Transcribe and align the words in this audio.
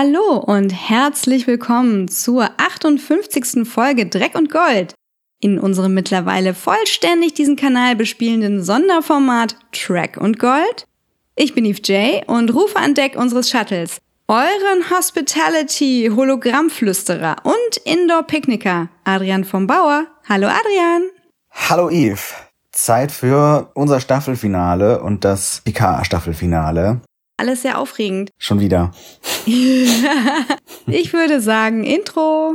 Hallo 0.00 0.36
und 0.36 0.70
herzlich 0.70 1.48
willkommen 1.48 2.06
zur 2.06 2.50
58. 2.56 3.66
Folge 3.68 4.06
Dreck 4.06 4.36
und 4.36 4.48
Gold 4.48 4.94
in 5.40 5.58
unserem 5.58 5.92
mittlerweile 5.92 6.54
vollständig 6.54 7.34
diesen 7.34 7.56
Kanal 7.56 7.96
bespielenden 7.96 8.62
Sonderformat 8.62 9.56
Track 9.72 10.16
und 10.16 10.38
Gold. 10.38 10.86
Ich 11.34 11.52
bin 11.52 11.64
Eve 11.64 11.82
J 11.82 12.28
und 12.28 12.54
rufe 12.54 12.76
an 12.76 12.94
Deck 12.94 13.16
unseres 13.16 13.50
Shuttles 13.50 13.98
euren 14.28 14.88
Hospitality 14.88 16.12
Hologrammflüsterer 16.14 17.34
und 17.42 17.76
Indoor 17.84 18.22
Picknicker 18.22 18.90
Adrian 19.02 19.42
vom 19.42 19.66
Bauer. 19.66 20.06
Hallo 20.28 20.46
Adrian. 20.46 21.08
Hallo 21.50 21.90
Eve. 21.90 22.22
Zeit 22.70 23.10
für 23.10 23.72
unser 23.74 23.98
Staffelfinale 23.98 25.02
und 25.02 25.24
das 25.24 25.60
Picard 25.64 26.06
Staffelfinale. 26.06 27.00
Alles 27.38 27.62
sehr 27.62 27.78
aufregend. 27.78 28.32
Schon 28.36 28.58
wieder. 28.58 28.90
ich 29.46 31.12
würde 31.12 31.40
sagen, 31.40 31.84
Intro. 31.84 32.54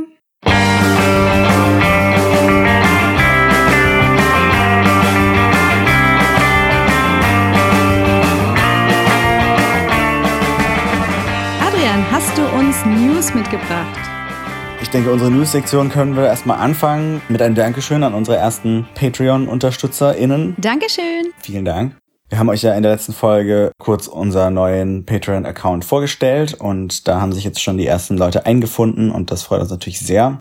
Adrian, 11.62 12.04
hast 12.12 12.36
du 12.36 12.42
uns 12.54 12.84
News 12.84 13.32
mitgebracht? 13.32 13.98
Ich 14.82 14.90
denke, 14.90 15.10
unsere 15.10 15.30
News-Sektion 15.30 15.88
können 15.88 16.14
wir 16.14 16.26
erstmal 16.26 16.58
anfangen 16.58 17.22
mit 17.30 17.40
einem 17.40 17.54
Dankeschön 17.54 18.02
an 18.02 18.12
unsere 18.12 18.36
ersten 18.36 18.86
Patreon-UnterstützerInnen. 18.94 20.56
Dankeschön. 20.58 21.32
Vielen 21.40 21.64
Dank. 21.64 21.96
Wir 22.30 22.38
haben 22.38 22.48
euch 22.48 22.62
ja 22.62 22.74
in 22.74 22.82
der 22.82 22.92
letzten 22.92 23.12
Folge 23.12 23.72
kurz 23.78 24.08
unseren 24.08 24.54
neuen 24.54 25.04
Patreon-Account 25.04 25.84
vorgestellt 25.84 26.54
und 26.54 27.06
da 27.06 27.20
haben 27.20 27.32
sich 27.32 27.44
jetzt 27.44 27.62
schon 27.62 27.76
die 27.76 27.86
ersten 27.86 28.16
Leute 28.16 28.46
eingefunden 28.46 29.10
und 29.10 29.30
das 29.30 29.42
freut 29.42 29.60
uns 29.60 29.70
natürlich 29.70 30.00
sehr. 30.00 30.38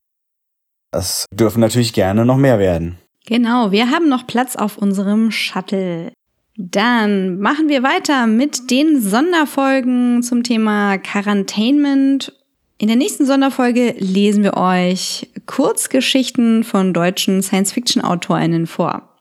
Es 0.92 1.26
dürfen 1.34 1.60
natürlich 1.60 1.94
gerne 1.94 2.26
noch 2.26 2.38
mehr 2.38 2.58
werden. 2.60 2.98
Genau, 3.26 3.72
wir 3.72 3.90
haben 3.90 4.10
noch 4.10 4.28
Platz 4.28 4.56
auf 4.56 4.78
unserem 4.78 5.32
Shuttle. 5.32 6.12
Dann 6.56 7.40
machen 7.40 7.68
wir 7.68 7.84
weiter 7.84 8.28
mit 8.28 8.70
den 8.70 9.02
Sonderfolgen 9.02 10.22
zum 10.24 10.44
Thema 10.44 10.98
Quarantainment. 10.98 12.32
In 12.78 12.88
der 12.88 12.98
nächsten 12.98 13.26
Sonderfolge 13.26 13.96
lesen 13.98 14.44
wir 14.44 14.56
euch 14.56 15.30
Kurzgeschichten 15.46 16.64
von 16.64 16.94
deutschen 16.94 17.42
Science-Fiction-AutorInnen 17.42 18.68
vor. 18.68 19.13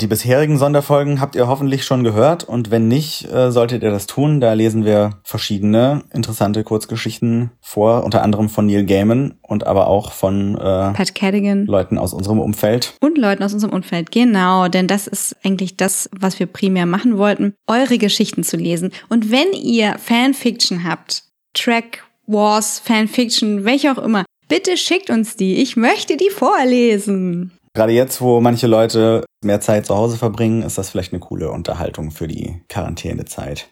Die 0.00 0.06
bisherigen 0.06 0.56
Sonderfolgen 0.56 1.20
habt 1.20 1.34
ihr 1.34 1.46
hoffentlich 1.46 1.84
schon 1.84 2.04
gehört 2.04 2.44
und 2.44 2.70
wenn 2.70 2.88
nicht, 2.88 3.30
äh, 3.30 3.52
solltet 3.52 3.82
ihr 3.82 3.90
das 3.90 4.06
tun. 4.06 4.40
Da 4.40 4.54
lesen 4.54 4.86
wir 4.86 5.18
verschiedene 5.24 6.04
interessante 6.10 6.64
Kurzgeschichten 6.64 7.50
vor, 7.60 8.02
unter 8.02 8.22
anderem 8.22 8.48
von 8.48 8.64
Neil 8.64 8.86
Gaiman 8.86 9.34
und 9.42 9.66
aber 9.66 9.88
auch 9.88 10.12
von 10.12 10.54
äh, 10.54 10.92
Pat 10.94 11.14
Cadigan. 11.14 11.66
Leuten 11.66 11.98
aus 11.98 12.14
unserem 12.14 12.40
Umfeld. 12.40 12.94
Und 13.02 13.18
Leuten 13.18 13.42
aus 13.42 13.52
unserem 13.52 13.74
Umfeld, 13.74 14.10
genau. 14.10 14.68
Denn 14.68 14.86
das 14.86 15.06
ist 15.06 15.36
eigentlich 15.44 15.76
das, 15.76 16.08
was 16.18 16.38
wir 16.38 16.46
primär 16.46 16.86
machen 16.86 17.18
wollten, 17.18 17.52
eure 17.66 17.98
Geschichten 17.98 18.42
zu 18.42 18.56
lesen. 18.56 18.92
Und 19.10 19.30
wenn 19.30 19.52
ihr 19.52 19.98
Fanfiction 19.98 20.84
habt, 20.84 21.24
Track, 21.52 22.04
Wars, 22.26 22.78
Fanfiction, 22.78 23.66
welche 23.66 23.92
auch 23.92 23.98
immer, 23.98 24.24
bitte 24.48 24.78
schickt 24.78 25.10
uns 25.10 25.36
die. 25.36 25.56
Ich 25.56 25.76
möchte 25.76 26.16
die 26.16 26.30
vorlesen. 26.30 27.52
Gerade 27.74 27.92
jetzt, 27.92 28.20
wo 28.20 28.40
manche 28.40 28.66
Leute 28.66 29.24
mehr 29.44 29.60
Zeit 29.60 29.86
zu 29.86 29.94
Hause 29.94 30.16
verbringen, 30.16 30.62
ist 30.62 30.76
das 30.76 30.90
vielleicht 30.90 31.12
eine 31.12 31.20
coole 31.20 31.50
Unterhaltung 31.50 32.10
für 32.10 32.26
die 32.26 32.62
Quarantänezeit. 32.68 33.68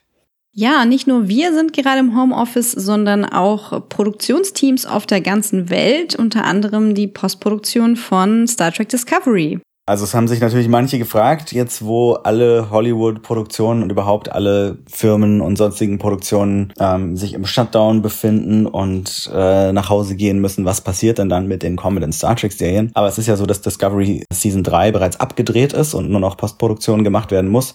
Ja, 0.52 0.84
nicht 0.84 1.06
nur 1.06 1.28
wir 1.28 1.52
sind 1.52 1.72
gerade 1.72 2.00
im 2.00 2.16
Homeoffice, 2.16 2.72
sondern 2.72 3.24
auch 3.24 3.88
Produktionsteams 3.88 4.86
auf 4.86 5.06
der 5.06 5.20
ganzen 5.20 5.70
Welt, 5.70 6.16
unter 6.16 6.44
anderem 6.44 6.94
die 6.94 7.06
Postproduktion 7.06 7.96
von 7.96 8.46
Star 8.48 8.72
Trek 8.72 8.88
Discovery. 8.88 9.60
Also 9.89 10.05
es 10.05 10.12
haben 10.12 10.28
sich 10.28 10.41
natürlich 10.41 10.69
manche 10.69 10.98
gefragt, 10.98 11.53
jetzt 11.53 11.82
wo 11.82 12.12
alle 12.12 12.69
Hollywood-Produktionen 12.69 13.82
und 13.82 13.91
überhaupt 13.91 14.31
alle 14.31 14.76
Firmen 14.87 15.41
und 15.41 15.56
sonstigen 15.56 15.97
Produktionen 15.97 16.75
ähm, 16.78 17.16
sich 17.16 17.32
im 17.32 17.47
Shutdown 17.47 18.03
befinden 18.03 18.66
und 18.66 19.31
äh, 19.32 19.72
nach 19.72 19.88
Hause 19.88 20.15
gehen 20.15 20.41
müssen, 20.41 20.66
was 20.66 20.82
passiert 20.82 21.16
denn 21.16 21.31
dann 21.31 21.49
mit 21.49 21.62
den 21.62 21.76
kommenden 21.76 22.12
Star 22.12 22.37
Trek-Serien? 22.37 22.91
Aber 22.93 23.06
es 23.06 23.16
ist 23.16 23.28
ja 23.28 23.37
so, 23.37 23.47
dass 23.47 23.62
Discovery 23.62 24.25
Season 24.31 24.62
3 24.62 24.93
bereits 24.93 25.21
abgedreht 25.21 25.72
ist 25.72 25.94
und 25.94 26.10
nur 26.10 26.20
noch 26.20 26.37
Postproduktion 26.37 27.03
gemacht 27.03 27.31
werden 27.31 27.49
muss. 27.49 27.75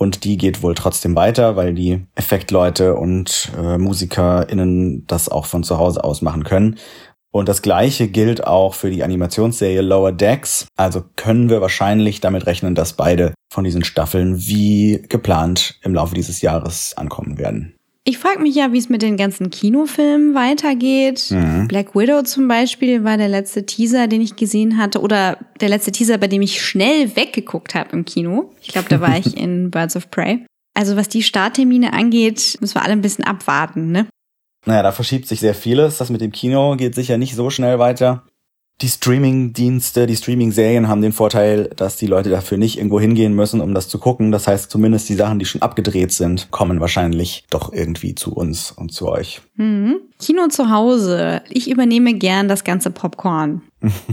Und 0.00 0.24
die 0.24 0.38
geht 0.38 0.62
wohl 0.62 0.74
trotzdem 0.74 1.14
weiter, 1.16 1.56
weil 1.56 1.74
die 1.74 2.06
Effektleute 2.14 2.94
und 2.94 3.52
äh, 3.58 3.76
MusikerInnen 3.76 5.04
das 5.06 5.28
auch 5.28 5.46
von 5.46 5.64
zu 5.64 5.78
Hause 5.78 6.04
aus 6.04 6.22
machen 6.22 6.44
können. 6.44 6.78
Und 7.32 7.48
das 7.48 7.62
gleiche 7.62 8.08
gilt 8.08 8.46
auch 8.46 8.74
für 8.74 8.90
die 8.90 9.04
Animationsserie 9.04 9.82
Lower 9.82 10.12
Decks. 10.12 10.66
Also 10.76 11.04
können 11.16 11.48
wir 11.48 11.60
wahrscheinlich 11.60 12.20
damit 12.20 12.46
rechnen, 12.46 12.74
dass 12.74 12.94
beide 12.94 13.34
von 13.52 13.64
diesen 13.64 13.84
Staffeln 13.84 14.38
wie 14.38 15.02
geplant 15.08 15.78
im 15.82 15.94
Laufe 15.94 16.14
dieses 16.14 16.40
Jahres 16.40 16.96
ankommen 16.96 17.38
werden. 17.38 17.74
Ich 18.04 18.18
frage 18.18 18.40
mich 18.40 18.54
ja, 18.54 18.72
wie 18.72 18.78
es 18.78 18.88
mit 18.88 19.02
den 19.02 19.16
ganzen 19.16 19.50
Kinofilmen 19.50 20.34
weitergeht. 20.34 21.26
Mhm. 21.30 21.68
Black 21.68 21.94
Widow 21.94 22.22
zum 22.22 22.48
Beispiel 22.48 23.04
war 23.04 23.18
der 23.18 23.28
letzte 23.28 23.66
Teaser, 23.66 24.08
den 24.08 24.22
ich 24.22 24.36
gesehen 24.36 24.78
hatte, 24.78 25.00
oder 25.00 25.36
der 25.60 25.68
letzte 25.68 25.92
Teaser, 25.92 26.16
bei 26.16 26.26
dem 26.26 26.40
ich 26.40 26.62
schnell 26.62 27.14
weggeguckt 27.14 27.74
habe 27.74 27.90
im 27.92 28.04
Kino. 28.06 28.52
Ich 28.62 28.68
glaube, 28.68 28.88
da 28.88 29.00
war 29.00 29.18
ich 29.18 29.36
in 29.40 29.70
Birds 29.70 29.96
of 29.96 30.10
Prey. 30.10 30.44
Also 30.74 30.96
was 30.96 31.08
die 31.08 31.22
Starttermine 31.22 31.92
angeht, 31.92 32.56
müssen 32.60 32.74
wir 32.74 32.82
alle 32.82 32.92
ein 32.92 33.02
bisschen 33.02 33.24
abwarten, 33.24 33.92
ne? 33.92 34.06
Naja, 34.70 34.84
da 34.84 34.92
verschiebt 34.92 35.26
sich 35.26 35.40
sehr 35.40 35.56
vieles. 35.56 35.98
Das 35.98 36.10
mit 36.10 36.20
dem 36.20 36.30
Kino 36.30 36.76
geht 36.76 36.94
sicher 36.94 37.18
nicht 37.18 37.34
so 37.34 37.50
schnell 37.50 37.80
weiter. 37.80 38.22
Die 38.82 38.88
Streaming-Dienste, 38.88 40.06
die 40.06 40.14
Streaming-Serien 40.14 40.86
haben 40.86 41.02
den 41.02 41.10
Vorteil, 41.10 41.70
dass 41.74 41.96
die 41.96 42.06
Leute 42.06 42.30
dafür 42.30 42.56
nicht 42.56 42.78
irgendwo 42.78 43.00
hingehen 43.00 43.34
müssen, 43.34 43.60
um 43.60 43.74
das 43.74 43.88
zu 43.88 43.98
gucken. 43.98 44.30
Das 44.30 44.46
heißt, 44.46 44.70
zumindest 44.70 45.08
die 45.08 45.16
Sachen, 45.16 45.40
die 45.40 45.44
schon 45.44 45.60
abgedreht 45.60 46.12
sind, 46.12 46.52
kommen 46.52 46.78
wahrscheinlich 46.78 47.46
doch 47.50 47.72
irgendwie 47.72 48.14
zu 48.14 48.32
uns 48.32 48.70
und 48.70 48.92
zu 48.92 49.08
euch. 49.08 49.40
Mhm. 49.56 49.96
Kino 50.20 50.46
zu 50.46 50.70
Hause. 50.70 51.42
Ich 51.48 51.68
übernehme 51.68 52.14
gern 52.14 52.46
das 52.46 52.62
ganze 52.62 52.92
Popcorn. 52.92 53.62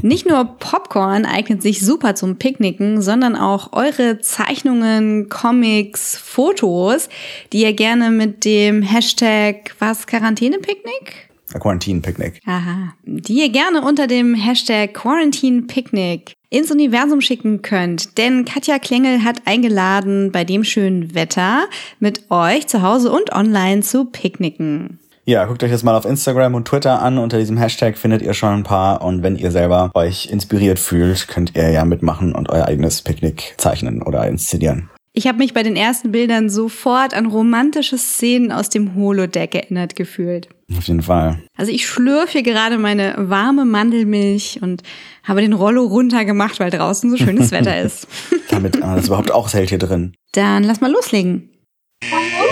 Nicht 0.02 0.28
nur 0.28 0.46
Popcorn 0.60 1.26
eignet 1.26 1.62
sich 1.62 1.86
super 1.86 2.16
zum 2.16 2.38
Picknicken, 2.38 3.02
sondern 3.02 3.36
auch 3.36 3.74
eure 3.74 4.20
Zeichnungen, 4.20 5.28
Comics, 5.30 6.16
Fotos, 6.16 7.10
die 7.52 7.64
ihr 7.64 7.74
gerne 7.74 8.12
mit 8.12 8.46
dem 8.46 8.82
Hashtag 8.82 9.76
was 9.80 10.08
Quarantäne-Picknick 10.08 11.28
Quarantine 11.54 12.02
Picnic. 12.02 12.42
Aha. 12.46 12.94
Die 13.06 13.40
ihr 13.40 13.50
gerne 13.50 13.82
unter 13.82 14.08
dem 14.08 14.36
Hashtag 14.36 14.94
Quarantine 14.94 15.64
Picnic 15.64 16.34
ins 16.50 16.72
Universum 16.72 17.22
schicken 17.22 17.62
könnt. 17.62 18.18
Denn 18.18 18.46
Katja 18.46 18.80
Klengel 18.80 19.24
hat 19.24 19.42
eingeladen, 19.46 20.32
bei 20.32 20.44
dem 20.44 20.64
schönen 20.64 21.16
Wetter 21.16 21.68
mit 22.00 22.30
euch 22.30 22.68
zu 22.68 22.82
Hause 22.82 23.12
und 23.12 23.34
online 23.34 23.82
zu 23.82 24.06
picknicken. 24.06 25.00
Ja, 25.30 25.44
guckt 25.44 25.62
euch 25.62 25.72
das 25.72 25.84
mal 25.84 25.98
auf 25.98 26.06
Instagram 26.06 26.56
und 26.56 26.70
Twitter 26.70 27.02
an. 27.02 27.18
Unter 27.18 27.38
diesem 27.38 27.58
Hashtag 27.58 27.98
findet 27.98 28.22
ihr 28.22 28.34
schon 28.34 28.54
ein 28.54 28.64
paar. 28.64 29.02
Und 29.02 29.24
wenn 29.24 29.36
ihr 29.36 29.52
selber 29.52 29.92
euch 29.94 30.28
inspiriert 30.28 30.80
fühlt, 30.80 31.28
könnt 31.28 31.54
ihr 31.54 31.70
ja 31.70 31.84
mitmachen 31.84 32.34
und 32.34 32.48
euer 32.48 32.64
eigenes 32.66 33.02
Picknick 33.02 33.56
zeichnen 33.58 34.02
oder 34.02 34.26
inszenieren. 34.26 34.90
Ich 35.12 35.28
habe 35.28 35.40
mich 35.40 35.54
bei 35.54 35.64
den 35.64 35.76
ersten 35.76 36.14
Bildern 36.14 36.50
sofort 36.50 37.14
an 37.14 37.26
romantische 37.26 37.98
Szenen 37.98 38.54
aus 38.54 38.70
dem 38.70 38.96
Holodeck 38.96 39.54
erinnert 39.54 39.98
gefühlt. 39.98 40.48
Auf 40.78 40.88
jeden 40.88 41.02
Fall. 41.02 41.40
Also 41.58 41.74
ich 41.74 41.86
schlürfe 41.86 42.32
hier 42.32 42.44
gerade 42.44 42.78
meine 42.78 43.16
warme 43.18 43.66
Mandelmilch 43.66 44.60
und 44.62 44.82
habe 45.24 45.42
den 45.42 45.52
Rollo 45.52 45.84
runtergemacht, 45.88 46.62
weil 46.62 46.70
draußen 46.70 47.10
so 47.10 47.18
schönes 47.18 47.52
Wetter 47.52 47.82
ist. 47.82 48.08
Damit 48.50 48.80
man 48.80 48.96
das 48.96 49.08
überhaupt 49.08 49.32
auch 49.34 49.52
hält 49.52 49.68
hier 49.68 49.78
drin. 49.78 50.14
Dann 50.32 50.64
lass 50.64 50.80
mal 50.80 50.90
loslegen. 50.90 51.50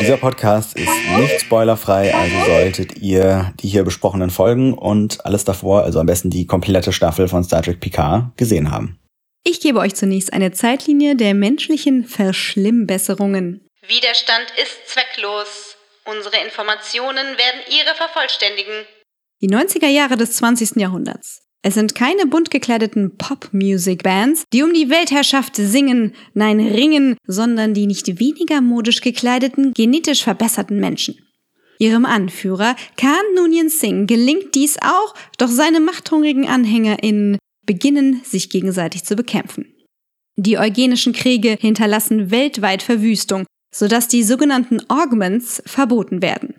Dieser 0.05 0.17
Podcast 0.17 0.77
ist 0.77 0.87
nicht 1.17 1.41
spoilerfrei, 1.41 2.13
also 2.13 2.35
solltet 2.45 2.99
ihr 2.99 3.51
die 3.59 3.67
hier 3.67 3.83
besprochenen 3.83 4.29
Folgen 4.29 4.75
und 4.75 5.25
alles 5.25 5.45
davor, 5.45 5.81
also 5.81 5.99
am 5.99 6.05
besten 6.05 6.29
die 6.29 6.45
komplette 6.45 6.93
Staffel 6.93 7.27
von 7.27 7.43
Star 7.43 7.63
Trek 7.63 7.79
Picard, 7.79 8.37
gesehen 8.37 8.69
haben. 8.69 8.99
Ich 9.43 9.61
gebe 9.61 9.79
euch 9.79 9.95
zunächst 9.95 10.31
eine 10.31 10.51
Zeitlinie 10.51 11.15
der 11.15 11.33
menschlichen 11.33 12.05
Verschlimmbesserungen. 12.05 13.67
Widerstand 13.87 14.45
ist 14.61 14.89
zwecklos. 14.93 15.75
Unsere 16.05 16.37
Informationen 16.45 17.25
werden 17.25 17.61
ihre 17.71 17.95
vervollständigen. 17.95 18.85
Die 19.41 19.49
90er 19.49 19.87
Jahre 19.87 20.17
des 20.17 20.33
20. 20.33 20.75
Jahrhunderts. 20.75 21.41
Es 21.67 21.73
sind 21.73 21.95
keine 21.95 22.27
bunt 22.27 22.51
gekleideten 22.51 23.17
Pop-Music-Bands, 23.17 24.43
die 24.53 24.61
um 24.61 24.71
die 24.71 24.91
Weltherrschaft 24.91 25.55
singen, 25.55 26.13
nein 26.35 26.59
ringen, 26.59 27.17
sondern 27.25 27.73
die 27.73 27.87
nicht 27.87 28.19
weniger 28.19 28.61
modisch 28.61 29.01
gekleideten, 29.01 29.73
genetisch 29.73 30.23
verbesserten 30.23 30.79
Menschen. 30.79 31.15
Ihrem 31.79 32.05
Anführer 32.05 32.75
Khan 32.97 33.15
Noonien 33.35 33.69
Singh 33.69 34.05
gelingt 34.05 34.53
dies 34.53 34.77
auch, 34.79 35.15
doch 35.39 35.47
seine 35.47 35.79
machthungrigen 35.79 36.47
AnhängerInnen 36.47 37.39
beginnen, 37.65 38.21
sich 38.23 38.51
gegenseitig 38.51 39.03
zu 39.03 39.15
bekämpfen. 39.15 39.65
Die 40.35 40.59
eugenischen 40.59 41.13
Kriege 41.13 41.57
hinterlassen 41.59 42.29
weltweit 42.29 42.83
Verwüstung, 42.83 43.47
sodass 43.73 44.07
die 44.07 44.21
sogenannten 44.21 44.87
Augments 44.87 45.63
verboten 45.65 46.21
werden. 46.21 46.53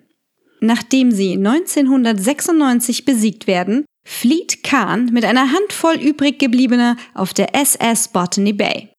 Nachdem 0.59 1.11
sie 1.11 1.37
1996 1.37 3.05
besiegt 3.05 3.47
werden, 3.47 3.85
flieht 4.07 4.63
Khan 4.63 5.09
mit 5.11 5.25
einer 5.25 5.51
Handvoll 5.51 5.95
übrig 5.95 6.39
gebliebener 6.39 6.95
auf 7.13 7.33
der 7.33 7.53
SS 7.53 8.07
Botany 8.07 8.53
Bay. 8.53 8.89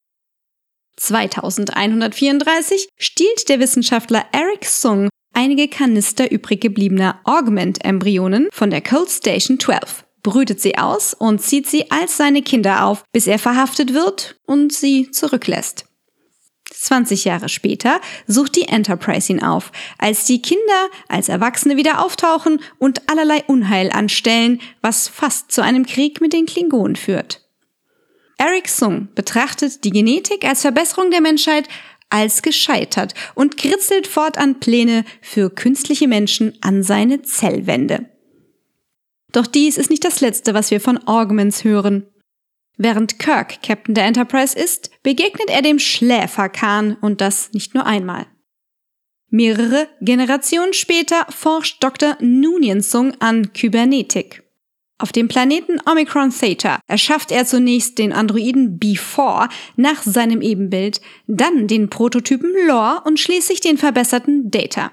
2134 0.96 2.88
stiehlt 2.99 3.49
der 3.49 3.58
Wissenschaftler 3.58 4.26
Eric 4.32 4.66
Sung 4.66 5.08
einige 5.32 5.69
Kanister 5.69 6.31
übrig 6.31 6.60
gebliebener 6.60 7.20
Augment-Embryonen 7.25 8.49
von 8.52 8.70
der 8.70 8.82
Cold 8.82 9.08
Station 9.08 9.58
12, 9.58 10.05
brütet 10.22 10.60
sie 10.60 10.76
aus 10.76 11.14
und 11.14 11.40
zieht 11.40 11.66
sie 11.66 11.90
als 11.90 12.16
seine 12.16 12.43
Kinder 12.43 12.84
auf, 12.84 13.04
bis 13.12 13.26
er 13.26 13.38
verhaftet 13.38 13.94
wird 13.94 14.37
und 14.46 14.72
sie 14.72 15.11
zurücklässt. 15.11 15.88
20 16.70 17.24
Jahre 17.24 17.48
später 17.48 18.00
sucht 18.26 18.56
die 18.56 18.68
Enterprise 18.68 19.32
ihn 19.32 19.42
auf, 19.42 19.72
als 19.98 20.24
die 20.24 20.42
Kinder 20.42 20.88
als 21.08 21.28
Erwachsene 21.28 21.76
wieder 21.76 22.04
auftauchen 22.04 22.60
und 22.78 23.08
allerlei 23.10 23.42
Unheil 23.46 23.90
anstellen, 23.90 24.60
was 24.80 25.08
fast 25.08 25.52
zu 25.52 25.62
einem 25.62 25.86
Krieg 25.86 26.20
mit 26.20 26.32
den 26.32 26.46
Klingonen 26.46 26.96
führt. 26.96 27.42
Eric 28.38 28.68
Sung 28.68 29.08
betrachtet 29.14 29.84
die 29.84 29.90
Genetik 29.90 30.44
als 30.44 30.62
Verbesserung 30.62 31.10
der 31.10 31.20
Menschheit 31.20 31.68
als 32.10 32.42
gescheitert 32.42 33.14
und 33.34 33.56
kritzelt 33.56 34.06
fortan 34.06 34.60
Pläne 34.60 35.04
für 35.20 35.50
künstliche 35.50 36.08
Menschen 36.08 36.56
an 36.60 36.82
seine 36.82 37.22
Zellwände. 37.22 38.08
Doch 39.32 39.46
dies 39.46 39.76
ist 39.76 39.90
nicht 39.90 40.04
das 40.04 40.20
Letzte, 40.20 40.54
was 40.54 40.70
wir 40.70 40.80
von 40.80 41.06
Augments 41.06 41.64
hören. 41.64 42.06
Während 42.78 43.19
Kirk 43.19 43.60
Captain 43.62 43.94
der 43.94 44.04
Enterprise 44.04 44.56
ist, 44.56 44.90
begegnet 45.02 45.50
er 45.50 45.62
dem 45.62 45.80
Schläfer 45.80 46.48
Khan 46.48 46.96
und 47.00 47.20
das 47.20 47.52
nicht 47.52 47.75
nur 47.75 47.84
einmal. 47.84 48.26
Mehrere 49.30 49.88
Generationen 50.00 50.72
später 50.72 51.26
forscht 51.28 51.82
Dr. 51.82 52.16
Noonien 52.20 52.80
Sung 52.80 53.14
an 53.19 53.52
Kybernetik. 53.52 54.44
Auf 54.96 55.12
dem 55.12 55.28
Planeten 55.28 55.80
Omicron 55.86 56.30
Theta 56.30 56.80
erschafft 56.86 57.30
er 57.30 57.46
zunächst 57.46 57.98
den 57.98 58.12
Androiden 58.12 58.78
B4 58.80 59.48
nach 59.76 60.02
seinem 60.02 60.40
Ebenbild, 60.40 61.00
dann 61.26 61.66
den 61.66 61.90
Prototypen 61.90 62.52
Lore 62.66 63.02
und 63.04 63.20
schließlich 63.20 63.60
den 63.60 63.76
verbesserten 63.76 64.50
Data. 64.50 64.92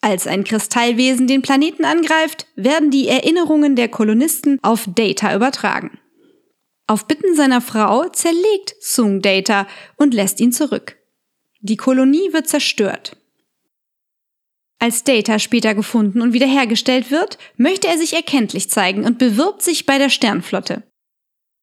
Als 0.00 0.26
ein 0.26 0.44
Kristallwesen 0.44 1.26
den 1.26 1.42
Planeten 1.42 1.84
angreift, 1.84 2.46
werden 2.56 2.90
die 2.90 3.08
Erinnerungen 3.08 3.76
der 3.76 3.88
Kolonisten 3.88 4.58
auf 4.62 4.88
Data 4.94 5.34
übertragen. 5.34 5.98
Auf 6.90 7.06
Bitten 7.06 7.36
seiner 7.36 7.60
Frau 7.60 8.08
zerlegt 8.08 8.74
Sung 8.80 9.22
Data 9.22 9.68
und 9.94 10.12
lässt 10.12 10.40
ihn 10.40 10.50
zurück. 10.50 10.96
Die 11.60 11.76
Kolonie 11.76 12.32
wird 12.32 12.48
zerstört. 12.48 13.16
Als 14.80 15.04
Data 15.04 15.38
später 15.38 15.76
gefunden 15.76 16.20
und 16.20 16.32
wiederhergestellt 16.32 17.12
wird, 17.12 17.38
möchte 17.56 17.86
er 17.86 17.96
sich 17.96 18.14
erkenntlich 18.14 18.70
zeigen 18.70 19.04
und 19.04 19.18
bewirbt 19.18 19.62
sich 19.62 19.86
bei 19.86 19.98
der 19.98 20.10
Sternflotte. 20.10 20.82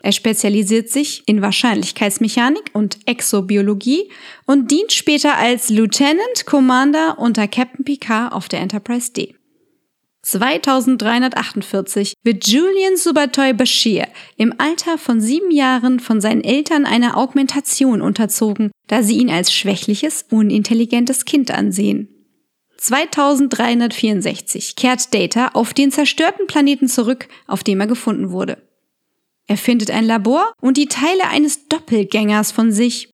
Er 0.02 0.14
spezialisiert 0.14 0.88
sich 0.90 1.28
in 1.28 1.42
Wahrscheinlichkeitsmechanik 1.42 2.70
und 2.72 3.00
Exobiologie 3.06 4.10
und 4.46 4.72
dient 4.72 4.94
später 4.94 5.36
als 5.36 5.68
Lieutenant 5.68 6.46
Commander 6.46 7.20
unter 7.20 7.50
Captain 7.50 7.84
Picard 7.84 8.32
auf 8.32 8.48
der 8.48 8.62
Enterprise 8.62 9.12
D. 9.12 9.37
2348 10.30 12.16
wird 12.22 12.46
Julian 12.46 12.98
Subatoy 12.98 13.54
Bashir 13.54 14.10
im 14.36 14.54
Alter 14.58 14.98
von 14.98 15.22
sieben 15.22 15.52
Jahren 15.52 16.02
von 16.02 16.20
seinen 16.20 16.44
Eltern 16.44 16.86
einer 16.86 17.16
Augmentation 17.16 18.02
unterzogen, 18.02 18.72
da 18.88 19.04
sie 19.04 19.20
ihn 19.20 19.30
als 19.30 19.54
schwächliches, 19.54 20.26
unintelligentes 20.30 21.24
Kind 21.24 21.50
ansehen. 21.52 22.10
2364 22.76 24.76
kehrt 24.76 25.14
Data 25.14 25.52
auf 25.54 25.74
den 25.74 25.92
zerstörten 25.92 26.46
Planeten 26.46 26.90
zurück, 26.90 27.30
auf 27.48 27.64
dem 27.64 27.80
er 27.80 27.88
gefunden 27.88 28.32
wurde. 28.32 28.62
Er 29.48 29.56
findet 29.56 29.92
ein 29.92 30.04
Labor 30.04 30.52
und 30.62 30.76
die 30.76 30.88
Teile 30.88 31.30
eines 31.30 31.70
Doppelgängers 31.70 32.52
von 32.52 32.74
sich. 32.74 33.12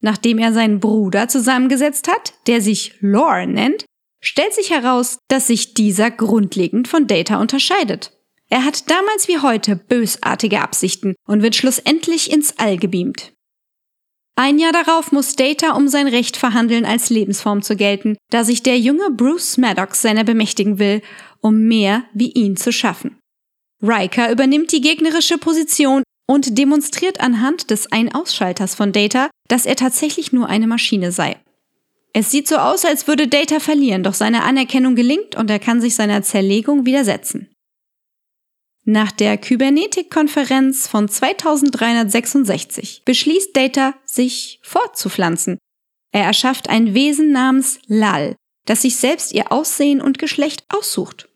Nachdem 0.00 0.38
er 0.38 0.52
seinen 0.52 0.80
Bruder 0.80 1.28
zusammengesetzt 1.28 2.08
hat, 2.08 2.34
der 2.48 2.60
sich 2.60 2.96
Lore 3.00 3.46
nennt, 3.46 3.84
stellt 4.20 4.54
sich 4.54 4.70
heraus, 4.70 5.18
dass 5.28 5.46
sich 5.46 5.74
dieser 5.74 6.10
grundlegend 6.10 6.88
von 6.88 7.06
Data 7.06 7.40
unterscheidet. 7.40 8.12
Er 8.48 8.64
hat 8.64 8.90
damals 8.90 9.28
wie 9.28 9.38
heute 9.38 9.76
bösartige 9.76 10.60
Absichten 10.60 11.14
und 11.26 11.42
wird 11.42 11.54
schlussendlich 11.54 12.32
ins 12.32 12.58
All 12.58 12.76
gebeamt. 12.76 13.32
Ein 14.36 14.58
Jahr 14.58 14.72
darauf 14.72 15.12
muss 15.12 15.36
Data 15.36 15.72
um 15.72 15.86
sein 15.88 16.08
Recht 16.08 16.36
verhandeln, 16.36 16.84
als 16.84 17.10
Lebensform 17.10 17.62
zu 17.62 17.76
gelten, 17.76 18.16
da 18.30 18.42
sich 18.42 18.62
der 18.62 18.78
junge 18.78 19.10
Bruce 19.10 19.58
Maddox 19.58 20.02
seiner 20.02 20.24
bemächtigen 20.24 20.78
will, 20.78 21.02
um 21.40 21.60
mehr 21.68 22.04
wie 22.14 22.30
ihn 22.32 22.56
zu 22.56 22.72
schaffen. 22.72 23.18
Riker 23.82 24.30
übernimmt 24.30 24.72
die 24.72 24.80
gegnerische 24.80 25.38
Position 25.38 26.02
und 26.26 26.58
demonstriert 26.58 27.20
anhand 27.20 27.70
des 27.70 27.92
Ein-Ausschalters 27.92 28.74
von 28.74 28.92
Data, 28.92 29.30
dass 29.48 29.66
er 29.66 29.76
tatsächlich 29.76 30.32
nur 30.32 30.48
eine 30.48 30.66
Maschine 30.66 31.12
sei. 31.12 31.36
Es 32.12 32.30
sieht 32.30 32.48
so 32.48 32.56
aus, 32.56 32.84
als 32.84 33.06
würde 33.06 33.28
Data 33.28 33.60
verlieren, 33.60 34.02
doch 34.02 34.14
seine 34.14 34.42
Anerkennung 34.42 34.96
gelingt 34.96 35.36
und 35.36 35.50
er 35.50 35.58
kann 35.58 35.80
sich 35.80 35.94
seiner 35.94 36.22
Zerlegung 36.22 36.84
widersetzen. 36.84 37.48
Nach 38.84 39.12
der 39.12 39.38
Kybernetik-Konferenz 39.38 40.88
von 40.88 41.08
2366 41.08 43.02
beschließt 43.04 43.56
Data, 43.56 43.94
sich 44.04 44.58
fortzupflanzen. 44.62 45.58
Er 46.12 46.24
erschafft 46.24 46.68
ein 46.68 46.94
Wesen 46.94 47.30
namens 47.30 47.78
Lal, 47.86 48.34
das 48.66 48.82
sich 48.82 48.96
selbst 48.96 49.32
ihr 49.32 49.52
Aussehen 49.52 50.00
und 50.00 50.18
Geschlecht 50.18 50.64
aussucht. 50.68 51.28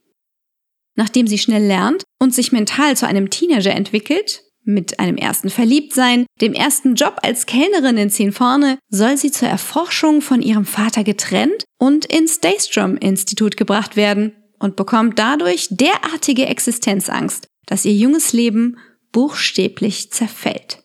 Nachdem 0.97 1.27
sie 1.27 1.39
schnell 1.39 1.65
lernt 1.65 2.05
und 2.21 2.35
sich 2.35 2.51
mental 2.51 2.97
zu 2.97 3.07
einem 3.07 3.31
Teenager 3.31 3.73
entwickelt, 3.73 4.44
mit 4.65 4.99
einem 4.99 5.17
ersten 5.17 5.51
Verliebtsein, 5.51 6.27
dem 6.41 6.53
ersten 6.53 6.95
Job 6.95 7.19
als 7.23 7.47
Kellnerin 7.47 7.97
in 7.97 8.11
Zehn 8.11 8.33
vorne, 8.33 8.79
soll 8.89 9.17
sie 9.17 9.31
zur 9.31 9.49
Erforschung 9.49 10.21
von 10.21 10.43
ihrem 10.43 10.65
Vater 10.65 11.05
getrennt 11.05 11.65
und 11.79 12.07
ins 12.07 12.41
Daystrom-Institut 12.41 13.57
gebracht 13.57 13.97
werden 13.97 14.33
und 14.59 14.77
bekommt 14.77 15.19
dadurch 15.19 15.69
derartige 15.71 16.47
Existenzangst, 16.47 17.47
dass 17.67 17.85
ihr 17.85 17.95
junges 17.95 18.33
Leben 18.33 18.79
buchstäblich 19.13 20.11
zerfällt. 20.11 20.83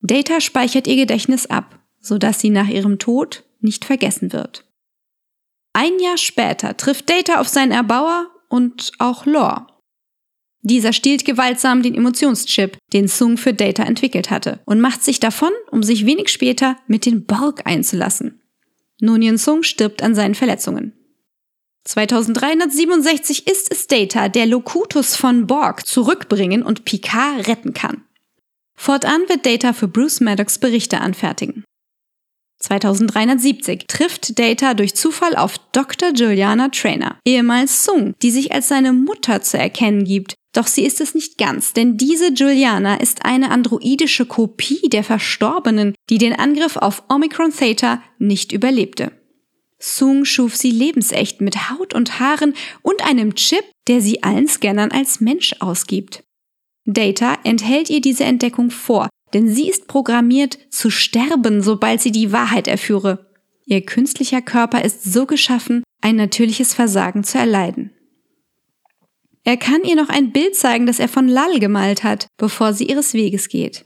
Data 0.00 0.40
speichert 0.40 0.86
ihr 0.86 0.96
Gedächtnis 0.96 1.46
ab, 1.46 1.78
sodass 2.00 2.40
sie 2.40 2.50
nach 2.50 2.68
ihrem 2.68 2.98
Tod 2.98 3.44
nicht 3.60 3.84
vergessen 3.84 4.32
wird. 4.32 4.64
Ein 5.72 5.98
Jahr 5.98 6.18
später 6.18 6.76
trifft 6.76 7.08
Data 7.08 7.40
auf 7.40 7.48
seinen 7.48 7.72
Erbauer 7.72 8.28
und 8.48 8.92
auch 8.98 9.26
Lore, 9.26 9.66
dieser 10.64 10.94
stiehlt 10.94 11.26
gewaltsam 11.26 11.82
den 11.82 11.94
Emotionschip, 11.94 12.78
den 12.94 13.06
Sung 13.06 13.36
für 13.36 13.52
Data 13.52 13.82
entwickelt 13.84 14.30
hatte, 14.30 14.60
und 14.64 14.80
macht 14.80 15.04
sich 15.04 15.20
davon, 15.20 15.50
um 15.70 15.82
sich 15.82 16.06
wenig 16.06 16.30
später 16.30 16.76
mit 16.86 17.04
den 17.04 17.26
Borg 17.26 17.66
einzulassen. 17.66 18.40
Nunien 18.98 19.36
Sung 19.36 19.62
stirbt 19.62 20.02
an 20.02 20.14
seinen 20.14 20.34
Verletzungen. 20.34 20.94
2367 21.84 23.46
ist 23.46 23.70
es 23.70 23.86
Data, 23.88 24.30
der 24.30 24.46
Locutus 24.46 25.16
von 25.16 25.46
Borg 25.46 25.86
zurückbringen 25.86 26.62
und 26.62 26.86
Picard 26.86 27.46
retten 27.46 27.74
kann. 27.74 28.02
Fortan 28.74 29.28
wird 29.28 29.44
Data 29.44 29.74
für 29.74 29.86
Bruce 29.86 30.20
Maddox 30.20 30.58
Berichte 30.58 31.02
anfertigen. 31.02 31.62
2370 32.60 33.84
trifft 33.86 34.38
Data 34.38 34.72
durch 34.72 34.94
Zufall 34.94 35.36
auf 35.36 35.58
Dr. 35.72 36.12
Juliana 36.14 36.70
Trainer, 36.70 37.18
ehemals 37.26 37.84
Sung, 37.84 38.14
die 38.22 38.30
sich 38.30 38.52
als 38.52 38.68
seine 38.68 38.94
Mutter 38.94 39.42
zu 39.42 39.58
erkennen 39.58 40.04
gibt 40.04 40.34
doch 40.54 40.68
sie 40.68 40.86
ist 40.86 41.00
es 41.00 41.14
nicht 41.14 41.36
ganz, 41.36 41.72
denn 41.72 41.96
diese 41.96 42.32
Juliana 42.32 42.96
ist 42.96 43.24
eine 43.24 43.50
androidische 43.50 44.24
Kopie 44.24 44.88
der 44.88 45.04
Verstorbenen, 45.04 45.94
die 46.08 46.18
den 46.18 46.32
Angriff 46.32 46.76
auf 46.76 47.02
Omicron 47.08 47.52
Theta 47.52 48.02
nicht 48.18 48.52
überlebte. 48.52 49.12
Sung 49.78 50.24
schuf 50.24 50.56
sie 50.56 50.70
lebensecht 50.70 51.40
mit 51.40 51.68
Haut 51.68 51.92
und 51.92 52.18
Haaren 52.18 52.54
und 52.82 53.04
einem 53.04 53.34
Chip, 53.34 53.64
der 53.88 54.00
sie 54.00 54.22
allen 54.22 54.48
Scannern 54.48 54.92
als 54.92 55.20
Mensch 55.20 55.56
ausgibt. 55.58 56.22
Data 56.86 57.36
enthält 57.44 57.90
ihr 57.90 58.00
diese 58.00 58.24
Entdeckung 58.24 58.70
vor, 58.70 59.08
denn 59.34 59.48
sie 59.48 59.68
ist 59.68 59.88
programmiert 59.88 60.58
zu 60.70 60.90
sterben, 60.90 61.62
sobald 61.62 62.00
sie 62.00 62.12
die 62.12 62.32
Wahrheit 62.32 62.68
erführe. 62.68 63.30
Ihr 63.66 63.84
künstlicher 63.84 64.40
Körper 64.40 64.84
ist 64.84 65.04
so 65.04 65.26
geschaffen, 65.26 65.82
ein 66.00 66.16
natürliches 66.16 66.74
Versagen 66.74 67.24
zu 67.24 67.38
erleiden. 67.38 67.90
Er 69.44 69.58
kann 69.58 69.84
ihr 69.84 69.94
noch 69.94 70.08
ein 70.08 70.32
Bild 70.32 70.56
zeigen, 70.56 70.86
das 70.86 70.98
er 70.98 71.08
von 71.08 71.28
Lal 71.28 71.60
gemalt 71.60 72.02
hat, 72.02 72.26
bevor 72.38 72.72
sie 72.72 72.84
ihres 72.84 73.12
Weges 73.12 73.48
geht. 73.48 73.84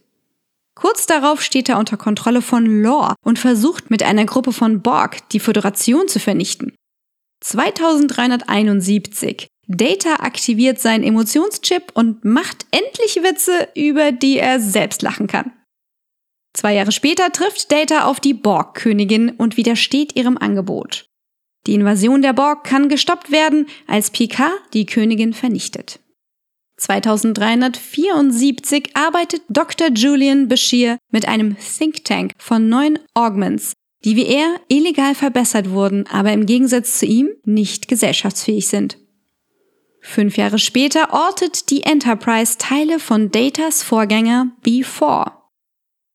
Kurz 0.76 1.06
darauf 1.06 1.42
steht 1.42 1.68
er 1.68 1.78
unter 1.78 1.96
Kontrolle 1.96 2.42
von 2.42 2.64
Lore 2.64 3.16
und 3.24 3.40
versucht 3.40 3.90
mit 3.90 4.04
einer 4.04 4.24
Gruppe 4.24 4.52
von 4.52 4.80
Borg 4.80 5.28
die 5.30 5.40
Föderation 5.40 6.06
zu 6.06 6.20
vernichten. 6.20 6.76
2371. 7.40 9.48
Data 9.66 10.20
aktiviert 10.20 10.80
seinen 10.80 11.02
Emotionschip 11.02 11.90
und 11.94 12.24
macht 12.24 12.66
endlich 12.70 13.16
Witze, 13.24 13.68
über 13.74 14.12
die 14.12 14.38
er 14.38 14.60
selbst 14.60 15.02
lachen 15.02 15.26
kann. 15.26 15.52
Zwei 16.56 16.74
Jahre 16.74 16.92
später 16.92 17.30
trifft 17.32 17.70
Data 17.70 18.04
auf 18.04 18.20
die 18.20 18.34
Borg-Königin 18.34 19.30
und 19.30 19.56
widersteht 19.56 20.16
ihrem 20.16 20.38
Angebot. 20.38 21.07
Die 21.68 21.75
Invasion 21.75 22.22
der 22.22 22.32
Borg 22.32 22.64
kann 22.64 22.88
gestoppt 22.88 23.30
werden, 23.30 23.66
als 23.87 24.10
Picard 24.10 24.58
die 24.72 24.87
Königin 24.87 25.34
vernichtet. 25.34 26.00
2374 26.78 28.96
arbeitet 28.96 29.42
Dr. 29.50 29.90
Julian 29.90 30.48
Bashir 30.48 30.96
mit 31.10 31.28
einem 31.28 31.58
Think 31.58 32.06
Tank 32.06 32.32
von 32.38 32.70
neun 32.70 32.98
Augments, 33.12 33.75
die 34.02 34.16
wie 34.16 34.25
er 34.25 34.62
illegal 34.68 35.14
verbessert 35.14 35.68
wurden, 35.68 36.06
aber 36.06 36.32
im 36.32 36.46
Gegensatz 36.46 37.00
zu 37.00 37.04
ihm 37.04 37.28
nicht 37.44 37.87
gesellschaftsfähig 37.87 38.66
sind. 38.66 38.96
Fünf 40.00 40.38
Jahre 40.38 40.58
später 40.58 41.12
ortet 41.12 41.68
die 41.68 41.82
Enterprise 41.82 42.56
Teile 42.56 42.98
von 42.98 43.30
Datas 43.30 43.82
Vorgänger 43.82 44.52
B4. 44.64 45.32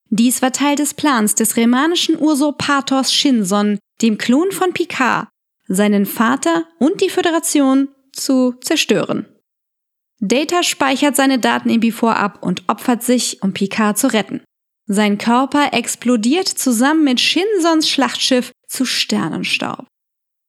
Dies 0.09 0.41
war 0.41 0.51
Teil 0.51 0.77
des 0.77 0.95
Plans 0.95 1.35
des 1.35 1.57
remanischen 1.57 2.19
Usurpators 2.19 3.13
Shinson, 3.13 3.77
dem 4.01 4.17
Klon 4.17 4.51
von 4.51 4.73
Picard, 4.73 5.27
seinen 5.67 6.05
Vater 6.05 6.65
und 6.79 7.01
die 7.01 7.09
Föderation 7.09 7.89
zu 8.11 8.53
zerstören. 8.61 9.25
Data 10.19 10.63
speichert 10.63 11.15
seine 11.15 11.39
Daten 11.39 11.69
in 11.69 11.81
B4 11.81 12.13
ab 12.13 12.39
und 12.41 12.63
opfert 12.67 13.03
sich, 13.03 13.43
um 13.43 13.53
Picard 13.53 13.97
zu 13.97 14.07
retten. 14.13 14.41
Sein 14.85 15.17
Körper 15.17 15.73
explodiert 15.73 16.47
zusammen 16.47 17.03
mit 17.03 17.19
Shinsons 17.19 17.89
Schlachtschiff 17.89 18.51
zu 18.67 18.85
Sternenstaub. 18.85 19.85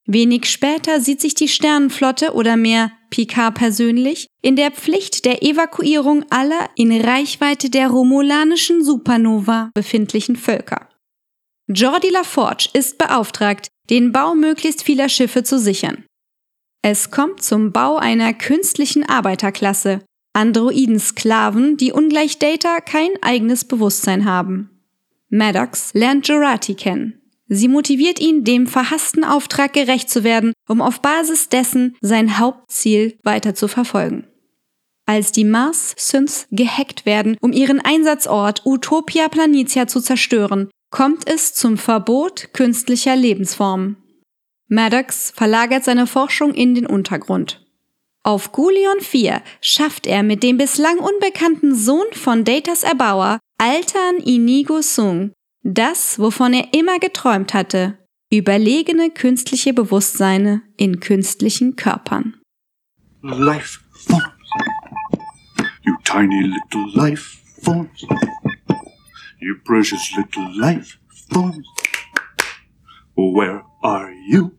Wenig 0.06 0.46
später 0.46 1.00
sieht 1.00 1.20
sich 1.20 1.34
die 1.34 1.48
Sternenflotte 1.48 2.34
oder 2.34 2.56
mehr 2.56 2.92
Picard 3.10 3.54
persönlich 3.54 4.26
in 4.42 4.54
der 4.54 4.70
Pflicht 4.70 5.24
der 5.24 5.42
Evakuierung 5.42 6.24
aller 6.30 6.68
in 6.76 6.92
Reichweite 6.92 7.70
der 7.70 7.88
romulanischen 7.88 8.84
Supernova 8.84 9.70
befindlichen 9.72 10.36
Völker. 10.36 10.88
Jordi 11.66 12.10
LaForge 12.10 12.68
ist 12.74 12.98
beauftragt, 12.98 13.68
den 13.88 14.12
Bau 14.12 14.34
möglichst 14.34 14.82
vieler 14.82 15.08
Schiffe 15.08 15.44
zu 15.44 15.58
sichern. 15.58 16.04
Es 16.82 17.10
kommt 17.10 17.42
zum 17.42 17.72
Bau 17.72 17.96
einer 17.96 18.34
künstlichen 18.34 19.08
Arbeiterklasse, 19.08 20.04
Androiden-Sklaven, 20.34 21.78
die 21.78 21.92
ungleich 21.92 22.38
Data 22.38 22.80
kein 22.80 23.10
eigenes 23.22 23.64
Bewusstsein 23.64 24.26
haben. 24.26 24.82
Maddox 25.30 25.94
lernt 25.94 26.28
Jurati 26.28 26.74
kennen. 26.74 27.20
Sie 27.48 27.68
motiviert 27.68 28.20
ihn, 28.20 28.44
dem 28.44 28.66
verhassten 28.66 29.24
Auftrag 29.24 29.72
gerecht 29.72 30.10
zu 30.10 30.22
werden, 30.22 30.52
um 30.68 30.82
auf 30.82 31.00
Basis 31.00 31.48
dessen 31.48 31.96
sein 32.02 32.38
Hauptziel 32.38 33.18
weiter 33.22 33.54
zu 33.54 33.68
verfolgen. 33.68 34.26
Als 35.06 35.32
die 35.32 35.44
Mars-Synths 35.44 36.46
gehackt 36.50 37.06
werden, 37.06 37.36
um 37.40 37.52
ihren 37.52 37.80
Einsatzort 37.80 38.66
Utopia 38.66 39.28
Planitia 39.28 39.86
zu 39.86 40.00
zerstören, 40.00 40.70
kommt 40.94 41.26
es 41.26 41.52
zum 41.52 41.76
Verbot 41.76 42.50
künstlicher 42.52 43.16
Lebensformen. 43.16 43.96
Maddox 44.68 45.32
verlagert 45.32 45.82
seine 45.82 46.06
Forschung 46.06 46.54
in 46.54 46.76
den 46.76 46.86
Untergrund. 46.86 47.66
Auf 48.22 48.52
Gulion 48.52 49.00
4 49.00 49.42
schafft 49.60 50.06
er 50.06 50.22
mit 50.22 50.44
dem 50.44 50.56
bislang 50.56 50.98
unbekannten 50.98 51.74
Sohn 51.74 52.06
von 52.12 52.44
Datas 52.44 52.84
Erbauer, 52.84 53.40
Altan 53.58 54.18
Inigo 54.18 54.82
Sung, 54.82 55.32
das, 55.64 56.20
wovon 56.20 56.52
er 56.52 56.72
immer 56.72 57.00
geträumt 57.00 57.54
hatte, 57.54 57.98
überlegene 58.30 59.10
künstliche 59.10 59.74
Bewusstseine 59.74 60.62
in 60.76 61.00
künstlichen 61.00 61.74
Körpern. 61.74 62.36
Life 63.20 63.80
forms. 64.06 64.28
You 65.82 65.96
tiny 66.04 66.42
little 66.42 66.86
life 66.94 67.36
forms. 67.64 68.06
You 69.44 69.56
precious 69.62 70.10
little 70.16 70.58
life 70.58 70.96
forms. 71.30 71.68
Where 73.14 73.62
are 73.82 74.10
you? 74.26 74.52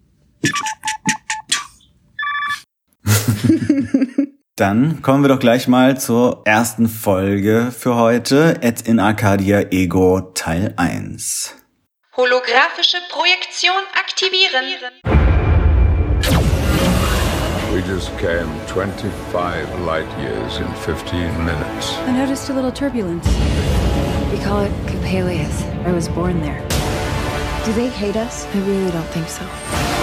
Dann 4.56 5.02
kommen 5.02 5.24
wir 5.24 5.30
doch 5.30 5.40
gleich 5.40 5.68
mal 5.68 6.00
zur 6.00 6.44
ersten 6.46 6.88
Folge 6.88 7.72
für 7.76 7.96
heute, 7.96 8.60
Et 8.62 8.82
in 8.88 9.00
Arcadia 9.00 9.72
Ego 9.72 10.22
Teil 10.36 10.76
1. 10.78 11.56
Holographische 12.16 12.98
Projektion 13.10 13.82
aktivieren. 13.96 14.66
We 17.74 17.82
just 17.92 18.16
came 18.20 18.48
25 18.68 19.66
light 19.84 20.06
years 20.20 20.60
in 20.60 20.72
15 20.76 21.44
minutes. 21.44 21.98
I 22.08 22.12
noticed 22.12 22.52
a 22.52 22.54
little 22.54 22.72
turbulence. 22.72 23.28
We 24.36 24.44
call 24.44 24.60
it 24.64 24.72
Coppelius. 24.86 25.64
I 25.86 25.94
was 25.94 26.10
born 26.10 26.42
there. 26.42 26.60
Do 27.64 27.72
they 27.72 27.88
hate 27.88 28.18
us? 28.18 28.46
I 28.54 28.60
really 28.68 28.92
don't 28.92 29.08
think 29.14 29.30
so. 29.30 29.46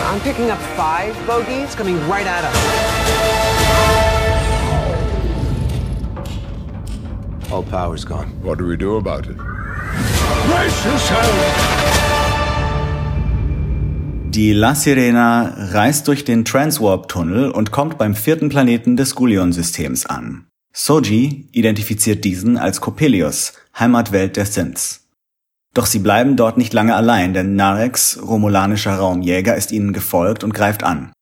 I'm 0.07 0.21
picking 0.21 0.51
up 0.51 0.59
five 0.75 1.15
bogeys 1.27 1.75
coming 1.75 1.99
right 2.09 2.27
at 2.27 2.43
us. 2.43 2.57
All 7.53 7.63
power's 7.63 8.07
gone. 8.07 8.29
What 8.43 8.57
do 8.59 8.67
we 8.67 8.79
do 8.79 8.97
about 8.97 9.27
it? 9.29 9.37
Brace 9.37 10.85
yourself! 10.87 11.35
Die 14.31 14.55
La 14.55 14.75
Sirena 14.75 15.53
reist 15.75 16.09
durch 16.09 16.25
den 16.25 16.47
Transwarp-Tunnel 16.47 17.51
und 17.51 17.71
kommt 17.71 17.99
beim 17.99 18.15
vierten 18.15 18.49
Planeten 18.49 18.97
des 18.97 19.15
Gulion-Systems 19.15 20.07
an. 20.07 20.47
Soji 20.75 21.49
identifiziert 21.53 22.25
diesen 22.25 22.57
als 22.57 22.81
Coppelius, 22.81 23.53
Heimatwelt 23.79 24.37
der 24.37 24.47
Synths. 24.47 25.07
Doch 25.75 25.85
sie 25.85 25.99
bleiben 25.99 26.37
dort 26.37 26.57
nicht 26.57 26.73
lange 26.73 26.95
allein, 26.95 27.35
denn 27.35 27.57
Narex, 27.57 28.19
romulanischer 28.23 28.95
Raumjäger, 28.95 29.55
ist 29.55 29.71
ihnen 29.71 29.93
gefolgt 29.93 30.45
und 30.45 30.55
greift 30.55 30.83
an. 30.83 31.13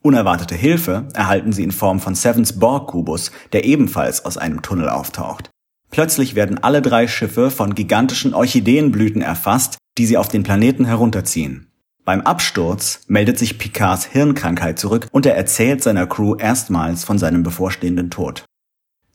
Unerwartete 0.00 0.54
Hilfe 0.54 1.08
erhalten 1.12 1.52
sie 1.52 1.62
in 1.62 1.72
Form 1.72 2.00
von 2.00 2.14
Sevens 2.14 2.58
Borg-Kubus, 2.58 3.32
der 3.52 3.64
ebenfalls 3.64 4.24
aus 4.24 4.38
einem 4.38 4.62
Tunnel 4.62 4.88
auftaucht. 4.88 5.50
Plötzlich 5.90 6.34
werden 6.34 6.62
alle 6.62 6.80
drei 6.80 7.06
Schiffe 7.06 7.50
von 7.50 7.74
gigantischen 7.74 8.32
Orchideenblüten 8.32 9.20
erfasst, 9.20 9.76
die 9.98 10.06
sie 10.06 10.16
auf 10.16 10.28
den 10.28 10.42
Planeten 10.42 10.86
herunterziehen. 10.86 11.70
Beim 12.04 12.22
Absturz 12.22 13.00
meldet 13.08 13.38
sich 13.38 13.58
Picards 13.58 14.06
Hirnkrankheit 14.06 14.78
zurück 14.78 15.08
und 15.10 15.26
er 15.26 15.36
erzählt 15.36 15.82
seiner 15.82 16.06
Crew 16.06 16.36
erstmals 16.36 17.04
von 17.04 17.18
seinem 17.18 17.42
bevorstehenden 17.42 18.10
Tod. 18.10 18.44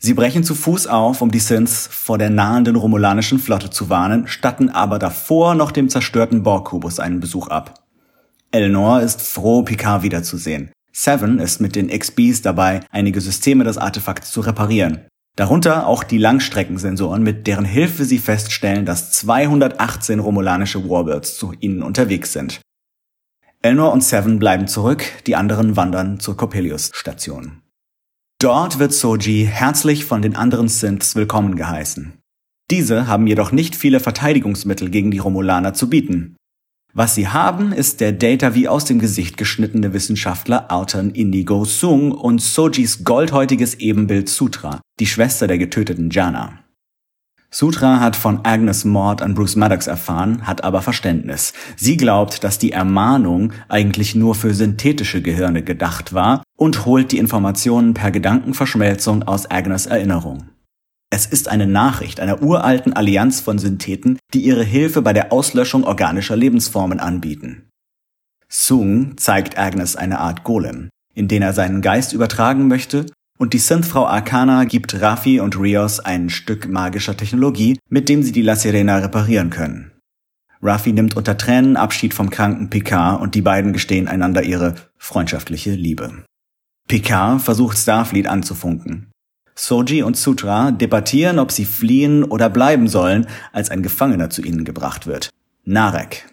Sie 0.04 0.16
brechen 0.16 0.44
zu 0.44 0.56
Fuß 0.56 0.88
auf, 0.88 1.22
um 1.22 1.30
die 1.30 1.38
Synths 1.40 1.86
vor 1.86 2.18
der 2.18 2.32
nahenden 2.32 2.76
romulanischen 2.76 3.38
Flotte 3.38 3.70
zu 3.70 3.92
warnen, 3.92 4.28
statten 4.28 4.70
aber 4.72 4.98
davor 4.98 5.54
noch 5.54 5.72
dem 5.72 5.90
zerstörten 5.90 6.42
Borg-Kubus 6.42 7.00
einen 7.00 7.20
Besuch 7.20 7.50
ab. 7.50 7.84
Eleanor 8.50 9.02
ist 9.02 9.22
froh, 9.22 9.62
Picard 9.62 10.02
wiederzusehen. 10.02 10.72
Seven 10.92 11.38
ist 11.38 11.62
mit 11.62 11.76
den 11.76 11.88
XBs 11.88 12.42
dabei, 12.42 12.80
einige 12.90 13.22
Systeme 13.22 13.64
des 13.64 13.78
Artefakts 13.78 14.32
zu 14.32 14.42
reparieren. 14.42 15.06
Darunter 15.36 15.86
auch 15.86 16.04
die 16.04 16.18
Langstreckensensoren, 16.18 17.22
mit 17.22 17.46
deren 17.46 17.64
Hilfe 17.64 18.04
sie 18.04 18.18
feststellen, 18.18 18.88
dass 18.88 19.12
218 19.12 20.20
romulanische 20.20 20.90
Warbirds 20.90 21.38
zu 21.38 21.54
ihnen 21.60 21.84
unterwegs 21.84 22.34
sind. 22.34 22.60
Elnor 23.62 23.94
und 23.94 24.04
Seven 24.04 24.40
bleiben 24.40 24.68
zurück, 24.68 25.04
die 25.28 25.36
anderen 25.36 25.78
wandern 25.78 26.20
zur 26.20 26.36
Coppelius-Station. 26.36 27.61
Dort 28.42 28.80
wird 28.80 28.92
Soji 28.92 29.46
herzlich 29.46 30.04
von 30.04 30.24
den 30.24 30.36
anderen 30.36 30.68
Synths 30.68 31.16
willkommen 31.16 31.56
geheißen. 31.56 32.14
Diese 32.72 33.06
haben 33.06 33.28
jedoch 33.28 33.52
nicht 33.52 33.76
viele 33.76 34.00
Verteidigungsmittel 34.00 34.90
gegen 34.90 35.12
die 35.12 35.20
Romulaner 35.20 35.76
zu 35.76 35.92
bieten. 35.92 36.38
Was 36.92 37.14
sie 37.14 37.28
haben, 37.28 37.72
ist 37.72 38.02
der 38.02 38.14
Data 38.14 38.56
wie 38.56 38.68
aus 38.68 38.86
dem 38.86 38.98
Gesicht 38.98 39.38
geschnittene 39.38 39.94
Wissenschaftler 39.94 40.72
Alton 40.72 41.12
Indigo 41.12 41.66
Sung 41.66 42.14
und 42.14 42.42
Sojis 42.42 43.04
goldhäutiges 43.04 43.76
Ebenbild 43.76 44.28
Sutra, 44.28 44.82
die 45.00 45.06
Schwester 45.06 45.46
der 45.46 45.60
getöteten 45.60 46.10
Jana. 46.10 46.64
Sutra 47.54 48.00
hat 48.00 48.16
von 48.16 48.46
Agnes 48.46 48.86
Mord 48.86 49.22
an 49.22 49.34
Bruce 49.34 49.58
Maddox 49.58 49.86
erfahren, 49.86 50.48
hat 50.48 50.64
aber 50.64 50.82
Verständnis. 50.82 51.52
Sie 51.76 51.98
glaubt, 51.98 52.46
dass 52.46 52.60
die 52.60 52.72
Ermahnung 52.72 53.52
eigentlich 53.68 54.16
nur 54.16 54.36
für 54.36 54.54
synthetische 54.54 55.22
Gehirne 55.22 55.62
gedacht 55.62 56.14
war 56.14 56.44
und 56.58 56.86
holt 56.86 57.12
die 57.12 57.18
Informationen 57.18 57.94
per 57.94 58.10
Gedankenverschmelzung 58.10 59.24
aus 59.24 59.52
Agnes 59.52 59.86
Erinnerung. 59.86 60.50
Es 61.10 61.26
ist 61.26 61.50
eine 61.50 61.68
Nachricht 61.68 62.22
einer 62.22 62.42
uralten 62.42 62.94
Allianz 62.94 63.42
von 63.42 63.60
Syntheten, 63.60 64.18
die 64.34 64.46
ihre 64.46 64.64
Hilfe 64.64 65.02
bei 65.02 65.12
der 65.12 65.34
Auslöschung 65.34 65.84
organischer 65.84 66.38
Lebensformen 66.38 67.02
anbieten. 67.02 67.68
Sung 68.48 69.18
zeigt 69.18 69.58
Agnes 69.58 69.98
eine 69.98 70.20
Art 70.20 70.46
Golem, 70.46 70.90
in 71.14 71.28
den 71.28 71.42
er 71.42 71.52
seinen 71.52 71.82
Geist 71.82 72.14
übertragen 72.14 72.70
möchte 72.70 73.08
und 73.42 73.54
die 73.54 73.58
Synthfrau 73.58 74.06
Arcana 74.06 74.66
gibt 74.66 75.02
Raffi 75.02 75.40
und 75.40 75.60
Rios 75.60 76.00
ein 76.00 76.30
Stück 76.30 76.70
magischer 76.70 77.18
Technologie, 77.18 77.80
mit 77.90 78.08
dem 78.08 78.22
sie 78.22 78.32
die 78.32 78.44
La 78.44 78.56
Sirena 78.56 79.00
reparieren 79.00 79.50
können. 79.50 79.94
Raffi 80.62 80.94
nimmt 80.94 81.18
unter 81.18 81.36
Tränen 81.38 81.76
Abschied 81.76 82.14
vom 82.14 82.30
kranken 82.30 82.70
Picard 82.70 83.20
und 83.20 83.34
die 83.34 83.42
beiden 83.42 83.74
gestehen 83.74 84.08
einander 84.08 84.44
ihre 84.44 84.76
freundschaftliche 84.96 85.72
Liebe. 85.72 86.24
Picard 86.88 87.42
versucht 87.42 87.80
Starfleet 87.80 88.28
anzufunken. 88.28 89.10
Soji 89.56 90.04
und 90.04 90.18
Sutra 90.18 90.70
debattieren, 90.70 91.40
ob 91.40 91.52
sie 91.52 91.66
fliehen 91.66 92.24
oder 92.24 92.48
bleiben 92.48 92.88
sollen, 92.88 93.26
als 93.54 93.72
ein 93.72 93.82
Gefangener 93.82 94.30
zu 94.30 94.44
ihnen 94.44 94.66
gebracht 94.66 95.08
wird. 95.08 95.32
Narek. 95.66 96.30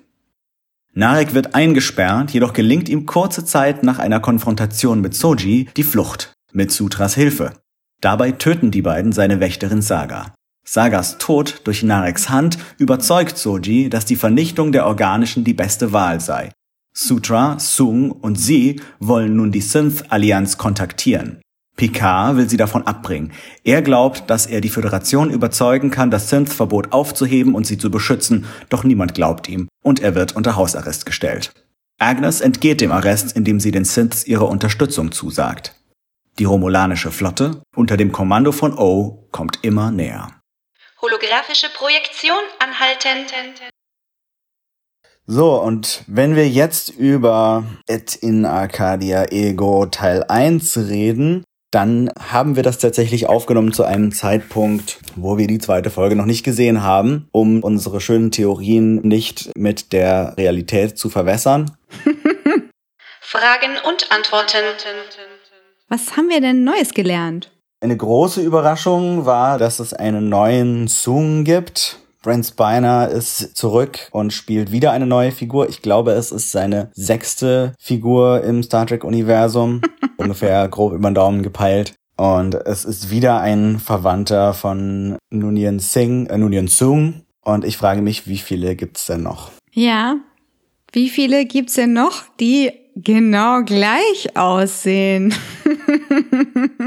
Narek 0.93 1.33
wird 1.33 1.55
eingesperrt, 1.55 2.33
jedoch 2.33 2.53
gelingt 2.53 2.91
ihm 2.91 3.07
kurze 3.07 3.47
Zeit 3.47 3.83
nach 3.83 3.99
einer 3.99 4.21
Konfrontation 4.21 5.01
mit 5.01 5.15
Soji 5.15 5.71
die 5.75 5.85
Flucht 5.85 6.35
mit 6.53 6.71
Sutras 6.73 7.15
Hilfe. 7.15 7.53
Dabei 8.01 8.33
töten 8.33 8.71
die 8.71 8.83
beiden 8.83 9.13
seine 9.13 9.41
Wächterin 9.41 9.83
Saga. 9.83 10.35
Sagas 10.65 11.19
Tod 11.19 11.63
durch 11.65 11.83
Nareks 11.83 12.29
Hand 12.29 12.59
überzeugt 12.79 13.39
Soji, 13.39 13.89
dass 13.89 14.05
die 14.05 14.17
Vernichtung 14.17 14.71
der 14.71 14.87
Organischen 14.87 15.43
die 15.43 15.55
beste 15.55 15.93
Wahl 15.93 16.21
sei. 16.21 16.51
Sutra, 16.93 17.59
Sung 17.59 18.11
und 18.13 18.39
sie 18.39 18.81
wollen 18.99 19.37
nun 19.37 19.53
die 19.53 19.61
Synth-Allianz 19.61 20.59
kontaktieren. 20.59 21.41
Picard 21.77 22.37
will 22.37 22.51
sie 22.51 22.57
davon 22.57 22.87
abbringen. 22.87 23.33
Er 23.63 23.83
glaubt, 23.83 24.29
dass 24.29 24.47
er 24.47 24.61
die 24.61 24.69
Föderation 24.69 25.31
überzeugen 25.31 25.91
kann, 25.91 26.11
das 26.11 26.29
Synth-Verbot 26.29 26.93
aufzuheben 26.93 27.55
und 27.55 27.67
sie 27.67 27.79
zu 27.79 27.91
beschützen, 27.91 28.47
doch 28.69 28.85
niemand 28.85 29.15
glaubt 29.15 29.49
ihm 29.49 29.69
und 29.83 30.01
er 30.01 30.15
wird 30.15 30.35
unter 30.35 30.57
Hausarrest 30.57 31.07
gestellt. 31.07 31.53
Agnes 31.99 32.41
entgeht 32.41 32.81
dem 32.81 32.93
Arrest, 32.93 33.37
indem 33.37 33.59
sie 33.61 33.71
den 33.71 33.85
Synths 33.85 34.27
ihre 34.27 34.45
Unterstützung 34.47 35.13
zusagt. 35.13 35.75
Die 36.39 36.45
romulanische 36.45 37.11
Flotte 37.11 37.63
unter 37.75 37.97
dem 37.97 38.13
Kommando 38.13 38.53
von 38.53 38.79
O 38.79 39.29
kommt 39.33 39.59
immer 39.63 39.91
näher. 39.91 40.41
Holographische 41.03 41.69
Projektion 41.77 42.39
anhalten. 42.61 43.27
So, 45.27 45.61
und 45.61 46.05
wenn 46.07 46.37
wir 46.37 46.49
jetzt 46.49 46.91
über 46.91 47.65
Et 47.89 48.15
in 48.15 48.47
Arcadia 48.47 49.25
Ego 49.33 49.87
Teil 49.87 50.25
1 50.29 50.77
reden, 50.89 51.43
dann 51.73 52.11
haben 52.19 52.57
wir 52.57 52.63
das 52.63 52.79
tatsächlich 52.79 53.27
aufgenommen 53.27 53.73
zu 53.73 53.83
einem 53.83 54.13
Zeitpunkt, 54.13 55.01
wo 55.17 55.39
wir 55.39 55.49
die 55.49 55.59
zweite 55.59 55.91
Folge 55.91 56.15
noch 56.17 56.25
nicht 56.25 56.45
gesehen 56.45 56.83
haben, 56.83 57.29
um 57.33 57.63
unsere 57.65 58.01
schönen 58.01 58.31
Theorien 58.31 59.01
nicht 59.03 59.51
mit 59.57 59.93
der 59.93 60.35
Realität 60.39 60.97
zu 60.99 61.11
verwässern. 61.11 61.77
Fragen 63.21 63.77
und 63.87 64.11
Antworten. 64.11 64.65
Was 65.91 66.19
haben 66.19 66.29
wir 66.29 66.43
denn 66.43 66.65
Neues 66.65 66.93
gelernt? 66.93 67.51
Eine 67.81 67.97
große 67.97 68.43
Überraschung 68.43 69.25
war, 69.25 69.57
dass 69.57 69.81
es 69.81 69.95
einen 69.95 70.29
neuen 70.29 70.87
Sung 70.87 71.45
gibt. 71.45 72.01
Brent 72.23 72.45
Spiner 72.45 73.09
ist 73.09 73.57
zurück 73.57 74.09
und 74.11 74.35
spielt 74.35 74.71
wieder 74.71 74.93
eine 74.93 75.07
neue 75.07 75.33
Figur. 75.33 75.69
Ich 75.71 75.81
glaube, 75.81 76.13
es 76.13 76.31
ist 76.31 76.51
seine 76.51 76.91
sechste 76.93 77.73
Figur 77.79 78.43
im 78.43 78.63
Star 78.63 78.87
Trek-Universum. 78.87 79.81
Ungefähr 80.19 80.69
grob 80.69 80.93
über 80.93 81.09
den 81.09 81.15
Daumen 81.15 81.43
gepeilt. 81.43 81.95
Und 82.19 82.55
es 82.55 82.85
ist 82.85 83.11
wieder 83.11 83.41
ein 83.41 83.79
Verwandter 83.79 84.53
von 84.53 85.17
Nunien 85.31 85.79
Singh, 85.79 86.29
äh, 86.31 86.37
Nunien 86.37 86.69
Sung. 86.69 87.23
Und 87.43 87.65
ich 87.65 87.79
frage 87.79 88.03
mich, 88.03 88.29
wie 88.29 88.37
viele 88.37 88.77
gibt's 88.77 89.07
denn 89.07 89.23
noch? 89.23 89.53
Ja. 89.73 90.17
Wie 90.93 91.09
viele 91.09 91.47
gibt's 91.47 91.75
denn 91.75 91.95
noch, 91.95 92.25
die 92.41 92.73
genau 93.03 93.63
gleich 93.63 94.37
aussehen? 94.37 95.35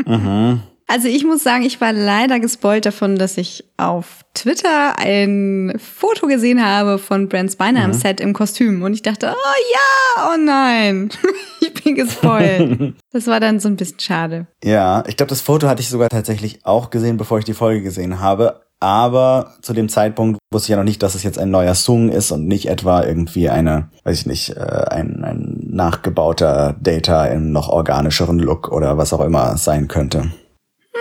Mhm. 0.06 0.62
Also 0.88 1.08
ich 1.08 1.24
muss 1.24 1.42
sagen, 1.42 1.64
ich 1.64 1.80
war 1.80 1.94
leider 1.94 2.42
gespoilt 2.42 2.86
davon, 2.86 3.16
dass 3.16 3.38
ich 3.38 3.64
auf 3.78 4.26
Twitter 4.34 5.00
ein 5.00 5.74
Foto 5.78 6.28
gesehen 6.28 6.66
habe 6.66 7.00
von 7.00 7.30
Brent 7.30 7.54
Spiner 7.54 7.86
am 7.86 7.94
Set 7.94 8.20
im 8.20 8.34
Kostüm 8.34 8.84
und 8.84 8.94
ich 8.94 9.02
dachte, 9.02 9.34
oh 9.34 9.62
ja, 9.74 10.30
oh 10.34 10.38
nein, 10.38 11.10
ich 11.62 11.74
bin 11.74 11.96
gespoilt. 11.96 12.94
das 13.14 13.28
war 13.28 13.40
dann 13.40 13.62
so 13.62 13.70
ein 13.70 13.78
bisschen 13.78 14.02
schade. 14.02 14.48
Ja, 14.66 15.06
ich 15.08 15.16
glaube, 15.16 15.30
das 15.30 15.40
Foto 15.40 15.70
hatte 15.70 15.82
ich 15.82 15.88
sogar 15.88 16.10
tatsächlich 16.10 16.66
auch 16.66 16.90
gesehen, 16.90 17.16
bevor 17.16 17.40
ich 17.40 17.46
die 17.46 17.54
Folge 17.54 17.82
gesehen 17.82 18.20
habe. 18.20 18.62
Aber 18.82 19.54
zu 19.62 19.74
dem 19.74 19.90
Zeitpunkt 19.90 20.40
wusste 20.52 20.66
ich 20.66 20.70
ja 20.72 20.78
noch 20.78 20.84
nicht, 20.84 21.04
dass 21.04 21.14
es 21.14 21.22
jetzt 21.22 21.38
ein 21.38 21.52
neuer 21.52 21.76
Song 21.76 22.10
ist 22.10 22.32
und 22.32 22.48
nicht 22.48 22.68
etwa 22.68 23.04
irgendwie 23.04 23.48
eine, 23.48 23.92
weiß 24.04 24.22
ich 24.22 24.26
nicht, 24.26 24.58
äh, 24.58 24.86
ein, 24.90 25.24
ein 25.24 25.61
nachgebauter 25.72 26.76
Data 26.80 27.26
im 27.26 27.52
noch 27.52 27.70
organischeren 27.70 28.40
Look 28.40 28.72
oder 28.72 28.98
was 28.98 29.14
auch 29.14 29.22
immer 29.22 29.58
sein 29.58 29.88
könnte. 29.88 30.32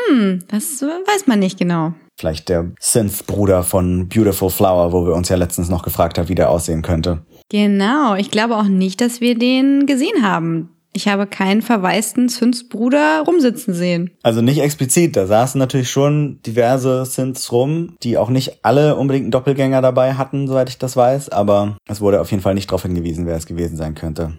Hm, 0.09 0.41
das 0.49 0.83
weiß 0.83 1.27
man 1.27 1.39
nicht 1.39 1.59
genau. 1.59 1.93
Vielleicht 2.19 2.49
der 2.49 2.71
Synth-Bruder 2.79 3.63
von 3.63 4.09
Beautiful 4.09 4.51
Flower, 4.51 4.93
wo 4.93 5.07
wir 5.07 5.15
uns 5.15 5.29
ja 5.29 5.37
letztens 5.37 5.69
noch 5.69 5.83
gefragt 5.83 6.19
haben, 6.19 6.29
wie 6.29 6.35
der 6.35 6.51
aussehen 6.51 6.83
könnte. 6.83 7.23
Genau, 7.49 8.15
ich 8.15 8.31
glaube 8.31 8.57
auch 8.57 8.65
nicht, 8.65 9.01
dass 9.01 9.21
wir 9.21 9.39
den 9.39 9.87
gesehen 9.87 10.23
haben. 10.23 10.71
Ich 10.93 11.07
habe 11.07 11.27
keinen 11.27 11.63
verwaisten 11.63 12.29
Synths-Bruder 12.29 13.23
rumsitzen 13.25 13.75
sehen. 13.75 14.11
Also 14.23 14.43
nicht 14.43 14.61
explizit, 14.61 15.17
da 15.17 15.27
saßen 15.27 15.59
natürlich 15.59 15.89
schon 15.89 16.41
diverse 16.45 17.05
Synths 17.05 17.53
rum, 17.53 17.95
die 18.03 18.19
auch 18.19 18.29
nicht 18.29 18.65
alle 18.65 18.97
unbedingt 18.97 19.25
einen 19.25 19.31
Doppelgänger 19.31 19.83
dabei 19.83 20.15
hatten, 20.15 20.49
soweit 20.49 20.69
ich 20.69 20.79
das 20.79 20.97
weiß, 20.97 21.29
aber 21.29 21.77
es 21.89 22.01
wurde 22.01 22.21
auf 22.21 22.31
jeden 22.33 22.43
Fall 22.43 22.55
nicht 22.55 22.71
darauf 22.71 22.83
hingewiesen, 22.83 23.27
wer 23.27 23.37
es 23.37 23.47
gewesen 23.47 23.77
sein 23.77 23.95
könnte. 23.95 24.35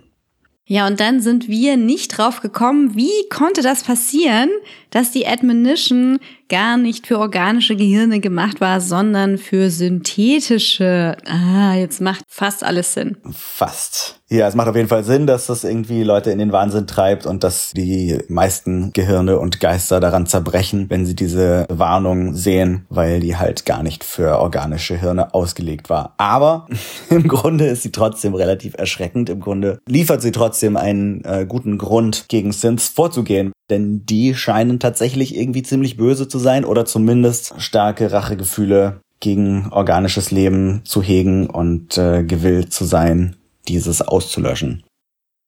Ja, 0.71 0.87
und 0.87 1.01
dann 1.01 1.19
sind 1.19 1.49
wir 1.49 1.75
nicht 1.75 2.17
drauf 2.17 2.39
gekommen, 2.39 2.95
wie 2.95 3.27
konnte 3.29 3.61
das 3.61 3.83
passieren, 3.83 4.49
dass 4.89 5.11
die 5.11 5.27
Admonition 5.27 6.17
gar 6.51 6.75
nicht 6.75 7.07
für 7.07 7.17
organische 7.17 7.77
Gehirne 7.77 8.19
gemacht 8.19 8.59
war, 8.59 8.81
sondern 8.81 9.37
für 9.37 9.69
synthetische. 9.69 11.15
Ah, 11.25 11.75
jetzt 11.75 12.01
macht 12.01 12.25
fast 12.27 12.63
alles 12.63 12.93
Sinn. 12.93 13.15
Fast. 13.31 14.19
Ja, 14.29 14.47
es 14.47 14.55
macht 14.55 14.67
auf 14.67 14.75
jeden 14.75 14.87
Fall 14.87 15.03
Sinn, 15.03 15.27
dass 15.27 15.47
das 15.47 15.63
irgendwie 15.63 16.03
Leute 16.03 16.31
in 16.31 16.39
den 16.39 16.51
Wahnsinn 16.51 16.87
treibt 16.87 17.25
und 17.25 17.43
dass 17.43 17.71
die 17.71 18.17
meisten 18.27 18.91
Gehirne 18.93 19.39
und 19.39 19.59
Geister 19.59 19.99
daran 19.99 20.25
zerbrechen, 20.25 20.89
wenn 20.89 21.05
sie 21.05 21.15
diese 21.15 21.65
Warnung 21.69 22.33
sehen, 22.33 22.85
weil 22.89 23.21
die 23.21 23.37
halt 23.37 23.65
gar 23.65 23.81
nicht 23.81 24.03
für 24.03 24.39
organische 24.39 24.97
Hirne 24.97 25.33
ausgelegt 25.33 25.89
war. 25.89 26.15
Aber 26.17 26.67
im 27.09 27.27
Grunde 27.27 27.65
ist 27.67 27.83
sie 27.83 27.91
trotzdem 27.91 28.33
relativ 28.33 28.73
erschreckend. 28.77 29.29
Im 29.29 29.39
Grunde 29.39 29.79
liefert 29.87 30.21
sie 30.21 30.31
trotzdem 30.31 30.75
einen 30.75 31.23
äh, 31.23 31.45
guten 31.47 31.77
Grund, 31.77 32.25
gegen 32.27 32.51
Synths 32.51 32.89
vorzugehen. 32.89 33.51
Denn 33.71 34.05
die 34.05 34.35
scheinen 34.35 34.79
tatsächlich 34.79 35.35
irgendwie 35.35 35.63
ziemlich 35.63 35.97
böse 35.97 36.27
zu 36.27 36.37
sein 36.37 36.65
oder 36.65 36.85
zumindest 36.85 37.55
starke 37.57 38.11
Rachegefühle 38.11 39.01
gegen 39.21 39.69
organisches 39.71 40.29
Leben 40.29 40.81
zu 40.83 41.01
hegen 41.01 41.49
und 41.49 41.97
äh, 41.97 42.23
gewillt 42.23 42.73
zu 42.73 42.85
sein, 42.85 43.37
dieses 43.67 44.01
auszulöschen. 44.01 44.83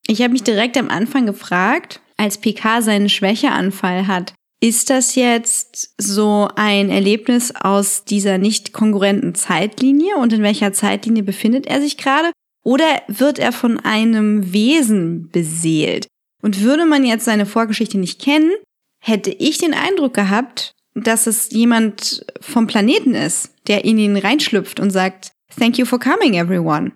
Ich 0.08 0.22
habe 0.22 0.32
mich 0.32 0.44
direkt 0.44 0.78
am 0.78 0.90
Anfang 0.90 1.26
gefragt, 1.26 2.02
als 2.18 2.38
Picard 2.38 2.84
seinen 2.84 3.10
Schwächeanfall 3.10 4.08
hat, 4.08 4.34
ist 4.64 4.90
das 4.90 5.16
jetzt 5.16 5.94
so 5.98 6.48
ein 6.56 6.90
Erlebnis 6.90 7.54
aus 7.54 8.06
dieser 8.06 8.38
nicht 8.38 8.72
kongruenten 8.72 9.36
Zeitlinie 9.36 10.16
und 10.16 10.32
in 10.32 10.42
welcher 10.42 10.72
Zeitlinie 10.72 11.24
befindet 11.24 11.68
er 11.68 11.82
sich 11.82 11.98
gerade? 11.98 12.32
Oder 12.64 13.02
wird 13.10 13.40
er 13.40 13.52
von 13.52 13.78
einem 13.82 14.54
Wesen 14.54 15.28
beseelt? 15.34 16.08
Und 16.44 16.62
würde 16.62 16.86
man 16.86 17.06
jetzt 17.06 17.26
seine 17.26 17.46
Vorgeschichte 17.46 17.98
nicht 17.98 18.22
kennen, 18.22 18.52
hätte 19.00 19.32
ich 19.32 19.58
den 19.58 19.74
Eindruck 19.74 20.14
gehabt, 20.14 20.74
dass 20.94 21.26
es 21.26 21.50
jemand 21.52 22.26
vom 22.42 22.68
Planeten 22.68 23.16
ist, 23.16 23.52
der 23.68 23.86
in 23.86 23.98
ihn 23.98 24.18
reinschlüpft 24.18 24.80
und 24.80 24.92
sagt, 24.92 25.32
Thank 25.58 25.78
you 25.78 25.86
for 25.86 26.00
coming, 26.00 26.34
everyone. 26.34 26.92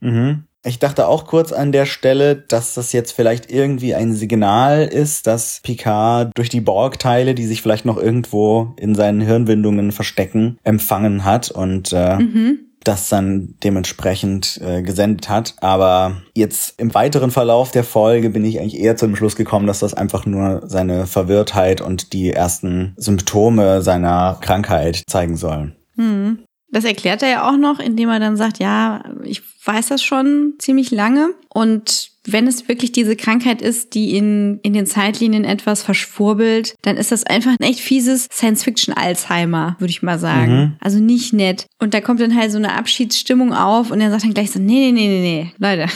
Mhm. 0.00 0.44
Ich 0.66 0.78
dachte 0.78 1.08
auch 1.08 1.26
kurz 1.26 1.52
an 1.52 1.72
der 1.72 1.84
Stelle, 1.84 2.36
dass 2.36 2.72
das 2.72 2.92
jetzt 2.92 3.12
vielleicht 3.12 3.50
irgendwie 3.52 3.94
ein 3.94 4.14
Signal 4.14 4.86
ist, 4.86 5.26
dass 5.26 5.60
Picard 5.62 6.30
durch 6.34 6.48
die 6.48 6.62
Borg-Teile, 6.62 7.34
die 7.34 7.44
sich 7.44 7.60
vielleicht 7.60 7.84
noch 7.84 7.98
irgendwo 7.98 8.72
in 8.78 8.94
seinen 8.94 9.20
Hirnwindungen 9.20 9.92
verstecken, 9.92 10.56
empfangen 10.62 11.24
hat 11.24 11.50
und 11.50 11.92
äh, 11.92 12.16
Mhm. 12.16 12.60
Das 12.84 13.08
dann 13.08 13.54
dementsprechend 13.62 14.60
äh, 14.62 14.82
gesendet 14.82 15.28
hat. 15.28 15.54
Aber 15.60 16.22
jetzt 16.34 16.78
im 16.78 16.94
weiteren 16.94 17.30
Verlauf 17.30 17.70
der 17.70 17.84
Folge 17.84 18.30
bin 18.30 18.44
ich 18.44 18.60
eigentlich 18.60 18.80
eher 18.80 18.96
zu 18.96 19.06
dem 19.06 19.16
Schluss 19.16 19.36
gekommen, 19.36 19.66
dass 19.66 19.80
das 19.80 19.94
einfach 19.94 20.26
nur 20.26 20.62
seine 20.66 21.06
Verwirrtheit 21.06 21.80
und 21.80 22.12
die 22.12 22.30
ersten 22.30 22.94
Symptome 22.96 23.82
seiner 23.82 24.38
Krankheit 24.40 25.02
zeigen 25.06 25.36
soll. 25.36 25.74
Hm. 25.96 26.44
Das 26.74 26.84
erklärt 26.84 27.22
er 27.22 27.28
ja 27.28 27.48
auch 27.48 27.56
noch, 27.56 27.78
indem 27.78 28.08
er 28.08 28.18
dann 28.18 28.36
sagt, 28.36 28.58
ja, 28.58 29.04
ich 29.22 29.42
weiß 29.64 29.86
das 29.86 30.02
schon 30.02 30.54
ziemlich 30.58 30.90
lange. 30.90 31.32
Und 31.48 32.10
wenn 32.26 32.48
es 32.48 32.66
wirklich 32.66 32.90
diese 32.90 33.14
Krankheit 33.14 33.62
ist, 33.62 33.94
die 33.94 34.16
ihn 34.16 34.58
in 34.64 34.72
den 34.72 34.84
Zeitlinien 34.84 35.44
etwas 35.44 35.84
verschwurbelt, 35.84 36.74
dann 36.82 36.96
ist 36.96 37.12
das 37.12 37.24
einfach 37.26 37.52
ein 37.52 37.64
echt 37.64 37.78
fieses 37.78 38.26
Science-Fiction-Alzheimer, 38.32 39.76
würde 39.78 39.92
ich 39.92 40.02
mal 40.02 40.18
sagen. 40.18 40.52
Mhm. 40.52 40.76
Also 40.80 40.98
nicht 40.98 41.32
nett. 41.32 41.66
Und 41.78 41.94
da 41.94 42.00
kommt 42.00 42.20
dann 42.20 42.34
halt 42.34 42.50
so 42.50 42.58
eine 42.58 42.72
Abschiedsstimmung 42.72 43.52
auf 43.52 43.92
und 43.92 44.00
er 44.00 44.10
sagt 44.10 44.24
dann 44.24 44.34
gleich 44.34 44.50
so, 44.50 44.58
nee, 44.58 44.90
nee, 44.90 45.06
nee, 45.06 45.20
nee, 45.20 45.44
nee, 45.44 45.52
Leute, 45.58 45.92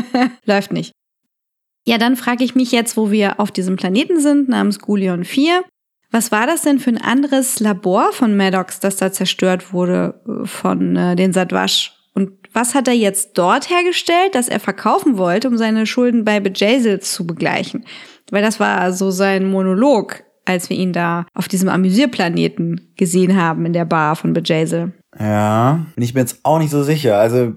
läuft 0.44 0.72
nicht. 0.72 0.92
Ja, 1.88 1.98
dann 1.98 2.14
frage 2.14 2.44
ich 2.44 2.54
mich 2.54 2.70
jetzt, 2.70 2.96
wo 2.96 3.10
wir 3.10 3.40
auf 3.40 3.50
diesem 3.50 3.74
Planeten 3.74 4.20
sind, 4.20 4.48
namens 4.48 4.78
Gulion 4.78 5.24
4, 5.24 5.64
was 6.12 6.32
war 6.32 6.46
das 6.46 6.62
denn 6.62 6.78
für 6.78 6.90
ein 6.90 7.00
anderes 7.00 7.60
Labor 7.60 8.12
von 8.12 8.36
Maddox, 8.36 8.80
das 8.80 8.96
da 8.96 9.12
zerstört 9.12 9.72
wurde 9.72 10.20
äh, 10.26 10.46
von 10.46 10.96
äh, 10.96 11.16
den 11.16 11.32
Sadwasch? 11.32 11.92
Und 12.14 12.32
was 12.52 12.74
hat 12.74 12.88
er 12.88 12.94
jetzt 12.94 13.38
dort 13.38 13.70
hergestellt, 13.70 14.34
das 14.34 14.48
er 14.48 14.58
verkaufen 14.58 15.16
wollte, 15.16 15.48
um 15.48 15.56
seine 15.56 15.86
Schulden 15.86 16.24
bei 16.24 16.40
Bejazel 16.40 17.00
zu 17.00 17.26
begleichen? 17.26 17.84
Weil 18.30 18.42
das 18.42 18.58
war 18.58 18.92
so 18.92 19.10
sein 19.10 19.48
Monolog, 19.48 20.24
als 20.44 20.68
wir 20.68 20.76
ihn 20.76 20.92
da 20.92 21.26
auf 21.34 21.46
diesem 21.46 21.68
Amüsierplaneten 21.68 22.92
gesehen 22.96 23.40
haben 23.40 23.64
in 23.66 23.72
der 23.72 23.84
Bar 23.84 24.16
von 24.16 24.32
Bejazel. 24.32 24.92
Ja, 25.18 25.86
bin 25.94 26.04
ich 26.04 26.14
mir 26.14 26.20
jetzt 26.20 26.40
auch 26.42 26.58
nicht 26.58 26.70
so 26.70 26.82
sicher. 26.82 27.18
Also 27.18 27.52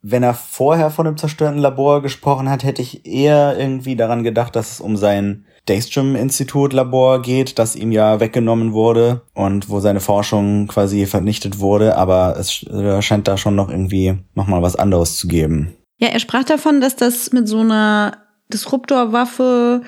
Wenn 0.00 0.22
er 0.22 0.34
vorher 0.34 0.90
von 0.90 1.06
einem 1.06 1.16
zerstörten 1.16 1.58
Labor 1.58 2.02
gesprochen 2.02 2.48
hat, 2.48 2.64
hätte 2.64 2.80
ich 2.80 3.04
eher 3.04 3.58
irgendwie 3.58 3.96
daran 3.96 4.22
gedacht, 4.22 4.54
dass 4.56 4.72
es 4.72 4.80
um 4.80 4.96
sein 4.96 5.44
Daystrom-Institut-Labor 5.68 7.22
geht, 7.22 7.58
das 7.58 7.76
ihm 7.76 7.92
ja 7.92 8.20
weggenommen 8.20 8.72
wurde 8.72 9.22
und 9.34 9.68
wo 9.68 9.80
seine 9.80 10.00
Forschung 10.00 10.66
quasi 10.66 11.06
vernichtet 11.06 11.58
wurde, 11.58 11.96
aber 11.96 12.36
es 12.38 12.64
scheint 13.04 13.28
da 13.28 13.36
schon 13.36 13.54
noch 13.54 13.68
irgendwie 13.70 14.18
nochmal 14.34 14.62
was 14.62 14.76
anderes 14.76 15.16
zu 15.16 15.28
geben. 15.28 15.74
Ja, 15.98 16.08
er 16.08 16.20
sprach 16.20 16.44
davon, 16.44 16.80
dass 16.80 16.96
das 16.96 17.32
mit 17.32 17.48
so 17.48 17.60
einer 17.60 18.18
Disruptorwaffe, 18.52 19.82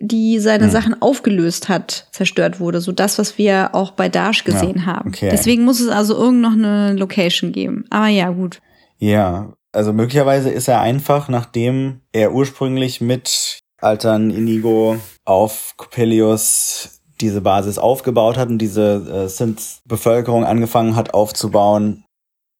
die 0.00 0.38
seine 0.38 0.64
Hm. 0.64 0.70
Sachen 0.70 1.02
aufgelöst 1.02 1.68
hat, 1.68 2.08
zerstört 2.12 2.60
wurde. 2.60 2.80
So 2.80 2.92
das, 2.92 3.18
was 3.18 3.38
wir 3.38 3.70
auch 3.74 3.92
bei 3.92 4.08
Dash 4.08 4.44
gesehen 4.44 4.78
Ja, 4.80 4.86
haben. 4.86 5.08
okay. 5.10 5.28
Deswegen 5.30 5.64
muss 5.64 5.80
es 5.80 5.88
also 5.88 6.14
irgend 6.16 6.40
noch 6.40 6.52
eine 6.52 6.94
Location 6.94 7.52
geben. 7.52 7.84
Aber 7.90 8.08
ja, 8.08 8.30
gut. 8.30 8.60
Ja, 8.98 9.52
also 9.72 9.92
möglicherweise 9.92 10.50
ist 10.50 10.68
er 10.68 10.80
einfach, 10.80 11.28
nachdem 11.28 12.00
er 12.12 12.32
ursprünglich 12.32 13.00
mit 13.00 13.58
Altern 13.84 14.30
Inigo 14.30 14.96
auf 15.24 15.74
Coppelius 15.76 17.00
diese 17.20 17.40
Basis 17.40 17.78
aufgebaut 17.78 18.36
hat 18.36 18.48
und 18.48 18.58
diese 18.58 19.24
äh, 19.24 19.28
Synth-Bevölkerung 19.28 20.44
angefangen 20.44 20.96
hat 20.96 21.14
aufzubauen, 21.14 22.04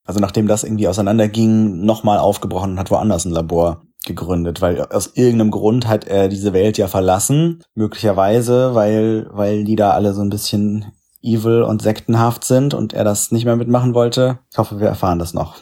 also 0.06 0.20
nachdem 0.20 0.46
das 0.46 0.64
irgendwie 0.64 0.88
auseinanderging, 0.88 1.84
nochmal 1.84 2.18
aufgebrochen 2.18 2.72
und 2.72 2.78
hat 2.78 2.90
woanders 2.90 3.24
ein 3.24 3.32
Labor 3.32 3.82
gegründet, 4.06 4.60
weil 4.60 4.82
aus 4.82 5.12
irgendeinem 5.14 5.50
Grund 5.50 5.88
hat 5.88 6.06
er 6.06 6.28
diese 6.28 6.52
Welt 6.52 6.78
ja 6.78 6.88
verlassen, 6.88 7.62
möglicherweise, 7.74 8.74
weil, 8.74 9.28
weil 9.32 9.64
die 9.64 9.76
da 9.76 9.90
alle 9.92 10.12
so 10.12 10.20
ein 10.20 10.30
bisschen 10.30 10.92
evil 11.22 11.62
und 11.62 11.80
sektenhaft 11.80 12.44
sind 12.44 12.74
und 12.74 12.92
er 12.92 13.04
das 13.04 13.32
nicht 13.32 13.46
mehr 13.46 13.56
mitmachen 13.56 13.94
wollte. 13.94 14.38
Ich 14.52 14.58
hoffe, 14.58 14.78
wir 14.78 14.88
erfahren 14.88 15.18
das 15.18 15.32
noch. 15.32 15.56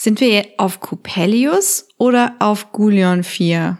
Sind 0.00 0.20
wir 0.20 0.46
auf 0.58 0.78
Coppelius 0.78 1.88
oder 1.98 2.34
auf 2.38 2.70
Gulion 2.70 3.24
4? 3.24 3.78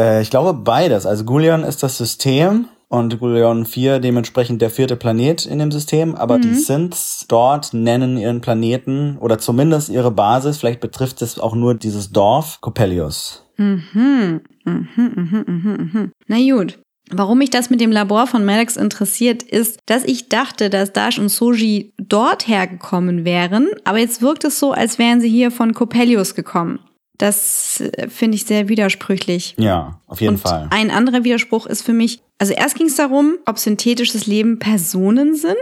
Äh, 0.00 0.22
ich 0.22 0.30
glaube 0.30 0.54
beides. 0.54 1.06
Also 1.06 1.24
Gulion 1.24 1.62
ist 1.62 1.82
das 1.82 1.98
System 1.98 2.66
und 2.88 3.20
Gulion 3.20 3.66
4 3.66 4.00
dementsprechend 4.00 4.62
der 4.62 4.70
vierte 4.70 4.96
Planet 4.96 5.46
in 5.46 5.58
dem 5.58 5.70
System, 5.70 6.14
aber 6.16 6.38
die 6.38 6.54
Synths 6.54 7.26
dort 7.28 7.72
nennen 7.72 8.16
ihren 8.16 8.40
Planeten 8.40 9.16
oder 9.20 9.38
zumindest 9.38 9.90
ihre 9.90 10.10
Basis, 10.10 10.58
vielleicht 10.58 10.80
betrifft 10.80 11.22
es 11.22 11.38
auch 11.38 11.54
nur 11.54 11.74
dieses 11.74 12.10
Dorf, 12.10 12.60
Coppelius. 12.60 13.44
Mhm. 13.58 14.40
Mhm, 14.64 14.88
mhm, 14.96 15.44
mhm, 15.46 15.90
mhm. 15.92 16.12
Na 16.26 16.36
gut. 16.38 16.80
Warum 17.12 17.38
mich 17.38 17.50
das 17.50 17.70
mit 17.70 17.80
dem 17.80 17.90
Labor 17.90 18.28
von 18.28 18.44
Maddox 18.44 18.76
interessiert, 18.76 19.42
ist, 19.42 19.80
dass 19.86 20.04
ich 20.04 20.28
dachte, 20.28 20.70
dass 20.70 20.92
Dash 20.92 21.18
und 21.18 21.28
Soji 21.28 21.92
dort 21.98 22.46
hergekommen 22.46 23.24
wären, 23.24 23.68
aber 23.84 23.98
jetzt 23.98 24.22
wirkt 24.22 24.44
es 24.44 24.60
so, 24.60 24.70
als 24.70 24.98
wären 25.00 25.20
sie 25.20 25.28
hier 25.28 25.50
von 25.50 25.74
Coppelius 25.74 26.36
gekommen. 26.36 26.78
Das 27.20 27.82
finde 28.08 28.36
ich 28.36 28.46
sehr 28.46 28.68
widersprüchlich. 28.68 29.54
Ja, 29.58 30.00
auf 30.06 30.20
jeden 30.20 30.34
und 30.34 30.40
Fall. 30.40 30.68
ein 30.70 30.90
anderer 30.90 31.22
Widerspruch 31.22 31.66
ist 31.66 31.82
für 31.82 31.92
mich, 31.92 32.20
also 32.38 32.54
erst 32.54 32.76
ging 32.76 32.86
es 32.86 32.96
darum, 32.96 33.36
ob 33.46 33.58
synthetisches 33.58 34.26
Leben 34.26 34.58
Personen 34.58 35.34
sind. 35.34 35.54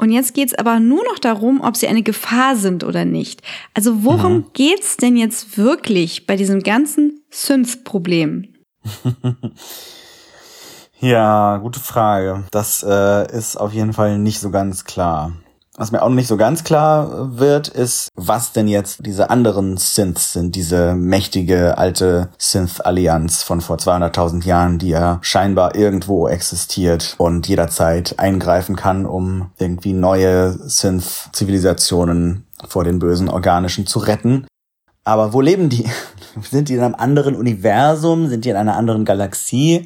Und 0.00 0.12
jetzt 0.12 0.34
geht 0.34 0.48
es 0.48 0.54
aber 0.54 0.78
nur 0.78 1.02
noch 1.04 1.18
darum, 1.18 1.60
ob 1.60 1.76
sie 1.76 1.88
eine 1.88 2.02
Gefahr 2.02 2.54
sind 2.56 2.84
oder 2.84 3.04
nicht. 3.04 3.42
Also 3.74 4.04
worum 4.04 4.34
Mhm. 4.36 4.44
geht's 4.52 4.96
denn 4.96 5.16
jetzt 5.16 5.58
wirklich 5.58 6.26
bei 6.26 6.36
diesem 6.36 6.62
ganzen 6.62 7.20
Synth-Problem? 7.30 8.54
Ja, 11.00 11.58
gute 11.58 11.78
Frage. 11.80 12.44
Das 12.50 12.82
äh, 12.82 13.30
ist 13.36 13.56
auf 13.56 13.72
jeden 13.72 13.92
Fall 13.92 14.18
nicht 14.18 14.40
so 14.40 14.50
ganz 14.50 14.84
klar. 14.84 15.32
Was 15.80 15.92
mir 15.92 16.02
auch 16.02 16.08
noch 16.08 16.16
nicht 16.16 16.26
so 16.26 16.36
ganz 16.36 16.64
klar 16.64 17.38
wird, 17.38 17.68
ist, 17.68 18.08
was 18.16 18.50
denn 18.50 18.66
jetzt 18.66 19.06
diese 19.06 19.30
anderen 19.30 19.76
Synths 19.76 20.32
sind, 20.32 20.56
diese 20.56 20.96
mächtige 20.96 21.78
alte 21.78 22.30
Synth-Allianz 22.36 23.44
von 23.44 23.60
vor 23.60 23.76
200.000 23.76 24.44
Jahren, 24.44 24.80
die 24.80 24.88
ja 24.88 25.20
scheinbar 25.22 25.76
irgendwo 25.76 26.26
existiert 26.26 27.14
und 27.18 27.46
jederzeit 27.46 28.18
eingreifen 28.18 28.74
kann, 28.74 29.06
um 29.06 29.52
irgendwie 29.58 29.92
neue 29.92 30.50
Synth-Zivilisationen 30.68 32.44
vor 32.66 32.82
den 32.82 32.98
bösen 32.98 33.28
Organischen 33.28 33.86
zu 33.86 34.00
retten. 34.00 34.48
Aber 35.04 35.32
wo 35.32 35.40
leben 35.40 35.68
die? 35.68 35.88
Sind 36.42 36.70
die 36.70 36.74
in 36.74 36.80
einem 36.80 36.96
anderen 36.96 37.36
Universum? 37.36 38.26
Sind 38.26 38.44
die 38.44 38.50
in 38.50 38.56
einer 38.56 38.76
anderen 38.76 39.04
Galaxie? 39.04 39.84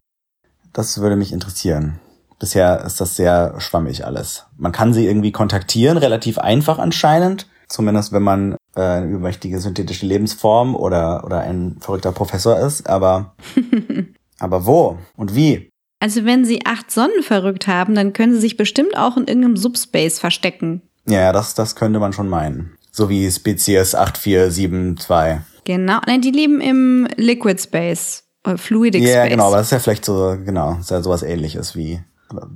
Das 0.73 1.03
würde 1.03 1.17
mich 1.17 1.35
interessieren. 1.35 2.01
Bisher 2.43 2.83
ist 2.85 3.01
das 3.01 3.15
sehr 3.15 3.55
schwammig 3.59 4.05
alles. 4.05 4.47
Man 4.57 4.73
kann 4.73 4.93
sie 4.93 5.07
irgendwie 5.07 5.31
kontaktieren, 5.31 5.97
relativ 5.97 6.39
einfach 6.39 6.81
anscheinend. 6.81 7.47
Zumindest 7.69 8.13
wenn 8.13 8.25
man 8.25 8.57
äh, 8.75 8.81
eine 8.81 9.07
übermächtige 9.07 9.61
synthetische 9.61 10.07
Lebensform 10.07 10.75
oder, 10.75 11.23
oder 11.25 11.39
ein 11.43 11.77
verrückter 11.79 12.11
Professor 12.11 12.59
ist. 12.59 12.91
Aber, 12.91 13.37
aber 14.41 14.67
wo 14.67 14.99
und 15.17 15.37
wie? 15.37 15.71
Also 16.01 16.25
wenn 16.25 16.45
sie 16.45 16.67
acht 16.67 16.91
Sonnen 16.91 17.23
verrückt 17.23 17.69
haben, 17.69 17.95
dann 17.95 18.13
können 18.13 18.35
sie 18.35 18.41
sich 18.41 18.57
bestimmt 18.57 18.97
auch 18.99 19.17
in 19.17 19.29
irgendeinem 19.29 19.57
Subspace 19.57 20.19
verstecken. 20.19 20.83
Ja, 21.09 21.33
das, 21.33 21.55
das 21.55 21.77
könnte 21.77 22.01
man 22.01 22.13
schon 22.13 22.29
meinen. 22.29 22.75
So 22.91 23.09
wie 23.09 23.31
Spezies 23.31 23.95
8472. 23.95 25.43
Genau. 25.65 25.99
Nein, 26.09 26.21
die 26.23 26.33
leben 26.33 26.61
im 26.61 27.07
Liquid 27.17 27.63
Space. 27.63 28.25
äh, 28.45 28.57
Fluidic 28.57 29.03
Ja, 29.03 29.21
Space. 29.21 29.31
genau, 29.31 29.47
aber 29.47 29.59
das 29.59 29.67
ist 29.69 29.71
ja 29.71 29.79
vielleicht 29.79 30.05
so, 30.05 30.37
genau, 30.45 30.77
ist 30.81 30.91
ja 30.91 31.01
sowas 31.03 31.23
ähnliches 31.23 31.77
wie, 31.77 32.01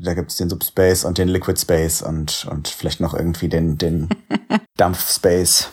da 0.00 0.14
gibt's 0.14 0.36
den 0.36 0.48
Subspace 0.48 1.04
und 1.04 1.18
den 1.18 1.28
Liquid 1.28 1.60
Space 1.60 2.02
und, 2.02 2.46
und 2.50 2.68
vielleicht 2.68 3.00
noch 3.00 3.14
irgendwie 3.14 3.48
den, 3.48 3.78
den 3.78 4.08
Dampfspace. 4.76 5.72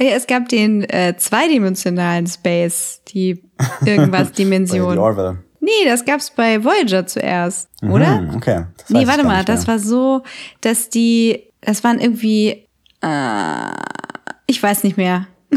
Ja, 0.00 0.08
Es 0.08 0.26
gab 0.26 0.48
den 0.48 0.82
äh, 0.84 1.16
zweidimensionalen 1.16 2.26
Space, 2.26 3.02
die 3.08 3.42
irgendwas 3.84 4.32
Dimension. 4.32 4.98
Orville. 4.98 5.38
Nee, 5.60 5.70
das 5.86 6.04
gab's 6.04 6.30
bei 6.30 6.62
Voyager 6.62 7.06
zuerst, 7.06 7.70
oder? 7.82 8.18
Hm, 8.18 8.34
okay. 8.34 8.66
Das 8.76 8.90
Nee, 8.90 9.06
warte 9.06 9.24
mal, 9.24 9.44
das 9.44 9.66
war 9.66 9.78
so, 9.78 10.22
dass 10.60 10.90
die, 10.90 11.44
das 11.62 11.82
waren 11.82 12.00
irgendwie, 12.00 12.68
äh, 13.00 13.70
ich 14.46 14.62
weiß 14.62 14.84
nicht 14.84 14.98
mehr. 14.98 15.26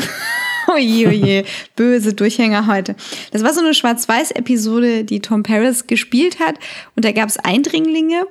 oje, 0.73 1.07
oje, 1.07 1.43
böse 1.75 2.13
Durchhänger 2.13 2.67
heute. 2.67 2.95
Das 3.31 3.43
war 3.43 3.53
so 3.53 3.61
eine 3.61 3.73
Schwarz-Weiß-Episode, 3.73 5.03
die 5.03 5.21
Tom 5.21 5.43
Paris 5.43 5.87
gespielt 5.87 6.39
hat. 6.39 6.55
Und 6.95 7.05
da 7.05 7.11
gab's 7.11 7.37
Eindringlinge, 7.37 8.25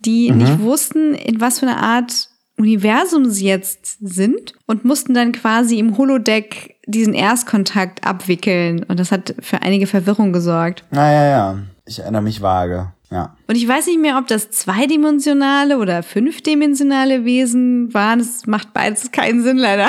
die 0.00 0.30
nicht 0.30 0.60
wussten, 0.60 1.14
in 1.14 1.40
was 1.40 1.58
für 1.60 1.66
einer 1.66 1.82
Art 1.82 2.28
Universum 2.56 3.30
sie 3.30 3.46
jetzt 3.46 3.96
sind 4.00 4.52
und 4.66 4.84
mussten 4.84 5.14
dann 5.14 5.32
quasi 5.32 5.78
im 5.78 5.96
Holodeck 5.96 6.76
diesen 6.86 7.14
Erstkontakt 7.14 8.06
abwickeln. 8.06 8.84
Und 8.84 9.00
das 9.00 9.12
hat 9.12 9.34
für 9.40 9.62
einige 9.62 9.86
Verwirrung 9.86 10.32
gesorgt. 10.32 10.84
Ah, 10.90 11.10
ja, 11.10 11.26
ja. 11.26 11.58
Ich 11.86 12.00
erinnere 12.00 12.22
mich 12.22 12.42
vage. 12.42 12.92
Ja. 13.10 13.36
Und 13.48 13.56
ich 13.56 13.66
weiß 13.66 13.86
nicht 13.86 13.98
mehr, 13.98 14.18
ob 14.18 14.28
das 14.28 14.50
zweidimensionale 14.50 15.78
oder 15.78 16.02
fünfdimensionale 16.02 17.24
Wesen 17.24 17.92
waren. 17.92 18.20
Es 18.20 18.46
macht 18.46 18.72
beides 18.72 19.10
keinen 19.10 19.42
Sinn, 19.42 19.56
leider. 19.56 19.88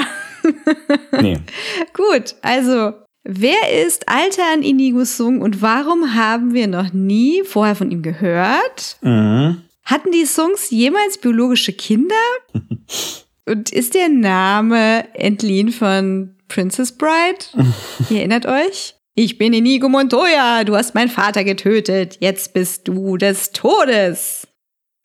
Nee. 1.19 1.39
Gut, 1.93 2.35
also, 2.41 2.93
wer 3.23 3.85
ist 3.85 4.07
Alter 4.07 4.43
an 4.53 4.63
Inigo 4.63 5.03
Sung 5.05 5.41
und 5.41 5.61
warum 5.61 6.15
haben 6.15 6.53
wir 6.53 6.67
noch 6.67 6.93
nie 6.93 7.43
vorher 7.43 7.75
von 7.75 7.91
ihm 7.91 8.01
gehört? 8.01 8.97
mhm. 9.01 9.61
Hatten 9.83 10.11
die 10.11 10.25
Songs 10.25 10.69
jemals 10.69 11.17
biologische 11.17 11.73
Kinder? 11.73 12.15
Und 13.45 13.71
ist 13.71 13.95
der 13.95 14.07
Name 14.07 15.13
entliehen 15.15 15.71
von 15.71 16.35
Princess 16.47 16.91
Bride? 16.91 17.45
Ihr 18.09 18.19
erinnert 18.19 18.45
euch? 18.45 18.95
Ich 19.15 19.37
bin 19.37 19.51
Inigo 19.51 19.89
Montoya, 19.89 20.63
du 20.63 20.75
hast 20.75 20.95
meinen 20.95 21.09
Vater 21.09 21.43
getötet, 21.43 22.17
jetzt 22.21 22.53
bist 22.53 22.87
du 22.87 23.17
des 23.17 23.51
Todes. 23.51 24.47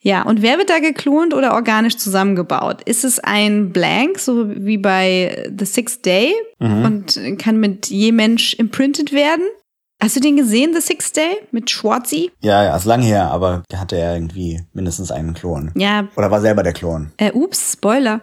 Ja, 0.07 0.23
und 0.23 0.41
wer 0.41 0.57
wird 0.57 0.71
da 0.71 0.79
geklont 0.79 1.35
oder 1.35 1.55
organisch 1.55 1.97
zusammengebaut? 1.97 2.81
Ist 2.83 3.05
es 3.05 3.19
ein 3.19 3.73
Blank, 3.73 4.21
so 4.21 4.49
wie 4.49 4.79
bei 4.79 5.51
The 5.59 5.65
Sixth 5.65 6.07
Day 6.07 6.33
und 6.61 7.21
kann 7.39 7.57
mit 7.59 7.89
je 7.89 8.13
Mensch 8.13 8.55
imprintet 8.55 9.13
werden? 9.13 9.43
Hast 10.01 10.15
du 10.15 10.21
den 10.21 10.37
gesehen, 10.37 10.73
The 10.73 10.81
Sixth 10.81 11.17
Day, 11.17 11.39
mit 11.51 11.71
Schwarzi? 11.71 12.31
Ja, 12.41 12.63
ja, 12.63 12.77
ist 12.77 12.85
lang 12.85 13.03
her, 13.03 13.33
aber 13.33 13.65
der 13.69 13.81
hatte 13.81 13.97
ja 13.97 14.15
irgendwie 14.15 14.61
mindestens 14.73 15.11
einen 15.11 15.35
Klon. 15.35 15.73
Ja, 15.75 16.07
Oder 16.15 16.31
war 16.31 16.41
selber 16.41 16.63
der 16.63 16.73
Klon? 16.73 17.11
äh, 17.17 17.33
ups, 17.33 17.73
Spoiler. 17.73 18.21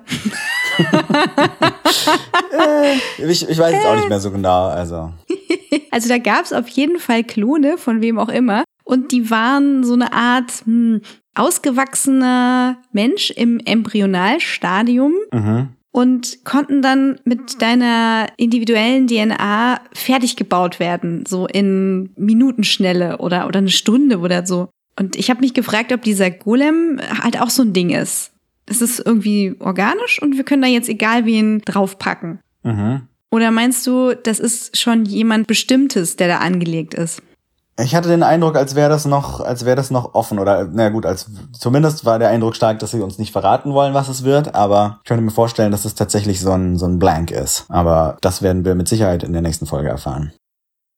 Ich, 3.18 3.50
ich 3.50 3.60
weiß 3.60 3.74
jetzt 3.74 3.86
auch 3.86 3.96
nicht 3.96 4.08
mehr 4.10 4.22
so 4.22 4.32
genau, 4.32 4.68
also. 4.68 5.12
Also 5.92 6.10
da 6.10 6.18
gab 6.18 6.46
es 6.46 6.54
auf 6.54 6.68
jeden 6.70 6.98
Fall 6.98 7.24
Klone, 7.24 7.78
von 7.78 8.02
wem 8.02 8.18
auch 8.18 8.30
immer. 8.30 8.64
Und 8.84 9.12
die 9.12 9.30
waren 9.30 9.84
so 9.84 9.94
eine 9.94 10.12
Art 10.12 10.52
hm, 10.66 11.02
ausgewachsener 11.36 12.78
Mensch 12.92 13.32
im 13.32 13.60
Embryonalstadium 13.64 15.14
Mhm. 15.32 15.70
und 15.92 16.44
konnten 16.46 16.82
dann 16.82 17.20
mit 17.24 17.62
deiner 17.62 18.28
individuellen 18.38 19.08
DNA 19.08 19.80
fertig 19.94 20.36
gebaut 20.36 20.80
werden, 20.80 21.26
so 21.28 21.48
in 21.48 22.10
Minutenschnelle 22.16 23.18
oder, 23.20 23.48
oder 23.48 23.60
eine 23.60 23.70
Stunde 23.70 24.20
oder 24.20 24.46
so. 24.46 24.70
Und 25.00 25.16
ich 25.16 25.30
habe 25.30 25.42
mich 25.42 25.54
gefragt, 25.54 25.92
ob 25.92 26.02
dieser 26.04 26.30
Golem 26.32 27.00
halt 27.24 27.40
auch 27.42 27.50
so 27.50 27.64
ein 27.64 27.74
Ding 27.74 27.90
ist. 27.90 28.32
Es 28.66 28.82
ist 28.82 29.00
irgendwie 29.00 29.56
organisch 29.60 30.22
und 30.22 30.38
wir 30.38 30.44
können 30.44 30.62
da 30.62 30.68
jetzt 30.68 30.88
egal 30.90 31.26
wen 31.26 31.62
draufpacken. 31.66 32.40
Mhm. 32.64 33.02
Oder 33.32 33.50
meinst 33.52 33.86
du, 33.88 34.14
das 34.16 34.40
ist 34.40 34.80
schon 34.80 35.06
jemand 35.06 35.48
Bestimmtes, 35.48 36.16
der 36.16 36.28
da 36.28 36.38
angelegt 36.38 36.94
ist? 36.94 37.22
Ich 37.80 37.96
hatte 37.96 38.08
den 38.08 38.22
Eindruck, 38.22 38.56
als 38.56 38.76
wäre 38.76 38.90
das 38.90 39.06
noch, 39.06 39.40
als 39.40 39.66
wäre 39.66 39.76
das 39.76 39.90
noch 39.90 40.14
offen 40.14 40.38
oder 40.38 40.70
na 40.72 40.90
gut, 40.90 41.06
als 41.08 41.26
zumindest 41.58 42.06
war 42.06 42.20
der 42.20 42.30
Eindruck 42.30 42.56
stark, 42.56 42.80
dass 42.80 42.92
sie 42.92 43.02
uns 43.02 43.18
nicht 43.18 43.32
verraten 43.32 43.74
wollen, 43.74 43.96
was 43.96 44.10
es 44.10 44.24
wird. 44.24 44.54
Aber 44.54 45.00
ich 45.04 45.08
könnte 45.08 45.24
mir 45.24 45.32
vorstellen, 45.32 45.72
dass 45.72 45.86
es 45.86 45.96
tatsächlich 45.96 46.40
so 46.40 46.52
ein 46.52 46.78
so 46.78 46.86
ein 46.86 47.00
Blank 47.00 47.32
ist. 47.32 47.66
Aber 47.70 48.18
das 48.22 48.44
werden 48.44 48.64
wir 48.64 48.76
mit 48.76 48.88
Sicherheit 48.88 49.24
in 49.24 49.34
der 49.34 49.42
nächsten 49.42 49.66
Folge 49.66 49.90
erfahren. 49.90 50.34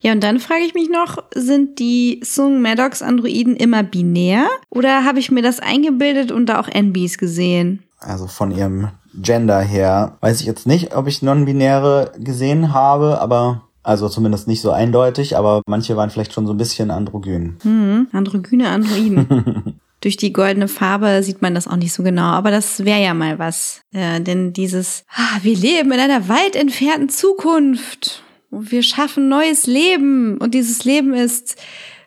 Ja, 0.02 0.12
und 0.12 0.22
dann 0.22 0.40
frage 0.40 0.64
ich 0.64 0.74
mich 0.74 0.90
noch, 0.90 1.18
sind 1.34 1.80
die 1.80 2.20
Sung 2.24 2.62
Maddox 2.62 3.02
Androiden 3.02 3.56
immer 3.56 3.82
binär 3.82 4.48
oder 4.70 5.06
habe 5.06 5.20
ich 5.20 5.32
mir 5.32 5.42
das 5.42 5.60
eingebildet 5.60 6.32
und 6.32 6.48
da 6.48 6.60
auch 6.60 6.68
NBs 6.68 7.18
gesehen? 7.18 7.84
Also 8.00 8.28
von 8.28 8.52
ihrem 8.52 8.90
Gender 9.16 9.62
her 9.62 10.18
weiß 10.20 10.42
ich 10.42 10.46
jetzt 10.46 10.68
nicht, 10.68 10.96
ob 10.96 11.08
ich 11.08 11.22
non-binäre 11.22 12.12
gesehen 12.20 12.74
habe, 12.74 13.22
aber 13.22 13.62
also 13.86 14.10
zumindest 14.10 14.48
nicht 14.48 14.62
so 14.62 14.72
eindeutig, 14.72 15.38
aber 15.38 15.62
manche 15.68 15.96
waren 15.96 16.10
vielleicht 16.10 16.34
schon 16.34 16.48
so 16.48 16.54
ein 16.54 16.58
bisschen 16.58 16.90
androgyn. 16.90 17.58
Hm, 17.62 18.08
androgyne 18.12 18.70
Androiden. 18.70 19.80
Durch 20.02 20.18
die 20.18 20.34
goldene 20.34 20.68
Farbe 20.68 21.22
sieht 21.24 21.42
man 21.42 21.54
das 21.54 21.68
auch 21.68 21.76
nicht 21.76 21.94
so 21.94 22.02
genau, 22.02 22.26
aber 22.26 22.50
das 22.50 22.84
wäre 22.84 23.02
ja 23.02 23.14
mal 23.14 23.38
was. 23.38 23.82
Äh, 23.94 24.22
denn 24.22 24.54
dieses, 24.54 25.04
ah, 25.16 25.40
wir 25.44 25.56
leben 25.56 25.92
in 25.92 26.00
einer 26.00 26.28
weit 26.28 26.56
entfernten 26.56 27.10
Zukunft 27.10 28.24
und 28.50 28.72
wir 28.72 28.82
schaffen 28.82 29.30
neues 29.30 29.68
Leben 29.68 30.38
und 30.40 30.56
dieses 30.56 30.84
Leben 30.84 31.14
ist 31.14 31.56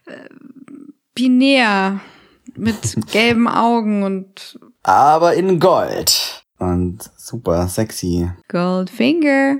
äh, 0.06 0.28
binär 1.14 2.00
mit 2.56 2.76
gelben 3.12 3.46
Augen 3.46 4.02
und 4.02 4.58
Aber 4.82 5.34
in 5.34 5.60
Gold. 5.60 6.44
Und 6.58 7.08
super 7.16 7.68
sexy. 7.68 8.28
Goldfinger. 8.48 9.58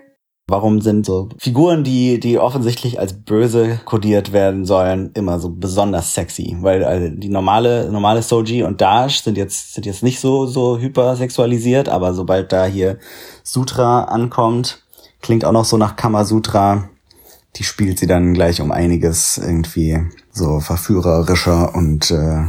Warum 0.50 0.80
sind 0.80 1.04
so 1.04 1.28
Figuren, 1.36 1.84
die, 1.84 2.18
die 2.18 2.38
offensichtlich 2.38 2.98
als 2.98 3.12
böse 3.12 3.80
kodiert 3.84 4.32
werden 4.32 4.64
sollen, 4.64 5.10
immer 5.12 5.38
so 5.38 5.50
besonders 5.50 6.14
sexy? 6.14 6.56
Weil 6.60 6.84
also 6.84 7.10
die 7.10 7.28
normale, 7.28 7.92
normale 7.92 8.22
Soji 8.22 8.62
und 8.62 8.80
Dash 8.80 9.20
sind 9.20 9.36
jetzt, 9.36 9.74
sind 9.74 9.84
jetzt 9.84 10.02
nicht 10.02 10.20
so, 10.20 10.46
so 10.46 10.78
hypersexualisiert, 10.78 11.90
aber 11.90 12.14
sobald 12.14 12.50
da 12.50 12.64
hier 12.64 12.98
Sutra 13.42 14.04
ankommt, 14.04 14.82
klingt 15.20 15.44
auch 15.44 15.52
noch 15.52 15.66
so 15.66 15.76
nach 15.76 15.96
Kamasutra. 15.96 16.88
Die 17.56 17.64
spielt 17.64 17.98
sie 17.98 18.06
dann 18.06 18.32
gleich 18.32 18.62
um 18.62 18.72
einiges 18.72 19.36
irgendwie 19.36 19.98
so 20.32 20.60
verführerischer 20.60 21.74
und 21.74 22.10
äh, 22.10 22.44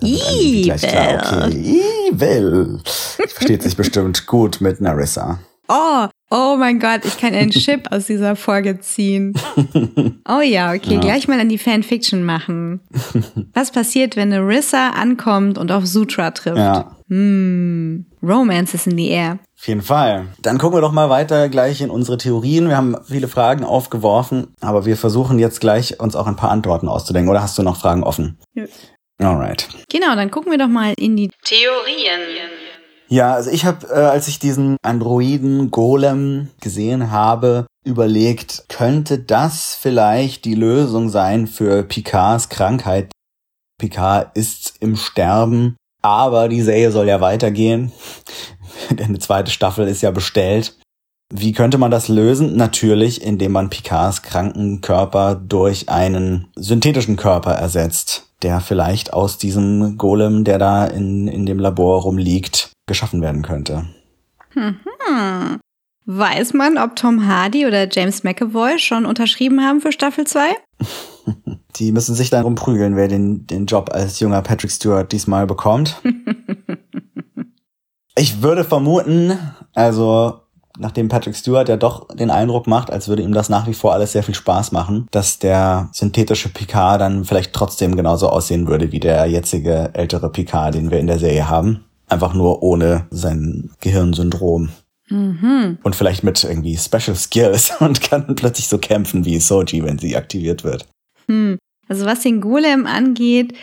gleich 0.00 0.82
klar, 0.82 1.48
okay, 1.50 1.82
evil. 2.10 2.80
Versteht 2.82 3.62
sich 3.62 3.76
bestimmt 3.76 4.26
gut 4.26 4.62
mit 4.62 4.80
Narissa. 4.80 5.38
Oh, 5.68 6.06
oh 6.30 6.56
mein 6.58 6.78
Gott, 6.80 7.04
ich 7.04 7.18
kann 7.18 7.34
einen 7.34 7.50
Chip 7.52 7.90
aus 7.92 8.06
dieser 8.06 8.36
Folge 8.36 8.80
ziehen. 8.80 9.32
Oh 10.28 10.40
ja, 10.40 10.72
okay, 10.72 10.94
Ja. 10.94 11.00
gleich 11.00 11.28
mal 11.28 11.38
an 11.38 11.48
die 11.48 11.56
Fanfiction 11.58 12.24
machen. 12.24 12.80
Was 13.54 13.70
passiert, 13.70 14.16
wenn 14.16 14.30
Narissa 14.30 14.90
ankommt 14.90 15.56
und 15.56 15.70
auf 15.70 15.86
Sutra 15.86 16.32
trifft? 16.32 16.56
Ja. 16.58 16.96
Hm, 17.08 18.06
Romance 18.22 18.74
is 18.74 18.88
in 18.88 18.96
the 18.98 19.08
air. 19.08 19.38
Auf 19.56 19.68
jeden 19.68 19.82
Fall. 19.82 20.26
Dann 20.42 20.58
gucken 20.58 20.76
wir 20.78 20.80
doch 20.80 20.90
mal 20.90 21.08
weiter 21.10 21.48
gleich 21.48 21.80
in 21.80 21.90
unsere 21.90 22.18
Theorien. 22.18 22.68
Wir 22.68 22.76
haben 22.76 22.96
viele 23.06 23.28
Fragen 23.28 23.62
aufgeworfen, 23.64 24.48
aber 24.60 24.84
wir 24.84 24.96
versuchen 24.96 25.38
jetzt 25.38 25.60
gleich 25.60 26.00
uns 26.00 26.16
auch 26.16 26.26
ein 26.26 26.34
paar 26.36 26.50
Antworten 26.50 26.88
auszudenken. 26.88 27.30
Oder 27.30 27.42
hast 27.42 27.56
du 27.56 27.62
noch 27.62 27.76
Fragen 27.80 28.02
offen? 28.02 28.38
Nö. 28.54 28.66
Alright. 29.22 29.68
Genau, 29.90 30.16
dann 30.16 30.32
gucken 30.32 30.50
wir 30.50 30.58
doch 30.58 30.66
mal 30.68 30.92
in 30.98 31.16
die 31.16 31.30
Theorien. 31.44 32.20
Ja, 33.08 33.34
also 33.34 33.50
ich 33.50 33.64
habe, 33.64 33.86
äh, 33.88 33.94
als 33.94 34.28
ich 34.28 34.38
diesen 34.38 34.76
Androiden 34.82 35.70
Golem 35.70 36.48
gesehen 36.60 37.10
habe, 37.10 37.66
überlegt, 37.84 38.64
könnte 38.68 39.18
das 39.18 39.76
vielleicht 39.80 40.44
die 40.44 40.56
Lösung 40.56 41.08
sein 41.08 41.46
für 41.46 41.84
Picards 41.84 42.48
Krankheit? 42.48 43.12
Picard 43.78 44.36
ist 44.36 44.74
im 44.80 44.96
Sterben, 44.96 45.76
aber 46.02 46.48
die 46.48 46.62
Serie 46.62 46.90
soll 46.90 47.08
ja 47.08 47.20
weitergehen. 47.20 47.92
Denn 48.90 49.06
eine 49.06 49.18
zweite 49.18 49.50
Staffel 49.50 49.86
ist 49.86 50.02
ja 50.02 50.10
bestellt. 50.10 50.76
Wie 51.32 51.52
könnte 51.52 51.78
man 51.78 51.90
das 51.90 52.08
lösen? 52.08 52.56
Natürlich, 52.56 53.22
indem 53.22 53.52
man 53.52 53.68
Picards 53.68 54.22
kranken 54.22 54.80
Körper 54.80 55.34
durch 55.34 55.88
einen 55.88 56.48
synthetischen 56.56 57.16
Körper 57.16 57.52
ersetzt, 57.52 58.32
der 58.42 58.60
vielleicht 58.60 59.12
aus 59.12 59.36
diesem 59.36 59.98
Golem, 59.98 60.44
der 60.44 60.58
da 60.58 60.86
in, 60.86 61.26
in 61.26 61.44
dem 61.44 61.58
Labor 61.58 62.02
rumliegt, 62.02 62.70
geschaffen 62.86 63.20
werden 63.22 63.42
könnte. 63.42 63.86
Weiß 66.06 66.54
man, 66.54 66.78
ob 66.78 66.94
Tom 66.94 67.26
Hardy 67.26 67.66
oder 67.66 67.88
James 67.90 68.22
McAvoy 68.22 68.78
schon 68.78 69.06
unterschrieben 69.06 69.60
haben 69.60 69.80
für 69.80 69.90
Staffel 69.90 70.24
2? 70.24 70.40
Die 71.76 71.92
müssen 71.92 72.14
sich 72.14 72.30
dann 72.30 72.44
rumprügeln, 72.44 72.96
wer 72.96 73.08
den, 73.08 73.46
den 73.46 73.66
Job 73.66 73.90
als 73.92 74.20
junger 74.20 74.40
Patrick 74.40 74.70
Stewart 74.70 75.10
diesmal 75.10 75.46
bekommt. 75.46 76.00
ich 78.16 78.40
würde 78.40 78.64
vermuten, 78.64 79.36
also 79.74 80.40
nachdem 80.78 81.08
Patrick 81.08 81.36
Stewart 81.36 81.68
ja 81.68 81.76
doch 81.76 82.08
den 82.14 82.30
Eindruck 82.30 82.66
macht, 82.66 82.90
als 82.90 83.08
würde 83.08 83.22
ihm 83.22 83.32
das 83.32 83.48
nach 83.48 83.66
wie 83.66 83.74
vor 83.74 83.92
alles 83.92 84.12
sehr 84.12 84.22
viel 84.22 84.34
Spaß 84.34 84.72
machen, 84.72 85.08
dass 85.10 85.38
der 85.38 85.88
synthetische 85.92 86.48
Picard 86.48 87.00
dann 87.00 87.24
vielleicht 87.24 87.52
trotzdem 87.52 87.96
genauso 87.96 88.28
aussehen 88.28 88.68
würde 88.68 88.92
wie 88.92 89.00
der 89.00 89.26
jetzige 89.26 89.90
ältere 89.92 90.30
Picard, 90.30 90.74
den 90.74 90.90
wir 90.90 90.98
in 90.98 91.08
der 91.08 91.18
Serie 91.18 91.48
haben. 91.48 91.85
Einfach 92.08 92.34
nur 92.34 92.62
ohne 92.62 93.06
sein 93.10 93.70
Gehirnsyndrom. 93.80 94.70
Und 95.82 95.96
vielleicht 95.96 96.24
mit 96.24 96.42
irgendwie 96.42 96.76
Special 96.76 97.16
Skills 97.16 97.72
und 97.80 98.00
kann 98.00 98.34
plötzlich 98.36 98.68
so 98.68 98.78
kämpfen 98.78 99.24
wie 99.24 99.38
Soji, 99.38 99.84
wenn 99.84 99.98
sie 99.98 100.16
aktiviert 100.16 100.64
wird. 100.64 100.86
Hm. 101.28 101.58
Also 101.88 102.06
was 102.06 102.20
den 102.20 102.40
Golem 102.40 102.86
angeht, 102.86 103.54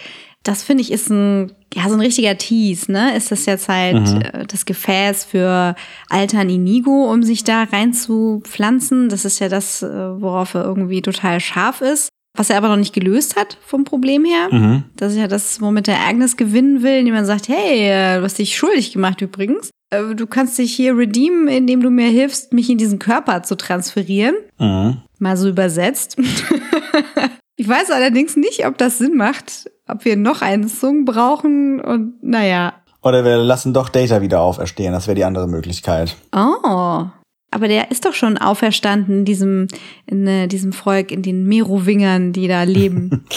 das 0.43 0.63
finde 0.63 0.82
ich 0.82 0.91
ist 0.91 1.10
ein, 1.10 1.51
ja, 1.73 1.88
so 1.88 1.95
ein 1.95 2.01
richtiger 2.01 2.38
Tease, 2.38 2.91
ne? 2.91 3.15
Ist 3.15 3.32
das 3.32 3.45
jetzt 3.45 3.69
halt 3.69 3.95
Mhm. 3.95 4.21
äh, 4.21 4.45
das 4.45 4.65
Gefäß 4.65 5.23
für 5.25 5.75
Altern 6.10 6.49
Inigo, 6.49 7.12
um 7.12 7.23
sich 7.23 7.43
da 7.43 7.63
reinzupflanzen. 7.63 9.10
Das 9.10 9.25
ist 9.25 9.39
ja 9.39 9.49
das, 9.49 9.82
äh, 9.84 9.88
worauf 10.21 10.53
er 10.53 10.63
irgendwie 10.63 11.01
total 11.01 11.39
scharf 11.39 11.82
ist. 11.82 12.10
Was 12.35 12.49
er 12.49 12.57
aber 12.57 12.67
noch 12.67 12.77
nicht 12.77 12.93
gelöst 12.93 13.35
hat 13.35 13.57
vom 13.65 13.83
Problem 13.83 14.25
her. 14.25 14.47
Mhm. 14.51 14.83
Das 14.95 15.11
ist 15.11 15.19
ja 15.19 15.27
das, 15.27 15.61
womit 15.61 15.87
er 15.87 15.99
Agnes 16.07 16.35
gewinnen 16.35 16.81
will, 16.81 16.97
indem 16.97 17.13
man 17.13 17.25
sagt, 17.25 17.47
hey, 17.47 17.87
äh, 17.87 18.17
du 18.17 18.23
hast 18.23 18.39
dich 18.39 18.57
schuldig 18.57 18.91
gemacht 18.91 19.21
übrigens. 19.21 19.69
Äh, 19.91 20.15
Du 20.15 20.25
kannst 20.25 20.57
dich 20.57 20.73
hier 20.73 20.97
redeemen, 20.97 21.47
indem 21.47 21.81
du 21.81 21.91
mir 21.91 22.09
hilfst, 22.09 22.51
mich 22.51 22.69
in 22.69 22.79
diesen 22.79 22.97
Körper 22.97 23.43
zu 23.43 23.55
transferieren. 23.55 24.35
Mhm. 24.57 24.97
Mal 25.19 25.37
so 25.37 25.47
übersetzt. 25.47 26.17
ich 27.55 27.69
weiß 27.69 27.91
allerdings 27.91 28.35
nicht, 28.35 28.65
ob 28.65 28.79
das 28.79 28.97
Sinn 28.97 29.15
macht, 29.15 29.69
ob 29.87 30.03
wir 30.03 30.17
noch 30.17 30.41
einen 30.41 30.69
Song 30.69 31.05
brauchen 31.05 31.79
und 31.81 32.23
naja. 32.23 32.73
Oder 33.03 33.23
wir 33.23 33.37
lassen 33.37 33.73
doch 33.73 33.89
Data 33.89 34.21
wieder 34.21 34.41
auferstehen. 34.41 34.93
Das 34.93 35.07
wäre 35.07 35.15
die 35.15 35.25
andere 35.25 35.47
Möglichkeit. 35.47 36.15
Oh. 36.35 37.05
Aber 37.53 37.67
der 37.67 37.91
ist 37.91 38.05
doch 38.05 38.13
schon 38.13 38.37
auferstanden 38.37 39.19
in 39.19 39.25
diesem, 39.25 39.67
in 40.07 40.25
äh, 40.27 40.47
diesem 40.47 40.73
Volk, 40.73 41.11
in 41.11 41.21
den 41.21 41.45
Merowingern, 41.45 42.33
die 42.33 42.47
da 42.47 42.63
leben. 42.63 43.25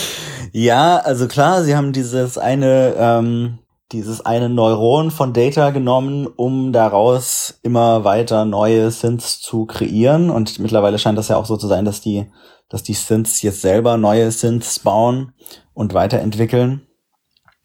Ja, 0.53 0.97
also 0.97 1.29
klar, 1.29 1.65
sie 1.65 1.77
haben 1.77 1.93
dieses 1.93 2.39
eine, 2.39 2.95
ähm, 2.99 3.59
dieses 3.93 4.25
eine 4.25 4.49
Neuron 4.49 5.11
von 5.11 5.35
Data 5.35 5.69
genommen, 5.69 6.27
um 6.27 6.73
daraus 6.73 7.59
immer 7.63 8.05
weiter 8.05 8.47
neue 8.47 8.91
Synths 8.91 9.39
zu 9.43 9.67
kreieren. 9.67 10.31
Und 10.31 10.59
mittlerweile 10.59 10.99
scheint 10.99 11.19
das 11.19 11.29
ja 11.29 11.37
auch 11.37 11.45
so 11.45 11.59
zu 11.59 11.67
sein, 11.67 11.85
dass 11.85 12.01
die, 12.01 12.31
dass 12.71 12.83
die 12.83 12.95
Synths 12.95 13.43
jetzt 13.43 13.61
selber 13.61 13.99
neue 13.99 14.31
Synths 14.31 14.79
bauen 14.79 15.35
und 15.75 15.93
weiterentwickeln. 15.93 16.87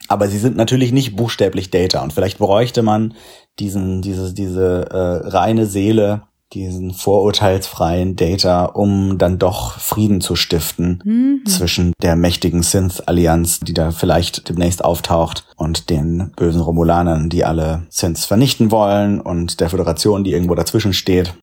Aber 0.09 0.27
sie 0.27 0.39
sind 0.39 0.57
natürlich 0.57 0.91
nicht 0.91 1.15
buchstäblich 1.15 1.71
Data. 1.71 2.03
Und 2.03 2.11
vielleicht 2.11 2.39
bräuchte 2.39 2.81
man 2.81 3.13
diesen, 3.57 4.01
diese, 4.01 4.33
diese 4.33 4.89
äh, 4.91 5.29
reine 5.29 5.65
Seele, 5.65 6.23
diesen 6.53 6.93
vorurteilsfreien 6.93 8.15
Data, 8.15 8.65
um 8.65 9.17
dann 9.17 9.39
doch 9.39 9.79
Frieden 9.79 10.19
zu 10.19 10.35
stiften 10.35 10.99
Hm. 11.03 11.41
zwischen 11.45 11.93
der 12.01 12.15
mächtigen 12.15 12.61
Synth-Allianz, 12.61 13.61
die 13.61 13.73
da 13.73 13.91
vielleicht 13.91 14.49
demnächst 14.49 14.83
auftaucht, 14.83 15.45
und 15.55 15.89
den 15.89 16.31
bösen 16.35 16.61
Romulanern, 16.61 17.29
die 17.29 17.45
alle 17.45 17.83
Synths 17.89 18.25
vernichten 18.25 18.71
wollen, 18.71 19.21
und 19.21 19.59
der 19.61 19.69
Föderation, 19.69 20.23
die 20.23 20.33
irgendwo 20.33 20.55
dazwischen 20.55 20.93
steht. 20.93 21.33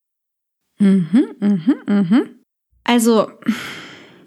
Mhm, 0.78 1.26
mhm, 1.40 1.74
mhm. 1.86 2.22
Also, 2.84 3.28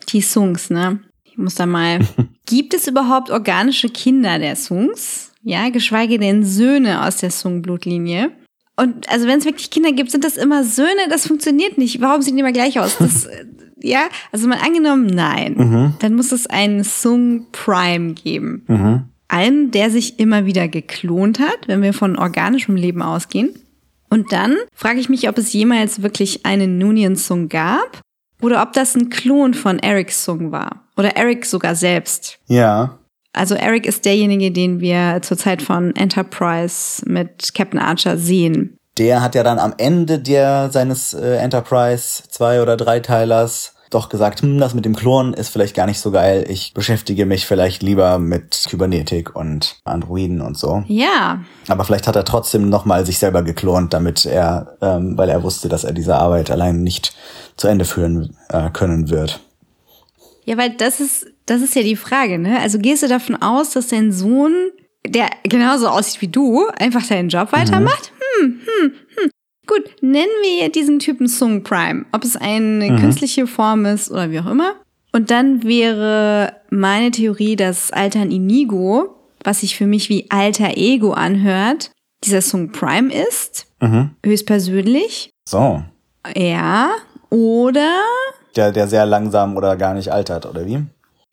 die 0.09 0.21
Sungs, 0.21 0.69
ne? 0.69 0.99
Ich 1.23 1.37
muss 1.37 1.55
da 1.55 1.65
mal. 1.65 1.99
Gibt 2.45 2.73
es 2.73 2.87
überhaupt 2.87 3.29
organische 3.29 3.89
Kinder 3.89 4.39
der 4.39 4.55
Sungs? 4.55 5.31
Ja, 5.43 5.69
geschweige 5.69 6.19
denn 6.19 6.43
Söhne 6.43 7.05
aus 7.05 7.17
der 7.17 7.31
Sung-Blutlinie. 7.31 8.31
Und 8.75 9.09
also 9.09 9.27
wenn 9.27 9.39
es 9.39 9.45
wirklich 9.45 9.69
Kinder 9.69 9.91
gibt, 9.91 10.11
sind 10.11 10.23
das 10.23 10.37
immer 10.37 10.63
Söhne, 10.63 11.07
das 11.09 11.27
funktioniert 11.27 11.77
nicht. 11.77 12.01
Warum 12.01 12.21
sehen 12.21 12.35
die 12.35 12.41
immer 12.41 12.51
gleich 12.51 12.79
aus? 12.79 12.97
Das, 12.97 13.25
äh, 13.25 13.45
ja, 13.81 14.07
also 14.31 14.47
mal 14.47 14.59
angenommen, 14.59 15.07
nein. 15.07 15.55
Mhm. 15.57 15.93
Dann 15.99 16.15
muss 16.15 16.31
es 16.31 16.47
einen 16.47 16.83
Sung 16.83 17.47
Prime 17.51 18.13
geben. 18.13 18.63
Mhm. 18.67 19.03
Einen, 19.27 19.71
der 19.71 19.89
sich 19.89 20.19
immer 20.19 20.45
wieder 20.45 20.67
geklont 20.67 21.39
hat, 21.39 21.67
wenn 21.67 21.81
wir 21.81 21.93
von 21.93 22.17
organischem 22.17 22.75
Leben 22.75 23.01
ausgehen. 23.01 23.51
Und 24.09 24.33
dann 24.33 24.57
frage 24.73 24.99
ich 24.99 25.07
mich, 25.07 25.29
ob 25.29 25.37
es 25.37 25.53
jemals 25.53 26.01
wirklich 26.01 26.45
eine 26.45 26.67
Noonian-Song 26.67 27.47
gab 27.47 28.01
oder 28.41 28.61
ob 28.61 28.73
das 28.73 28.95
ein 28.95 29.09
Klon 29.09 29.53
von 29.53 29.79
Erics 29.79 30.25
Song 30.25 30.51
war. 30.51 30.87
Oder 30.97 31.15
Eric 31.15 31.45
sogar 31.45 31.75
selbst. 31.75 32.39
Ja. 32.47 32.97
Also 33.33 33.55
Eric 33.55 33.85
ist 33.85 34.05
derjenige, 34.05 34.51
den 34.51 34.81
wir 34.81 35.19
zur 35.21 35.37
Zeit 35.37 35.61
von 35.61 35.95
Enterprise 35.95 37.03
mit 37.05 37.53
Captain 37.53 37.79
Archer 37.79 38.17
sehen. 38.17 38.77
Der 38.97 39.21
hat 39.21 39.35
ja 39.35 39.43
dann 39.43 39.57
am 39.57 39.73
Ende 39.77 40.19
der 40.19 40.69
seines 40.69 41.13
äh, 41.13 41.35
Enterprise 41.37 42.23
zwei 42.29 42.61
oder 42.61 42.75
drei 42.75 42.99
Teilers 42.99 43.73
doch 43.91 44.09
gesagt, 44.09 44.41
hm, 44.41 44.57
das 44.57 44.73
mit 44.73 44.85
dem 44.85 44.95
Klonen 44.95 45.33
ist 45.33 45.49
vielleicht 45.49 45.75
gar 45.75 45.85
nicht 45.85 45.99
so 45.99 46.11
geil. 46.11 46.45
Ich 46.47 46.73
beschäftige 46.73 47.25
mich 47.25 47.45
vielleicht 47.45 47.83
lieber 47.83 48.19
mit 48.19 48.65
Kybernetik 48.69 49.35
und 49.35 49.79
Androiden 49.83 50.41
und 50.41 50.57
so. 50.57 50.83
Ja. 50.87 51.41
Aber 51.67 51.83
vielleicht 51.83 52.07
hat 52.07 52.15
er 52.15 52.25
trotzdem 52.25 52.69
nochmal 52.69 53.05
sich 53.05 53.19
selber 53.19 53.43
geklont, 53.43 53.93
damit 53.93 54.25
er, 54.25 54.77
ähm, 54.81 55.17
weil 55.17 55.29
er 55.29 55.43
wusste, 55.43 55.69
dass 55.69 55.83
er 55.83 55.91
diese 55.91 56.15
Arbeit 56.15 56.49
allein 56.49 56.81
nicht 56.81 57.13
zu 57.57 57.67
Ende 57.67 57.85
führen 57.85 58.37
äh, 58.49 58.69
können 58.71 59.09
wird. 59.09 59.41
Ja, 60.51 60.57
weil 60.57 60.71
das 60.71 60.99
ist, 60.99 61.27
das 61.45 61.61
ist 61.61 61.75
ja 61.75 61.81
die 61.81 61.95
Frage, 61.95 62.37
ne? 62.37 62.59
Also 62.59 62.77
gehst 62.77 63.03
du 63.03 63.07
davon 63.07 63.37
aus, 63.37 63.71
dass 63.71 63.87
dein 63.87 64.11
Sohn, 64.11 64.53
der 65.07 65.29
genauso 65.43 65.87
aussieht 65.87 66.21
wie 66.21 66.27
du, 66.27 66.67
einfach 66.77 67.05
seinen 67.05 67.29
Job 67.29 67.53
weitermacht? 67.53 68.11
Hm, 68.37 68.59
hm, 68.59 68.91
hm. 69.15 69.31
Gut, 69.65 69.83
nennen 70.01 70.27
wir 70.43 70.67
diesen 70.67 70.99
Typen 70.99 71.29
Sung 71.29 71.63
Prime. 71.63 72.05
Ob 72.11 72.25
es 72.25 72.35
eine 72.35 72.97
künstliche 72.97 73.47
Form 73.47 73.85
ist 73.85 74.11
oder 74.11 74.29
wie 74.29 74.41
auch 74.41 74.51
immer. 74.51 74.73
Und 75.13 75.31
dann 75.31 75.63
wäre 75.63 76.57
meine 76.69 77.11
Theorie, 77.11 77.55
dass 77.55 77.91
Altern 77.91 78.29
Inigo, 78.29 79.15
was 79.45 79.61
sich 79.61 79.77
für 79.77 79.87
mich 79.87 80.09
wie 80.09 80.29
Alter 80.31 80.75
Ego 80.75 81.13
anhört, 81.13 81.91
dieser 82.25 82.41
Sung 82.41 82.73
Prime 82.73 83.09
ist. 83.13 83.67
Höchstpersönlich. 84.25 85.29
So. 85.47 85.81
Ja. 86.35 86.89
Oder 87.29 88.01
Der, 88.55 88.71
der 88.71 88.87
sehr 88.87 89.05
langsam 89.05 89.55
oder 89.57 89.77
gar 89.77 89.93
nicht 89.93 90.11
altert, 90.11 90.45
oder 90.45 90.65
wie? 90.65 90.85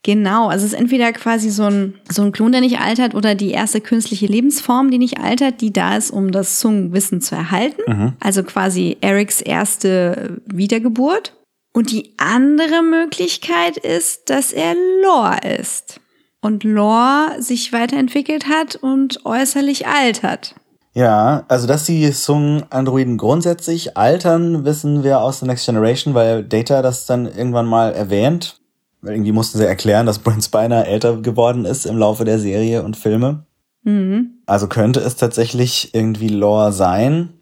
Genau, 0.05 0.49
also 0.49 0.65
es 0.65 0.73
ist 0.73 0.79
entweder 0.79 1.13
quasi 1.13 1.51
so 1.51 1.65
ein, 1.65 1.95
so 2.09 2.23
ein 2.23 2.33
Klon, 2.33 2.53
der 2.53 2.61
nicht 2.61 2.81
altert, 2.81 3.15
oder 3.15 3.35
die 3.35 3.51
erste 3.51 3.81
künstliche 3.81 4.27
Lebensform, 4.27 4.91
die 4.91 4.99
nicht 4.99 5.19
altert, 5.19 5.61
die 5.61 5.73
da 5.73 5.97
ist, 5.97 6.11
um 6.11 6.31
das 6.31 6.61
Sung-Wissen 6.61 7.21
zu 7.21 7.35
erhalten. 7.35 7.83
Also 8.21 8.43
quasi 8.45 8.97
Erics 9.01 9.41
erste 9.41 10.41
Wiedergeburt. 10.47 11.35
Und 11.73 11.91
die 11.91 12.15
andere 12.17 12.83
Möglichkeit 12.83 13.77
ist, 13.77 14.31
dass 14.31 14.53
er 14.53 14.75
Lore 15.03 15.41
ist. 15.61 16.01
Und 16.41 16.65
Lore 16.65 17.37
sich 17.41 17.73
weiterentwickelt 17.73 18.49
hat 18.49 18.77
und 18.77 19.27
äußerlich 19.27 19.87
altert. 19.89 20.55
Ja, 20.99 21.45
also 21.47 21.69
dass 21.69 21.85
die 21.85 22.11
Sung-Androiden 22.11 23.19
grundsätzlich 23.19 23.97
altern, 23.97 24.65
wissen 24.65 25.05
wir 25.05 25.21
aus 25.21 25.39
The 25.39 25.47
Next 25.47 25.65
Generation, 25.65 26.15
weil 26.15 26.43
Data 26.43 26.83
das 26.83 27.07
dann 27.07 27.27
irgendwann 27.27 27.67
mal 27.67 27.93
erwähnt. 27.93 28.59
Weil 29.01 29.13
irgendwie 29.13 29.31
mussten 29.31 29.59
sie 29.59 29.65
erklären, 29.65 30.07
dass 30.07 30.19
Brent 30.19 30.43
Spiner 30.43 30.89
älter 30.89 31.19
geworden 31.19 31.67
ist 31.67 31.87
im 31.87 31.99
Laufe 31.99 32.25
der 32.25 32.41
Serie 32.41 32.83
und 32.83 32.97
Filme. 32.97 33.47
Also 34.47 34.67
könnte 34.67 34.99
es 34.99 35.15
tatsächlich 35.15 35.95
irgendwie 35.95 36.31
Lore 36.31 36.73
sein. 36.73 37.33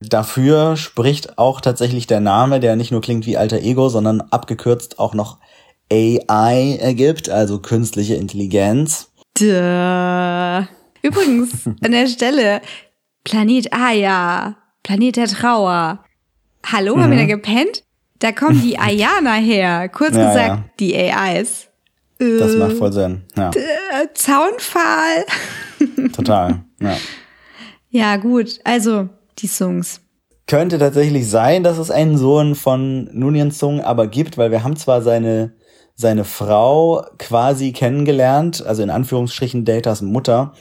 Dafür 0.00 0.78
spricht 0.78 1.36
auch 1.36 1.60
tatsächlich 1.60 2.06
der 2.06 2.20
Name, 2.20 2.58
der 2.58 2.74
nicht 2.74 2.90
nur 2.90 3.02
klingt 3.02 3.26
wie 3.26 3.36
alter 3.36 3.58
Ego, 3.58 3.90
sondern 3.90 4.22
abgekürzt 4.22 4.98
auch 4.98 5.12
noch 5.12 5.40
AI 5.92 6.78
ergibt, 6.80 7.28
also 7.28 7.58
künstliche 7.58 8.14
Intelligenz. 8.14 9.10
Duh. 9.38 10.64
Übrigens, 11.04 11.66
an 11.82 11.92
der 11.92 12.06
Stelle, 12.06 12.62
Planet 13.24 13.72
Aya, 13.72 14.56
Planet 14.82 15.16
der 15.16 15.26
Trauer. 15.28 16.04
Hallo, 16.70 16.98
haben 16.98 17.10
wir 17.10 17.18
da 17.18 17.24
gepennt? 17.26 17.82
Da 18.18 18.32
kommen 18.32 18.60
die 18.62 18.78
Ayana 18.78 19.34
her. 19.34 19.88
Kurz 19.88 20.14
Ja, 20.16 20.28
gesagt, 20.28 20.48
ja. 20.48 20.64
die 20.80 20.96
AIs. 20.96 21.68
Das 22.18 22.56
macht 22.56 22.76
voll 22.76 22.92
Sinn. 22.92 23.22
Ja, 23.36 23.50
Äh, 23.50 24.08
Zaunpfahl. 24.14 25.24
total. 26.14 26.64
Ja. 26.80 26.96
Ja, 27.90 28.16
gut. 28.16 28.60
Also, 28.64 29.08
die 29.38 29.46
Songs. 29.46 30.00
Könnte 30.46 30.78
tatsächlich 30.78 31.28
sein, 31.28 31.64
dass 31.64 31.78
es 31.78 31.90
einen 31.90 32.18
Sohn 32.18 32.54
von 32.54 33.08
Nunien 33.12 33.50
Sung 33.50 33.80
aber 33.80 34.06
gibt, 34.06 34.36
weil 34.36 34.50
wir 34.50 34.62
haben 34.62 34.76
zwar 34.76 35.00
seine, 35.02 35.54
seine 35.96 36.24
Frau 36.24 37.04
quasi 37.18 37.72
kennengelernt, 37.72 38.64
also 38.64 38.82
in 38.82 38.90
Anführungsstrichen 38.90 39.64
Datas 39.64 40.02
Mutter, 40.02 40.52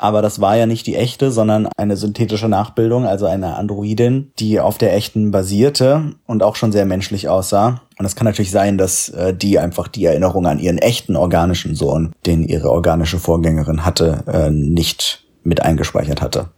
aber 0.00 0.22
das 0.22 0.40
war 0.40 0.56
ja 0.56 0.64
nicht 0.64 0.86
die 0.86 0.96
echte, 0.96 1.30
sondern 1.30 1.68
eine 1.76 1.96
synthetische 1.98 2.48
Nachbildung, 2.48 3.04
also 3.04 3.26
eine 3.26 3.56
Androidin, 3.56 4.32
die 4.38 4.58
auf 4.58 4.78
der 4.78 4.94
echten 4.94 5.30
basierte 5.30 6.14
und 6.26 6.42
auch 6.42 6.56
schon 6.56 6.72
sehr 6.72 6.86
menschlich 6.86 7.28
aussah. 7.28 7.82
Und 7.98 8.06
es 8.06 8.16
kann 8.16 8.24
natürlich 8.24 8.50
sein, 8.50 8.78
dass 8.78 9.10
äh, 9.10 9.34
die 9.34 9.58
einfach 9.58 9.88
die 9.88 10.06
Erinnerung 10.06 10.46
an 10.46 10.58
ihren 10.58 10.78
echten 10.78 11.16
organischen 11.16 11.74
Sohn, 11.74 12.12
den 12.24 12.44
ihre 12.44 12.70
organische 12.70 13.18
Vorgängerin 13.18 13.84
hatte, 13.84 14.24
äh, 14.26 14.50
nicht 14.50 15.26
mit 15.42 15.60
eingespeichert 15.60 16.22
hatte. 16.22 16.48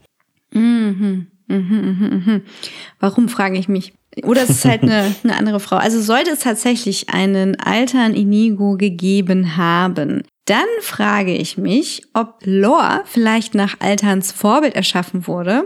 Warum, 3.01 3.29
frage 3.29 3.59
ich 3.59 3.69
mich. 3.69 3.93
Oder 4.25 4.43
es 4.45 4.51
ist 4.51 4.65
halt 4.65 4.83
eine, 4.83 5.17
eine 5.25 5.37
andere 5.37 5.59
Frau. 5.59 5.77
Also 5.77 6.01
sollte 6.01 6.31
es 6.31 6.41
tatsächlich 6.41 7.09
einen 7.09 7.59
Altern 7.59 8.15
Inigo 8.15 8.77
gegeben 8.77 9.57
haben, 9.57 10.23
dann 10.47 10.67
frage 10.81 11.35
ich 11.35 11.57
mich, 11.57 12.03
ob 12.15 12.41
Lore 12.45 13.03
vielleicht 13.05 13.55
nach 13.55 13.77
Alterns 13.81 14.33
Vorbild 14.33 14.75
erschaffen 14.75 15.27
wurde. 15.27 15.63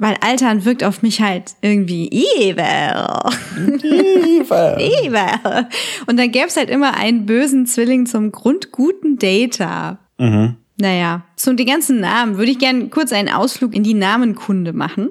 Weil 0.00 0.16
Altern 0.20 0.64
wirkt 0.64 0.84
auf 0.84 1.02
mich 1.02 1.20
halt 1.20 1.54
irgendwie 1.60 2.08
evil. 2.08 2.58
evil. 4.78 5.66
Und 6.06 6.18
dann 6.18 6.30
gäbe 6.30 6.46
es 6.46 6.56
halt 6.56 6.70
immer 6.70 6.96
einen 6.96 7.26
bösen 7.26 7.66
Zwilling 7.66 8.06
zum 8.06 8.30
grundguten 8.30 9.18
Data. 9.18 9.98
Naja, 10.80 11.22
zu 11.34 11.52
den 11.54 11.66
ganzen 11.66 11.98
Namen 11.98 12.38
würde 12.38 12.52
ich 12.52 12.58
gerne 12.60 12.88
kurz 12.88 13.12
einen 13.12 13.28
Ausflug 13.28 13.74
in 13.74 13.82
die 13.82 13.94
Namenkunde 13.94 14.72
machen, 14.72 15.10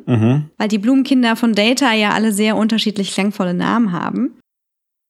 weil 0.57 0.69
die 0.69 0.77
Blumenkinder 0.77 1.35
von 1.35 1.53
Data 1.53 1.93
ja 1.93 2.11
alle 2.11 2.31
sehr 2.31 2.55
unterschiedlich 2.55 3.13
klangvolle 3.13 3.53
Namen 3.53 3.91
haben. 3.91 4.37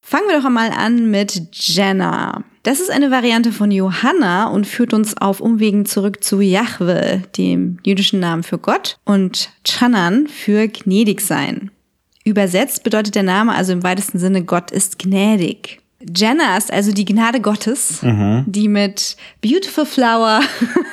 Fangen 0.03 0.27
wir 0.29 0.37
doch 0.39 0.45
einmal 0.45 0.71
an 0.71 1.11
mit 1.11 1.49
Jenna. 1.51 2.43
Das 2.67 2.81
ist 2.81 2.91
eine 2.91 3.11
Variante 3.11 3.53
von 3.53 3.71
Johanna 3.71 4.49
und 4.49 4.67
führt 4.67 4.93
uns 4.93 5.15
auf 5.15 5.39
Umwegen 5.39 5.85
zurück 5.85 6.21
zu 6.21 6.41
Jahwe, 6.41 7.23
dem 7.37 7.77
jüdischen 7.85 8.19
Namen 8.19 8.43
für 8.43 8.57
Gott, 8.57 8.99
und 9.05 9.51
Chanan 9.63 10.27
für 10.27 10.67
gnädig 10.67 11.21
sein. 11.21 11.71
Übersetzt 12.25 12.83
bedeutet 12.83 13.15
der 13.15 13.23
Name 13.23 13.55
also 13.55 13.71
im 13.71 13.83
weitesten 13.83 14.19
Sinne 14.19 14.43
Gott 14.43 14.71
ist 14.71 14.99
gnädig. 14.99 15.79
Jenna 15.99 16.57
ist 16.57 16.71
also 16.71 16.91
die 16.91 17.05
Gnade 17.05 17.41
Gottes, 17.41 18.01
die 18.45 18.67
mit 18.67 19.17
Beautiful 19.41 19.85
Flower 19.85 20.41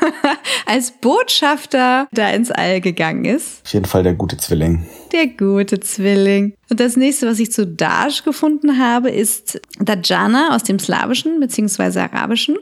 als 0.67 0.93
Botschafter 0.93 2.09
da 2.13 2.31
ins 2.31 2.51
All 2.51 2.81
gegangen 2.81 3.27
ist. 3.27 3.63
Auf 3.67 3.73
jeden 3.75 3.85
Fall 3.85 4.03
der 4.03 4.15
gute 4.15 4.39
Zwilling. 4.39 4.87
Der 5.13 5.27
gute 5.27 5.79
Zwilling. 5.81 6.55
Und 6.71 6.81
das 6.81 6.97
nächste, 6.97 7.27
was 7.27 7.39
ich 7.39 7.53
zu 7.53 7.67
Dash 7.67 8.25
gefunden 8.25 8.79
habe, 8.79 9.11
ist 9.11 9.61
Dajana 9.79 10.55
aus 10.55 10.63
dem 10.63 10.79
Slawischen 10.79 11.39
bzw. 11.39 12.01
Arabischen. 12.01 12.57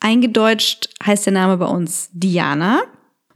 Eingedeutscht 0.00 0.90
heißt 1.04 1.26
der 1.26 1.32
Name 1.32 1.56
bei 1.56 1.66
uns 1.66 2.10
Diana 2.12 2.82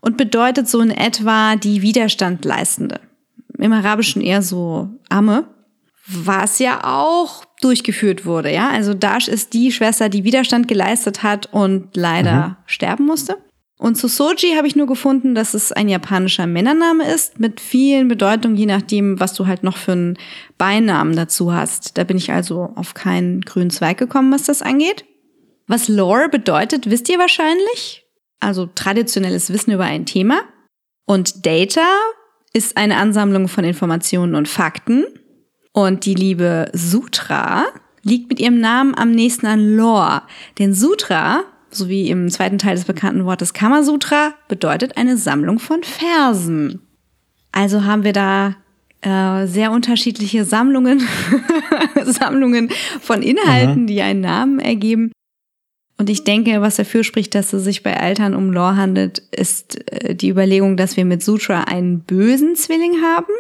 und 0.00 0.16
bedeutet 0.16 0.68
so 0.68 0.80
in 0.80 0.90
etwa 0.90 1.56
die 1.56 1.82
Widerstand 1.82 2.44
leistende. 2.44 3.00
Im 3.58 3.72
Arabischen 3.72 4.22
eher 4.22 4.42
so 4.42 4.88
Amme. 5.08 5.44
Was 6.06 6.58
ja 6.58 6.82
auch 6.82 7.44
durchgeführt 7.60 8.26
wurde, 8.26 8.52
ja. 8.52 8.70
Also 8.70 8.92
Dash 8.92 9.28
ist 9.28 9.52
die 9.52 9.70
Schwester, 9.70 10.08
die 10.08 10.24
Widerstand 10.24 10.66
geleistet 10.66 11.22
hat 11.22 11.52
und 11.52 11.96
leider 11.96 12.58
sterben 12.66 13.06
musste. 13.06 13.38
Und 13.78 13.96
zu 13.96 14.06
Soji 14.06 14.54
habe 14.54 14.68
ich 14.68 14.76
nur 14.76 14.86
gefunden, 14.86 15.34
dass 15.34 15.54
es 15.54 15.72
ein 15.72 15.88
japanischer 15.88 16.46
Männername 16.46 17.04
ist, 17.04 17.40
mit 17.40 17.60
vielen 17.60 18.06
Bedeutungen, 18.06 18.56
je 18.56 18.66
nachdem, 18.66 19.18
was 19.18 19.34
du 19.34 19.48
halt 19.48 19.64
noch 19.64 19.76
für 19.76 19.90
einen 19.90 20.18
Beinamen 20.56 21.16
dazu 21.16 21.52
hast. 21.52 21.98
Da 21.98 22.04
bin 22.04 22.16
ich 22.16 22.30
also 22.30 22.72
auf 22.76 22.94
keinen 22.94 23.40
grünen 23.40 23.70
Zweig 23.70 23.98
gekommen, 23.98 24.32
was 24.32 24.44
das 24.44 24.62
angeht. 24.62 25.04
Was 25.66 25.88
Lore 25.88 26.28
bedeutet, 26.28 26.90
wisst 26.90 27.08
ihr 27.08 27.18
wahrscheinlich. 27.18 28.04
Also 28.38 28.66
traditionelles 28.66 29.52
Wissen 29.52 29.72
über 29.72 29.84
ein 29.84 30.06
Thema. 30.06 30.42
Und 31.04 31.44
Data 31.44 31.88
ist 32.52 32.76
eine 32.76 32.98
Ansammlung 32.98 33.48
von 33.48 33.64
Informationen 33.64 34.36
und 34.36 34.46
Fakten. 34.48 35.06
Und 35.72 36.04
die 36.04 36.14
liebe 36.14 36.70
Sutra 36.72 37.64
liegt 38.02 38.28
mit 38.28 38.40
ihrem 38.40 38.60
Namen 38.60 38.94
am 38.94 39.10
nächsten 39.10 39.46
an 39.46 39.76
Lore. 39.76 40.22
Denn 40.58 40.74
Sutra, 40.74 41.44
so 41.70 41.88
wie 41.88 42.10
im 42.10 42.28
zweiten 42.30 42.58
Teil 42.58 42.76
des 42.76 42.84
bekannten 42.84 43.24
Wortes 43.24 43.54
Kamasutra, 43.54 44.34
bedeutet 44.48 44.96
eine 44.96 45.16
Sammlung 45.16 45.58
von 45.58 45.82
Versen. 45.82 46.80
Also 47.52 47.84
haben 47.84 48.04
wir 48.04 48.12
da 48.12 48.56
äh, 49.02 49.46
sehr 49.46 49.72
unterschiedliche 49.72 50.44
Sammlungen, 50.44 51.06
Sammlungen 52.04 52.70
von 53.00 53.22
Inhalten, 53.22 53.86
die 53.86 54.02
einen 54.02 54.20
Namen 54.20 54.58
ergeben. 54.58 55.12
Und 55.98 56.10
ich 56.10 56.24
denke, 56.24 56.60
was 56.60 56.76
dafür 56.76 57.04
spricht, 57.04 57.34
dass 57.34 57.52
es 57.52 57.64
sich 57.64 57.82
bei 57.82 57.98
Altern 57.98 58.34
um 58.34 58.52
Lore 58.52 58.76
handelt, 58.76 59.20
ist 59.30 59.90
äh, 59.92 60.14
die 60.14 60.28
Überlegung, 60.28 60.76
dass 60.76 60.96
wir 60.96 61.04
mit 61.04 61.22
Sutra 61.22 61.62
einen 61.62 62.00
bösen 62.00 62.56
Zwilling 62.56 63.02
haben 63.02 63.32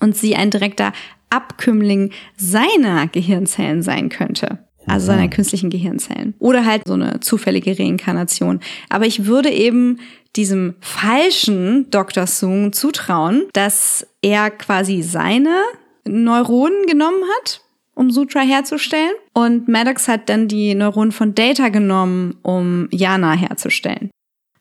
und 0.00 0.16
sie 0.16 0.36
ein 0.36 0.50
direkter 0.50 0.92
Abkömmling 1.34 2.12
seiner 2.36 3.08
Gehirnzellen 3.08 3.82
sein 3.82 4.08
könnte. 4.08 4.58
Also 4.86 5.06
seiner 5.06 5.28
künstlichen 5.28 5.70
Gehirnzellen. 5.70 6.34
Oder 6.38 6.64
halt 6.66 6.82
so 6.86 6.92
eine 6.92 7.20
zufällige 7.20 7.78
Reinkarnation. 7.78 8.60
Aber 8.90 9.06
ich 9.06 9.24
würde 9.24 9.50
eben 9.50 9.98
diesem 10.36 10.74
falschen 10.80 11.90
Dr. 11.90 12.26
Sung 12.26 12.72
zutrauen, 12.72 13.44
dass 13.52 14.06
er 14.20 14.50
quasi 14.50 15.02
seine 15.02 15.62
Neuronen 16.06 16.86
genommen 16.86 17.22
hat, 17.38 17.62
um 17.94 18.10
Sutra 18.10 18.40
herzustellen. 18.40 19.14
Und 19.32 19.68
Maddox 19.68 20.08
hat 20.08 20.28
dann 20.28 20.48
die 20.48 20.74
Neuronen 20.74 21.12
von 21.12 21.34
Data 21.34 21.68
genommen, 21.68 22.36
um 22.42 22.88
Yana 22.90 23.32
herzustellen. 23.32 24.10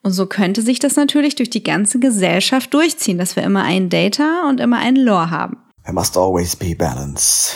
Und 0.03 0.11
so 0.11 0.25
könnte 0.25 0.61
sich 0.61 0.79
das 0.79 0.95
natürlich 0.95 1.35
durch 1.35 1.49
die 1.49 1.63
ganze 1.63 1.99
Gesellschaft 1.99 2.73
durchziehen, 2.73 3.17
dass 3.17 3.35
wir 3.35 3.43
immer 3.43 3.63
einen 3.63 3.89
Data 3.89 4.47
und 4.49 4.59
immer 4.59 4.77
einen 4.77 4.97
Lore 4.97 5.31
haben. 5.31 5.57
There 5.83 5.93
must 5.93 6.17
always 6.17 6.55
be 6.55 6.73
balance. 6.75 7.55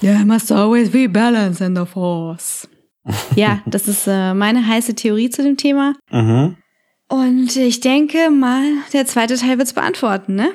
There 0.00 0.24
must 0.24 0.50
always 0.52 0.90
be 0.90 1.06
balance 1.08 1.64
in 1.64 1.74
the 1.76 1.86
force. 1.86 2.68
ja, 3.34 3.60
das 3.66 3.88
ist 3.88 4.06
äh, 4.06 4.34
meine 4.34 4.66
heiße 4.66 4.94
Theorie 4.94 5.30
zu 5.30 5.42
dem 5.42 5.56
Thema. 5.56 5.94
Mhm. 6.10 6.56
Und 7.08 7.56
ich 7.56 7.80
denke 7.80 8.30
mal, 8.30 8.62
der 8.92 9.06
zweite 9.06 9.36
Teil 9.36 9.58
wird's 9.58 9.72
beantworten, 9.72 10.34
ne? 10.34 10.50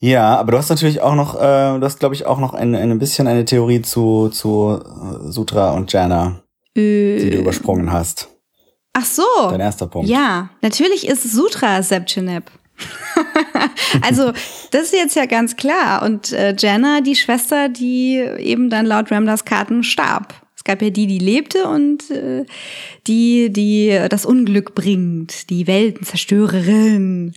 Ja, 0.00 0.36
aber 0.38 0.52
du 0.52 0.58
hast 0.58 0.70
natürlich 0.70 1.00
auch 1.02 1.14
noch, 1.14 1.34
äh, 1.36 1.78
du 1.78 1.80
hast, 1.82 2.00
glaube 2.00 2.14
ich, 2.14 2.24
auch 2.26 2.38
noch 2.38 2.54
ein, 2.54 2.74
ein 2.74 2.98
bisschen 2.98 3.26
eine 3.26 3.44
Theorie 3.44 3.82
zu, 3.82 4.28
zu 4.30 4.80
äh, 4.82 5.30
Sutra 5.30 5.72
und 5.72 5.92
Jana, 5.92 6.42
die 6.76 7.28
du 7.30 7.36
Äh, 7.36 7.40
übersprungen 7.40 7.92
hast. 7.92 8.28
ach 8.94 9.04
so. 9.04 9.22
Dein 9.50 9.60
erster 9.60 9.86
Punkt. 9.86 10.08
Ja, 10.08 10.48
natürlich 10.62 11.06
ist 11.06 11.30
Sutra 11.30 11.82
Sepchineb. 11.82 12.50
also, 14.02 14.32
das 14.70 14.82
ist 14.84 14.94
jetzt 14.94 15.16
ja 15.16 15.26
ganz 15.26 15.56
klar. 15.56 16.02
Und 16.02 16.32
äh, 16.32 16.54
Jenna, 16.58 17.00
die 17.00 17.16
Schwester, 17.16 17.68
die 17.68 18.16
eben 18.16 18.70
dann 18.70 18.86
laut 18.86 19.10
Ramdas 19.10 19.44
Karten 19.44 19.82
starb. 19.82 20.34
Es 20.56 20.64
gab 20.64 20.82
ja 20.82 20.90
die, 20.90 21.06
die 21.06 21.18
lebte 21.18 21.66
und 21.68 22.10
äh, 22.10 22.44
die, 23.06 23.50
die 23.50 23.98
das 24.10 24.26
Unglück 24.26 24.74
bringt, 24.74 25.48
die 25.48 25.66
Weltenzerstörerin. 25.66 27.34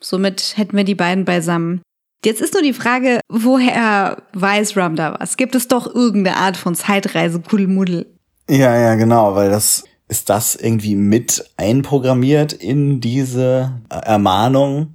Somit 0.00 0.54
hätten 0.56 0.76
wir 0.76 0.84
die 0.84 0.94
beiden 0.94 1.24
beisammen. 1.24 1.80
Jetzt 2.24 2.40
ist 2.40 2.52
nur 2.52 2.62
die 2.62 2.72
Frage, 2.72 3.20
woher 3.28 4.22
weiß 4.34 4.76
Ramda 4.76 5.16
was? 5.18 5.36
Gibt 5.36 5.54
es 5.54 5.68
doch 5.68 5.86
irgendeine 5.86 6.36
Art 6.36 6.56
von 6.56 6.74
Zeitreise, 6.74 7.40
Kuddelmuddel? 7.40 8.06
Ja, 8.50 8.76
ja, 8.78 8.94
genau, 8.96 9.34
weil 9.34 9.50
das 9.50 9.84
ist 10.08 10.30
das 10.30 10.54
irgendwie 10.54 10.96
mit 10.96 11.44
einprogrammiert 11.56 12.52
in 12.52 13.00
diese 13.00 13.72
äh, 13.90 13.98
Ermahnung. 13.98 14.94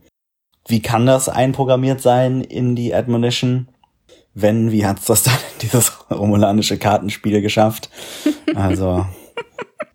Wie 0.67 0.81
kann 0.81 1.05
das 1.05 1.29
einprogrammiert 1.29 2.01
sein 2.01 2.41
in 2.41 2.75
die 2.75 2.93
Admonition? 2.93 3.67
Wenn, 4.33 4.71
wie 4.71 4.85
hat's 4.85 5.05
das 5.05 5.23
dann 5.23 5.35
in 5.35 5.69
dieses 5.69 5.91
romulanische 6.11 6.77
Kartenspiel 6.77 7.41
geschafft? 7.41 7.89
Also, 8.55 9.05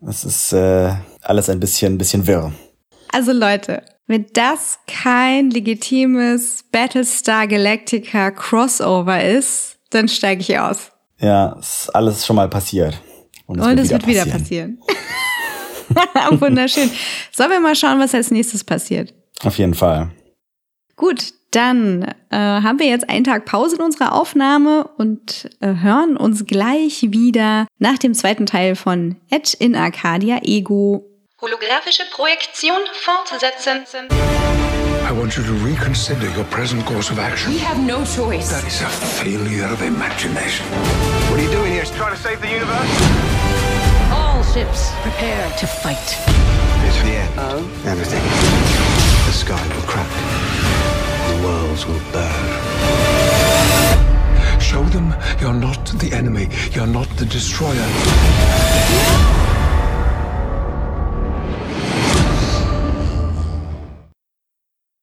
es 0.06 0.24
ist 0.24 0.52
äh, 0.52 0.92
alles 1.22 1.50
ein 1.50 1.58
bisschen, 1.58 1.94
ein 1.94 1.98
bisschen 1.98 2.26
wirr. 2.26 2.52
Also 3.12 3.32
Leute, 3.32 3.82
wenn 4.06 4.26
das 4.32 4.78
kein 4.86 5.50
legitimes 5.50 6.64
Battlestar 6.70 7.46
Galactica 7.46 8.30
Crossover 8.30 9.24
ist, 9.24 9.78
dann 9.90 10.08
steige 10.08 10.42
ich 10.42 10.58
aus. 10.58 10.92
Ja, 11.18 11.56
ist 11.58 11.90
alles 11.94 12.24
schon 12.24 12.36
mal 12.36 12.48
passiert. 12.48 13.00
Und 13.48 13.58
es 13.60 13.64
Und 13.66 13.76
wird, 13.76 13.84
wieder, 13.86 13.90
wird 13.92 14.06
wieder 14.06 14.26
passieren. 14.26 14.78
passieren. 14.78 16.40
Wunderschön. 16.40 16.90
Sollen 17.32 17.50
wir 17.50 17.60
mal 17.60 17.74
schauen, 17.74 17.98
was 17.98 18.14
als 18.14 18.30
nächstes 18.30 18.62
passiert? 18.62 19.14
Auf 19.42 19.56
jeden 19.58 19.72
Fall. 19.74 20.10
Gut, 20.96 21.32
dann 21.52 22.02
äh, 22.30 22.36
haben 22.36 22.78
wir 22.78 22.86
jetzt 22.86 23.08
einen 23.08 23.24
Tag 23.24 23.46
Pause 23.46 23.76
in 23.76 23.82
unserer 23.82 24.12
Aufnahme 24.12 24.84
und 24.98 25.48
äh, 25.60 25.76
hören 25.80 26.18
uns 26.18 26.44
gleich 26.44 27.06
wieder 27.10 27.66
nach 27.78 27.96
dem 27.96 28.12
zweiten 28.12 28.44
Teil 28.44 28.76
von 28.76 29.16
Edge 29.30 29.56
in 29.58 29.74
Arcadia 29.74 30.40
Ego. 30.42 31.04
Holographische 31.40 32.02
Projektion 32.12 32.76
fortsetzen. 32.92 34.08
I 35.08 35.10
want 35.18 35.34
you 35.36 35.42
to 35.44 35.52
reconsider 35.64 36.26
your 36.36 36.44
present 36.50 36.84
course 36.84 37.10
of 37.10 37.18
action. 37.18 37.50
We 37.54 37.64
have 37.64 37.78
no 37.80 38.04
choice. 38.04 38.50
That 38.50 38.66
is 38.66 38.82
a 38.82 38.88
failure 38.90 39.72
of 39.72 39.80
imagination. 39.80 40.66
What 41.78 41.86
are 41.86 41.90
you 41.90 41.98
doing 41.98 42.10
here? 42.10 42.10
Trying 42.10 42.16
to 42.16 42.22
save 42.22 42.40
the 42.40 42.48
universe? 42.48 42.92
All 44.10 44.42
ships, 44.42 44.90
prepare 45.02 45.48
to 45.58 45.66
fight. 45.66 46.16
It's 46.86 47.00
the 47.02 47.14
end. 47.14 47.34
Oh? 47.38 47.62
Everything. 47.86 48.22
The 49.26 49.32
sky 49.32 49.62
will 49.74 49.86
crack. 49.86 50.10
The 51.28 51.36
worlds 51.46 51.86
will 51.86 52.00
burn. 52.12 52.46
Show 54.60 54.82
them 54.90 55.14
you're 55.40 55.54
not 55.54 55.86
the 56.00 56.12
enemy. 56.12 56.48
You're 56.72 56.88
not 56.88 57.08
the 57.16 57.26
destroyer. 57.26 57.86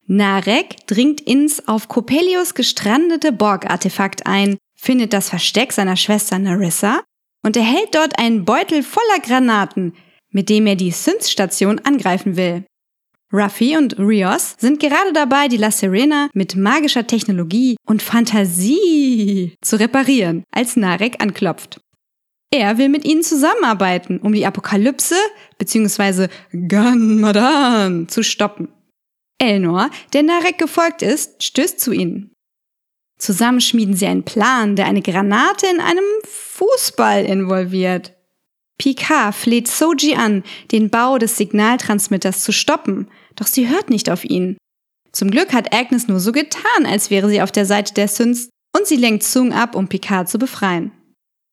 Narek 0.08 0.88
dringt 0.88 1.22
ins 1.22 1.68
auf 1.68 1.88
Coppelius 1.88 2.54
gestrandete 2.54 3.32
Borg-Artefakt 3.32 4.28
ein, 4.28 4.58
findet 4.76 5.14
das 5.14 5.30
Versteck 5.30 5.74
seiner 5.74 5.96
Schwester 5.96 6.38
Narissa 6.38 7.04
und 7.44 7.58
erhält 7.58 7.94
dort 7.94 8.20
einen 8.20 8.46
Beutel 8.46 8.84
voller 8.84 9.20
Granaten, 9.22 9.94
mit 10.32 10.50
dem 10.50 10.68
er 10.68 10.76
die 10.76 10.92
Synth-Station 10.92 11.80
angreifen 11.80 12.38
will. 12.38 12.66
Ruffy 13.34 13.76
und 13.76 13.98
Rios 13.98 14.56
sind 14.60 14.80
gerade 14.80 15.12
dabei, 15.14 15.48
die 15.48 15.58
La 15.58 15.72
Serena 15.72 16.30
mit 16.34 16.56
magischer 16.56 17.08
Technologie 17.08 17.76
und 17.86 18.02
Fantasie 18.02 19.56
zu 19.62 19.80
reparieren, 19.80 20.44
als 20.52 20.76
Narek 20.76 21.22
anklopft. 21.22 21.80
Er 22.52 22.78
will 22.78 22.90
mit 22.90 23.04
ihnen 23.06 23.24
zusammenarbeiten, 23.24 24.20
um 24.20 24.32
die 24.32 24.46
Apokalypse 24.46 25.16
bzw. 25.58 26.28
Ganmadan 26.68 28.08
zu 28.08 28.24
stoppen. 28.24 28.70
Elnor, 29.40 29.90
der 30.14 30.24
Narek 30.24 30.58
gefolgt 30.58 31.02
ist, 31.02 31.44
stößt 31.44 31.80
zu 31.80 31.92
ihnen. 31.92 32.32
Zusammen 33.18 33.62
schmieden 33.62 33.96
sie 33.96 34.08
einen 34.08 34.26
Plan, 34.26 34.76
der 34.76 34.86
eine 34.86 35.02
Granate 35.02 35.68
in 35.68 35.80
einem 35.80 36.04
Fußball 36.26 37.26
involviert. 37.26 38.14
Picard 38.78 39.34
fleht 39.34 39.68
Soji 39.68 40.16
an, 40.16 40.44
den 40.72 40.90
Bau 40.90 41.18
des 41.18 41.38
Signaltransmitters 41.38 42.44
zu 42.44 42.52
stoppen, 42.52 43.10
doch 43.36 43.48
sie 43.48 43.70
hört 43.70 43.90
nicht 43.90 44.10
auf 44.10 44.26
ihn. 44.26 44.58
Zum 45.12 45.32
Glück 45.32 45.54
hat 45.54 45.74
Agnes 45.74 46.10
nur 46.10 46.20
so 46.20 46.34
getan, 46.34 46.86
als 46.86 47.10
wäre 47.10 47.30
sie 47.30 47.42
auf 47.42 47.54
der 47.54 47.66
Seite 47.66 47.94
der 47.94 48.10
Synths 48.10 48.50
und 48.78 48.86
sie 48.86 48.98
lenkt 48.98 49.24
Sung 49.24 49.54
ab, 49.54 49.76
um 49.76 49.88
Picard 49.88 50.28
zu 50.28 50.38
befreien. 50.38 50.92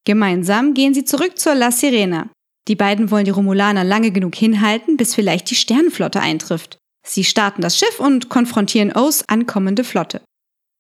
Gemeinsam 0.05 0.75
gehen 0.75 0.95
sie 0.95 1.05
zurück 1.05 1.39
zur 1.39 1.55
La 1.55 1.71
Sirena. 1.71 2.29
Die 2.67 2.75
beiden 2.75 3.13
wollen 3.13 3.25
die 3.25 3.31
Romulaner 3.31 3.85
lange 3.85 4.11
genug 4.11 4.35
hinhalten, 4.35 4.97
bis 4.97 5.15
vielleicht 5.15 5.49
die 5.51 5.55
Sternenflotte 5.55 6.21
eintrifft. 6.21 6.79
Sie 7.07 7.23
starten 7.23 7.63
das 7.63 7.79
Schiff 7.79 8.01
und 8.01 8.29
konfrontieren 8.29 8.93
O's 8.93 9.25
ankommende 9.29 9.85
Flotte. 9.85 10.23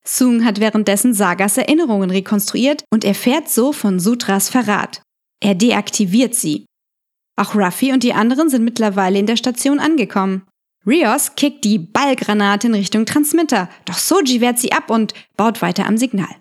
Sung 0.06 0.44
hat 0.44 0.60
währenddessen 0.60 1.14
Sagas 1.14 1.56
Erinnerungen 1.56 2.10
rekonstruiert 2.10 2.84
und 2.90 3.04
erfährt 3.04 3.48
so 3.48 3.72
von 3.72 4.00
Sutras 4.00 4.48
Verrat. 4.48 5.02
Er 5.40 5.54
deaktiviert 5.54 6.34
sie. 6.34 6.66
Auch 7.36 7.54
Ruffy 7.54 7.92
und 7.92 8.02
die 8.02 8.12
anderen 8.12 8.48
sind 8.50 8.64
mittlerweile 8.64 9.18
in 9.18 9.26
der 9.26 9.36
Station 9.36 9.78
angekommen. 9.78 10.42
Rios 10.86 11.34
kickt 11.36 11.64
die 11.64 11.78
Ballgranate 11.78 12.66
in 12.66 12.74
Richtung 12.74 13.06
Transmitter, 13.06 13.68
doch 13.84 13.98
Soji 13.98 14.40
wehrt 14.40 14.58
sie 14.58 14.72
ab 14.72 14.90
und 14.90 15.14
baut 15.36 15.62
weiter 15.62 15.86
am 15.86 15.96
Signal. 15.96 16.34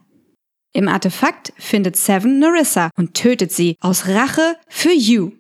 Im 0.73 0.87
Artefakt 0.87 1.53
findet 1.57 1.95
Seven 1.95 2.39
Narissa 2.39 2.89
und 2.97 3.13
tötet 3.13 3.51
sie 3.51 3.75
aus 3.81 4.07
Rache 4.07 4.57
für 4.67 4.91
You. 4.91 5.31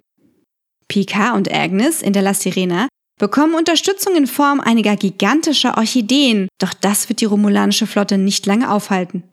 Picard 0.87 1.35
und 1.35 1.51
Agnes 1.51 2.01
in 2.01 2.13
der 2.13 2.21
La 2.21 2.33
Sirena 2.33 2.89
bekommen 3.21 3.53
Unterstützung 3.53 4.15
in 4.15 4.25
Form 4.25 4.59
einiger 4.59 4.95
gigantischer 4.95 5.77
Orchideen, 5.77 6.47
doch 6.59 6.73
das 6.73 7.07
wird 7.07 7.21
die 7.21 7.25
romulanische 7.25 7.85
Flotte 7.85 8.17
nicht 8.17 8.47
lange 8.47 8.71
aufhalten. 8.71 9.23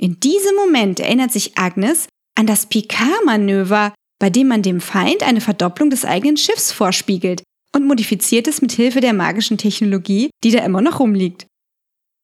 In 0.00 0.20
diesem 0.20 0.54
Moment 0.54 1.00
erinnert 1.00 1.32
sich 1.32 1.58
Agnes 1.58 2.06
an 2.38 2.46
das 2.46 2.66
Picard-Manöver, 2.66 3.94
bei 4.20 4.30
dem 4.30 4.46
man 4.46 4.62
dem 4.62 4.80
Feind 4.80 5.24
eine 5.24 5.40
Verdopplung 5.40 5.90
des 5.90 6.04
eigenen 6.04 6.36
Schiffs 6.36 6.70
vorspiegelt 6.70 7.42
und 7.74 7.84
modifiziert 7.84 8.46
es 8.46 8.62
mit 8.62 8.70
Hilfe 8.70 9.00
der 9.00 9.12
magischen 9.12 9.58
Technologie, 9.58 10.30
die 10.44 10.52
da 10.52 10.64
immer 10.64 10.80
noch 10.80 11.00
rumliegt. 11.00 11.46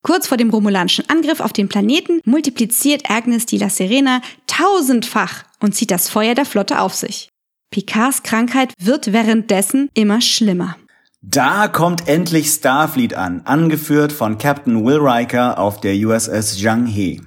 Kurz 0.01 0.25
vor 0.25 0.37
dem 0.37 0.49
romulanischen 0.49 1.09
Angriff 1.09 1.41
auf 1.41 1.51
den 1.51 1.67
Planeten 1.67 2.21
multipliziert 2.23 3.09
Agnes 3.09 3.45
die 3.45 3.57
La 3.57 3.69
Serena 3.69 4.21
tausendfach 4.47 5.43
und 5.59 5.75
zieht 5.75 5.91
das 5.91 6.07
Feuer 6.07 6.33
der 6.33 6.45
Flotte 6.45 6.79
auf 6.79 6.95
sich. 6.95 7.27
Picards 7.71 8.23
Krankheit 8.23 8.71
wird 8.79 9.11
währenddessen 9.11 9.89
immer 9.93 10.21
schlimmer. 10.21 10.77
Da 11.21 11.67
kommt 11.67 12.07
endlich 12.07 12.47
Starfleet 12.47 13.13
an, 13.13 13.41
angeführt 13.43 14.13
von 14.13 14.37
Captain 14.37 14.85
Will 14.85 14.99
Riker 14.99 15.59
auf 15.59 15.81
der 15.81 15.93
USS 15.93 16.57
Zhang 16.57 16.85
He. 16.85 17.21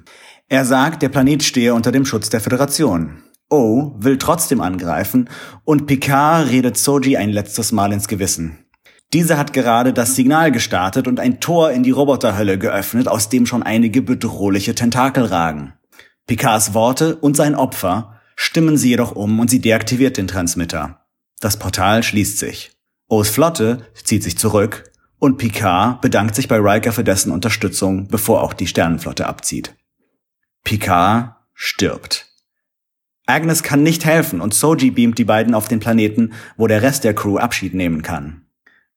Er 0.49 0.65
sagt, 0.65 1.03
der 1.03 1.09
Planet 1.09 1.43
stehe 1.43 1.75
unter 1.75 1.91
dem 1.91 2.03
Schutz 2.03 2.29
der 2.29 2.41
Föderation. 2.41 3.21
O 3.51 3.93
will 3.97 4.17
trotzdem 4.17 4.61
angreifen 4.61 5.29
und 5.63 5.85
Picard 5.85 6.49
redet 6.49 6.75
Soji 6.75 7.17
ein 7.17 7.29
letztes 7.29 7.71
Mal 7.71 7.93
ins 7.93 8.07
Gewissen. 8.07 8.65
Diese 9.13 9.37
hat 9.37 9.53
gerade 9.53 9.93
das 9.93 10.15
Signal 10.15 10.51
gestartet 10.51 11.07
und 11.07 11.19
ein 11.19 11.39
Tor 11.39 11.69
in 11.69 11.83
die 11.83 11.91
Roboterhölle 11.91 12.57
geöffnet, 12.57 13.07
aus 13.07 13.29
dem 13.29 13.45
schon 13.45 13.61
einige 13.61 14.01
bedrohliche 14.01 14.73
Tentakel 14.73 15.25
ragen. 15.25 15.73
Picards 16.25 16.73
Worte 16.73 17.17
und 17.17 17.37
sein 17.37 17.53
Opfer 17.53 18.19
stimmen 18.35 18.75
sie 18.75 18.89
jedoch 18.89 19.11
um 19.11 19.39
und 19.39 19.51
sie 19.51 19.61
deaktiviert 19.61 20.17
den 20.17 20.27
Transmitter. 20.27 21.05
Das 21.39 21.57
Portal 21.57 22.01
schließt 22.01 22.39
sich. 22.39 22.72
O's 23.07 23.29
Flotte 23.29 23.85
zieht 24.03 24.23
sich 24.23 24.37
zurück 24.37 24.91
und 25.19 25.37
Picard 25.37 26.01
bedankt 26.01 26.35
sich 26.35 26.47
bei 26.47 26.57
Riker 26.57 26.91
für 26.91 27.03
dessen 27.03 27.31
Unterstützung, 27.31 28.07
bevor 28.07 28.41
auch 28.41 28.53
die 28.53 28.67
Sternenflotte 28.67 29.25
abzieht. 29.25 29.75
Picard 30.63 31.35
stirbt. 31.53 32.27
Agnes 33.25 33.63
kann 33.63 33.83
nicht 33.83 34.05
helfen 34.05 34.41
und 34.41 34.53
Soji 34.53 34.91
beamt 34.91 35.17
die 35.17 35.23
beiden 35.23 35.55
auf 35.55 35.67
den 35.67 35.79
Planeten, 35.79 36.33
wo 36.57 36.67
der 36.67 36.81
Rest 36.81 37.03
der 37.03 37.15
Crew 37.15 37.37
Abschied 37.37 37.73
nehmen 37.73 38.01
kann. 38.01 38.45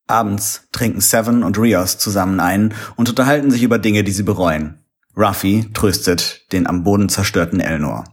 Abends 0.09 0.68
trinken 0.72 1.00
Seven 1.00 1.42
und 1.42 1.59
Rios 1.59 1.98
zusammen 1.98 2.40
ein 2.40 2.74
und 2.96 3.09
unterhalten 3.09 3.50
sich 3.50 3.62
über 3.62 3.78
Dinge, 3.78 4.04
die 4.04 4.12
sie 4.12 4.22
bereuen. 4.22 4.78
Ruffy 5.16 5.70
tröstet 5.72 6.52
den 6.52 6.66
am 6.66 6.84
Boden 6.84 7.09
zerstörten 7.09 7.61
Elnor. 7.61 8.04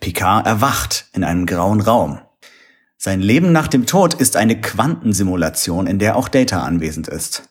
Picard 0.00 0.46
erwacht 0.46 1.06
in 1.12 1.24
einem 1.24 1.46
grauen 1.46 1.80
Raum. 1.80 2.20
Sein 2.96 3.20
Leben 3.20 3.52
nach 3.52 3.68
dem 3.68 3.86
Tod 3.86 4.14
ist 4.14 4.36
eine 4.36 4.60
Quantensimulation, 4.60 5.86
in 5.86 5.98
der 5.98 6.16
auch 6.16 6.28
Data 6.28 6.62
anwesend 6.62 7.08
ist. 7.08 7.50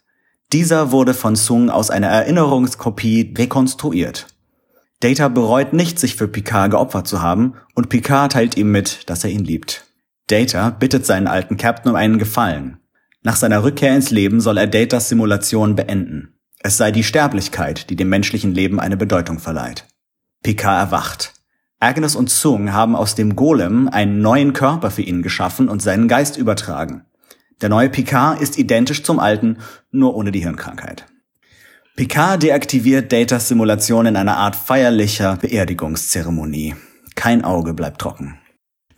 Dieser 0.51 0.91
wurde 0.91 1.13
von 1.13 1.35
Sung 1.35 1.69
aus 1.69 1.89
einer 1.89 2.07
Erinnerungskopie 2.07 3.33
rekonstruiert. 3.37 4.27
Data 4.99 5.27
bereut 5.27 5.73
nicht, 5.73 5.99
sich 5.99 6.15
für 6.15 6.27
Picard 6.27 6.71
geopfert 6.71 7.07
zu 7.07 7.21
haben, 7.21 7.55
und 7.75 7.89
Picard 7.89 8.31
teilt 8.31 8.57
ihm 8.57 8.71
mit, 8.71 9.09
dass 9.09 9.23
er 9.23 9.29
ihn 9.29 9.43
liebt. 9.43 9.85
Data 10.27 10.71
bittet 10.71 11.05
seinen 11.05 11.27
alten 11.27 11.57
Captain 11.57 11.91
um 11.91 11.95
einen 11.95 12.17
Gefallen. 12.17 12.79
Nach 13.21 13.35
seiner 13.35 13.63
Rückkehr 13.63 13.95
ins 13.95 14.11
Leben 14.11 14.41
soll 14.41 14.57
er 14.57 14.67
Datas 14.67 15.09
Simulation 15.09 15.75
beenden. 15.75 16.39
Es 16.59 16.77
sei 16.77 16.91
die 16.91 17.03
Sterblichkeit, 17.03 17.89
die 17.89 17.95
dem 17.95 18.09
menschlichen 18.09 18.53
Leben 18.53 18.79
eine 18.79 18.97
Bedeutung 18.97 19.37
verleiht. 19.37 19.85
Picard 20.41 20.87
erwacht. 20.87 21.34
Agnes 21.79 22.15
und 22.15 22.29
Sung 22.29 22.71
haben 22.71 22.95
aus 22.95 23.15
dem 23.15 23.35
Golem 23.35 23.87
einen 23.89 24.21
neuen 24.21 24.53
Körper 24.53 24.91
für 24.91 25.01
ihn 25.01 25.21
geschaffen 25.21 25.69
und 25.69 25.81
seinen 25.81 26.07
Geist 26.07 26.37
übertragen. 26.37 27.05
Der 27.61 27.69
neue 27.69 27.89
Picard 27.89 28.41
ist 28.41 28.57
identisch 28.57 29.03
zum 29.03 29.19
alten, 29.19 29.57
nur 29.91 30.15
ohne 30.15 30.31
die 30.31 30.41
Hirnkrankheit. 30.41 31.05
Picard 31.95 32.43
deaktiviert 32.43 33.11
Datas 33.11 33.47
Simulation 33.47 34.05
in 34.05 34.15
einer 34.15 34.37
Art 34.37 34.55
feierlicher 34.55 35.37
Beerdigungszeremonie. 35.37 36.75
Kein 37.15 37.45
Auge 37.45 37.73
bleibt 37.73 38.01
trocken. 38.01 38.37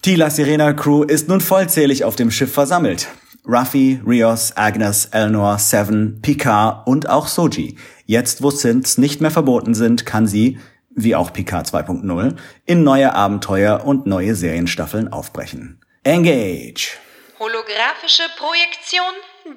Die 0.05 0.15
La 0.15 0.29
Sirena 0.29 0.73
Crew 0.73 1.03
ist 1.03 1.27
nun 1.27 1.41
vollzählig 1.41 2.03
auf 2.03 2.15
dem 2.15 2.31
Schiff 2.31 2.53
versammelt. 2.53 3.07
Ruffy, 3.47 4.01
Rios, 4.05 4.57
Agnes, 4.57 5.05
Elnor, 5.05 5.57
Seven, 5.57 6.19
Picard 6.21 6.87
und 6.87 7.09
auch 7.09 7.27
Soji. 7.27 7.77
Jetzt, 8.05 8.41
wo 8.41 8.49
Synths 8.49 8.97
nicht 8.97 9.21
mehr 9.21 9.31
verboten 9.31 9.73
sind, 9.73 10.05
kann 10.05 10.27
sie, 10.27 10.57
wie 10.97 11.15
auch 11.15 11.31
Picard 11.31 11.67
2.0, 11.67 12.35
in 12.65 12.83
neue 12.83 13.13
Abenteuer 13.13 13.85
und 13.85 14.07
neue 14.07 14.35
Serienstaffeln 14.35 15.13
aufbrechen. 15.13 15.79
Engage! 16.03 16.97
Holographische 17.39 18.23
Projektion 18.37 19.03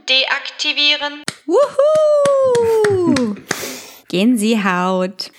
deaktivieren. 0.08 1.24
Wuhu! 1.46 3.36
Gänsehaut. 4.08 5.32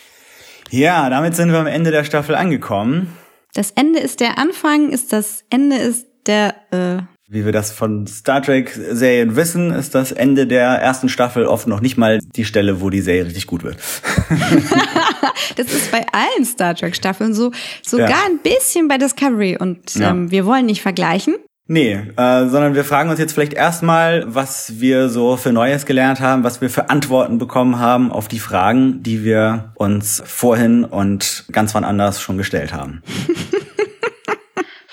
Ja, 0.72 1.10
damit 1.10 1.36
sind 1.36 1.52
wir 1.52 1.60
am 1.60 1.68
Ende 1.68 1.92
der 1.92 2.04
Staffel 2.04 2.36
angekommen. 2.36 3.16
Das 3.54 3.72
Ende 3.72 4.00
ist 4.00 4.22
der 4.22 4.38
Anfang, 4.40 4.90
ist 4.90 5.14
das 5.14 5.44
Ende 5.50 5.76
ist 5.76 6.08
der, 6.26 6.56
äh, 6.72 7.02
Wie 7.34 7.46
wir 7.46 7.54
das 7.54 7.72
von 7.72 8.08
Star 8.08 8.42
Trek-Serien 8.42 9.38
wissen, 9.38 9.72
ist 9.72 9.96
das 9.96 10.12
Ende 10.12 10.48
der 10.48 10.66
ersten 10.68 11.08
Staffel 11.08 11.46
oft 11.46 11.66
noch 11.66 11.80
nicht 11.80 11.96
mal 11.98 12.20
die 12.36 12.44
Stelle, 12.44 12.82
wo 12.82 12.90
die 12.90 13.00
Serie 13.00 13.26
richtig 13.26 13.48
gut 13.48 13.64
wird. 13.64 13.78
das 15.56 15.68
ist 15.68 15.92
bei 15.94 16.06
allen 16.12 16.44
Star 16.46 16.76
Trek 16.76 16.94
Staffeln 16.94 17.34
so, 17.34 17.52
sogar 17.84 18.10
Ja. 18.10 18.18
ein 18.28 18.40
bisschen 18.40 18.90
bei 18.90 18.98
Discovery 18.98 19.56
und 19.58 19.96
Ja. 19.96 20.10
ähm, 20.10 20.30
wir 20.30 20.46
wollen 20.46 20.66
nicht 20.66 20.82
vergleichen. 20.82 21.36
Nee, 21.68 21.94
äh, 22.18 22.48
sondern 22.50 22.76
wir 22.76 22.84
fragen 22.84 23.10
uns 23.10 23.18
jetzt 23.20 23.32
vielleicht 23.32 23.54
erstmal, 23.54 24.26
was 24.28 24.82
wir 24.82 25.08
so 25.08 25.38
für 25.38 25.54
Neues 25.54 25.86
gelernt 25.86 26.20
haben, 26.20 26.44
was 26.44 26.60
wir 26.60 26.70
für 26.70 26.90
Antworten 26.90 27.38
bekommen 27.38 27.80
haben 27.80 28.12
auf 28.12 28.28
die 28.28 28.40
Fragen, 28.40 29.04
die 29.04 29.24
wir 29.24 29.72
uns 29.76 30.22
vorhin 30.26 30.84
und 30.84 31.46
ganz 31.54 31.74
wann 31.76 31.86
anders 31.86 32.20
schon 32.22 32.38
gestellt 32.38 32.74
haben. 32.74 33.02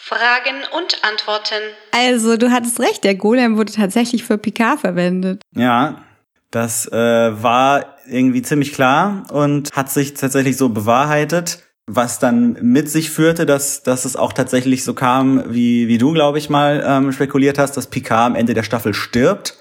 Fragen 0.08 0.56
und 0.74 1.04
Antworten. 1.04 1.62
Also, 1.92 2.38
du 2.38 2.50
hattest 2.50 2.80
recht, 2.80 3.04
der 3.04 3.14
Golem 3.14 3.58
wurde 3.58 3.72
tatsächlich 3.72 4.24
für 4.24 4.38
Picard 4.38 4.80
verwendet. 4.80 5.42
Ja, 5.54 6.02
das 6.50 6.90
äh, 6.90 7.42
war 7.42 7.96
irgendwie 8.08 8.40
ziemlich 8.40 8.72
klar 8.72 9.24
und 9.30 9.70
hat 9.72 9.90
sich 9.90 10.14
tatsächlich 10.14 10.56
so 10.56 10.70
bewahrheitet, 10.70 11.62
was 11.86 12.18
dann 12.18 12.56
mit 12.62 12.88
sich 12.88 13.10
führte, 13.10 13.44
dass, 13.44 13.82
dass 13.82 14.06
es 14.06 14.16
auch 14.16 14.32
tatsächlich 14.32 14.82
so 14.82 14.94
kam, 14.94 15.44
wie, 15.52 15.88
wie 15.88 15.98
du, 15.98 16.14
glaube 16.14 16.38
ich, 16.38 16.48
mal 16.48 16.82
ähm, 16.86 17.12
spekuliert 17.12 17.58
hast, 17.58 17.76
dass 17.76 17.88
Picard 17.88 18.28
am 18.28 18.34
Ende 18.34 18.54
der 18.54 18.62
Staffel 18.62 18.94
stirbt. 18.94 19.58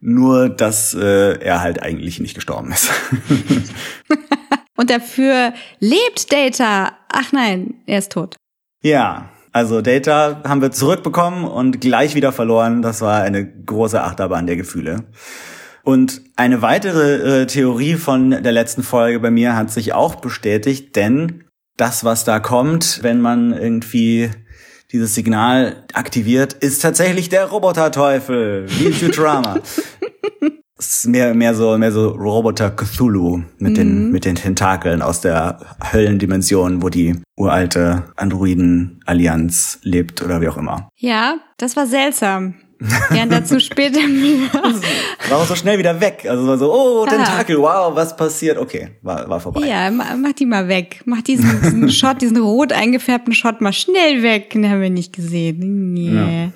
Nur, 0.00 0.48
dass 0.48 0.94
äh, 0.94 1.40
er 1.40 1.60
halt 1.60 1.82
eigentlich 1.82 2.20
nicht 2.20 2.34
gestorben 2.34 2.72
ist. 2.72 2.88
Und 4.76 4.88
dafür 4.88 5.52
lebt 5.78 6.32
Data. 6.32 6.96
Ach 7.12 7.32
nein, 7.32 7.74
er 7.84 7.98
ist 7.98 8.12
tot. 8.12 8.36
ja, 8.82 9.28
also 9.52 9.80
Data 9.80 10.42
haben 10.46 10.60
wir 10.60 10.70
zurückbekommen 10.70 11.44
und 11.44 11.80
gleich 11.80 12.14
wieder 12.14 12.32
verloren. 12.32 12.82
Das 12.82 13.00
war 13.00 13.22
eine 13.22 13.46
große 13.46 14.02
Achterbahn 14.02 14.46
der 14.46 14.56
Gefühle. 14.56 15.04
Und 15.82 16.20
eine 16.36 16.60
weitere 16.60 17.42
äh, 17.42 17.46
Theorie 17.46 17.94
von 17.94 18.30
der 18.30 18.52
letzten 18.52 18.82
Folge 18.82 19.20
bei 19.20 19.30
mir 19.30 19.56
hat 19.56 19.70
sich 19.70 19.94
auch 19.94 20.16
bestätigt, 20.16 20.96
denn 20.96 21.44
das, 21.78 22.04
was 22.04 22.24
da 22.24 22.40
kommt, 22.40 23.02
wenn 23.02 23.20
man 23.20 23.52
irgendwie 23.52 24.30
dieses 24.92 25.14
Signal 25.14 25.84
aktiviert, 25.92 26.54
ist 26.54 26.82
tatsächlich 26.82 27.28
der 27.28 27.46
Roboterteufel, 27.46 28.66
wie 28.68 28.92
Futurama. 28.92 29.60
Es 30.80 30.98
ist 30.98 31.06
mehr, 31.08 31.34
mehr 31.34 31.54
so, 31.54 31.76
mehr 31.76 31.90
so 31.90 32.10
Roboter 32.10 32.70
Cthulhu 32.70 33.42
mit 33.58 33.76
den, 33.76 34.12
mit 34.12 34.24
den 34.24 34.36
Tentakeln 34.36 35.02
aus 35.02 35.20
der 35.20 35.58
Höllendimension, 35.92 36.82
wo 36.82 36.88
die 36.88 37.16
uralte 37.36 38.04
Androiden-Allianz 38.16 39.80
lebt 39.82 40.22
oder 40.22 40.40
wie 40.40 40.48
auch 40.48 40.56
immer. 40.56 40.88
Ja, 40.96 41.38
das 41.56 41.76
war 41.76 41.86
seltsam. 41.86 42.54
Ja, 43.12 43.26
dazu 43.26 43.58
später 43.58 44.06
mehr. 44.06 44.48
War 45.28 45.38
auch 45.38 45.46
so 45.46 45.56
schnell 45.56 45.78
wieder 45.80 46.00
weg. 46.00 46.24
Also 46.28 46.46
war 46.46 46.56
so, 46.58 46.72
oh, 46.72 47.04
Ah. 47.06 47.10
Tentakel, 47.10 47.58
wow, 47.58 47.92
was 47.96 48.16
passiert? 48.16 48.56
Okay, 48.56 48.90
war, 49.02 49.28
war 49.28 49.40
vorbei. 49.40 49.66
Ja, 49.66 49.90
ma- 49.90 50.14
mach 50.16 50.32
die 50.34 50.46
mal 50.46 50.68
weg. 50.68 51.02
Mach 51.04 51.20
diesen, 51.22 51.60
diesen 51.60 51.90
Shot, 51.90 52.22
diesen 52.22 52.36
rot 52.36 52.72
eingefärbten 52.72 53.32
Shot 53.34 53.60
mal 53.60 53.72
schnell 53.72 54.22
weg. 54.22 54.50
Den 54.50 54.70
haben 54.70 54.80
wir 54.80 54.90
nicht 54.90 55.12
gesehen. 55.12 55.92
Nee. 55.92 56.50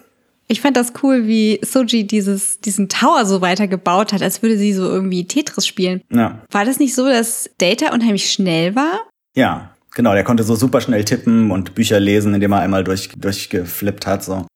Ich 0.53 0.61
fand 0.61 0.76
das 0.76 0.92
cool, 1.03 1.26
wie 1.26 1.59
Soji 1.62 2.07
dieses, 2.07 2.61
diesen 2.61 2.90
Tower 2.90 3.24
so 3.24 3.40
weitergebaut 3.40 4.12
hat, 4.12 4.20
als 4.22 4.42
würde 4.42 4.59
sie 4.59 4.74
so 4.74 4.84
irgendwie 4.84 5.26
Tetris 5.26 5.66
spielen. 5.66 6.03
Ja. 6.12 6.42
War 6.50 6.64
das 6.66 6.78
nicht 6.78 6.94
so, 6.94 7.07
dass 7.07 7.48
Data 7.59 7.92
unheimlich 7.94 8.30
schnell 8.30 8.74
war? 8.76 9.00
ja, 9.34 9.70
genau. 9.94 10.12
Der 10.12 10.24
konnte 10.24 10.42
so 10.44 10.55
super 10.55 10.82
schnell 10.82 11.05
tippen 11.07 11.50
und 11.50 11.74
Bücher 11.74 11.98
lesen, 12.00 12.34
indem 12.34 12.53
er 12.53 12.61
einmal 12.61 12.84
durch, 12.84 13.09
durchgeflippt 13.16 14.07
hat. 14.07 14.22
So. 14.22 14.46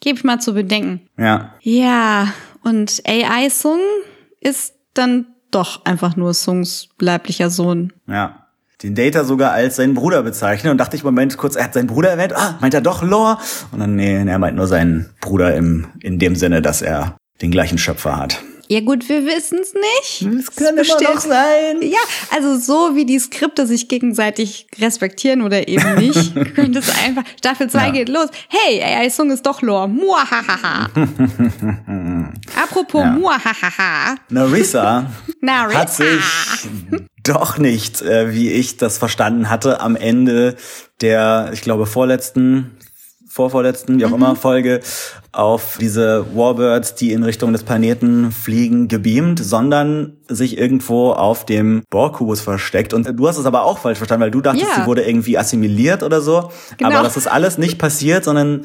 Gebe 0.00 0.16
ich 0.16 0.24
mal 0.24 0.40
zu 0.40 0.54
bedenken. 0.54 1.02
Ja, 1.18 1.54
Ja, 1.60 2.32
und 2.62 3.02
AI 3.06 3.48
Sung 3.50 3.80
ist 4.40 4.74
dann 4.94 5.26
doch 5.50 5.84
einfach 5.84 6.16
nur 6.16 6.32
Sungs 6.34 6.88
leiblicher 7.00 7.50
Sohn. 7.50 7.92
ja. 8.06 8.39
Den 8.82 8.94
Data 8.94 9.24
sogar 9.24 9.52
als 9.52 9.76
seinen 9.76 9.92
Bruder 9.94 10.22
bezeichnet 10.22 10.70
und 10.70 10.78
dachte 10.78 10.96
ich 10.96 11.04
Moment 11.04 11.36
kurz, 11.36 11.54
er 11.56 11.64
hat 11.64 11.74
seinen 11.74 11.86
Bruder 11.86 12.10
erwähnt. 12.10 12.32
Ah, 12.34 12.56
meint 12.60 12.72
er 12.72 12.80
doch 12.80 13.02
Lore? 13.02 13.36
Und 13.72 13.80
dann, 13.80 13.94
nee, 13.96 14.24
er 14.26 14.38
meint 14.38 14.56
nur 14.56 14.66
seinen 14.66 15.10
Bruder 15.20 15.54
im, 15.54 15.88
in 16.02 16.18
dem 16.18 16.34
Sinne, 16.34 16.62
dass 16.62 16.80
er 16.80 17.16
den 17.42 17.50
gleichen 17.50 17.76
Schöpfer 17.78 18.16
hat. 18.16 18.42
Ja 18.68 18.78
gut, 18.80 19.08
wir 19.08 19.26
wissen's 19.26 19.72
nicht. 19.74 20.32
Das 20.38 20.54
kann 20.54 20.68
immer 20.68 20.76
bestimmt- 20.76 21.02
noch 21.14 21.20
sein. 21.20 21.82
Ja, 21.82 21.98
also 22.34 22.56
so 22.56 22.94
wie 22.94 23.04
die 23.04 23.18
Skripte 23.18 23.66
sich 23.66 23.88
gegenseitig 23.88 24.68
respektieren 24.78 25.42
oder 25.42 25.66
eben 25.66 25.96
nicht, 25.96 26.34
könnte 26.54 26.78
es 26.78 26.88
einfach, 27.04 27.24
Staffel 27.36 27.68
2 27.68 27.86
Ja. 27.86 27.90
geht 27.90 28.08
los. 28.08 28.28
Hey, 28.48 28.80
AI 28.80 29.08
Sung 29.10 29.32
ist 29.32 29.44
doch 29.44 29.60
Lore. 29.60 29.88
Muahaha. 29.88 30.88
Apropos 32.62 33.02
Ja. 33.02 33.10
Muahaha. 33.12 34.14
Narissa 34.28 35.10
Narissa. 35.40 35.78
hat 35.80 35.90
sich 35.92 36.22
doch 37.22 37.58
nicht, 37.58 38.02
äh, 38.02 38.32
wie 38.32 38.50
ich 38.50 38.76
das 38.76 38.98
verstanden 38.98 39.50
hatte, 39.50 39.80
am 39.80 39.96
Ende 39.96 40.56
der, 41.00 41.50
ich 41.52 41.60
glaube, 41.62 41.86
vorletzten 41.86 42.72
vorvorletzten, 43.30 44.00
wie 44.00 44.04
auch 44.04 44.12
immer, 44.12 44.34
Folge 44.34 44.80
auf 45.30 45.78
diese 45.80 46.26
Warbirds, 46.34 46.96
die 46.96 47.12
in 47.12 47.22
Richtung 47.22 47.52
des 47.52 47.62
Planeten 47.62 48.32
fliegen, 48.32 48.88
gebeamt, 48.88 49.38
sondern 49.38 50.14
sich 50.26 50.58
irgendwo 50.58 51.12
auf 51.12 51.46
dem 51.46 51.84
Borg-Kubus 51.90 52.40
versteckt. 52.40 52.92
Und 52.92 53.08
du 53.16 53.28
hast 53.28 53.38
es 53.38 53.46
aber 53.46 53.62
auch 53.62 53.78
falsch 53.78 53.98
verstanden, 53.98 54.24
weil 54.24 54.32
du 54.32 54.40
dachtest, 54.40 54.66
Ja. 54.66 54.82
sie 54.82 54.86
wurde 54.86 55.02
irgendwie 55.04 55.38
assimiliert 55.38 56.02
oder 56.02 56.20
so. 56.20 56.50
Genau. 56.76 56.90
Aber 56.90 57.04
das 57.04 57.16
ist 57.16 57.28
alles 57.28 57.56
nicht 57.56 57.78
passiert, 57.78 58.24
sondern 58.24 58.64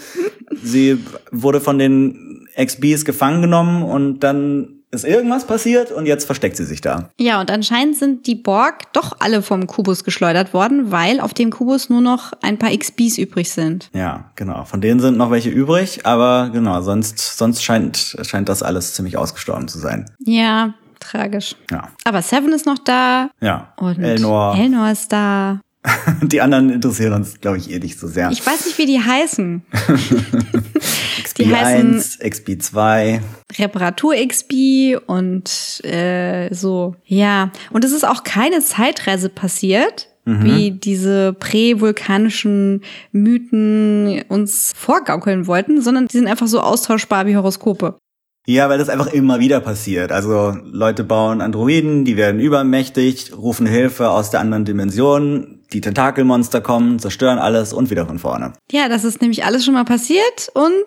sie 0.64 0.97
wurde 1.32 1.62
von 1.62 1.78
den 1.78 2.47
XBs 2.60 3.06
gefangen 3.06 3.43
genommen 3.43 3.84
und 3.84 4.22
dann 4.22 4.74
ist 4.95 5.03
irgendwas 5.05 5.45
passiert 5.45 5.91
und 5.91 6.05
jetzt 6.07 6.25
versteckt 6.25 6.57
sie 6.57 6.65
sich 6.65 6.81
da. 6.81 7.09
Ja, 7.19 7.39
und 7.39 7.51
anscheinend 7.51 7.97
sind 7.97 8.25
die 8.25 8.35
Borg 8.35 8.91
doch 8.93 9.17
alle 9.19 9.41
vom 9.41 9.67
Kubus 9.67 10.03
geschleudert 10.03 10.53
worden, 10.53 10.91
weil 10.91 11.19
auf 11.19 11.33
dem 11.33 11.51
Kubus 11.51 11.89
nur 11.89 12.01
noch 12.01 12.33
ein 12.41 12.57
paar 12.57 12.75
XBs 12.75 13.17
übrig 13.17 13.51
sind. 13.51 13.89
Ja, 13.93 14.31
genau. 14.35 14.63
Von 14.65 14.81
denen 14.81 14.99
sind 14.99 15.17
noch 15.17 15.29
welche 15.31 15.49
übrig, 15.49 16.05
aber 16.05 16.49
genau, 16.51 16.81
sonst, 16.81 17.37
sonst 17.37 17.63
scheint, 17.63 18.15
scheint 18.23 18.49
das 18.49 18.63
alles 18.63 18.93
ziemlich 18.93 19.17
ausgestorben 19.17 19.67
zu 19.67 19.77
sein. 19.79 20.05
Ja, 20.19 20.73
tragisch. 20.99 21.55
Ja. 21.71 21.89
Aber 22.03 22.21
Seven 22.21 22.51
ist 22.53 22.65
noch 22.65 22.79
da 22.79 23.29
Ja. 23.41 23.73
und 23.77 24.01
Elnor. 24.01 24.55
Elnor 24.57 24.89
ist 24.91 25.11
da. 25.11 25.59
Die 26.21 26.41
anderen 26.41 26.69
interessieren 26.69 27.13
uns, 27.13 27.39
glaube 27.39 27.57
ich, 27.57 27.71
eh 27.71 27.79
nicht 27.79 27.99
so 27.99 28.07
sehr. 28.07 28.31
Ich 28.31 28.45
weiß 28.45 28.65
nicht, 28.65 28.77
wie 28.77 28.86
die 28.86 28.99
heißen. 28.99 29.63
die 31.38 31.55
heißen 31.55 31.99
XB1, 31.99 32.73
XB2. 32.73 33.19
Reparatur-XB 33.57 34.97
und 35.05 35.83
äh, 35.83 36.53
so. 36.53 36.95
Ja, 37.05 37.51
und 37.71 37.83
es 37.83 37.91
ist 37.91 38.05
auch 38.05 38.23
keine 38.23 38.61
Zeitreise 38.61 39.29
passiert, 39.29 40.09
wie 40.27 40.71
diese 40.71 41.33
prävulkanischen 41.33 42.81
Mythen 43.11 44.23
uns 44.27 44.73
vorgaukeln 44.75 45.45
wollten, 45.45 45.83
sondern 45.83 46.07
die 46.07 46.17
sind 46.17 46.27
einfach 46.27 46.47
so 46.47 46.61
austauschbar 46.61 47.27
wie 47.27 47.38
Horoskope. 47.38 47.99
Ja, 48.47 48.69
weil 48.69 48.77
das 48.77 48.89
einfach 48.89 49.11
immer 49.11 49.39
wieder 49.39 49.59
passiert. 49.59 50.11
Also 50.11 50.55
Leute 50.63 51.03
bauen 51.03 51.41
Androiden, 51.41 52.05
die 52.05 52.15
werden 52.15 52.39
übermächtig, 52.39 53.33
rufen 53.36 53.65
Hilfe 53.65 54.09
aus 54.09 54.29
der 54.29 54.39
anderen 54.39 54.65
Dimension, 54.65 55.55
die 55.74 55.82
Tentakelmonster 55.82 56.61
kommen, 56.61 56.99
zerstören 56.99 57.39
alles 57.39 57.74
und 57.74 57.89
wieder 57.89 58.05
von 58.05 58.20
vorne. 58.20 58.53
Ja, 58.72 58.89
das 58.89 59.03
ist 59.03 59.22
nämlich 59.22 59.45
alles 59.45 59.66
schon 59.66 59.74
mal 59.74 59.86
passiert 59.86 60.49
und 60.53 60.86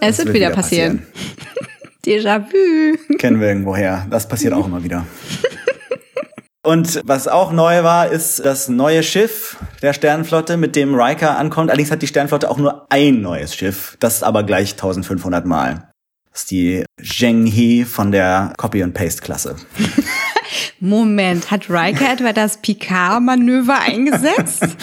es, 0.00 0.18
wird, 0.18 0.32
wieder 0.32 0.50
passieren. 0.50 1.06
Déjà-vu. 2.06 3.16
Kennen 3.18 3.40
wir 3.40 3.48
irgendwoher. 3.48 4.06
Das 4.10 4.26
passiert 4.26 4.54
auch 4.54 4.66
immer 4.66 4.82
wieder. 4.82 5.04
Und 6.62 7.00
was 7.04 7.26
auch 7.26 7.52
neu 7.52 7.82
war, 7.84 8.10
ist 8.10 8.44
das 8.44 8.68
neue 8.68 9.02
Schiff 9.02 9.56
der 9.80 9.94
Sternenflotte, 9.94 10.58
mit 10.58 10.76
dem 10.76 10.94
Riker 10.94 11.38
ankommt. 11.38 11.70
Allerdings 11.70 11.90
hat 11.90 12.02
die 12.02 12.06
Sternenflotte 12.06 12.50
auch 12.50 12.58
nur 12.58 12.86
ein 12.90 13.22
neues 13.22 13.54
Schiff. 13.54 13.96
Das 14.00 14.22
aber 14.22 14.42
gleich 14.42 14.72
1500 14.72 15.46
Mal. 15.46 15.90
Das 16.30 16.42
ist 16.42 16.50
die 16.50 16.84
Zheng 17.02 17.46
He 17.46 17.84
von 17.84 18.12
der 18.12 18.52
Copy-and-Paste-Klasse. 18.56 19.56
Moment, 20.80 21.50
hat 21.50 21.68
Riker 21.70 22.12
etwa 22.12 22.32
das 22.32 22.58
Picard-Manöver 22.58 23.78
eingesetzt? 23.80 24.66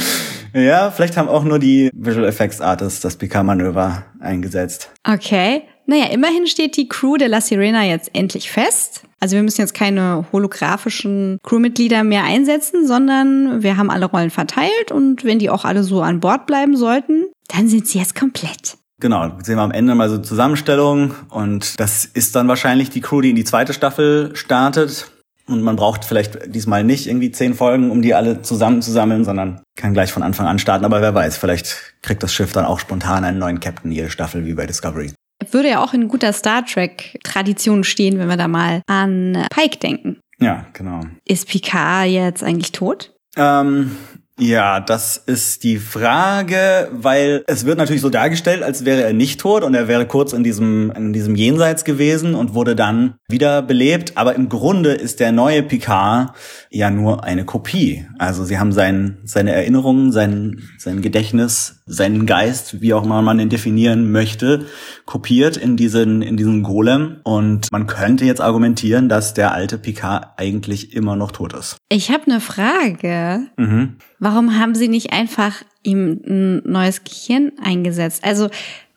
Ja, 0.53 0.89
vielleicht 0.89 1.17
haben 1.17 1.27
auch 1.27 1.43
nur 1.43 1.59
die 1.59 1.91
Visual 1.93 2.25
Effects 2.25 2.61
Artists 2.61 3.01
das 3.01 3.17
Picard-Manöver 3.17 4.05
eingesetzt. 4.19 4.89
Okay. 5.03 5.63
Naja, 5.85 6.07
immerhin 6.07 6.47
steht 6.47 6.77
die 6.77 6.89
Crew 6.89 7.17
der 7.17 7.29
La 7.29 7.41
Sirena 7.41 7.83
jetzt 7.83 8.09
endlich 8.13 8.51
fest. 8.51 9.03
Also 9.19 9.35
wir 9.35 9.43
müssen 9.43 9.61
jetzt 9.61 9.73
keine 9.73 10.25
holographischen 10.31 11.39
Crewmitglieder 11.43 12.03
mehr 12.03 12.23
einsetzen, 12.23 12.85
sondern 12.85 13.63
wir 13.63 13.77
haben 13.77 13.89
alle 13.89 14.05
Rollen 14.05 14.29
verteilt 14.29 14.91
und 14.91 15.23
wenn 15.23 15.39
die 15.39 15.49
auch 15.49 15.63
alle 15.63 15.83
so 15.83 16.01
an 16.01 16.19
Bord 16.19 16.45
bleiben 16.45 16.75
sollten, 16.75 17.25
dann 17.47 17.67
sind 17.67 17.87
sie 17.87 17.99
jetzt 17.99 18.15
komplett. 18.15 18.77
Genau, 18.99 19.31
sehen 19.43 19.57
wir 19.57 19.61
am 19.61 19.71
Ende 19.71 19.95
mal 19.95 20.09
so 20.09 20.17
Zusammenstellung 20.17 21.13
und 21.29 21.79
das 21.79 22.05
ist 22.05 22.35
dann 22.35 22.47
wahrscheinlich 22.47 22.89
die 22.89 23.01
Crew, 23.01 23.21
die 23.21 23.29
in 23.29 23.35
die 23.35 23.43
zweite 23.43 23.73
Staffel 23.73 24.35
startet. 24.35 25.11
Und 25.47 25.61
man 25.61 25.77
braucht 25.77 26.03
vielleicht 26.03 26.53
diesmal 26.53 26.83
nicht 26.83 27.07
irgendwie 27.07 27.31
zehn 27.31 27.53
Folgen, 27.53 27.89
um 27.89 28.01
die 28.01 28.13
alle 28.13 28.41
zusammenzusammeln, 28.41 29.23
sondern 29.23 29.61
kann 29.77 29.93
gleich 29.93 30.11
von 30.11 30.23
Anfang 30.23 30.45
an 30.45 30.59
starten. 30.59 30.83
Aber 30.83 31.01
wer 31.01 31.13
weiß, 31.13 31.37
vielleicht 31.37 31.95
kriegt 32.01 32.21
das 32.21 32.33
Schiff 32.33 32.51
dann 32.51 32.65
auch 32.65 32.79
spontan 32.79 33.23
einen 33.23 33.39
neuen 33.39 33.59
Captain 33.59 33.91
jede 33.91 34.09
Staffel 34.09 34.45
wie 34.45 34.53
bei 34.53 34.65
Discovery. 34.65 35.13
Würde 35.51 35.69
ja 35.69 35.83
auch 35.83 35.93
in 35.93 36.09
guter 36.09 36.33
Star 36.33 36.65
Trek-Tradition 36.65 37.83
stehen, 37.83 38.19
wenn 38.19 38.27
wir 38.27 38.37
da 38.37 38.47
mal 38.47 38.81
an 38.87 39.45
Pike 39.49 39.77
denken. 39.77 40.19
Ja, 40.39 40.65
genau. 40.73 41.01
Ist 41.25 41.47
Picard 41.47 42.09
jetzt 42.09 42.43
eigentlich 42.43 42.71
tot? 42.71 43.13
Ähm, 43.37 43.95
ja, 44.39 44.79
das 44.79 45.17
ist 45.17 45.63
die 45.63 45.77
Frage, 45.77 46.89
weil 46.91 47.43
es 47.47 47.65
wird 47.65 47.79
natürlich 47.79 48.03
so 48.03 48.09
dargestellt, 48.09 48.61
als 48.61 48.85
wäre 48.85 49.03
er 49.03 49.13
nicht 49.13 49.39
tot 49.39 49.63
und 49.63 49.73
er 49.73 49.87
wäre 49.87 50.05
kurz 50.05 50.31
in 50.31 50.43
diesem, 50.43 50.91
in 50.91 51.11
diesem 51.11 51.35
Jenseits 51.35 51.83
gewesen 51.85 52.35
und 52.35 52.53
wurde 52.53 52.75
dann 52.75 53.15
wieder 53.27 53.63
belebt. 53.63 54.15
Aber 54.15 54.35
im 54.35 54.47
Grunde 54.47 54.93
ist 54.93 55.19
der 55.19 55.31
neue 55.31 55.63
Picard 55.63 56.35
ja 56.69 56.91
nur 56.91 57.23
eine 57.23 57.45
Kopie. 57.45 58.05
Also 58.19 58.43
sie 58.43 58.59
haben 58.59 58.71
sein, 58.71 59.17
seine 59.23 59.53
Erinnerungen, 59.53 60.11
sein, 60.11 60.61
sein 60.77 61.01
Gedächtnis, 61.01 61.76
seinen 61.87 62.25
Geist, 62.25 62.81
wie 62.81 62.93
auch 62.93 63.03
immer 63.03 63.21
man 63.21 63.39
ihn 63.39 63.49
definieren 63.49 64.11
möchte, 64.11 64.65
kopiert 65.05 65.57
in 65.57 65.77
diesen, 65.77 66.21
in 66.21 66.37
diesen 66.37 66.61
Golem. 66.61 67.17
Und 67.23 67.71
man 67.71 67.87
könnte 67.87 68.25
jetzt 68.25 68.41
argumentieren, 68.41 69.09
dass 69.09 69.33
der 69.33 69.53
alte 69.53 69.77
Picard 69.77 70.27
eigentlich 70.37 70.93
immer 70.93 71.15
noch 71.15 71.31
tot 71.31 71.53
ist. 71.53 71.77
Ich 71.89 72.11
habe 72.11 72.23
eine 72.27 72.41
Frage. 72.41 73.47
Mhm. 73.55 73.95
Warum 74.19 74.59
haben 74.59 74.75
sie 74.75 74.89
nicht 74.89 75.13
einfach 75.13 75.63
ihm 75.83 76.19
ein 76.27 76.61
neues 76.65 77.03
Gehirn 77.03 77.53
eingesetzt? 77.63 78.23
Also, 78.23 78.49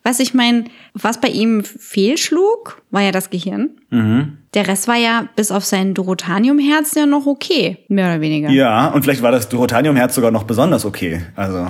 was 0.03 0.18
ich 0.18 0.34
meine, 0.34 0.64
was 0.95 1.20
bei 1.20 1.28
ihm 1.28 1.62
fehlschlug, 1.62 2.82
war 2.91 3.03
ja 3.03 3.12
das 3.12 3.30
Gehirn. 3.30 3.70
Mhm. 3.91 4.38
Der 4.55 4.66
Rest 4.66 4.88
war 4.88 4.97
ja 4.97 5.28
bis 5.36 5.53
auf 5.53 5.64
sein 5.64 5.95
Dorotaniumherz 5.95 6.95
ja 6.95 7.07
noch 7.07 7.26
okay, 7.26 7.78
mehr 7.88 8.07
oder 8.07 8.20
weniger. 8.20 8.51
Ja, 8.51 8.88
und 8.88 9.03
vielleicht 9.03 9.22
war 9.22 9.30
das 9.30 9.49
Dorotaniumherz 9.49 10.14
sogar 10.14 10.30
noch 10.30 10.45
besonders 10.45 10.84
okay. 10.84 11.22
Also 11.36 11.68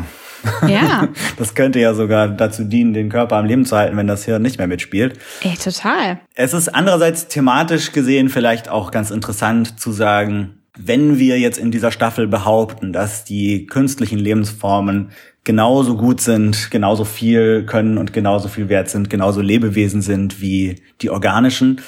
Ja. 0.67 1.09
das 1.39 1.55
könnte 1.55 1.81
ja 1.81 1.95
sogar 1.95 2.29
dazu 2.29 2.65
dienen, 2.65 2.93
den 2.93 3.09
Körper 3.09 3.37
am 3.37 3.47
Leben 3.47 3.65
zu 3.65 3.77
halten, 3.77 3.97
wenn 3.97 4.07
das 4.07 4.25
Hirn 4.25 4.43
nicht 4.43 4.59
mehr 4.59 4.67
mitspielt. 4.67 5.19
Ey, 5.43 5.55
total. 5.57 6.21
Es 6.35 6.55
ist 6.55 6.69
andererseits 6.69 7.29
thematisch 7.29 7.93
gesehen 7.93 8.29
vielleicht 8.29 8.69
auch 8.69 8.91
ganz 8.91 9.11
interessant 9.11 9.81
zu 9.81 9.93
sagen, 9.93 10.61
wenn 10.79 11.19
wir 11.19 11.39
jetzt 11.39 11.59
in 11.59 11.71
dieser 11.71 11.91
Staffel 11.91 12.27
behaupten, 12.27 12.93
dass 12.93 13.25
die 13.25 13.67
künstlichen 13.67 14.19
Lebensformen 14.19 15.11
genauso 15.45 15.97
gut 15.97 16.21
sind, 16.21 16.71
genauso 16.71 17.05
viel 17.05 17.65
können 17.67 17.99
und 17.99 18.13
genauso 18.13 18.49
viel 18.49 18.69
wert 18.69 18.89
sind, 18.89 19.11
genauso 19.11 19.41
Lebewesen 19.41 20.03
sind 20.03 20.41
wie 20.41 20.83
die 21.01 21.11
organischen, 21.11 21.81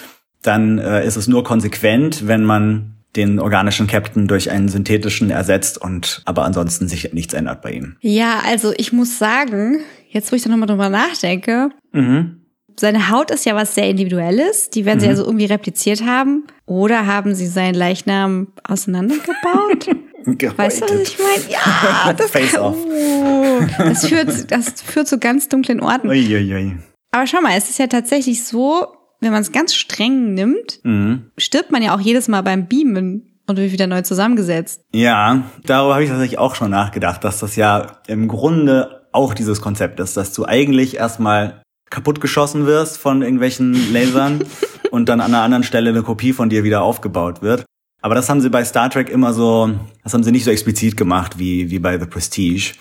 dann 0.42 0.78
äh, 0.78 1.07
ist 1.07 1.16
es 1.16 1.28
nur 1.28 1.44
konsequent, 1.44 2.26
wenn 2.26 2.44
man 2.44 2.91
den 3.16 3.38
organischen 3.40 3.86
Captain 3.86 4.26
durch 4.26 4.50
einen 4.50 4.68
synthetischen 4.68 5.30
ersetzt 5.30 5.76
und 5.80 6.22
aber 6.24 6.44
ansonsten 6.44 6.88
sich 6.88 7.12
nichts 7.12 7.34
ändert 7.34 7.60
bei 7.62 7.72
ihm. 7.72 7.96
Ja, 8.00 8.40
also 8.46 8.72
ich 8.76 8.92
muss 8.92 9.18
sagen, 9.18 9.80
jetzt 10.08 10.32
wo 10.32 10.36
ich 10.36 10.42
da 10.42 10.48
nochmal 10.50 10.68
drüber 10.68 10.88
nachdenke, 10.88 11.70
Mhm. 11.92 12.40
seine 12.80 13.10
Haut 13.10 13.30
ist 13.30 13.44
ja 13.44 13.54
was 13.54 13.74
sehr 13.74 13.90
Individuelles. 13.90 14.70
Die 14.70 14.86
werden 14.86 15.00
sie 15.00 15.08
also 15.08 15.24
irgendwie 15.26 15.44
repliziert 15.44 16.02
haben. 16.06 16.44
Oder 16.64 17.06
haben 17.06 17.34
sie 17.34 17.46
seinen 17.46 17.74
Leichnam 17.74 18.48
auseinandergebaut? 18.64 19.88
Weißt 20.56 20.80
du, 20.82 20.84
was 20.86 21.00
ich 21.02 21.18
meine? 21.18 21.52
Ja, 21.52 22.12
das, 22.16 22.30
Face 22.30 22.56
off. 22.56 22.76
Oh, 22.86 23.60
das, 23.78 24.06
führt, 24.08 24.50
das 24.50 24.80
führt 24.82 25.08
zu 25.08 25.18
ganz 25.18 25.48
dunklen 25.48 25.80
Orten. 25.80 26.08
Uiuiui. 26.08 26.76
Aber 27.10 27.26
schau 27.26 27.40
mal, 27.42 27.56
es 27.58 27.68
ist 27.68 27.78
ja 27.78 27.88
tatsächlich 27.88 28.44
so, 28.44 28.86
wenn 29.22 29.32
man 29.32 29.40
es 29.42 29.52
ganz 29.52 29.74
streng 29.74 30.34
nimmt, 30.34 30.80
Mhm. 30.82 31.30
stirbt 31.38 31.70
man 31.72 31.82
ja 31.82 31.94
auch 31.94 32.00
jedes 32.00 32.28
Mal 32.28 32.42
beim 32.42 32.66
Beamen 32.66 33.28
und 33.46 33.56
wird 33.56 33.72
wieder 33.72 33.86
neu 33.86 34.02
zusammengesetzt. 34.02 34.82
Ja, 34.94 35.44
darüber 35.64 35.94
habe 35.94 36.04
ich 36.04 36.10
tatsächlich 36.10 36.38
auch 36.38 36.54
schon 36.54 36.70
nachgedacht, 36.70 37.24
dass 37.24 37.38
das 37.40 37.56
ja 37.56 37.98
im 38.06 38.28
Grunde 38.28 39.06
auch 39.12 39.34
dieses 39.34 39.60
Konzept 39.60 40.00
ist, 40.00 40.16
dass 40.16 40.32
du 40.32 40.44
eigentlich 40.46 40.96
erstmal 40.96 41.62
kaputtgeschossen 41.90 42.66
wirst 42.66 42.98
von 42.98 43.22
irgendwelchen 43.22 43.74
Lasern 43.92 44.44
und 44.90 45.08
dann 45.08 45.20
an 45.20 45.34
einer 45.34 45.42
anderen 45.42 45.64
Stelle 45.64 45.90
eine 45.90 46.02
Kopie 46.02 46.32
von 46.32 46.48
dir 46.48 46.64
wieder 46.64 46.82
aufgebaut 46.82 47.42
wird. 47.42 47.64
Aber 48.04 48.14
das 48.16 48.28
haben 48.28 48.40
sie 48.40 48.50
bei 48.50 48.64
Star 48.64 48.90
Trek 48.90 49.08
immer 49.10 49.32
so, 49.32 49.70
das 50.02 50.12
haben 50.14 50.24
sie 50.24 50.32
nicht 50.32 50.44
so 50.44 50.50
explizit 50.50 50.96
gemacht 50.96 51.38
wie, 51.38 51.70
wie 51.70 51.78
bei 51.78 51.98
The 52.00 52.06
Prestige. 52.06 52.72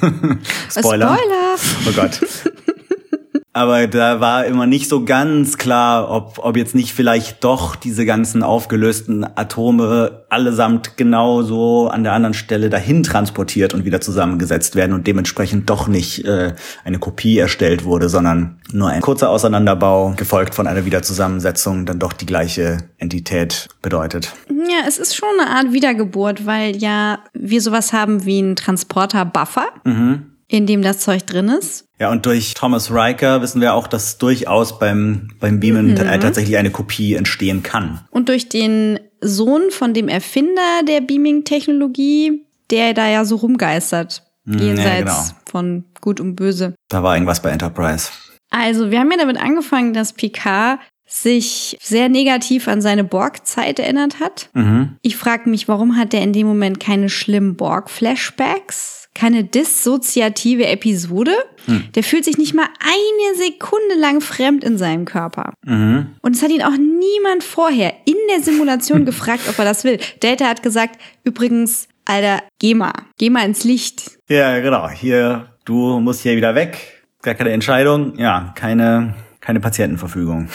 Spoiler. 0.70 1.16
Spoiler! 1.18 1.56
Oh 1.86 1.92
Gott. 1.94 2.20
Aber 3.58 3.88
da 3.88 4.20
war 4.20 4.46
immer 4.46 4.66
nicht 4.66 4.88
so 4.88 5.04
ganz 5.04 5.58
klar, 5.58 6.12
ob, 6.12 6.38
ob 6.38 6.56
jetzt 6.56 6.76
nicht 6.76 6.92
vielleicht 6.92 7.42
doch 7.42 7.74
diese 7.74 8.06
ganzen 8.06 8.44
aufgelösten 8.44 9.26
Atome 9.36 10.24
allesamt 10.28 10.96
genauso 10.96 11.88
an 11.88 12.04
der 12.04 12.12
anderen 12.12 12.34
Stelle 12.34 12.70
dahin 12.70 13.02
transportiert 13.02 13.74
und 13.74 13.84
wieder 13.84 14.00
zusammengesetzt 14.00 14.76
werden 14.76 14.92
und 14.92 15.08
dementsprechend 15.08 15.68
doch 15.68 15.88
nicht 15.88 16.24
äh, 16.24 16.54
eine 16.84 17.00
Kopie 17.00 17.36
erstellt 17.36 17.82
wurde, 17.82 18.08
sondern 18.08 18.60
nur 18.72 18.90
ein 18.90 19.00
kurzer 19.00 19.28
Auseinanderbau, 19.28 20.14
gefolgt 20.16 20.54
von 20.54 20.68
einer 20.68 20.84
Wiederzusammensetzung, 20.84 21.84
dann 21.84 21.98
doch 21.98 22.12
die 22.12 22.26
gleiche 22.26 22.76
Entität 22.98 23.66
bedeutet. 23.82 24.34
Ja, 24.50 24.86
es 24.86 24.98
ist 24.98 25.16
schon 25.16 25.30
eine 25.40 25.50
Art 25.50 25.72
Wiedergeburt, 25.72 26.46
weil 26.46 26.76
ja 26.76 27.18
wir 27.32 27.60
sowas 27.60 27.92
haben 27.92 28.24
wie 28.24 28.38
einen 28.38 28.54
Transporter-Buffer. 28.54 29.66
In 30.50 30.66
dem 30.66 30.82
das 30.82 31.00
Zeug 31.00 31.26
drin 31.26 31.48
ist. 31.48 31.84
Ja, 31.98 32.10
und 32.10 32.24
durch 32.26 32.54
Thomas 32.54 32.90
Riker 32.90 33.42
wissen 33.42 33.60
wir 33.60 33.74
auch, 33.74 33.86
dass 33.86 34.18
durchaus 34.18 34.78
beim, 34.78 35.28
beim 35.40 35.60
Beamen 35.60 35.96
äh, 35.96 36.18
tatsächlich 36.18 36.56
eine 36.56 36.70
Kopie 36.70 37.14
entstehen 37.14 37.62
kann. 37.62 38.00
Und 38.10 38.28
durch 38.28 38.48
den 38.48 38.98
Sohn 39.20 39.70
von 39.70 39.94
dem 39.94 40.08
Erfinder 40.08 40.82
der 40.86 41.00
Beaming-Technologie, 41.00 42.44
der 42.70 42.94
da 42.94 43.08
ja 43.08 43.24
so 43.24 43.36
rumgeistert. 43.36 44.22
Hm, 44.46 44.58
ja, 44.58 44.64
jenseits 44.64 45.28
genau. 45.28 45.40
von 45.50 45.84
Gut 46.00 46.20
und 46.20 46.36
Böse. 46.36 46.74
Da 46.88 47.02
war 47.02 47.14
irgendwas 47.14 47.42
bei 47.42 47.50
Enterprise. 47.50 48.10
Also, 48.50 48.90
wir 48.90 49.00
haben 49.00 49.10
ja 49.10 49.18
damit 49.18 49.36
angefangen, 49.36 49.92
dass 49.92 50.14
Picard 50.14 50.78
sich 51.08 51.76
sehr 51.80 52.08
negativ 52.08 52.68
an 52.68 52.80
seine 52.80 53.02
Borg-Zeit 53.02 53.78
erinnert 53.78 54.20
hat. 54.20 54.50
Mhm. 54.52 54.96
Ich 55.02 55.16
frage 55.16 55.48
mich, 55.48 55.66
warum 55.66 55.96
hat 55.96 56.12
er 56.14 56.22
in 56.22 56.32
dem 56.32 56.46
Moment 56.46 56.80
keine 56.80 57.08
schlimmen 57.08 57.56
Borg-Flashbacks? 57.56 59.08
Keine 59.14 59.42
dissoziative 59.42 60.66
Episode? 60.66 61.32
Der 61.94 62.02
fühlt 62.02 62.24
sich 62.24 62.38
nicht 62.38 62.54
mal 62.54 62.68
eine 62.80 63.36
Sekunde 63.36 63.96
lang 63.98 64.20
fremd 64.20 64.64
in 64.64 64.78
seinem 64.78 65.04
Körper. 65.04 65.52
Mhm. 65.66 66.14
Und 66.22 66.36
es 66.36 66.42
hat 66.42 66.50
ihn 66.50 66.62
auch 66.62 66.76
niemand 66.76 67.42
vorher 67.42 67.92
in 68.06 68.16
der 68.30 68.42
Simulation 68.42 69.04
gefragt, 69.06 69.42
ob 69.48 69.58
er 69.58 69.64
das 69.64 69.84
will. 69.84 69.98
Data 70.20 70.46
hat 70.46 70.62
gesagt, 70.62 71.00
übrigens, 71.24 71.88
Alter, 72.04 72.42
geh 72.58 72.74
mal. 72.74 72.92
Geh 73.18 73.28
mal 73.28 73.44
ins 73.44 73.64
Licht. 73.64 74.18
Ja, 74.28 74.60
genau. 74.60 74.88
Hier, 74.88 75.48
du 75.64 76.00
musst 76.00 76.22
hier 76.22 76.36
wieder 76.36 76.54
weg. 76.54 76.78
Gar 77.22 77.34
keine 77.34 77.50
Entscheidung. 77.50 78.16
Ja, 78.18 78.52
keine, 78.54 79.14
keine 79.48 79.60
Patientenverfügung. 79.60 80.50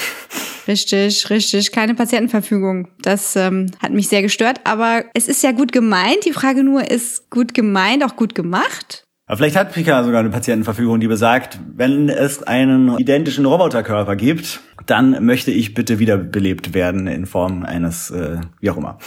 Richtig, 0.68 1.28
richtig. 1.32 1.72
Keine 1.72 1.96
Patientenverfügung. 1.96 2.90
Das 3.02 3.36
ähm, 3.36 3.72
hat 3.82 3.92
mich 3.92 4.08
sehr 4.08 4.22
gestört. 4.22 4.62
Aber 4.66 5.06
es 5.16 5.28
ist 5.28 5.42
ja 5.42 5.52
gut 5.52 5.72
gemeint. 5.72 6.26
Die 6.26 6.32
Frage 6.32 6.64
nur, 6.64 6.92
ist 6.92 7.32
gut 7.32 7.56
gemeint 7.56 8.06
auch 8.06 8.16
gut 8.16 8.36
gemacht? 8.36 9.04
Aber 9.26 9.38
vielleicht 9.38 9.56
hat 9.56 9.74
Picard 9.74 10.06
sogar 10.06 10.20
eine 10.20 10.30
Patientenverfügung, 10.30 11.00
die 11.00 11.08
besagt, 11.08 11.58
wenn 11.76 12.08
es 12.08 12.44
einen 12.44 12.96
identischen 13.00 13.48
Roboterkörper 13.48 14.16
gibt, 14.16 14.60
dann 14.86 15.26
möchte 15.26 15.50
ich 15.50 15.74
bitte 15.74 15.98
wiederbelebt 15.98 16.76
werden 16.76 17.08
in 17.08 17.26
Form 17.26 17.64
eines, 17.64 18.12
äh, 18.12 18.42
wie 18.60 18.70
auch 18.70 18.78
immer. 18.78 19.00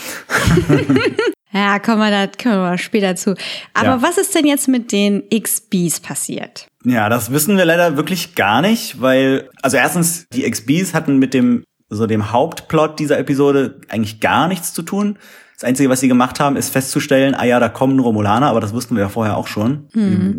Ja, 1.52 1.78
kommen 1.78 1.98
wir 1.98 2.10
da 2.10 2.26
kommen 2.26 2.56
wir 2.56 2.60
mal 2.62 2.78
später 2.78 3.14
zu. 3.16 3.34
Aber 3.72 3.86
Ja. 3.88 4.02
was 4.02 4.18
ist 4.18 4.34
denn 4.34 4.46
jetzt 4.46 4.68
mit 4.68 4.92
den 4.92 5.22
XBs 5.30 6.00
passiert? 6.00 6.66
Ja, 6.84 7.08
das 7.08 7.30
wissen 7.32 7.56
wir 7.56 7.64
leider 7.64 7.96
wirklich 7.96 8.34
gar 8.34 8.60
nicht, 8.62 9.00
weil, 9.00 9.48
also 9.62 9.76
erstens, 9.76 10.26
die 10.32 10.48
XBs 10.48 10.92
hatten 10.94 11.18
mit 11.18 11.34
dem, 11.34 11.64
so 11.88 12.06
dem 12.06 12.32
Hauptplot 12.32 12.98
dieser 12.98 13.18
Episode 13.18 13.80
eigentlich 13.88 14.20
gar 14.20 14.48
nichts 14.48 14.72
zu 14.74 14.82
tun. 14.82 15.18
Das 15.54 15.64
Einzige, 15.64 15.88
was 15.88 16.00
sie 16.00 16.08
gemacht 16.08 16.38
haben, 16.38 16.56
ist 16.56 16.70
festzustellen, 16.70 17.34
ah 17.34 17.44
ja, 17.44 17.58
da 17.58 17.70
kommen 17.70 17.98
Romulaner, 17.98 18.48
aber 18.48 18.60
das 18.60 18.74
wussten 18.74 18.94
wir 18.94 19.04
ja 19.04 19.08
vorher 19.08 19.38
auch 19.38 19.46
schon. 19.46 19.88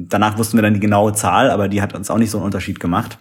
Danach 0.09 0.37
wussten 0.37 0.57
wir 0.57 0.61
dann 0.61 0.75
die 0.75 0.79
genaue 0.79 1.13
Zahl, 1.13 1.49
aber 1.49 1.69
die 1.69 1.81
hat 1.81 1.95
uns 1.95 2.11
auch 2.11 2.19
nicht 2.19 2.29
so 2.29 2.37
einen 2.37 2.45
Unterschied 2.45 2.79
gemacht. 2.79 3.17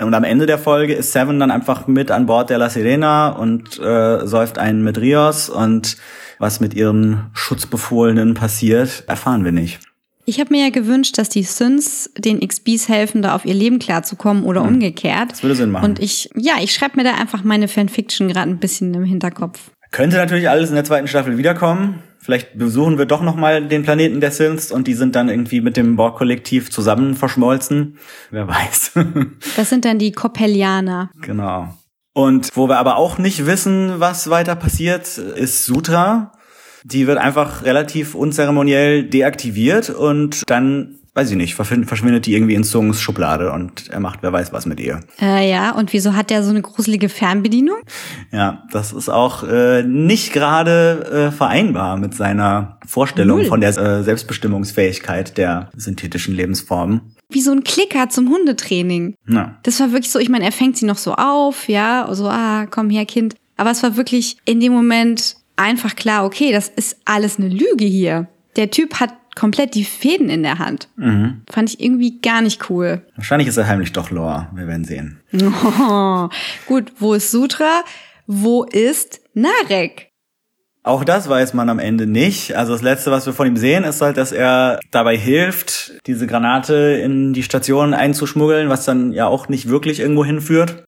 Und 0.00 0.14
am 0.14 0.22
Ende 0.24 0.46
der 0.46 0.58
Folge 0.58 0.94
ist 0.94 1.12
Seven 1.12 1.40
dann 1.40 1.50
einfach 1.50 1.88
mit 1.88 2.10
an 2.12 2.26
Bord 2.26 2.50
der 2.50 2.58
La 2.58 2.70
Sirena 2.70 3.30
und 3.30 3.78
äh, 3.80 4.24
säuft 4.26 4.58
einen 4.58 4.84
mit 4.84 4.98
Rios 4.98 5.48
und 5.48 5.96
was 6.42 6.58
mit 6.58 6.74
ihren 6.74 7.30
Schutzbefohlenen 7.34 8.34
passiert, 8.34 9.04
erfahren 9.06 9.44
wir 9.44 9.52
nicht. 9.52 9.78
Ich 10.24 10.40
habe 10.40 10.52
mir 10.52 10.64
ja 10.64 10.70
gewünscht, 10.70 11.16
dass 11.16 11.28
die 11.28 11.44
Synths 11.44 12.10
den 12.18 12.46
XBs 12.46 12.88
helfen, 12.88 13.22
da 13.22 13.34
auf 13.34 13.44
ihr 13.44 13.54
Leben 13.54 13.78
klarzukommen 13.78 14.44
oder 14.44 14.62
umgekehrt. 14.62 15.20
Hm. 15.20 15.28
Das 15.28 15.42
würde 15.42 15.54
Sinn 15.54 15.70
machen. 15.70 15.84
Und 15.84 16.00
ich, 16.00 16.30
ja, 16.36 16.54
ich 16.60 16.74
schreibe 16.74 16.96
mir 16.96 17.04
da 17.04 17.14
einfach 17.14 17.44
meine 17.44 17.68
Fanfiction 17.68 18.28
gerade 18.28 18.50
ein 18.50 18.58
bisschen 18.58 18.92
im 18.94 19.04
Hinterkopf. 19.04 19.70
Könnte 19.92 20.16
natürlich 20.16 20.48
alles 20.48 20.68
in 20.68 20.74
der 20.74 20.84
zweiten 20.84 21.06
Staffel 21.06 21.38
wiederkommen. 21.38 22.02
Vielleicht 22.18 22.56
besuchen 22.56 22.98
wir 22.98 23.06
doch 23.06 23.22
noch 23.22 23.36
mal 23.36 23.66
den 23.66 23.82
Planeten 23.82 24.20
der 24.20 24.30
Synths 24.30 24.70
und 24.70 24.86
die 24.86 24.94
sind 24.94 25.16
dann 25.16 25.28
irgendwie 25.28 25.60
mit 25.60 25.76
dem 25.76 25.96
Borg-Kollektiv 25.96 26.70
zusammen 26.70 27.14
verschmolzen. 27.14 27.98
Wer 28.30 28.48
weiß. 28.48 28.92
Das 29.56 29.70
sind 29.70 29.84
dann 29.84 29.98
die 29.98 30.12
Coppelianer. 30.12 31.10
genau. 31.20 31.74
Und 32.14 32.50
wo 32.54 32.68
wir 32.68 32.78
aber 32.78 32.96
auch 32.96 33.18
nicht 33.18 33.46
wissen, 33.46 33.94
was 33.98 34.28
weiter 34.28 34.54
passiert, 34.54 35.16
ist 35.18 35.64
Sutra. 35.64 36.32
Die 36.84 37.06
wird 37.06 37.18
einfach 37.18 37.64
relativ 37.64 38.14
unzeremoniell 38.14 39.04
deaktiviert 39.04 39.88
und 39.88 40.42
dann, 40.50 40.96
weiß 41.14 41.30
ich 41.30 41.36
nicht, 41.36 41.54
verschwin- 41.54 41.86
verschwindet 41.86 42.26
die 42.26 42.34
irgendwie 42.34 42.54
in 42.54 42.64
Sungs 42.64 43.00
Schublade 43.00 43.52
und 43.52 43.88
er 43.88 44.00
macht 44.00 44.18
wer 44.22 44.32
weiß 44.32 44.52
was 44.52 44.66
mit 44.66 44.80
ihr. 44.80 45.00
Äh, 45.20 45.48
ja, 45.48 45.70
und 45.76 45.92
wieso 45.92 46.14
hat 46.16 46.28
der 46.30 46.42
so 46.42 46.50
eine 46.50 46.60
gruselige 46.60 47.08
Fernbedienung? 47.08 47.76
Ja, 48.32 48.64
das 48.72 48.92
ist 48.92 49.08
auch 49.08 49.44
äh, 49.44 49.84
nicht 49.84 50.32
gerade 50.32 51.28
äh, 51.30 51.30
vereinbar 51.30 51.96
mit 51.98 52.14
seiner 52.14 52.78
Vorstellung 52.84 53.38
Null. 53.38 53.46
von 53.46 53.60
der 53.60 53.70
äh, 53.78 54.02
Selbstbestimmungsfähigkeit 54.02 55.38
der 55.38 55.70
synthetischen 55.76 56.34
Lebensformen. 56.34 57.11
Wie 57.32 57.40
so 57.40 57.52
ein 57.52 57.64
Klicker 57.64 58.08
zum 58.08 58.28
Hundetraining. 58.28 59.14
Ja. 59.28 59.58
Das 59.62 59.80
war 59.80 59.92
wirklich 59.92 60.10
so, 60.10 60.18
ich 60.18 60.28
meine, 60.28 60.44
er 60.44 60.52
fängt 60.52 60.76
sie 60.76 60.86
noch 60.86 60.98
so 60.98 61.14
auf, 61.14 61.68
ja, 61.68 62.08
so, 62.12 62.28
ah, 62.28 62.66
komm 62.70 62.90
her, 62.90 63.06
Kind. 63.06 63.34
Aber 63.56 63.70
es 63.70 63.82
war 63.82 63.96
wirklich 63.96 64.36
in 64.44 64.60
dem 64.60 64.72
Moment 64.72 65.36
einfach 65.56 65.94
klar, 65.96 66.24
okay, 66.24 66.52
das 66.52 66.68
ist 66.68 66.96
alles 67.04 67.38
eine 67.38 67.48
Lüge 67.48 67.84
hier. 67.84 68.28
Der 68.56 68.70
Typ 68.70 69.00
hat 69.00 69.14
komplett 69.34 69.74
die 69.74 69.84
Fäden 69.84 70.28
in 70.28 70.42
der 70.42 70.58
Hand. 70.58 70.88
Fand 71.50 71.70
ich 71.70 71.80
irgendwie 71.80 72.20
gar 72.20 72.42
nicht 72.42 72.68
cool. 72.70 73.02
Wahrscheinlich 73.16 73.48
ist 73.48 73.56
er 73.56 73.66
heimlich 73.66 73.92
doch 73.92 74.10
Lore. 74.10 74.48
Wir 74.54 74.66
werden 74.66 74.84
sehen. 74.84 75.20
Oh, 75.32 76.28
gut, 76.66 76.92
wo 76.98 77.14
ist 77.14 77.30
Sutra? 77.30 77.82
Wo 78.26 78.64
ist 78.64 79.20
Narek? 79.34 80.11
Auch 80.84 81.04
das 81.04 81.28
weiß 81.28 81.54
man 81.54 81.68
am 81.68 81.78
Ende 81.78 82.06
nicht. 82.06 82.56
Also 82.56 82.72
das 82.72 82.82
Letzte, 82.82 83.12
was 83.12 83.26
wir 83.26 83.32
von 83.32 83.46
ihm 83.46 83.56
sehen, 83.56 83.84
ist 83.84 84.00
halt, 84.00 84.16
dass 84.16 84.32
er 84.32 84.80
dabei 84.90 85.16
hilft, 85.16 85.92
diese 86.06 86.26
Granate 86.26 86.74
in 86.74 87.32
die 87.32 87.44
Station 87.44 87.94
einzuschmuggeln, 87.94 88.68
was 88.68 88.84
dann 88.84 89.12
ja 89.12 89.26
auch 89.26 89.48
nicht 89.48 89.68
wirklich 89.68 90.00
irgendwo 90.00 90.24
hinführt. 90.24 90.84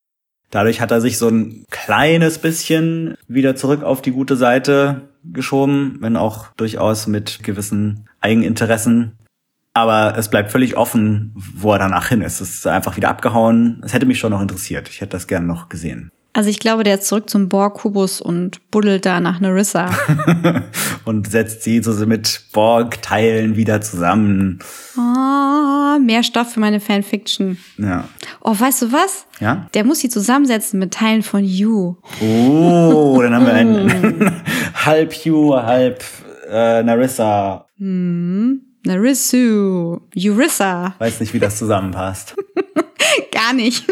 Dadurch 0.51 0.81
hat 0.81 0.91
er 0.91 1.01
sich 1.01 1.19
so 1.19 1.29
ein 1.29 1.65
kleines 1.71 2.39
bisschen 2.39 3.17
wieder 3.29 3.55
zurück 3.55 3.83
auf 3.83 4.03
die 4.03 4.13
gute 4.13 4.37
Seite 4.37 5.09
geschoben, 5.25 5.99
wenn 6.01 6.17
auch 6.17 6.49
durchaus 6.57 7.07
mit 7.07 7.43
gewissen 7.43 8.09
Eigeninteressen. 8.21 9.13
Aber 9.75 10.17
es 10.17 10.29
bleibt 10.29 10.53
völlig 10.53 10.77
offen, 10.77 11.33
wo 11.35 11.73
er 11.73 11.79
danach 11.79 12.09
hin 12.09 12.21
ist. 12.21 12.41
Es 12.41 12.55
ist 12.55 12.67
einfach 12.67 12.97
wieder 12.97 13.09
abgehauen. 13.09 13.81
Es 13.85 13.93
hätte 13.93 14.07
mich 14.07 14.19
schon 14.19 14.31
noch 14.31 14.41
interessiert. 14.41 14.89
Ich 14.89 15.01
hätte 15.01 15.11
das 15.11 15.27
gerne 15.27 15.47
noch 15.47 15.69
gesehen. 15.69 16.11
Also 16.37 16.51
ich 16.51 16.59
glaube, 16.59 16.83
der 16.83 16.97
ist 16.97 17.07
zurück 17.07 17.31
zum 17.31 17.49
Borg-Kubus 17.49 18.21
und 18.21 18.71
buddelt 18.73 19.07
da 19.07 19.21
nach 19.21 19.39
Narissa. 19.39 19.89
und 21.05 21.31
setzt 21.31 21.63
sie 21.63 21.81
so 21.81 21.93
mit 22.07 22.47
Borg-Teilen 22.53 23.55
wieder 23.55 23.81
zusammen. 23.81 24.59
Oh, 24.99 25.99
mehr 26.01 26.25
Stoff 26.25 26.53
für 26.53 26.59
meine 26.59 26.81
Fanfiction. 26.81 27.59
Ja. 27.79 28.09
Oh, 28.41 28.53
weißt 28.59 28.83
du 28.83 28.93
was? 28.93 29.27
Ja? 29.39 29.69
Der 29.75 29.85
muss 29.85 30.01
sie 30.01 30.09
zusammensetzen 30.09 30.81
mit 30.81 30.93
Teilen 30.93 31.23
von 31.23 31.45
You. 31.45 31.99
Oh, 32.21 33.21
dann 33.23 33.33
haben 33.33 33.47
wir 33.47 33.55
einen 33.55 34.43
halb 34.85 35.13
Hugh, 35.13 35.63
halb 35.63 36.03
äh, 36.51 36.83
Narissa. 36.83 37.69
Narissu. 38.85 40.01
Eurissa. 40.17 40.95
Weiß 40.99 41.21
nicht, 41.21 41.33
wie 41.35 41.39
das 41.39 41.59
zusammenpasst. 41.59 42.37
Gar 43.33 43.53
nicht. 43.55 43.85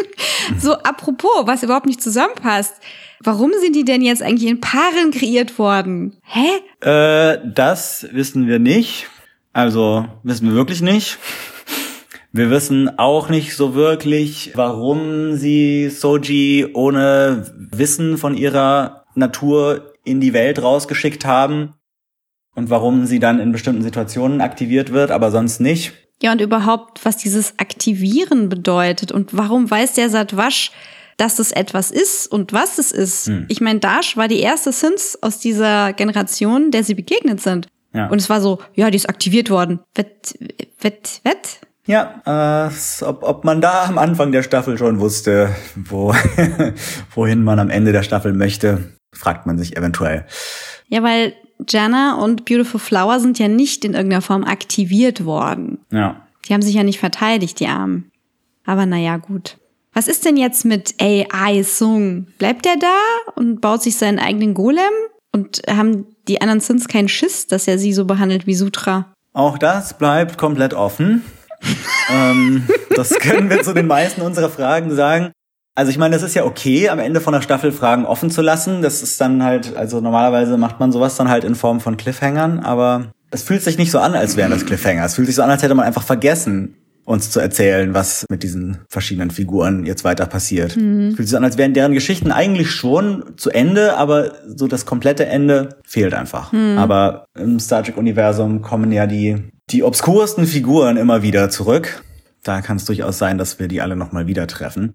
So, 0.59 0.75
apropos, 0.75 1.47
was 1.47 1.63
überhaupt 1.63 1.87
nicht 1.87 2.03
zusammenpasst. 2.03 2.75
Warum 3.21 3.53
sind 3.61 3.77
die 3.77 3.85
denn 3.85 4.03
jetzt 4.03 4.23
eigentlich 4.23 4.51
in 4.51 4.61
Paaren 4.61 5.13
kreiert 5.13 5.59
worden? 5.59 6.17
Hä? 6.25 6.49
Äh, 6.81 7.39
das 7.45 8.07
wissen 8.13 8.47
wir 8.47 8.59
nicht. 8.59 9.07
Also 9.53 10.07
wissen 10.23 10.49
wir 10.49 10.55
wirklich 10.55 10.83
nicht. 10.83 11.19
Wir 12.33 12.51
wissen 12.51 12.99
auch 12.99 13.29
nicht 13.29 13.55
so 13.57 13.75
wirklich, 13.75 14.53
warum 14.55 15.37
sie 15.37 15.91
Soji 15.91 16.69
ohne 16.73 17.53
Wissen 17.55 18.17
von 18.17 18.35
ihrer 18.35 19.05
Natur 19.15 19.93
in 20.05 20.21
die 20.21 20.33
Welt 20.33 20.63
rausgeschickt 20.63 21.27
haben 21.27 21.75
und 22.55 22.71
warum 22.71 23.07
sie 23.07 23.19
dann 23.19 23.41
in 23.41 23.53
bestimmten 23.53 23.83
Situationen 23.83 24.41
aktiviert 24.41 24.93
wird, 24.93 25.11
aber 25.11 25.31
sonst 25.31 25.61
nicht. 25.61 25.93
Ja, 26.23 26.33
und 26.33 26.41
überhaupt, 26.41 27.05
was 27.05 27.17
dieses 27.17 27.59
Aktivieren 27.59 28.49
bedeutet 28.49 29.11
und 29.11 29.37
warum 29.37 29.71
weiß 29.71 29.95
der 29.95 30.09
Satwasch, 30.09 30.71
dass 31.17 31.37
das 31.37 31.53
etwas 31.53 31.91
ist 31.91 32.27
und 32.27 32.53
was 32.53 32.79
es 32.79 32.93
ist. 32.93 33.31
Ich 33.49 33.61
meine, 33.61 33.81
Dash 33.81 34.17
war 34.17 34.29
die 34.29 34.41
erste 34.41 34.73
Synth 34.73 35.19
aus 35.21 35.39
dieser 35.39 35.93
Generation, 35.93 36.71
der 36.71 36.85
sie 36.85 36.95
begegnet 36.95 37.41
sind. 37.41 37.69
Ja. 37.93 38.07
Und 38.09 38.21
es 38.21 38.31
war 38.31 38.41
so, 38.41 38.61
ja, 38.75 38.91
die 38.91 38.97
ist 38.97 39.09
aktiviert 39.09 39.51
worden. 39.51 39.81
Wett, 39.95 40.39
wett, 40.81 41.21
wett. 41.25 41.61
Ja, 41.87 42.69
äh, 42.69 43.05
ob, 43.05 43.23
ob 43.25 43.45
man 43.45 43.61
da 43.61 43.85
am 43.85 43.99
Anfang 43.99 44.33
der 44.33 44.43
Staffel 44.43 44.79
schon 44.79 45.01
wusste, 45.01 45.51
wo, 45.75 46.15
wohin 47.15 47.43
man 47.43 47.59
am 47.59 47.71
Ende 47.71 47.93
der 47.93 48.05
Staffel 48.05 48.33
möchte, 48.33 48.95
fragt 49.13 49.47
man 49.47 49.59
sich 49.59 49.77
eventuell. 49.77 50.25
Ja, 50.89 51.03
weil 51.03 51.35
Jana 51.69 52.17
und 52.17 52.45
Beautiful 52.45 52.81
Flower 52.81 53.21
sind 53.21 53.39
ja 53.39 53.49
nicht 53.49 53.85
in 53.85 53.95
irgendeiner 53.95 54.23
Form 54.23 54.45
aktiviert 54.45 55.25
worden. 55.25 55.79
Ja. 55.91 56.27
Die 56.47 56.55
haben 56.55 56.63
sich 56.63 56.75
ja 56.75 56.83
nicht 56.83 56.99
verteidigt, 56.99 57.61
die 57.61 57.69
Armen. 57.69 58.11
Aber 58.65 58.87
naja, 58.87 59.17
gut. 59.17 59.59
Was 59.93 60.09
ist 60.09 60.25
denn 60.25 60.37
jetzt 60.37 60.65
mit 60.65 60.95
AI 61.01 61.63
Sung? 61.63 62.27
Bleibt 62.39 62.67
er 62.67 62.77
da 62.77 62.97
und 63.35 63.61
baut 63.61 63.83
sich 63.83 63.97
seinen 63.97 64.19
eigenen 64.19 64.55
Golem? 64.55 64.93
Und 65.33 65.63
haben 65.69 66.07
die 66.29 66.41
anderen 66.41 66.61
Sins 66.61 66.89
keinen 66.89 67.09
Schiss, 67.09 67.47
dass 67.47 67.67
er 67.67 67.79
sie 67.79 67.93
so 67.93 68.05
behandelt 68.05 68.47
wie 68.47 68.55
Sutra? 68.55 69.13
Auch 69.33 69.59
das 69.59 69.97
bleibt 69.97 70.37
komplett 70.37 70.75
offen. 70.75 71.25
ähm, 72.11 72.67
das 72.95 73.11
können 73.11 73.49
wir 73.49 73.63
zu 73.63 73.73
den 73.73 73.87
meisten 73.87 74.21
unserer 74.21 74.51
Fragen 74.51 74.95
sagen. 74.95 75.33
Also 75.75 75.91
ich 75.91 75.99
meine, 75.99 76.15
das 76.15 76.23
ist 76.23 76.35
ja 76.35 76.45
okay, 76.45 76.91
am 76.91 76.99
Ende 76.99 77.21
von 77.21 77.33
der 77.33 77.41
Staffel 77.41 77.73
Fragen 77.73 78.05
offen 78.05 78.31
zu 78.31 78.43
lassen. 78.43 78.83
Das 78.83 79.03
ist 79.03 79.21
dann 79.21 79.43
halt, 79.43 79.75
also 79.77 80.01
normalerweise 80.01 80.59
macht 80.59 80.81
man 80.81 80.93
sowas 80.93 81.17
dann 81.17 81.31
halt 81.31 81.45
in 81.45 81.55
Form 81.55 81.81
von 81.81 81.97
Cliffhangern, 81.97 82.61
aber 82.61 83.13
es 83.31 83.43
fühlt 83.43 83.63
sich 83.63 83.79
nicht 83.79 83.91
so 83.91 83.99
an, 83.99 84.15
als 84.15 84.37
wären 84.37 84.51
das 84.51 84.67
Cliffhanger. 84.67 85.05
Es 85.05 85.15
fühlt 85.15 85.27
sich 85.27 85.37
so 85.37 85.43
an, 85.43 85.51
als 85.51 85.63
hätte 85.63 85.75
man 85.75 85.87
einfach 85.87 86.03
vergessen, 86.03 86.77
uns 87.05 87.31
zu 87.31 87.41
erzählen, 87.41 87.95
was 87.95 88.27
mit 88.29 88.43
diesen 88.43 88.79
verschiedenen 88.89 89.31
Figuren 89.31 89.87
jetzt 89.87 90.05
weiter 90.05 90.27
passiert. 90.27 90.77
Mhm. 90.77 91.09
Es 91.09 91.17
fühlt 91.17 91.29
sich 91.29 91.31
so 91.31 91.37
an, 91.39 91.45
als 91.45 91.57
wären 91.57 91.73
deren 91.73 91.95
Geschichten 91.95 92.31
eigentlich 92.31 92.71
schon 92.71 93.33
zu 93.39 93.51
Ende, 93.51 93.97
aber 93.97 94.33
so 94.47 94.69
das 94.69 94.85
komplette 94.85 95.25
Ende 95.25 95.71
fehlt 95.85 96.13
einfach. 96.13 96.53
Mhm. 96.53 96.77
Aber 96.79 97.25
im 97.35 97.59
Star 97.59 97.83
Trek-Universum 97.83 98.61
kommen 98.61 98.93
ja 98.93 99.07
die, 99.07 99.51
die 99.71 99.83
obskursten 99.83 100.47
Figuren 100.47 100.99
immer 100.99 101.23
wieder 101.23 101.49
zurück. 101.49 102.05
Da 102.45 102.61
kann 102.61 102.77
es 102.77 102.85
durchaus 102.85 103.19
sein, 103.19 103.39
dass 103.39 103.59
wir 103.59 103.69
die 103.69 103.81
alle 103.81 103.97
nochmal 103.97 104.27
wieder 104.27 104.47
treffen. 104.47 104.95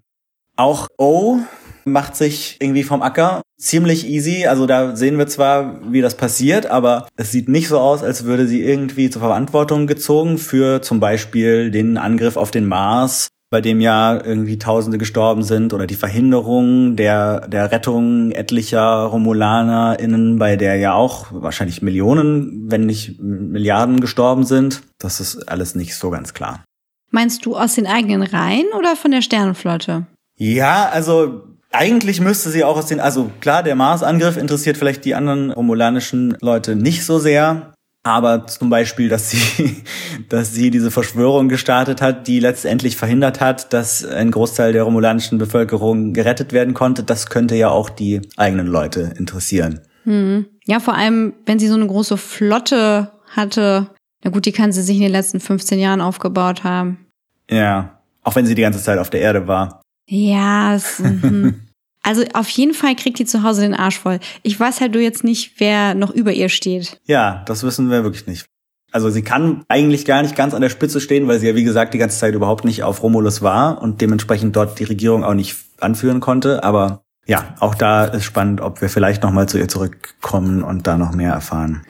Auch 0.58 0.88
O 0.98 1.38
macht 1.84 2.16
sich 2.16 2.56
irgendwie 2.60 2.82
vom 2.82 3.00
Acker 3.00 3.42
ziemlich 3.58 4.08
easy. 4.08 4.46
Also 4.46 4.66
da 4.66 4.96
sehen 4.96 5.16
wir 5.16 5.28
zwar, 5.28 5.80
wie 5.92 6.00
das 6.00 6.16
passiert, 6.16 6.66
aber 6.66 7.06
es 7.16 7.30
sieht 7.30 7.48
nicht 7.48 7.68
so 7.68 7.78
aus, 7.78 8.02
als 8.02 8.24
würde 8.24 8.48
sie 8.48 8.62
irgendwie 8.62 9.08
zur 9.08 9.22
Verantwortung 9.22 9.86
gezogen 9.86 10.36
für 10.36 10.82
zum 10.82 10.98
Beispiel 10.98 11.70
den 11.70 11.96
Angriff 11.96 12.36
auf 12.36 12.50
den 12.50 12.66
Mars, 12.66 13.28
bei 13.50 13.60
dem 13.60 13.80
ja 13.80 14.14
irgendwie 14.14 14.58
Tausende 14.58 14.98
gestorben 14.98 15.44
sind 15.44 15.72
oder 15.72 15.86
die 15.86 15.94
Verhinderung 15.94 16.96
der, 16.96 17.46
der 17.46 17.70
Rettung 17.70 18.32
etlicher 18.32 19.04
RomulanerInnen, 19.04 20.40
bei 20.40 20.56
der 20.56 20.74
ja 20.74 20.94
auch 20.94 21.26
wahrscheinlich 21.30 21.82
Millionen, 21.82 22.68
wenn 22.68 22.84
nicht 22.84 23.20
Milliarden 23.20 24.00
gestorben 24.00 24.44
sind. 24.44 24.82
Das 24.98 25.20
ist 25.20 25.48
alles 25.48 25.76
nicht 25.76 25.94
so 25.94 26.10
ganz 26.10 26.34
klar. 26.34 26.64
Meinst 27.12 27.46
du 27.46 27.56
aus 27.56 27.76
den 27.76 27.86
eigenen 27.86 28.22
Reihen 28.22 28.66
oder 28.76 28.96
von 28.96 29.12
der 29.12 29.22
Sternenflotte? 29.22 30.06
Ja, 30.38 30.88
also 30.88 31.44
eigentlich 31.70 32.20
müsste 32.20 32.50
sie 32.50 32.64
auch 32.64 32.76
aus 32.76 32.86
den, 32.86 33.00
also 33.00 33.30
klar, 33.40 33.62
der 33.62 33.76
Mars-Angriff 33.76 34.36
interessiert 34.36 34.76
vielleicht 34.76 35.04
die 35.04 35.14
anderen 35.14 35.50
romulanischen 35.50 36.36
Leute 36.40 36.76
nicht 36.76 37.04
so 37.04 37.18
sehr. 37.18 37.74
Aber 38.04 38.46
zum 38.46 38.70
Beispiel, 38.70 39.08
dass 39.08 39.30
sie, 39.30 39.82
dass 40.28 40.54
sie 40.54 40.70
diese 40.70 40.90
Verschwörung 40.90 41.48
gestartet 41.48 42.00
hat, 42.00 42.26
die 42.26 42.40
letztendlich 42.40 42.96
verhindert 42.96 43.40
hat, 43.40 43.72
dass 43.72 44.04
ein 44.04 44.30
Großteil 44.30 44.72
der 44.72 44.84
romulanischen 44.84 45.36
Bevölkerung 45.36 46.14
gerettet 46.14 46.52
werden 46.52 46.72
konnte, 46.72 47.02
das 47.02 47.28
könnte 47.28 47.56
ja 47.56 47.68
auch 47.68 47.90
die 47.90 48.22
eigenen 48.36 48.68
Leute 48.68 49.12
interessieren. 49.18 49.80
Hm. 50.04 50.46
Ja, 50.64 50.80
vor 50.80 50.94
allem, 50.94 51.34
wenn 51.44 51.58
sie 51.58 51.68
so 51.68 51.74
eine 51.74 51.86
große 51.86 52.16
Flotte 52.16 53.12
hatte, 53.30 53.90
na 54.24 54.30
gut, 54.30 54.46
die 54.46 54.52
kann 54.52 54.72
sie 54.72 54.82
sich 54.82 54.96
in 54.96 55.02
den 55.02 55.12
letzten 55.12 55.40
15 55.40 55.78
Jahren 55.78 56.00
aufgebaut 56.00 56.64
haben. 56.64 57.06
Ja, 57.50 58.00
auch 58.22 58.36
wenn 58.36 58.46
sie 58.46 58.54
die 58.54 58.62
ganze 58.62 58.82
Zeit 58.82 58.98
auf 58.98 59.10
der 59.10 59.20
Erde 59.20 59.46
war. 59.46 59.82
Ja, 60.08 60.74
es, 60.74 60.98
mhm. 60.98 61.60
also 62.02 62.24
auf 62.34 62.48
jeden 62.48 62.74
Fall 62.74 62.96
kriegt 62.96 63.18
die 63.18 63.26
zu 63.26 63.42
Hause 63.42 63.60
den 63.60 63.74
Arsch 63.74 63.98
voll. 63.98 64.18
Ich 64.42 64.58
weiß 64.58 64.80
halt 64.80 64.92
nur 64.92 65.02
jetzt 65.02 65.22
nicht, 65.22 65.52
wer 65.58 65.94
noch 65.94 66.10
über 66.10 66.32
ihr 66.32 66.48
steht. 66.48 67.00
Ja, 67.04 67.42
das 67.46 67.62
wissen 67.62 67.90
wir 67.90 68.02
wirklich 68.02 68.26
nicht. 68.26 68.46
Also 68.90 69.10
sie 69.10 69.22
kann 69.22 69.64
eigentlich 69.68 70.06
gar 70.06 70.22
nicht 70.22 70.34
ganz 70.34 70.54
an 70.54 70.62
der 70.62 70.70
Spitze 70.70 71.00
stehen, 71.00 71.28
weil 71.28 71.38
sie 71.38 71.46
ja 71.46 71.54
wie 71.54 71.64
gesagt 71.64 71.92
die 71.92 71.98
ganze 71.98 72.18
Zeit 72.18 72.34
überhaupt 72.34 72.64
nicht 72.64 72.82
auf 72.82 73.02
Romulus 73.02 73.42
war 73.42 73.82
und 73.82 74.00
dementsprechend 74.00 74.56
dort 74.56 74.78
die 74.78 74.84
Regierung 74.84 75.24
auch 75.24 75.34
nicht 75.34 75.56
anführen 75.78 76.20
konnte. 76.20 76.64
Aber 76.64 77.02
ja, 77.26 77.54
auch 77.60 77.74
da 77.74 78.06
ist 78.06 78.24
spannend, 78.24 78.62
ob 78.62 78.80
wir 78.80 78.88
vielleicht 78.88 79.22
noch 79.22 79.30
mal 79.30 79.46
zu 79.46 79.58
ihr 79.58 79.68
zurückkommen 79.68 80.62
und 80.62 80.86
da 80.86 80.96
noch 80.96 81.12
mehr 81.12 81.32
erfahren. 81.32 81.86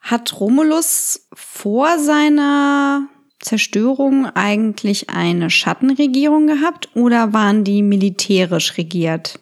Hat 0.00 0.38
Romulus 0.38 1.26
vor 1.32 1.98
seiner 1.98 3.08
Zerstörung 3.44 4.26
eigentlich 4.34 5.10
eine 5.10 5.50
Schattenregierung 5.50 6.46
gehabt 6.46 6.88
oder 6.94 7.32
waren 7.32 7.62
die 7.62 7.82
militärisch 7.82 8.76
regiert? 8.76 9.38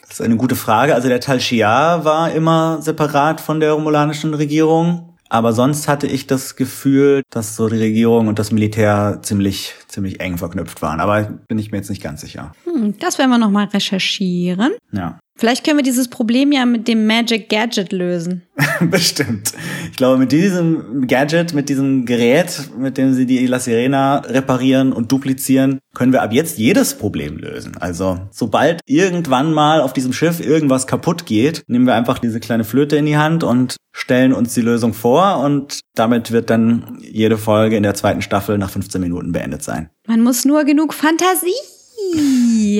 Das 0.00 0.20
ist 0.20 0.20
eine 0.20 0.36
gute 0.36 0.56
Frage. 0.56 0.94
Also 0.94 1.08
der 1.08 1.20
Tal 1.20 1.40
Shiar 1.40 2.04
war 2.04 2.30
immer 2.32 2.82
separat 2.82 3.40
von 3.40 3.60
der 3.60 3.72
romulanischen 3.72 4.34
Regierung. 4.34 5.14
Aber 5.30 5.52
sonst 5.52 5.88
hatte 5.88 6.06
ich 6.06 6.26
das 6.26 6.56
Gefühl, 6.56 7.22
dass 7.30 7.56
so 7.56 7.68
die 7.68 7.78
Regierung 7.78 8.28
und 8.28 8.38
das 8.38 8.52
Militär 8.52 9.20
ziemlich, 9.22 9.74
ziemlich 9.94 10.20
eng 10.20 10.36
verknüpft 10.36 10.82
waren. 10.82 11.00
Aber 11.00 11.22
bin 11.48 11.58
ich 11.58 11.70
mir 11.70 11.78
jetzt 11.78 11.90
nicht 11.90 12.02
ganz 12.02 12.20
sicher. 12.20 12.52
Hm, 12.64 12.98
das 12.98 13.18
werden 13.18 13.30
wir 13.30 13.38
nochmal 13.38 13.66
recherchieren. 13.66 14.72
Ja. 14.92 15.18
Vielleicht 15.36 15.64
können 15.64 15.78
wir 15.78 15.82
dieses 15.82 16.08
Problem 16.08 16.52
ja 16.52 16.64
mit 16.64 16.86
dem 16.86 17.08
Magic 17.08 17.48
Gadget 17.48 17.90
lösen. 17.90 18.42
Bestimmt. 18.80 19.52
Ich 19.90 19.96
glaube, 19.96 20.16
mit 20.16 20.30
diesem 20.30 21.08
Gadget, 21.08 21.54
mit 21.54 21.68
diesem 21.68 22.06
Gerät, 22.06 22.70
mit 22.78 22.98
dem 22.98 23.14
sie 23.14 23.26
die 23.26 23.44
La 23.46 23.58
Sirena 23.58 24.18
reparieren 24.18 24.92
und 24.92 25.10
duplizieren, 25.10 25.80
können 25.92 26.12
wir 26.12 26.22
ab 26.22 26.32
jetzt 26.32 26.58
jedes 26.58 26.96
Problem 26.96 27.36
lösen. 27.36 27.76
Also, 27.80 28.20
sobald 28.30 28.80
irgendwann 28.86 29.52
mal 29.52 29.80
auf 29.80 29.92
diesem 29.92 30.12
Schiff 30.12 30.38
irgendwas 30.38 30.86
kaputt 30.86 31.26
geht, 31.26 31.64
nehmen 31.66 31.86
wir 31.86 31.94
einfach 31.94 32.20
diese 32.20 32.38
kleine 32.38 32.62
Flöte 32.62 32.96
in 32.96 33.06
die 33.06 33.16
Hand 33.16 33.42
und 33.42 33.76
stellen 33.92 34.32
uns 34.32 34.54
die 34.54 34.60
Lösung 34.60 34.94
vor 34.94 35.38
und 35.38 35.80
damit 35.94 36.30
wird 36.30 36.48
dann 36.50 36.98
jede 37.00 37.38
Folge 37.38 37.76
in 37.76 37.82
der 37.82 37.94
zweiten 37.94 38.22
Staffel 38.22 38.58
nach 38.58 38.70
15 38.70 39.00
Minuten 39.00 39.32
beendet 39.32 39.62
sein. 39.62 39.83
Man 40.06 40.22
muss 40.22 40.44
nur 40.44 40.64
genug 40.64 40.94
Fantasie 40.94 41.52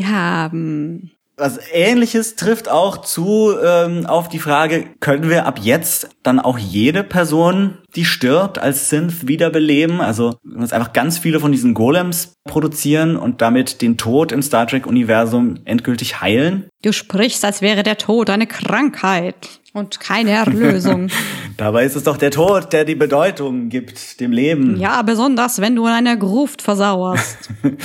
haben 0.04 1.14
was 1.36 1.58
ähnliches 1.72 2.36
trifft 2.36 2.68
auch 2.68 2.98
zu 2.98 3.54
ähm, 3.60 4.06
auf 4.06 4.28
die 4.28 4.38
Frage, 4.38 4.86
können 5.00 5.28
wir 5.28 5.46
ab 5.46 5.58
jetzt 5.60 6.08
dann 6.22 6.38
auch 6.38 6.58
jede 6.58 7.02
Person, 7.02 7.78
die 7.96 8.04
stirbt, 8.04 8.58
als 8.58 8.88
Synth 8.88 9.26
wiederbeleben? 9.26 10.00
Also 10.00 10.36
uns 10.44 10.72
einfach 10.72 10.92
ganz 10.92 11.18
viele 11.18 11.40
von 11.40 11.50
diesen 11.50 11.74
Golems 11.74 12.34
produzieren 12.44 13.16
und 13.16 13.40
damit 13.40 13.82
den 13.82 13.96
Tod 13.96 14.30
im 14.30 14.42
Star 14.42 14.66
Trek-Universum 14.66 15.58
endgültig 15.64 16.20
heilen? 16.20 16.68
Du 16.82 16.92
sprichst, 16.92 17.44
als 17.44 17.62
wäre 17.62 17.82
der 17.82 17.98
Tod 17.98 18.30
eine 18.30 18.46
Krankheit 18.46 19.60
und 19.74 20.00
keine 20.00 20.30
Erlösung. 20.30 21.08
Dabei 21.58 21.84
ist 21.84 21.96
es 21.96 22.04
doch 22.04 22.16
der 22.16 22.30
Tod, 22.30 22.72
der 22.72 22.86
die 22.86 22.94
Bedeutung 22.94 23.68
gibt 23.68 24.20
dem 24.20 24.32
Leben. 24.32 24.78
Ja, 24.80 25.02
besonders 25.02 25.60
wenn 25.60 25.76
du 25.76 25.86
in 25.86 25.92
einer 25.92 26.16
Gruft 26.16 26.62
versauerst. 26.62 27.50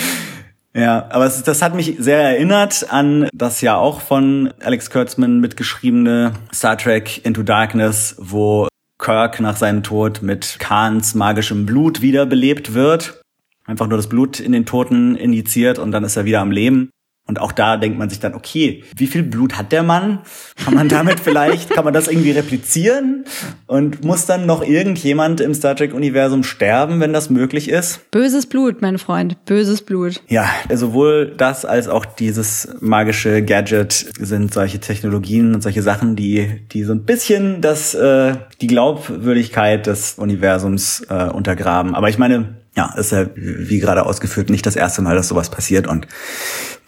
Ja, 0.72 1.08
aber 1.10 1.26
es, 1.26 1.42
das 1.42 1.64
hat 1.64 1.74
mich 1.74 1.96
sehr 1.98 2.22
erinnert 2.22 2.86
an 2.92 3.28
das 3.34 3.60
ja 3.62 3.76
auch 3.76 4.02
von 4.02 4.54
Alex 4.64 4.92
Kurtzman 4.92 5.40
mitgeschriebene 5.40 6.34
Star 6.54 6.78
Trek 6.78 7.26
Into 7.26 7.42
Darkness, 7.42 8.16
wo 8.20 8.68
Kirk 9.00 9.40
nach 9.40 9.58
seinem 9.58 9.82
Tod 9.82 10.22
mit 10.22 10.58
Kahns 10.60 11.16
magischem 11.16 11.66
Blut 11.66 12.02
wiederbelebt 12.02 12.76
wird. 12.76 13.20
Einfach 13.66 13.88
nur 13.88 13.98
das 13.98 14.08
Blut 14.08 14.40
in 14.40 14.52
den 14.52 14.68
Toten 14.68 15.16
injiziert 15.16 15.80
und 15.80 15.92
dann 15.92 16.04
ist 16.04 16.16
er 16.16 16.26
wieder 16.26 16.40
am 16.40 16.52
Leben. 16.52 16.92
Und 17.30 17.40
auch 17.40 17.52
da 17.52 17.78
denkt 17.78 18.00
man 18.00 18.10
sich 18.10 18.20
dann, 18.20 18.34
okay, 18.34 18.84
wie 18.96 19.06
viel 19.06 19.22
Blut 19.22 19.56
hat 19.56 19.72
der 19.72 19.84
Mann? 19.84 20.18
Kann 20.66 20.74
man 20.74 20.90
damit 20.90 21.20
vielleicht, 21.24 21.70
kann 21.70 21.86
man 21.86 21.94
das 21.94 22.08
irgendwie 22.08 22.32
replizieren? 22.32 23.24
Und 23.68 24.04
muss 24.04 24.26
dann 24.26 24.48
noch 24.48 24.64
irgendjemand 24.64 25.40
im 25.40 25.54
Star 25.54 25.76
Trek-Universum 25.76 26.42
sterben, 26.42 27.00
wenn 27.00 27.14
das 27.14 27.30
möglich 27.30 27.70
ist? 27.70 28.10
Böses 28.10 28.48
Blut, 28.48 28.82
mein 28.82 28.98
Freund, 28.98 29.46
böses 29.46 29.84
Blut. 29.84 30.24
Ja, 30.28 30.50
sowohl 30.74 31.32
das 31.38 31.66
als 31.66 31.88
auch 31.88 32.04
dieses 32.04 32.68
magische 32.80 33.44
Gadget 33.44 33.94
sind 33.94 34.52
solche 34.52 34.80
Technologien 34.80 35.54
und 35.54 35.62
solche 35.62 35.84
Sachen, 35.84 36.16
die, 36.16 36.66
die 36.72 36.84
so 36.84 36.94
ein 36.94 37.04
bisschen 37.04 37.62
das, 37.62 37.94
äh, 37.94 38.38
die 38.60 38.66
Glaubwürdigkeit 38.68 39.86
des 39.86 40.16
Universums 40.18 41.06
äh, 41.12 41.26
untergraben. 41.26 41.94
Aber 41.94 42.10
ich 42.10 42.18
meine, 42.18 42.59
ja, 42.80 42.94
ist 42.98 43.12
ja 43.12 43.28
wie 43.36 43.80
gerade 43.80 44.06
ausgeführt 44.06 44.50
nicht 44.50 44.66
das 44.66 44.78
erste 44.78 45.02
Mal, 45.02 45.16
dass 45.16 45.28
sowas 45.28 45.50
passiert 45.50 45.86
und 45.86 46.08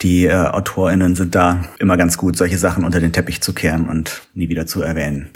die 0.02 0.26
äh, 0.26 0.32
AutorInnen 0.34 1.16
sind 1.16 1.36
da 1.36 1.66
immer 1.80 1.98
ganz 1.98 2.18
gut, 2.18 2.38
solche 2.38 2.58
Sachen 2.58 2.86
unter 2.86 3.02
den 3.02 3.12
Teppich 3.12 3.42
zu 3.42 3.54
kehren 3.54 3.89
und 3.89 4.22
nie 4.34 4.48
wieder 4.48 4.66
zu 4.66 4.82
erwähnen. 4.82 5.30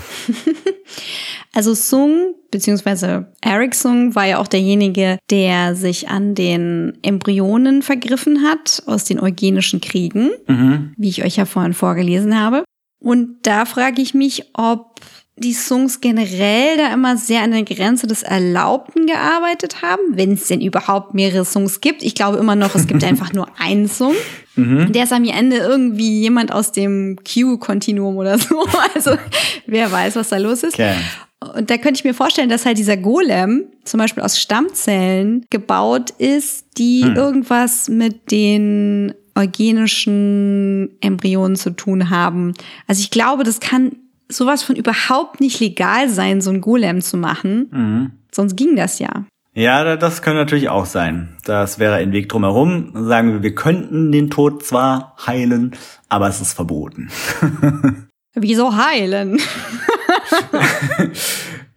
also 1.53 1.73
Sung 1.73 2.35
beziehungsweise 2.51 3.33
Eric 3.41 3.75
Sung 3.75 4.15
war 4.15 4.25
ja 4.25 4.37
auch 4.37 4.47
derjenige, 4.47 5.17
der 5.29 5.75
sich 5.75 6.07
an 6.07 6.35
den 6.35 6.93
Embryonen 7.01 7.81
vergriffen 7.81 8.43
hat 8.43 8.81
aus 8.85 9.03
den 9.03 9.19
eugenischen 9.19 9.81
Kriegen, 9.81 10.29
mhm. 10.47 10.93
wie 10.95 11.09
ich 11.09 11.25
euch 11.25 11.35
ja 11.35 11.43
vorhin 11.43 11.73
vorgelesen 11.73 12.39
habe. 12.39 12.63
Und 12.99 13.39
da 13.43 13.65
frage 13.65 14.01
ich 14.01 14.13
mich, 14.13 14.51
ob 14.53 15.01
die 15.37 15.53
Songs 15.53 15.99
generell 15.99 16.77
da 16.77 16.93
immer 16.93 17.17
sehr 17.17 17.41
an 17.41 17.51
der 17.51 17.63
Grenze 17.63 18.07
des 18.07 18.23
Erlaubten 18.23 19.05
gearbeitet 19.05 19.81
haben, 19.81 20.01
wenn 20.11 20.33
es 20.33 20.47
denn 20.47 20.61
überhaupt 20.61 21.13
mehrere 21.13 21.43
Songs 21.43 21.81
gibt. 21.81 22.03
Ich 22.03 22.15
glaube 22.15 22.37
immer 22.37 22.55
noch, 22.55 22.73
es 22.75 22.87
gibt 22.87 23.03
einfach 23.03 23.33
nur 23.33 23.47
einen 23.59 23.89
Song. 23.89 24.15
Mhm. 24.55 24.93
Der 24.93 25.03
ist 25.03 25.11
am 25.11 25.25
Ende 25.25 25.57
irgendwie 25.57 26.21
jemand 26.21 26.53
aus 26.53 26.71
dem 26.71 27.17
Q-Kontinuum 27.17 28.15
oder 28.17 28.37
so. 28.37 28.65
Also 28.93 29.17
wer 29.65 29.91
weiß, 29.91 30.15
was 30.15 30.29
da 30.29 30.37
los 30.37 30.63
ist. 30.63 30.75
Okay. 30.75 30.95
Und 31.55 31.69
da 31.69 31.77
könnte 31.77 31.99
ich 31.99 32.05
mir 32.05 32.13
vorstellen, 32.13 32.49
dass 32.49 32.65
halt 32.65 32.77
dieser 32.77 32.95
Golem 32.95 33.65
zum 33.83 33.99
Beispiel 33.99 34.23
aus 34.23 34.39
Stammzellen 34.39 35.45
gebaut 35.49 36.11
ist, 36.11 36.65
die 36.77 37.03
hm. 37.03 37.15
irgendwas 37.15 37.89
mit 37.89 38.31
den 38.31 39.13
eugenischen 39.35 40.91
Embryonen 41.01 41.57
zu 41.57 41.71
tun 41.71 42.09
haben. 42.09 42.53
Also 42.87 43.01
ich 43.01 43.11
glaube, 43.11 43.43
das 43.43 43.59
kann 43.59 43.91
sowas 44.29 44.63
von 44.63 44.75
überhaupt 44.75 45.39
nicht 45.39 45.59
legal 45.59 46.09
sein, 46.09 46.41
so 46.41 46.49
ein 46.51 46.61
Golem 46.61 47.01
zu 47.01 47.17
machen. 47.17 47.67
Mhm. 47.71 48.11
Sonst 48.31 48.55
ging 48.55 48.75
das 48.75 48.99
ja. 48.99 49.25
Ja, 49.53 49.83
da- 49.85 49.95
das 49.95 50.21
könnte 50.21 50.39
natürlich 50.39 50.67
auch 50.69 50.85
sein. 50.85 51.37
Das 51.45 51.79
wäre 51.79 51.95
ein 51.95 52.11
Weg 52.11 52.27
drumherum. 52.29 52.91
Sagen 53.07 53.31
wir, 53.33 53.43
wir 53.43 53.55
könnten 53.55 54.11
den 54.11 54.29
Tod 54.29 54.65
zwar 54.65 55.15
heilen, 55.25 55.71
aber 56.09 56.27
es 56.27 56.41
ist 56.41 56.53
verboten. 56.53 57.09
Wieso 58.33 58.75
heilen? 58.75 59.39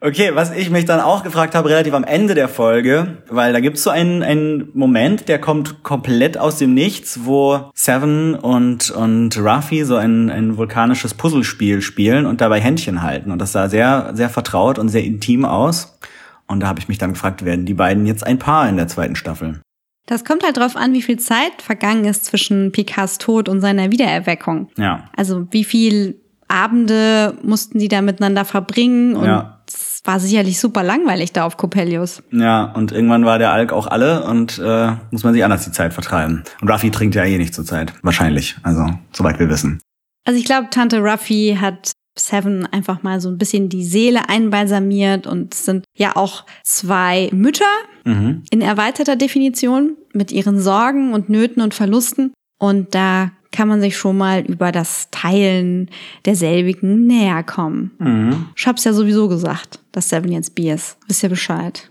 Okay, 0.00 0.30
was 0.34 0.52
ich 0.52 0.70
mich 0.70 0.84
dann 0.84 1.00
auch 1.00 1.24
gefragt 1.24 1.56
habe, 1.56 1.70
relativ 1.70 1.92
am 1.92 2.04
Ende 2.04 2.36
der 2.36 2.48
Folge, 2.48 3.18
weil 3.28 3.52
da 3.52 3.58
gibt's 3.58 3.82
so 3.82 3.90
einen, 3.90 4.22
einen 4.22 4.68
Moment, 4.72 5.28
der 5.28 5.40
kommt 5.40 5.82
komplett 5.82 6.38
aus 6.38 6.56
dem 6.56 6.72
Nichts, 6.72 7.20
wo 7.24 7.70
Seven 7.74 8.36
und, 8.36 8.92
und 8.92 9.36
Ruffy 9.36 9.84
so 9.84 9.96
ein, 9.96 10.30
ein 10.30 10.56
vulkanisches 10.56 11.14
Puzzlespiel 11.14 11.82
spielen 11.82 12.26
und 12.26 12.40
dabei 12.40 12.60
Händchen 12.60 13.02
halten. 13.02 13.32
Und 13.32 13.40
das 13.40 13.50
sah 13.50 13.68
sehr, 13.68 14.12
sehr 14.14 14.28
vertraut 14.30 14.78
und 14.78 14.88
sehr 14.88 15.02
intim 15.02 15.44
aus. 15.44 15.98
Und 16.46 16.60
da 16.60 16.68
habe 16.68 16.78
ich 16.78 16.86
mich 16.86 16.98
dann 16.98 17.14
gefragt, 17.14 17.44
werden 17.44 17.66
die 17.66 17.74
beiden 17.74 18.06
jetzt 18.06 18.24
ein 18.24 18.38
Paar 18.38 18.68
in 18.68 18.76
der 18.76 18.86
zweiten 18.86 19.16
Staffel? 19.16 19.60
Das 20.06 20.24
kommt 20.24 20.44
halt 20.44 20.56
drauf 20.56 20.76
an, 20.76 20.94
wie 20.94 21.02
viel 21.02 21.18
Zeit 21.18 21.60
vergangen 21.60 22.04
ist 22.04 22.24
zwischen 22.24 22.70
Picards 22.70 23.18
Tod 23.18 23.48
und 23.48 23.60
seiner 23.60 23.90
Wiedererweckung. 23.90 24.70
Ja. 24.78 25.10
Also 25.16 25.48
wie 25.50 25.64
viel 25.64 26.20
Abende 26.46 27.36
mussten 27.42 27.78
die 27.78 27.88
da 27.88 28.00
miteinander 28.00 28.46
verbringen 28.46 29.16
und 29.16 29.26
Ja. 29.26 29.60
Es 30.00 30.06
war 30.06 30.20
sicherlich 30.20 30.60
super 30.60 30.82
langweilig 30.84 31.32
da 31.32 31.44
auf 31.44 31.56
Coppelius. 31.56 32.22
Ja, 32.30 32.64
und 32.72 32.92
irgendwann 32.92 33.24
war 33.24 33.38
der 33.38 33.50
Alk 33.50 33.72
auch 33.72 33.86
alle 33.88 34.24
und 34.24 34.58
äh, 34.58 34.92
muss 35.10 35.24
man 35.24 35.34
sich 35.34 35.42
anders 35.44 35.64
die 35.64 35.72
Zeit 35.72 35.92
vertreiben. 35.92 36.44
Und 36.60 36.70
Ruffy 36.70 36.90
trinkt 36.90 37.14
ja 37.16 37.24
eh 37.24 37.36
nicht 37.36 37.52
zur 37.54 37.64
Zeit. 37.64 37.92
Wahrscheinlich. 38.02 38.56
Also, 38.62 38.86
soweit 39.12 39.38
wir 39.40 39.48
wissen. 39.50 39.80
Also 40.24 40.38
ich 40.38 40.44
glaube, 40.44 40.68
Tante 40.70 41.00
Ruffy 41.00 41.56
hat 41.60 41.92
Seven 42.16 42.66
einfach 42.66 43.02
mal 43.02 43.20
so 43.20 43.28
ein 43.28 43.38
bisschen 43.38 43.68
die 43.68 43.84
Seele 43.84 44.28
einbalsamiert 44.28 45.26
und 45.26 45.54
es 45.54 45.64
sind 45.64 45.84
ja 45.96 46.16
auch 46.16 46.44
zwei 46.64 47.28
Mütter 47.32 47.64
Mhm. 48.04 48.42
in 48.50 48.60
erweiterter 48.62 49.16
Definition 49.16 49.96
mit 50.14 50.32
ihren 50.32 50.58
Sorgen 50.60 51.12
und 51.12 51.28
Nöten 51.28 51.60
und 51.62 51.74
Verlusten. 51.74 52.32
Und 52.58 52.94
da 52.94 53.30
kann 53.52 53.68
man 53.68 53.80
sich 53.80 53.96
schon 53.96 54.16
mal 54.18 54.40
über 54.42 54.72
das 54.72 55.08
Teilen 55.10 55.90
derselbigen 56.26 57.06
näher 57.06 57.42
kommen. 57.42 57.90
Mhm. 57.98 58.46
Ich 58.56 58.66
hab's 58.66 58.84
ja 58.84 58.92
sowieso 58.92 59.28
gesagt, 59.28 59.78
dass 59.98 60.08
Seven 60.08 60.32
jetzt 60.32 60.54
B 60.54 60.70
ist. 60.72 60.96
Wisst 61.08 61.22
ihr 61.22 61.28
Bescheid? 61.28 61.90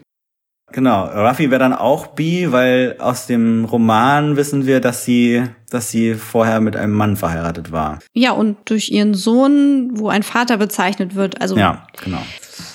Genau, 0.74 1.06
Ruffy 1.06 1.50
wäre 1.50 1.60
dann 1.60 1.72
auch 1.74 2.08
bi, 2.08 2.52
weil 2.52 2.98
aus 3.00 3.26
dem 3.26 3.64
Roman 3.64 4.36
wissen 4.36 4.66
wir, 4.66 4.82
dass 4.82 5.06
sie, 5.06 5.44
dass 5.70 5.92
sie 5.92 6.14
vorher 6.16 6.60
mit 6.60 6.76
einem 6.76 6.92
Mann 6.92 7.16
verheiratet 7.16 7.72
war. 7.72 8.00
Ja, 8.14 8.32
und 8.32 8.58
durch 8.66 8.90
ihren 8.90 9.14
Sohn, 9.14 9.92
wo 9.94 10.10
ein 10.10 10.24
Vater 10.24 10.58
bezeichnet 10.58 11.16
wird, 11.16 11.40
also 11.40 11.56
Ja, 11.56 11.88
genau. 12.04 12.22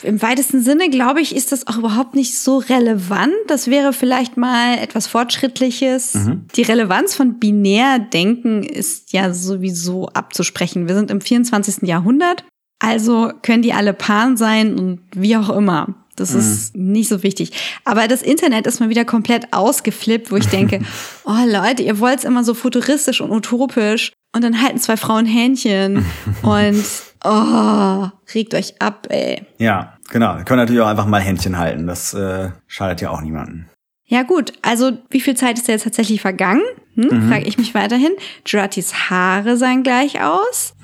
im 0.02 0.22
weitesten 0.22 0.62
Sinne, 0.62 0.88
glaube 0.88 1.20
ich, 1.20 1.36
ist 1.36 1.52
das 1.52 1.66
auch 1.66 1.76
überhaupt 1.76 2.14
nicht 2.14 2.38
so 2.38 2.56
relevant. 2.58 3.34
Das 3.48 3.68
wäre 3.68 3.92
vielleicht 3.92 4.38
mal 4.38 4.78
etwas 4.78 5.06
Fortschrittliches. 5.06 6.16
Die 6.56 6.62
Relevanz 6.62 7.14
von 7.14 7.38
Binärdenken 7.38 8.62
ist 8.62 9.12
ja 9.12 9.34
sowieso 9.34 10.08
abzusprechen. 10.08 10.88
Wir 10.88 10.94
sind 10.94 11.10
im 11.10 11.20
24. 11.20 11.86
Jahrhundert, 11.86 12.44
also 12.82 13.32
können 13.42 13.62
die 13.62 13.72
alle 13.72 13.94
Pan 13.94 14.36
sein 14.36 14.76
und 14.78 15.00
wie 15.14 15.36
auch 15.36 15.50
immer. 15.50 15.94
Das 16.16 16.34
ist 16.34 16.76
nicht 16.76 17.08
so 17.08 17.22
wichtig. 17.22 17.52
Aber 17.84 18.06
das 18.06 18.22
Internet 18.22 18.66
ist 18.66 18.80
mal 18.80 18.90
wieder 18.90 19.04
komplett 19.04 19.52
ausgeflippt, 19.52 20.30
wo 20.30 20.36
ich 20.36 20.46
denke, 20.46 20.80
oh 21.24 21.46
Leute, 21.46 21.82
ihr 21.82 22.00
wollt's 22.00 22.24
immer 22.24 22.44
so 22.44 22.54
futuristisch 22.54 23.20
und 23.20 23.30
utopisch. 23.30 24.12
Und 24.34 24.44
dann 24.44 24.60
halten 24.60 24.78
zwei 24.78 24.96
Frauen 24.96 25.26
Händchen 25.26 26.04
und 26.42 26.84
oh, 27.24 28.08
regt 28.34 28.54
euch 28.54 28.80
ab, 28.80 29.06
ey. 29.10 29.46
Ja, 29.58 29.96
genau. 30.10 30.36
Wir 30.36 30.44
können 30.44 30.60
natürlich 30.60 30.82
auch 30.82 30.88
einfach 30.88 31.06
mal 31.06 31.20
Händchen 31.20 31.58
halten. 31.58 31.86
Das 31.86 32.12
äh, 32.14 32.50
schadet 32.66 33.00
ja 33.00 33.10
auch 33.10 33.20
niemanden. 33.20 33.68
Ja 34.04 34.24
gut, 34.24 34.52
also 34.60 34.92
wie 35.08 35.20
viel 35.20 35.36
Zeit 35.36 35.56
ist 35.56 35.68
da 35.68 35.72
jetzt 35.72 35.84
tatsächlich 35.84 36.20
vergangen? 36.20 36.62
Hm, 36.96 37.28
Frage 37.28 37.46
ich 37.46 37.56
mich 37.56 37.74
weiterhin. 37.74 38.12
Juratis 38.44 39.08
Haare 39.08 39.56
sahen 39.56 39.82
gleich 39.82 40.20
aus. 40.20 40.74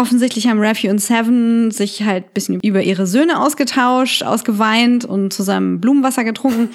Offensichtlich 0.00 0.48
haben 0.48 0.62
Raffi 0.62 0.88
und 0.88 0.98
Seven 0.98 1.70
sich 1.72 2.04
halt 2.04 2.24
ein 2.24 2.32
bisschen 2.32 2.60
über 2.62 2.80
ihre 2.80 3.06
Söhne 3.06 3.38
ausgetauscht, 3.38 4.22
ausgeweint 4.22 5.04
und 5.04 5.30
zusammen 5.30 5.78
Blumenwasser 5.78 6.24
getrunken. 6.24 6.70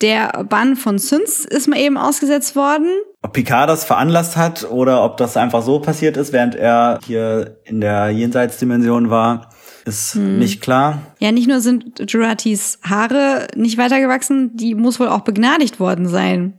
Der 0.00 0.44
Bann 0.48 0.76
von 0.76 0.98
Syns 0.98 1.44
ist 1.44 1.68
mal 1.68 1.78
eben 1.78 1.98
ausgesetzt 1.98 2.56
worden. 2.56 2.86
Ob 3.20 3.34
Picard 3.34 3.68
das 3.68 3.84
veranlasst 3.84 4.38
hat 4.38 4.64
oder 4.70 5.04
ob 5.04 5.18
das 5.18 5.36
einfach 5.36 5.60
so 5.60 5.80
passiert 5.80 6.16
ist, 6.16 6.32
während 6.32 6.54
er 6.54 6.98
hier 7.06 7.58
in 7.64 7.82
der 7.82 8.08
Jenseitsdimension 8.08 9.10
war, 9.10 9.50
ist 9.84 10.16
nicht 10.16 10.60
klar. 10.60 11.00
Ja, 11.18 11.32
nicht 11.32 11.48
nur 11.48 11.60
sind 11.60 12.10
Juratis 12.10 12.78
Haare 12.82 13.48
nicht 13.56 13.78
weitergewachsen, 13.78 14.56
die 14.56 14.74
muss 14.74 15.00
wohl 15.00 15.08
auch 15.08 15.20
begnadigt 15.20 15.80
worden 15.80 16.08
sein 16.08 16.54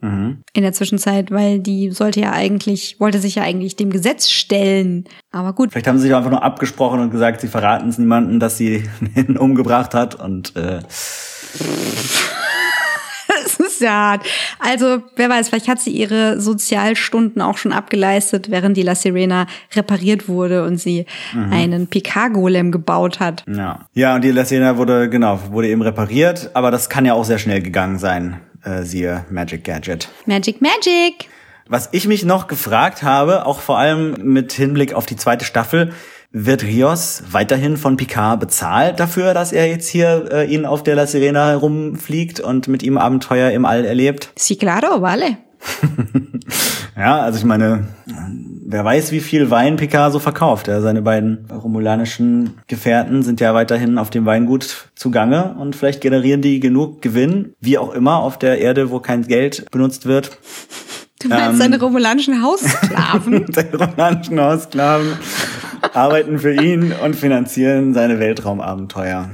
in 0.53 0.61
der 0.61 0.73
Zwischenzeit, 0.73 1.31
weil 1.31 1.59
die 1.59 1.91
sollte 1.91 2.19
ja 2.19 2.31
eigentlich, 2.31 2.99
wollte 2.99 3.19
sich 3.19 3.35
ja 3.35 3.43
eigentlich 3.43 3.75
dem 3.75 3.89
Gesetz 3.89 4.29
stellen. 4.29 5.05
Aber 5.31 5.53
gut, 5.53 5.71
Vielleicht 5.71 5.87
haben 5.87 5.97
sie 5.97 6.07
sich 6.07 6.15
einfach 6.15 6.29
nur 6.29 6.43
abgesprochen 6.43 6.99
und 6.99 7.11
gesagt, 7.11 7.41
sie 7.41 7.47
verraten 7.47 7.89
es 7.89 7.97
niemandem, 7.97 8.39
dass 8.39 8.57
sie 8.57 8.83
ihn 9.15 9.37
umgebracht 9.37 9.93
hat 9.93 10.15
und 10.15 10.55
äh, 10.55 10.79
Hart. 13.81 14.25
Also, 14.59 14.99
wer 15.15 15.29
weiß, 15.29 15.49
vielleicht 15.49 15.67
hat 15.67 15.79
sie 15.79 15.91
ihre 15.91 16.39
Sozialstunden 16.39 17.41
auch 17.41 17.57
schon 17.57 17.71
abgeleistet, 17.73 18.51
während 18.51 18.77
die 18.77 18.83
La 18.83 18.95
Sirena 18.95 19.47
repariert 19.75 20.27
wurde 20.27 20.63
und 20.65 20.77
sie 20.77 21.05
einen 21.51 21.87
Picard-Golem 21.87 22.71
gebaut 22.71 23.19
hat. 23.19 23.43
ja. 23.47 23.79
Ja, 23.93 24.15
und 24.15 24.23
die 24.23 24.33
Szene 24.43 24.77
wurde, 24.77 25.09
genau, 25.09 25.39
wurde 25.51 25.67
eben 25.69 25.81
repariert, 25.81 26.51
aber 26.53 26.71
das 26.71 26.89
kann 26.89 27.05
ja 27.05 27.13
auch 27.13 27.25
sehr 27.25 27.37
schnell 27.37 27.61
gegangen 27.61 27.99
sein, 27.99 28.39
äh, 28.63 28.83
siehe 28.83 29.25
Magic 29.29 29.63
Gadget. 29.63 30.09
Magic, 30.25 30.61
Magic! 30.61 31.29
Was 31.67 31.89
ich 31.93 32.07
mich 32.07 32.25
noch 32.25 32.47
gefragt 32.47 33.03
habe, 33.03 33.45
auch 33.45 33.61
vor 33.61 33.77
allem 33.77 34.15
mit 34.21 34.51
Hinblick 34.51 34.93
auf 34.93 35.05
die 35.05 35.15
zweite 35.15 35.45
Staffel, 35.45 35.93
wird 36.35 36.63
Rios 36.63 37.23
weiterhin 37.31 37.77
von 37.77 37.95
Picard 37.95 38.39
bezahlt 38.39 38.99
dafür, 38.99 39.33
dass 39.35 39.51
er 39.53 39.67
jetzt 39.69 39.87
hier 39.87 40.25
äh, 40.31 40.45
ihn 40.51 40.65
auf 40.65 40.81
der 40.83 40.95
La 40.95 41.05
Sirena 41.05 41.49
herumfliegt 41.49 42.39
und 42.39 42.67
mit 42.67 42.81
ihm 42.83 42.97
Abenteuer 42.97 43.51
im 43.51 43.65
All 43.65 43.85
erlebt? 43.85 44.31
Sí, 44.35 44.55
claro, 44.57 45.01
vale. 45.01 45.37
Ja, 46.95 47.21
also 47.21 47.39
ich 47.39 47.43
meine, 47.43 47.87
wer 48.67 48.85
weiß, 48.85 49.11
wie 49.11 49.19
viel 49.19 49.49
Wein 49.49 49.77
Picard 49.77 50.13
so 50.13 50.19
verkauft. 50.19 50.67
Ja, 50.67 50.79
seine 50.79 51.01
beiden 51.01 51.47
romulanischen 51.51 52.51
Gefährten 52.67 53.23
sind 53.23 53.41
ja 53.41 53.55
weiterhin 53.55 53.97
auf 53.97 54.11
dem 54.11 54.27
Weingut 54.27 54.89
zugange 54.93 55.55
und 55.57 55.75
vielleicht 55.75 56.01
generieren 56.01 56.43
die 56.43 56.59
genug 56.59 57.01
Gewinn, 57.01 57.55
wie 57.59 57.79
auch 57.79 57.93
immer, 57.95 58.17
auf 58.17 58.37
der 58.37 58.59
Erde, 58.59 58.91
wo 58.91 58.99
kein 58.99 59.23
Geld 59.23 59.65
benutzt 59.71 60.05
wird. 60.05 60.37
Du 61.19 61.29
meinst 61.29 61.53
Ähm. 61.53 61.57
seine 61.57 61.79
romulanischen 61.79 62.43
Haussklaven? 62.43 63.45
Die 63.49 63.75
romulanischen 63.75 64.39
Haussklaven 64.39 65.13
arbeiten 65.93 66.39
für 66.39 66.53
ihn 66.53 66.93
und 66.93 67.15
finanzieren 67.15 67.93
seine 67.93 68.19
Weltraumabenteuer. 68.19 69.29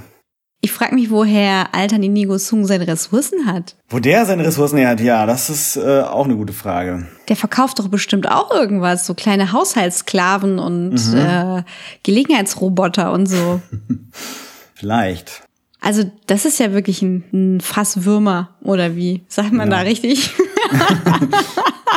ich 0.62 0.72
frage 0.72 0.94
mich, 0.96 1.10
woher 1.10 1.74
Altern 1.74 2.04
Inigo 2.04 2.38
Sung 2.38 2.66
seine 2.66 2.86
Ressourcen 2.86 3.46
hat. 3.46 3.76
Wo 3.88 4.00
der 4.00 4.26
seine 4.26 4.46
Ressourcen 4.46 4.78
her 4.78 4.90
hat, 4.90 5.00
ja, 5.00 5.26
das 5.26 5.50
ist 5.50 5.78
äh, 5.78 6.02
auch 6.02 6.26
eine 6.26 6.36
gute 6.36 6.52
Frage. 6.54 7.08
Der 7.30 7.36
verkauft 7.38 7.80
doch 7.80 7.88
bestimmt 7.88 8.30
auch 8.30 8.52
irgendwas, 8.52 9.06
so 9.06 9.14
kleine 9.14 9.54
Haushaltssklaven 9.54 10.60
und 10.60 10.98
äh, 11.16 11.64
Gelegenheitsroboter 12.04 13.14
und 13.14 13.28
so. 13.28 13.62
Vielleicht. 14.76 15.44
Also 15.82 16.04
das 16.28 16.44
ist 16.44 16.60
ja 16.60 16.74
wirklich 16.74 17.02
ein, 17.02 17.24
ein 17.32 17.62
Fass 17.62 18.04
Würmer, 18.04 18.50
oder 18.62 18.98
wie? 18.98 19.24
Sagt 19.30 19.54
man 19.54 19.70
da 19.70 19.80
richtig? 19.80 20.32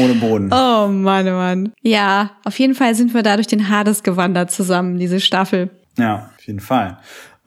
Ohne 0.00 0.14
Boden. 0.14 0.50
Oh 0.52 0.88
Mann, 0.88 1.28
oh 1.28 1.32
Mann. 1.32 1.72
Ja, 1.82 2.30
auf 2.44 2.58
jeden 2.58 2.74
Fall 2.74 2.94
sind 2.94 3.14
wir 3.14 3.22
da 3.22 3.36
durch 3.36 3.46
den 3.46 3.68
Hades 3.68 4.02
gewandert 4.02 4.50
zusammen, 4.50 4.98
diese 4.98 5.20
Staffel. 5.20 5.70
Ja, 5.98 6.30
auf 6.36 6.46
jeden 6.46 6.60
Fall. 6.60 6.98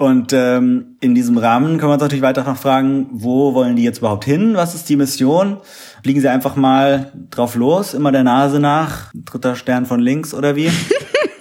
Und 0.01 0.33
ähm, 0.33 0.97
in 0.99 1.13
diesem 1.13 1.37
Rahmen 1.37 1.77
können 1.77 1.91
wir 1.91 1.93
uns 1.93 2.01
natürlich 2.01 2.23
weiter 2.23 2.43
noch 2.43 2.57
fragen, 2.57 3.07
wo 3.11 3.53
wollen 3.53 3.75
die 3.75 3.83
jetzt 3.83 3.99
überhaupt 3.99 4.25
hin? 4.25 4.55
Was 4.55 4.73
ist 4.73 4.89
die 4.89 4.95
Mission? 4.95 5.57
Fliegen 6.01 6.19
sie 6.19 6.27
einfach 6.27 6.55
mal 6.55 7.11
drauf 7.29 7.53
los, 7.53 7.93
immer 7.93 8.11
der 8.11 8.23
Nase 8.23 8.59
nach, 8.59 9.11
dritter 9.13 9.55
Stern 9.55 9.85
von 9.85 9.99
links 9.99 10.33
oder 10.33 10.55
wie? 10.55 10.71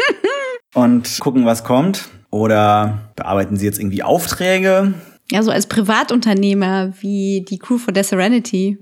Und 0.75 1.19
gucken, 1.21 1.47
was 1.47 1.65
kommt? 1.65 2.11
Oder 2.29 3.11
bearbeiten 3.17 3.57
sie 3.57 3.65
jetzt 3.65 3.79
irgendwie 3.79 4.03
Aufträge? 4.03 4.93
Ja, 5.31 5.43
so 5.45 5.51
als 5.53 5.67
Privatunternehmer 5.67 6.93
wie 7.01 7.45
die 7.49 7.59
Crew 7.59 7.79
von 7.79 7.95
der 7.95 8.03
Serenity. 8.03 8.79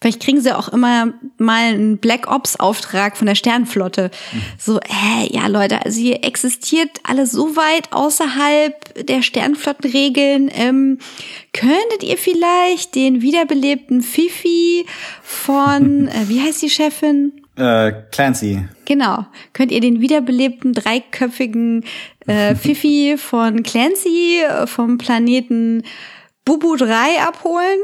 Vielleicht 0.00 0.20
kriegen 0.20 0.40
sie 0.40 0.54
auch 0.54 0.68
immer 0.68 1.14
mal 1.38 1.72
einen 1.72 1.96
Black 1.96 2.30
Ops 2.30 2.56
Auftrag 2.56 3.16
von 3.16 3.26
der 3.26 3.34
Sternflotte. 3.34 4.10
So, 4.58 4.78
äh, 4.78 5.32
ja 5.32 5.46
Leute, 5.46 5.82
also 5.84 5.98
hier 5.98 6.22
existiert 6.22 6.90
alles 7.04 7.32
so 7.32 7.56
weit 7.56 7.92
außerhalb 7.92 9.06
der 9.06 9.22
Sternflottenregeln. 9.22 10.50
Ähm, 10.54 10.98
könntet 11.54 12.02
ihr 12.02 12.18
vielleicht 12.18 12.94
den 12.94 13.22
wiederbelebten 13.22 14.02
Fifi 14.02 14.84
von, 15.22 16.08
äh, 16.08 16.28
wie 16.28 16.42
heißt 16.42 16.60
die 16.60 16.70
Chefin? 16.70 17.32
Äh, 17.56 17.92
Clancy. 18.10 18.64
Genau. 18.86 19.26
Könnt 19.52 19.70
ihr 19.70 19.80
den 19.80 20.00
wiederbelebten 20.00 20.72
dreiköpfigen 20.72 21.84
äh, 22.30 22.54
Fifi 22.54 23.16
von 23.18 23.62
Clancy 23.62 24.42
äh, 24.42 24.66
vom 24.66 24.98
Planeten 24.98 25.82
Bubu 26.50 26.74
3 26.74 27.22
abholen. 27.24 27.78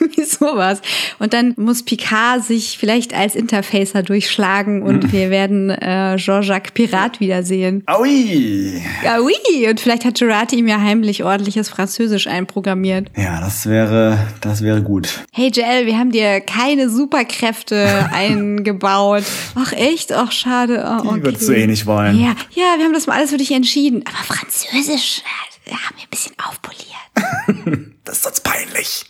Wie 0.16 0.24
sowas. 0.24 0.80
Und 1.20 1.32
dann 1.32 1.54
muss 1.56 1.84
Picard 1.84 2.42
sich 2.42 2.76
vielleicht 2.76 3.14
als 3.14 3.36
Interfacer 3.36 4.02
durchschlagen 4.02 4.82
und 4.82 5.12
wir 5.12 5.30
werden 5.30 5.70
äh, 5.70 6.16
Jean-Jacques 6.16 6.72
Pirat 6.72 7.20
wiedersehen. 7.20 7.84
Aui! 7.86 8.82
Ja, 9.04 9.20
oui. 9.20 9.68
Und 9.70 9.78
vielleicht 9.78 10.04
hat 10.04 10.18
Gerati 10.18 10.56
ihm 10.56 10.66
ja 10.66 10.80
heimlich 10.80 11.22
ordentliches 11.22 11.68
Französisch 11.68 12.26
einprogrammiert. 12.26 13.12
Ja, 13.16 13.40
das 13.40 13.66
wäre, 13.66 14.26
das 14.40 14.62
wäre 14.62 14.82
gut. 14.82 15.20
Hey 15.32 15.52
Joel, 15.54 15.86
wir 15.86 15.96
haben 15.98 16.10
dir 16.10 16.40
keine 16.40 16.90
Superkräfte 16.90 18.10
eingebaut. 18.12 19.22
Ach 19.54 19.72
echt? 19.72 20.12
Ach 20.12 20.32
schade. 20.32 20.84
Oh, 21.04 21.14
Die 21.14 21.22
würdest 21.22 21.48
du 21.48 21.52
eh 21.52 21.68
nicht 21.68 21.86
wollen. 21.86 22.18
Ja, 22.18 22.34
ja, 22.50 22.74
wir 22.76 22.84
haben 22.86 22.92
das 22.92 23.06
mal 23.06 23.18
alles 23.18 23.30
für 23.30 23.36
dich 23.38 23.52
entschieden. 23.52 24.02
Aber 24.04 24.34
Französisch 24.34 25.20
äh, 25.20 25.57
haben 25.76 25.96
wir 25.96 26.04
ein 26.04 26.10
bisschen 26.10 26.34
aufpoliert. 26.38 27.88
Das 28.04 28.16
ist 28.16 28.22
sonst 28.22 28.40
peinlich. 28.40 29.04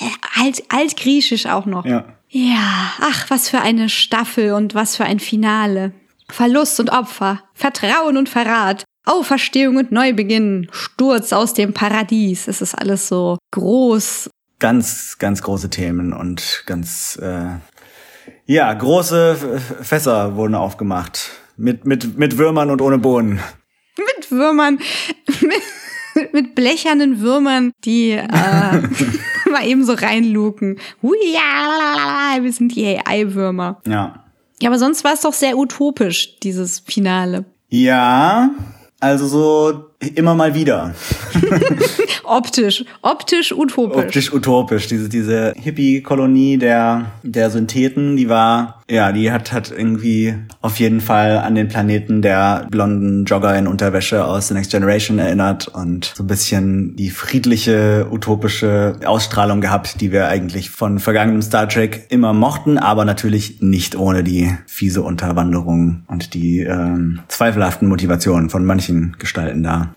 Äh, 0.00 0.40
Alt, 0.40 0.62
altgriechisch 0.68 1.46
auch 1.46 1.66
noch. 1.66 1.84
Ja. 1.84 2.04
Ja, 2.28 2.92
ach, 3.00 3.28
was 3.28 3.48
für 3.48 3.60
eine 3.60 3.88
Staffel 3.88 4.52
und 4.52 4.74
was 4.74 4.96
für 4.96 5.04
ein 5.04 5.18
Finale. 5.18 5.92
Verlust 6.30 6.80
und 6.80 6.90
Opfer, 6.90 7.42
Vertrauen 7.54 8.16
und 8.16 8.28
Verrat, 8.28 8.84
Auferstehung 9.04 9.76
und 9.76 9.92
Neubeginn, 9.92 10.68
Sturz 10.72 11.32
aus 11.32 11.54
dem 11.54 11.74
Paradies. 11.74 12.48
Es 12.48 12.60
ist 12.60 12.74
alles 12.74 13.08
so 13.08 13.38
groß. 13.52 14.30
Ganz, 14.58 15.18
ganz 15.18 15.42
große 15.42 15.70
Themen 15.70 16.12
und 16.12 16.62
ganz, 16.66 17.18
äh, 17.22 17.50
ja, 18.46 18.72
große 18.72 19.60
Fässer 19.82 20.36
wurden 20.36 20.54
aufgemacht. 20.54 21.30
Mit, 21.56 21.84
mit, 21.84 22.18
mit 22.18 22.38
Würmern 22.38 22.70
und 22.70 22.80
ohne 22.80 22.98
Bohnen. 22.98 23.40
Würmern, 24.34 24.78
mit, 25.40 26.32
mit 26.32 26.54
blechernen 26.54 27.20
Würmern, 27.20 27.72
die 27.84 28.10
äh, 28.10 28.22
mal 29.50 29.66
eben 29.66 29.84
so 29.84 29.94
reinluken. 29.94 30.78
Wir 31.00 32.52
sind 32.52 32.74
die 32.74 32.98
AI-Würmer. 32.98 33.80
Ja. 33.86 34.24
Ja, 34.60 34.70
aber 34.70 34.78
sonst 34.78 35.04
war 35.04 35.12
es 35.14 35.20
doch 35.22 35.32
sehr 35.32 35.58
utopisch, 35.58 36.38
dieses 36.40 36.80
Finale. 36.80 37.44
Ja, 37.68 38.50
also 39.00 39.26
so 39.26 39.90
immer 40.14 40.34
mal 40.34 40.54
wieder. 40.54 40.94
Optisch, 42.24 42.84
optisch 43.02 43.52
utopisch. 43.52 44.04
Optisch 44.04 44.32
utopisch. 44.32 44.86
Diese, 44.86 45.10
diese 45.10 45.52
Hippie-Kolonie 45.56 46.56
der, 46.56 47.12
der 47.22 47.50
Syntheten, 47.50 48.16
die 48.16 48.30
war, 48.30 48.82
ja, 48.88 49.12
die 49.12 49.32
hat, 49.32 49.52
hat 49.52 49.70
irgendwie 49.70 50.34
auf 50.60 50.78
jeden 50.78 51.00
Fall 51.00 51.38
an 51.38 51.54
den 51.54 51.68
Planeten 51.68 52.20
der 52.20 52.66
blonden 52.70 53.24
Jogger 53.24 53.56
in 53.56 53.66
Unterwäsche 53.66 54.24
aus 54.24 54.48
The 54.48 54.54
Next 54.54 54.70
Generation 54.70 55.18
erinnert 55.18 55.68
und 55.68 56.12
so 56.14 56.24
ein 56.24 56.26
bisschen 56.26 56.96
die 56.96 57.10
friedliche, 57.10 58.06
utopische 58.10 58.96
Ausstrahlung 59.04 59.60
gehabt, 59.60 60.00
die 60.00 60.12
wir 60.12 60.28
eigentlich 60.28 60.70
von 60.70 60.98
vergangenem 60.98 61.42
Star 61.42 61.68
Trek 61.68 62.06
immer 62.10 62.32
mochten, 62.32 62.76
aber 62.78 63.04
natürlich 63.04 63.62
nicht 63.62 63.96
ohne 63.96 64.22
die 64.22 64.54
fiese 64.66 65.02
Unterwanderung 65.02 66.04
und 66.08 66.34
die 66.34 66.60
ähm, 66.60 67.20
zweifelhaften 67.28 67.88
Motivationen 67.88 68.50
von 68.50 68.64
manchen 68.64 69.16
Gestalten 69.18 69.62
da. 69.62 69.94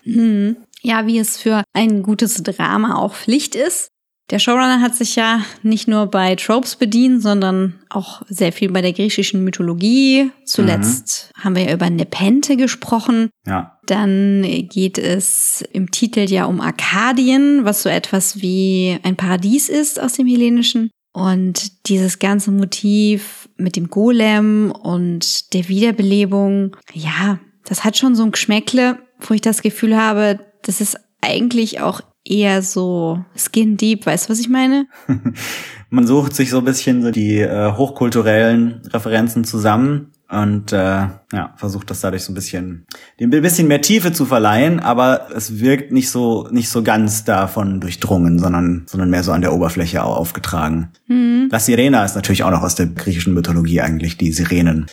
Ja, 0.82 1.06
wie 1.08 1.20
es 1.20 1.38
für 1.38 1.64
ein 1.74 2.04
gutes 2.04 2.44
Drama 2.44 2.96
auch 2.96 3.16
Pflicht 3.16 3.56
ist. 3.56 3.90
Der 4.30 4.40
Showrunner 4.40 4.82
hat 4.82 4.94
sich 4.94 5.16
ja 5.16 5.42
nicht 5.64 5.88
nur 5.88 6.08
bei 6.08 6.36
Tropes 6.36 6.76
bedient, 6.76 7.22
sondern 7.22 7.80
auch 7.90 8.24
sehr 8.28 8.52
viel 8.52 8.70
bei 8.72 8.82
der 8.82 8.92
griechischen 8.92 9.44
Mythologie. 9.44 10.32
Zuletzt 10.44 11.32
haben 11.40 11.56
wir 11.56 11.64
ja 11.64 11.74
über 11.74 11.90
Nepenthe 11.90 12.58
gesprochen. 12.58 13.30
Ja. 13.46 13.80
Dann 13.86 14.42
geht 14.70 14.98
es 14.98 15.64
im 15.72 15.92
Titel 15.92 16.30
ja 16.30 16.44
um 16.44 16.60
Arkadien, 16.60 17.64
was 17.64 17.84
so 17.84 17.90
etwas 17.90 18.42
wie 18.42 19.00
ein 19.04 19.16
Paradies 19.16 19.70
ist 19.70 19.98
aus 19.98 20.14
dem 20.14 20.28
Hellenischen. 20.28 20.92
Und 21.14 21.88
dieses 21.88 22.20
ganze 22.20 22.52
Motiv 22.52 23.48
mit 23.56 23.78
dem 23.78 23.90
Golem 23.90 24.72
und 24.72 25.54
der 25.54 25.70
Wiederbelebung, 25.70 26.76
ja, 26.94 27.40
das 27.64 27.86
hat 27.86 27.98
schon 27.98 28.16
so 28.16 28.24
ein 28.24 28.32
Geschmäckle, 28.32 29.00
wo 29.22 29.34
ich 29.34 29.42
das 29.42 29.62
Gefühl 29.62 29.98
habe, 29.98 30.40
das 30.64 30.82
ist 30.82 30.98
eigentlich 31.22 31.80
auch 31.82 32.02
eher 32.30 32.62
so 32.62 33.24
skin 33.38 33.78
deep, 33.78 34.06
weißt 34.06 34.26
du, 34.28 34.32
was 34.32 34.40
ich 34.40 34.50
meine? 34.50 34.88
Man 35.90 36.06
sucht 36.06 36.36
sich 36.36 36.50
so 36.50 36.58
ein 36.60 36.66
bisschen 36.66 37.02
so 37.02 37.12
die 37.12 37.38
äh, 37.40 37.72
hochkulturellen 37.74 38.82
Referenzen 38.94 39.46
zusammen 39.46 40.12
und 40.30 40.74
äh, 40.74 40.76
ja, 41.32 41.54
versucht 41.56 41.90
das 41.90 42.02
dadurch 42.02 42.24
so 42.24 42.34
ein 42.34 42.36
bisschen 42.36 42.86
dem 43.22 43.32
ein 43.34 43.42
bisschen 43.42 43.70
mehr 43.70 43.80
Tiefe 43.80 44.12
zu 44.12 44.26
verleihen, 44.26 44.82
aber 44.82 45.28
es 45.34 45.60
wirkt 45.62 45.94
nicht 45.94 46.10
so 46.10 46.50
nicht 46.52 46.68
so 46.68 46.84
ganz 46.84 47.24
davon 47.24 47.80
durchdrungen, 47.80 48.38
sondern 48.38 48.84
sondern 48.88 49.10
mehr 49.10 49.24
so 49.24 49.32
an 49.32 49.40
der 49.40 49.54
Oberfläche 49.54 50.04
au- 50.04 50.14
aufgetragen. 50.16 50.90
La 51.50 51.60
Sirena 51.60 52.04
ist 52.04 52.16
natürlich 52.16 52.44
auch 52.44 52.52
noch 52.52 52.64
aus 52.64 52.76
der 52.76 52.88
griechischen 52.88 53.34
Mythologie 53.34 53.80
eigentlich 53.80 54.18
die 54.18 54.34
Sirenen. 54.34 54.88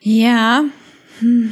Ja. 0.00 0.64
hm. 1.20 1.50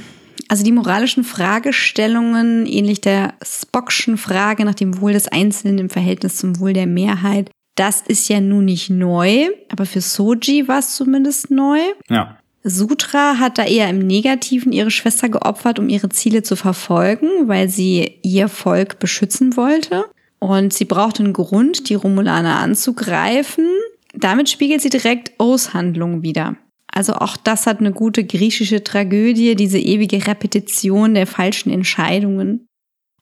Also 0.49 0.65
die 0.65 0.73
moralischen 0.73 1.25
Fragestellungen, 1.25 2.67
ähnlich 2.67 3.01
der 3.01 3.35
Spockschen 3.43 4.19
Frage 4.19 4.65
nach 4.65 4.75
dem 4.75 5.01
Wohl 5.01 5.13
des 5.13 5.29
Einzelnen 5.29 5.79
im 5.79 5.91
Verhältnis 5.91 6.37
zum 6.37 6.59
Wohl 6.61 6.73
der 6.73 6.87
Mehrheit, 6.87 7.51
das 7.77 8.03
ist 8.03 8.29
ja 8.29 8.41
nun 8.41 8.67
nicht 8.67 8.91
neu, 8.91 9.49
aber 9.69 9.85
für 9.85 10.01
Soji 10.01 10.69
war 10.69 10.79
es 10.79 10.95
zumindest 10.95 11.51
neu. 11.51 11.81
Ja. 12.09 12.39
Sutra 12.63 13.39
hat 13.39 13.59
da 13.59 13.65
eher 13.65 13.91
im 13.91 13.99
Negativen 13.99 14.73
ihre 14.73 14.91
Schwester 14.91 15.29
geopfert, 15.29 15.79
um 15.79 15.89
ihre 15.89 16.09
Ziele 16.09 16.43
zu 16.43 16.57
verfolgen, 16.57 17.29
weil 17.47 17.69
sie 17.69 18.21
ihr 18.23 18.49
Volk 18.49 18.99
beschützen 19.01 19.57
wollte. 19.57 20.05
Und 20.39 20.73
sie 20.73 20.85
braucht 20.85 21.21
einen 21.21 21.33
Grund, 21.33 21.89
die 21.89 21.95
Romulaner 21.95 22.59
anzugreifen. 22.59 23.67
Damit 24.15 24.49
spiegelt 24.49 24.81
sie 24.81 24.89
direkt 24.89 25.33
O's 25.39 25.75
Handlung 25.75 26.23
wieder. 26.23 26.57
Also 26.95 27.15
auch 27.15 27.37
das 27.37 27.67
hat 27.67 27.81
eine 27.81 27.93
gute 27.93 28.25
griechische 28.25 28.85
Tragödie, 28.85 29.57
diese 29.57 29.81
ewige 29.81 30.29
Repetition 30.29 31.15
der 31.15 31.27
falschen 31.27 31.71
Entscheidungen 31.71 32.69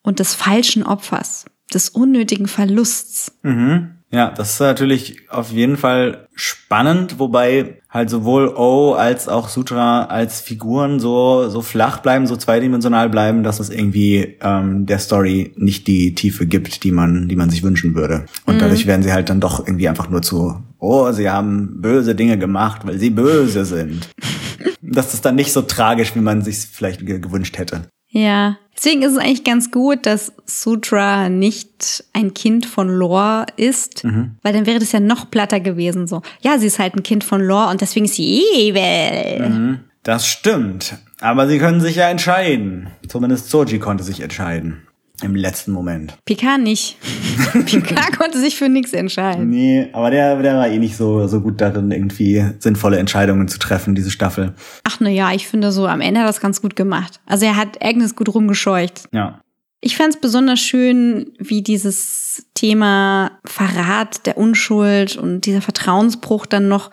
und 0.02 0.18
des 0.18 0.34
falschen 0.34 0.82
Opfers, 0.82 1.46
des 1.72 1.88
unnötigen 1.88 2.48
Verlusts. 2.48 3.38
Mhm. 3.42 4.01
Ja, 4.12 4.30
das 4.30 4.52
ist 4.52 4.60
natürlich 4.60 5.16
auf 5.30 5.52
jeden 5.52 5.78
Fall 5.78 6.28
spannend, 6.34 7.18
wobei 7.18 7.80
halt 7.88 8.10
sowohl 8.10 8.48
O 8.48 8.92
als 8.92 9.26
auch 9.26 9.48
Sutra 9.48 10.04
als 10.04 10.42
Figuren 10.42 11.00
so 11.00 11.48
so 11.48 11.62
flach 11.62 12.00
bleiben, 12.00 12.26
so 12.26 12.36
zweidimensional 12.36 13.08
bleiben, 13.08 13.42
dass 13.42 13.58
es 13.58 13.70
irgendwie 13.70 14.36
ähm, 14.42 14.84
der 14.84 14.98
Story 14.98 15.54
nicht 15.56 15.86
die 15.86 16.14
Tiefe 16.14 16.44
gibt, 16.44 16.84
die 16.84 16.92
man 16.92 17.26
die 17.26 17.36
man 17.36 17.48
sich 17.48 17.62
wünschen 17.62 17.94
würde. 17.94 18.26
Und 18.44 18.60
dadurch 18.60 18.86
werden 18.86 19.02
sie 19.02 19.14
halt 19.14 19.30
dann 19.30 19.40
doch 19.40 19.66
irgendwie 19.66 19.88
einfach 19.88 20.10
nur 20.10 20.20
zu 20.20 20.62
Oh, 20.78 21.10
sie 21.12 21.30
haben 21.30 21.80
böse 21.80 22.14
Dinge 22.14 22.36
gemacht, 22.36 22.82
weil 22.84 22.98
sie 22.98 23.10
böse 23.10 23.64
sind. 23.64 24.10
das 24.82 25.14
ist 25.14 25.24
dann 25.24 25.36
nicht 25.36 25.52
so 25.52 25.62
tragisch, 25.62 26.14
wie 26.14 26.20
man 26.20 26.42
sich 26.42 26.58
vielleicht 26.70 27.06
ge 27.06 27.18
gewünscht 27.18 27.56
hätte. 27.56 27.88
Ja, 28.08 28.58
deswegen 28.76 29.02
ist 29.02 29.12
es 29.12 29.18
eigentlich 29.18 29.44
ganz 29.44 29.70
gut, 29.70 30.06
dass 30.06 30.32
Sutra 30.46 31.28
nicht 31.28 32.04
ein 32.12 32.34
Kind 32.34 32.66
von 32.66 32.88
Lore 32.88 33.46
ist, 33.56 34.04
weil 34.42 34.52
dann 34.52 34.66
wäre 34.66 34.78
das 34.78 34.92
ja 34.92 35.00
noch 35.00 35.30
platter 35.30 35.60
gewesen 35.60 36.06
so. 36.06 36.22
Ja, 36.40 36.58
sie 36.58 36.66
ist 36.66 36.78
halt 36.78 36.94
ein 36.96 37.02
Kind 37.02 37.24
von 37.24 37.40
Lore 37.40 37.70
und 37.70 37.80
deswegen 37.80 38.06
ist 38.06 38.14
sie 38.14 38.42
evil. 38.54 39.80
Das 40.02 40.26
stimmt. 40.26 40.98
Aber 41.20 41.46
sie 41.46 41.58
können 41.58 41.80
sich 41.80 41.96
ja 41.96 42.08
entscheiden. 42.08 42.88
Zumindest 43.06 43.50
Soji 43.50 43.78
konnte 43.78 44.02
sich 44.02 44.20
entscheiden. 44.20 44.82
Im 45.22 45.36
letzten 45.36 45.72
Moment. 45.72 46.16
Picard 46.24 46.60
nicht. 46.60 46.96
Picard 47.66 48.18
konnte 48.18 48.38
sich 48.38 48.56
für 48.56 48.68
nichts 48.68 48.92
entscheiden. 48.92 49.48
Nee, 49.48 49.88
aber 49.92 50.10
der, 50.10 50.40
der 50.42 50.56
war 50.56 50.68
eh 50.68 50.78
nicht 50.78 50.96
so, 50.96 51.26
so 51.26 51.40
gut 51.40 51.60
darin, 51.60 51.90
irgendwie 51.90 52.44
sinnvolle 52.58 52.98
Entscheidungen 52.98 53.48
zu 53.48 53.58
treffen, 53.58 53.94
diese 53.94 54.10
Staffel. 54.10 54.54
Ach 54.84 54.98
na 55.00 55.08
ja, 55.08 55.32
ich 55.32 55.46
finde 55.48 55.72
so, 55.72 55.86
am 55.86 56.00
Ende 56.00 56.20
hat 56.20 56.26
er 56.26 56.28
das 56.28 56.40
ganz 56.40 56.60
gut 56.60 56.76
gemacht. 56.76 57.20
Also 57.26 57.46
er 57.46 57.56
hat 57.56 57.82
Agnes 57.82 58.16
gut 58.16 58.34
rumgescheucht. 58.34 59.04
Ja. 59.12 59.40
Ich 59.84 59.96
fand 59.96 60.14
es 60.14 60.20
besonders 60.20 60.60
schön, 60.60 61.32
wie 61.40 61.60
dieses 61.60 62.46
Thema 62.54 63.32
Verrat 63.44 64.26
der 64.26 64.38
Unschuld 64.38 65.16
und 65.16 65.44
dieser 65.44 65.60
Vertrauensbruch 65.60 66.46
dann 66.46 66.68
noch 66.68 66.92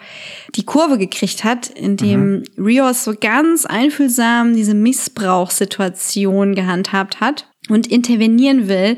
die 0.56 0.66
Kurve 0.66 0.98
gekriegt 0.98 1.44
hat, 1.44 1.70
indem 1.70 2.42
Rios 2.58 3.04
so 3.04 3.14
ganz 3.14 3.68
einfühlsam 3.68 4.56
diese 4.56 4.74
Missbrauchssituation 4.74 6.56
gehandhabt 6.56 7.22
hat 7.22 7.49
und 7.70 7.88
intervenieren 7.88 8.68
will, 8.68 8.98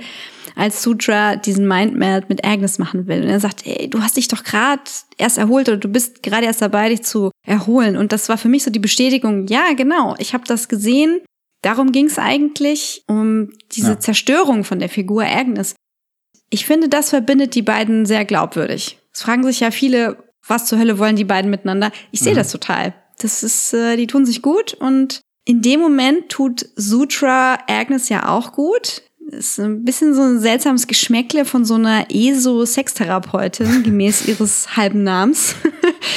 als 0.55 0.83
Sutra 0.83 1.35
diesen 1.37 1.67
Mindmeld 1.67 2.29
mit 2.29 2.45
Agnes 2.45 2.77
machen 2.77 3.07
will. 3.07 3.21
Und 3.21 3.29
er 3.29 3.39
sagt, 3.39 3.65
ey, 3.65 3.89
du 3.89 4.01
hast 4.01 4.17
dich 4.17 4.27
doch 4.27 4.43
gerade 4.43 4.81
erst 5.17 5.37
erholt 5.37 5.69
oder 5.69 5.77
du 5.77 5.87
bist 5.87 6.23
gerade 6.23 6.45
erst 6.45 6.61
dabei, 6.61 6.89
dich 6.89 7.03
zu 7.03 7.31
erholen. 7.45 7.95
Und 7.97 8.11
das 8.11 8.29
war 8.29 8.37
für 8.37 8.49
mich 8.49 8.63
so 8.63 8.71
die 8.71 8.79
Bestätigung, 8.79 9.47
ja, 9.47 9.73
genau, 9.73 10.15
ich 10.19 10.33
habe 10.33 10.43
das 10.45 10.67
gesehen. 10.67 11.21
Darum 11.61 11.91
ging 11.91 12.07
es 12.07 12.17
eigentlich, 12.17 13.03
um 13.07 13.49
diese 13.71 13.91
Ja. 13.91 13.99
Zerstörung 13.99 14.63
von 14.63 14.79
der 14.79 14.89
Figur 14.89 15.23
Agnes. 15.23 15.75
Ich 16.49 16.65
finde, 16.65 16.89
das 16.89 17.11
verbindet 17.11 17.55
die 17.55 17.61
beiden 17.61 18.05
sehr 18.05 18.25
glaubwürdig. 18.25 18.97
Es 19.13 19.21
fragen 19.21 19.43
sich 19.43 19.59
ja 19.61 19.71
viele, 19.71 20.17
was 20.47 20.65
zur 20.65 20.79
Hölle 20.79 20.97
wollen 20.99 21.15
die 21.15 21.23
beiden 21.23 21.51
miteinander? 21.51 21.91
Ich 22.11 22.19
sehe 22.19 22.33
das 22.33 22.51
total. 22.51 22.93
Das 23.19 23.43
ist, 23.43 23.73
äh, 23.73 23.95
die 23.95 24.07
tun 24.07 24.25
sich 24.25 24.41
gut 24.41 24.73
und 24.73 25.21
in 25.51 25.61
dem 25.61 25.81
Moment 25.81 26.29
tut 26.29 26.65
Sutra 26.77 27.57
Agnes 27.67 28.07
ja 28.07 28.29
auch 28.29 28.53
gut. 28.53 29.01
Ist 29.31 29.59
ein 29.59 29.83
bisschen 29.83 30.13
so 30.13 30.21
ein 30.21 30.39
seltsames 30.39 30.87
Geschmäckle 30.87 31.45
von 31.45 31.65
so 31.65 31.75
einer 31.75 32.05
ESO-Sextherapeutin, 32.09 33.83
gemäß 33.83 34.25
ihres 34.27 34.75
halben 34.77 35.03
Namens. 35.03 35.55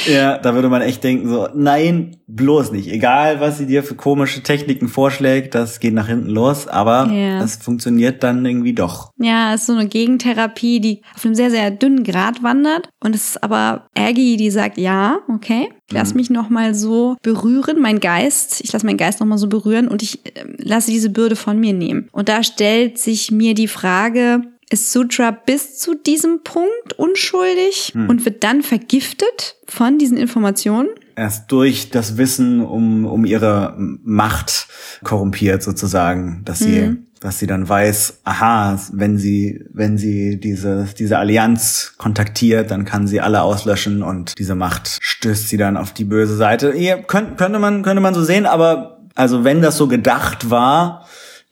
Ja, 0.07 0.37
da 0.39 0.53
würde 0.55 0.69
man 0.69 0.81
echt 0.81 1.03
denken 1.03 1.29
so, 1.29 1.47
nein, 1.55 2.17
bloß 2.27 2.71
nicht. 2.71 2.87
Egal, 2.91 3.39
was 3.39 3.57
sie 3.59 3.65
dir 3.67 3.83
für 3.83 3.95
komische 3.95 4.41
Techniken 4.41 4.87
vorschlägt, 4.87 5.53
das 5.55 5.79
geht 5.79 5.93
nach 5.93 6.07
hinten 6.07 6.29
los, 6.29 6.67
aber 6.67 7.07
Ja. 7.11 7.41
es 7.43 7.57
funktioniert 7.57 8.23
dann 8.23 8.43
irgendwie 8.45 8.73
doch. 8.73 9.11
Ja, 9.19 9.53
es 9.53 9.61
ist 9.61 9.67
so 9.67 9.73
eine 9.73 9.87
Gegentherapie, 9.87 10.79
die 10.79 11.01
auf 11.15 11.23
einem 11.25 11.35
sehr, 11.35 11.49
sehr 11.51 11.69
dünnen 11.71 12.03
Grad 12.03 12.41
wandert. 12.43 12.89
Und 13.03 13.15
es 13.15 13.29
ist 13.29 13.43
aber 13.43 13.87
Aggie, 13.95 14.37
die 14.37 14.49
sagt, 14.51 14.77
ja, 14.77 15.19
okay, 15.27 15.69
ich 15.87 15.93
lass 15.93 16.13
mich 16.15 16.29
noch 16.31 16.49
mal 16.49 16.73
so 16.75 17.15
berühren, 17.21 17.79
mein 17.79 17.99
Geist, 17.99 18.61
ich 18.63 18.73
lasse 18.73 18.85
meinen 18.87 18.97
Geist 18.97 19.19
noch 19.19 19.27
mal 19.27 19.37
so 19.37 19.47
berühren 19.47 19.87
und 19.87 20.01
ich 20.03 20.25
äh, 20.25 20.31
lasse 20.57 20.89
diese 20.91 21.09
Bürde 21.11 21.35
von 21.35 21.59
mir 21.59 21.73
nehmen. 21.73 22.09
Und 22.11 22.27
da 22.29 22.41
stellt 22.43 22.97
sich 23.05 23.31
mir 23.31 23.53
die 23.53 23.67
Frage, 23.67 24.41
ist 24.69 24.91
Sutra 24.91 25.31
bis 25.31 25.77
zu 25.77 25.93
diesem 25.95 26.41
Punkt 26.43 26.93
unschuldig 26.97 27.93
und 27.95 28.25
wird 28.25 28.43
dann 28.43 28.63
vergiftet 28.63 29.55
von 29.67 29.99
diesen 29.99 30.17
Informationen? 30.17 30.89
Erst 31.15 31.51
durch 31.51 31.91
das 31.91 32.17
Wissen 32.17 32.61
um, 32.61 33.05
um 33.05 33.25
ihre 33.25 33.75
Macht 33.77 34.67
korrumpiert 35.03 35.63
sozusagen, 35.63 36.41
dass 36.45 36.59
sie, 36.59 36.97
dass 37.21 37.39
sie 37.39 37.47
dann 37.47 37.69
weiß, 37.69 38.21
aha, 38.25 38.81
wenn 38.91 39.17
sie, 39.17 39.63
wenn 39.71 39.97
sie 39.97 40.39
diese, 40.39 40.87
diese 40.97 41.19
Allianz 41.19 41.93
kontaktiert, 41.97 42.71
dann 42.71 42.83
kann 42.85 43.07
sie 43.07 43.21
alle 43.21 43.43
auslöschen 43.43 44.03
und 44.03 44.37
diese 44.37 44.55
Macht 44.55 44.97
stößt 44.99 45.47
sie 45.47 45.57
dann 45.57 45.77
auf 45.77 45.93
die 45.93 46.05
böse 46.05 46.35
Seite. 46.35 46.75
Ja, 46.75 46.97
könnte, 46.97 47.35
könnte 47.35 47.59
man, 47.59 47.83
könnte 47.83 48.01
man 48.01 48.13
so 48.13 48.23
sehen, 48.23 48.45
aber 48.45 48.95
also 49.15 49.45
wenn 49.45 49.61
das 49.61 49.77
so 49.77 49.87
gedacht 49.87 50.49
war, 50.49 51.04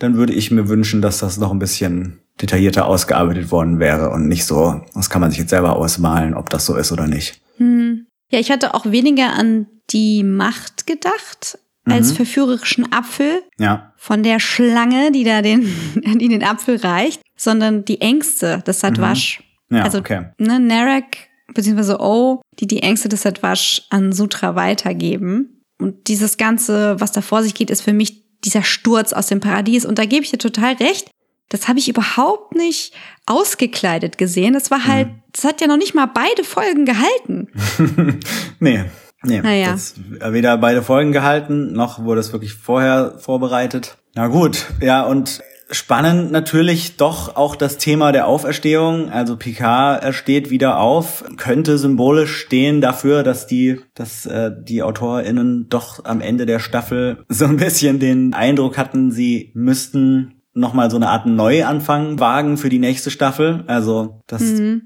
dann 0.03 0.17
würde 0.17 0.33
ich 0.33 0.51
mir 0.51 0.67
wünschen, 0.67 1.01
dass 1.01 1.19
das 1.19 1.37
noch 1.37 1.51
ein 1.51 1.59
bisschen 1.59 2.19
detaillierter 2.41 2.85
ausgearbeitet 2.85 3.51
worden 3.51 3.79
wäre 3.79 4.09
und 4.09 4.27
nicht 4.27 4.45
so, 4.45 4.81
das 4.93 5.09
kann 5.09 5.21
man 5.21 5.31
sich 5.31 5.39
jetzt 5.39 5.51
selber 5.51 5.77
ausmalen, 5.77 6.33
ob 6.33 6.49
das 6.49 6.65
so 6.65 6.75
ist 6.75 6.91
oder 6.91 7.07
nicht. 7.07 7.39
Ja, 7.57 8.39
ich 8.39 8.51
hatte 8.51 8.73
auch 8.73 8.85
weniger 8.85 9.33
an 9.33 9.67
die 9.91 10.23
Macht 10.23 10.87
gedacht 10.87 11.57
als 11.85 12.11
verführerischen 12.11 12.91
Apfel 12.91 13.43
Ja. 13.57 13.93
von 13.97 14.23
der 14.23 14.39
Schlange, 14.39 15.11
die 15.11 15.23
da 15.23 15.41
den, 15.41 15.67
die 16.19 16.27
den 16.27 16.43
Apfel 16.43 16.77
reicht, 16.77 17.21
sondern 17.37 17.85
die 17.85 18.01
Ängste 18.01 18.61
des 18.65 18.79
Satwasch. 18.81 19.43
Ja, 19.69 19.83
also, 19.83 19.99
okay. 19.99 20.27
ne, 20.37 20.59
Narek 20.59 21.29
beziehungsweise 21.53 21.99
O, 21.99 22.41
die 22.59 22.67
die 22.67 22.83
Ängste 22.83 23.09
des 23.09 23.21
Satwasch 23.21 23.83
an 23.89 24.11
Sutra 24.11 24.55
weitergeben. 24.55 25.61
Und 25.79 26.07
dieses 26.07 26.37
Ganze, 26.37 26.99
was 26.99 27.11
da 27.11 27.21
vor 27.21 27.43
sich 27.43 27.53
geht, 27.53 27.69
ist 27.69 27.81
für 27.81 27.93
mich 27.93 28.22
dieser 28.45 28.63
Sturz 28.63 29.13
aus 29.13 29.27
dem 29.27 29.39
Paradies. 29.39 29.85
Und 29.85 29.99
da 29.99 30.05
gebe 30.05 30.23
ich 30.23 30.31
dir 30.31 30.37
total 30.37 30.73
recht. 30.75 31.09
Das 31.49 31.67
habe 31.67 31.79
ich 31.79 31.87
überhaupt 31.89 32.55
nicht 32.55 32.93
ausgekleidet 33.25 34.17
gesehen. 34.17 34.53
Das 34.53 34.71
war 34.71 34.85
halt, 34.87 35.09
das 35.33 35.43
hat 35.43 35.61
ja 35.61 35.67
noch 35.67 35.77
nicht 35.77 35.93
mal 35.93 36.07
beide 36.07 36.43
Folgen 36.43 36.85
gehalten. 36.85 37.47
Nee. 38.59 38.85
Nee, 39.25 39.39
Naja. 39.41 39.71
das 39.71 39.95
weder 40.19 40.57
beide 40.57 40.81
Folgen 40.83 41.13
gehalten, 41.13 41.71
noch 41.71 42.03
wurde 42.03 42.19
es 42.19 42.33
wirklich 42.33 42.55
vorher 42.55 43.17
vorbereitet. 43.19 43.97
Na 44.15 44.27
gut, 44.27 44.65
ja, 44.81 45.03
und 45.03 45.41
spannend 45.73 46.31
natürlich 46.31 46.97
doch 46.97 47.35
auch 47.35 47.55
das 47.55 47.77
Thema 47.77 48.11
der 48.11 48.27
Auferstehung. 48.27 49.09
Also 49.09 49.37
Picard 49.37 50.13
steht 50.13 50.49
wieder 50.49 50.79
auf, 50.79 51.23
könnte 51.37 51.77
symbolisch 51.77 52.35
stehen 52.37 52.81
dafür, 52.81 53.23
dass 53.23 53.47
die, 53.47 53.79
dass 53.93 54.25
äh, 54.25 54.51
die 54.57 54.83
AutorInnen 54.83 55.67
doch 55.69 56.05
am 56.05 56.21
Ende 56.21 56.45
der 56.45 56.59
Staffel 56.59 57.23
so 57.29 57.45
ein 57.45 57.57
bisschen 57.57 57.99
den 57.99 58.33
Eindruck 58.33 58.77
hatten, 58.77 59.11
sie 59.11 59.51
müssten 59.53 60.42
nochmal 60.53 60.91
so 60.91 60.97
eine 60.97 61.09
Art 61.09 61.25
Neuanfang 61.25 62.19
wagen 62.19 62.57
für 62.57 62.69
die 62.69 62.79
nächste 62.79 63.09
Staffel. 63.09 63.63
Also 63.67 64.21
das 64.27 64.43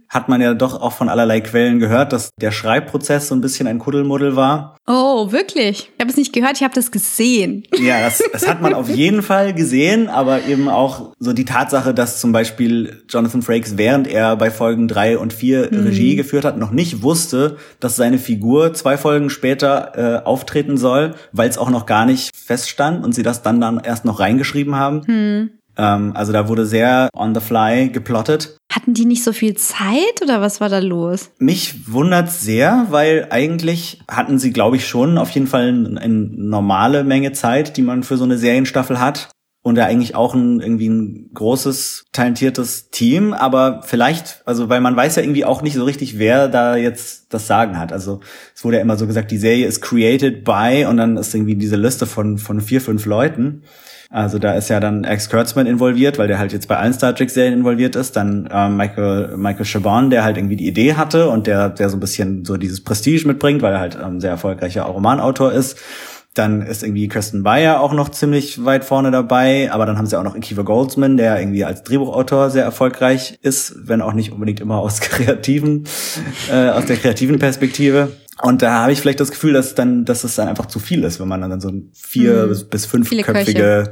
hat 0.07 0.29
man 0.29 0.41
ja 0.41 0.53
doch 0.53 0.81
auch 0.81 0.93
von 0.93 1.09
allerlei 1.09 1.41
Quellen 1.41 1.79
gehört, 1.79 2.13
dass 2.13 2.31
der 2.39 2.51
Schreibprozess 2.51 3.27
so 3.27 3.35
ein 3.35 3.41
bisschen 3.41 3.67
ein 3.67 3.79
Kuddelmuddel 3.79 4.35
war. 4.35 4.77
Oh, 4.87 5.31
wirklich? 5.31 5.91
Ich 5.93 5.99
habe 5.99 6.09
es 6.09 6.15
nicht 6.15 6.31
gehört, 6.31 6.57
ich 6.57 6.63
habe 6.63 6.73
das 6.73 6.91
gesehen. 6.91 7.63
Ja, 7.77 8.01
das, 8.01 8.23
das 8.31 8.47
hat 8.47 8.61
man 8.61 8.73
auf 8.73 8.89
jeden 8.89 9.21
Fall 9.21 9.53
gesehen, 9.53 10.07
aber 10.07 10.45
eben 10.45 10.69
auch 10.69 11.13
so 11.19 11.33
die 11.33 11.43
Tatsache, 11.43 11.93
dass 11.93 12.21
zum 12.21 12.31
Beispiel 12.31 13.03
Jonathan 13.09 13.41
Frakes, 13.41 13.77
während 13.77 14.07
er 14.07 14.37
bei 14.37 14.49
Folgen 14.49 14.87
drei 14.87 15.17
und 15.17 15.33
vier 15.33 15.69
Regie 15.71 16.15
geführt 16.15 16.45
hat, 16.45 16.57
noch 16.57 16.71
nicht 16.71 17.01
wusste, 17.01 17.57
dass 17.81 17.97
seine 17.97 18.17
Figur 18.17 18.73
zwei 18.73 18.97
Folgen 18.97 19.29
später 19.29 19.91
äh, 19.95 20.25
auftreten 20.25 20.77
soll, 20.77 21.15
weil 21.33 21.49
es 21.49 21.57
auch 21.57 21.69
noch 21.69 21.85
gar 21.85 22.05
nicht 22.05 22.33
feststand 22.35 23.03
und 23.03 23.13
sie 23.13 23.23
das 23.23 23.41
dann 23.41 23.59
dann 23.59 23.81
erst 23.83 24.05
noch 24.05 24.19
reingeschrieben 24.21 24.75
haben. 24.75 25.56
Ähm, 25.77 26.11
also 26.15 26.33
da 26.33 26.47
wurde 26.47 26.65
sehr 26.65 27.09
on 27.13 27.35
the 27.35 27.41
fly 27.41 27.89
geplottet. 27.89 28.57
Hatten 28.71 28.93
die 28.93 29.05
nicht 29.05 29.23
so 29.23 29.31
viel 29.31 29.55
Zeit 29.55 30.21
oder 30.21 30.41
was 30.41 30.59
war 30.59 30.69
da 30.69 30.79
los? 30.79 31.31
Mich 31.39 31.91
wundert 31.91 32.31
sehr, 32.31 32.87
weil 32.89 33.27
eigentlich 33.29 34.01
hatten 34.09 34.39
sie, 34.39 34.51
glaube 34.51 34.75
ich, 34.75 34.87
schon 34.87 35.17
auf 35.17 35.29
jeden 35.31 35.47
Fall 35.47 35.69
eine, 35.69 36.01
eine 36.01 36.13
normale 36.13 37.03
Menge 37.03 37.31
Zeit, 37.31 37.77
die 37.77 37.81
man 37.81 38.03
für 38.03 38.17
so 38.17 38.23
eine 38.23 38.37
Serienstaffel 38.37 38.99
hat. 38.99 39.29
Und 39.63 39.75
ja 39.75 39.83
eigentlich 39.83 40.15
auch 40.15 40.33
ein 40.33 40.61
irgendwie 40.61 40.87
ein 40.87 41.29
großes, 41.33 42.05
talentiertes 42.13 42.89
Team, 42.89 43.33
aber 43.33 43.81
vielleicht, 43.83 44.41
also 44.45 44.69
weil 44.69 44.79
man 44.79 44.95
weiß 44.95 45.17
ja 45.17 45.23
irgendwie 45.23 45.43
auch 45.43 45.61
nicht 45.61 45.73
so 45.73 45.83
richtig, 45.83 46.17
wer 46.17 46.47
da 46.47 46.77
jetzt 46.77 47.33
das 47.33 47.47
Sagen 47.47 47.77
hat. 47.77 47.91
Also 47.91 48.21
es 48.55 48.63
wurde 48.63 48.77
ja 48.77 48.81
immer 48.81 48.95
so 48.95 49.07
gesagt, 49.07 49.29
die 49.29 49.37
Serie 49.37 49.67
ist 49.67 49.81
created 49.81 50.45
by 50.45 50.85
und 50.89 50.95
dann 50.95 51.17
ist 51.17 51.35
irgendwie 51.35 51.55
diese 51.55 51.75
Liste 51.75 52.05
von, 52.05 52.37
von 52.37 52.61
vier, 52.61 52.79
fünf 52.79 53.05
Leuten. 53.05 53.63
Also 54.09 54.39
da 54.39 54.53
ist 54.53 54.69
ja 54.69 54.79
dann 54.79 55.03
Alex 55.03 55.29
Kurtzman 55.29 55.67
involviert, 55.67 56.17
weil 56.17 56.27
der 56.27 56.39
halt 56.39 56.53
jetzt 56.53 56.67
bei 56.67 56.77
allen 56.77 56.93
Star 56.93 57.13
Trek 57.13 57.29
Serien 57.29 57.53
involviert 57.53 57.95
ist. 57.95 58.15
Dann 58.15 58.47
ähm, 58.51 58.77
Michael 58.77 59.35
Michael 59.35 59.65
Chabon, 59.65 60.09
der 60.09 60.23
halt 60.23 60.37
irgendwie 60.37 60.55
die 60.55 60.67
Idee 60.67 60.93
hatte 60.93 61.29
und 61.29 61.47
der 61.47 61.69
der 61.69 61.89
so 61.89 61.97
ein 61.97 61.99
bisschen 61.99 62.45
so 62.45 62.57
dieses 62.57 62.83
Prestige 62.83 63.27
mitbringt, 63.27 63.61
weil 63.61 63.73
er 63.73 63.79
halt 63.79 63.97
ein 63.97 64.21
sehr 64.21 64.31
erfolgreicher 64.31 64.83
Romanautor 64.83 65.51
ist. 65.51 65.77
Dann 66.33 66.61
ist 66.61 66.83
irgendwie 66.83 67.07
Kirsten 67.07 67.41
Bayer 67.41 67.81
auch 67.81 67.93
noch 67.93 68.09
ziemlich 68.09 68.63
weit 68.63 68.85
vorne 68.85 69.09
dabei, 69.09 69.71
aber 69.71 69.87
dann 69.87 69.97
haben 69.97 70.05
sie 70.05 70.17
auch 70.19 70.23
noch 70.23 70.35
Akiva 70.35 70.61
Goldsman, 70.61 71.17
der 71.17 71.39
irgendwie 71.39 71.65
als 71.65 71.83
Drehbuchautor 71.83 72.51
sehr 72.51 72.63
erfolgreich 72.63 73.39
ist, 73.41 73.75
wenn 73.87 74.01
auch 74.01 74.13
nicht 74.13 74.31
unbedingt 74.31 74.59
immer 74.59 74.77
aus 74.77 75.01
kreativen, 75.01 75.85
äh, 76.51 76.69
aus 76.69 76.85
der 76.85 76.97
kreativen 76.97 77.39
Perspektive. 77.39 78.11
Und 78.41 78.61
da 78.61 78.81
habe 78.81 78.91
ich 78.91 79.01
vielleicht 79.01 79.19
das 79.19 79.31
Gefühl, 79.31 79.53
dass 79.53 79.73
dann, 79.75 80.05
dass 80.05 80.23
es 80.23 80.35
dann 80.35 80.47
einfach 80.47 80.67
zu 80.67 80.79
viel 80.79 81.03
ist, 81.03 81.19
wenn 81.19 81.27
man 81.27 81.41
dann 81.41 81.59
so 81.59 81.69
ein 81.69 81.89
vier 81.93 82.47
bis- 82.47 82.63
bis 82.65 82.85
fünfköpfige 82.85 83.91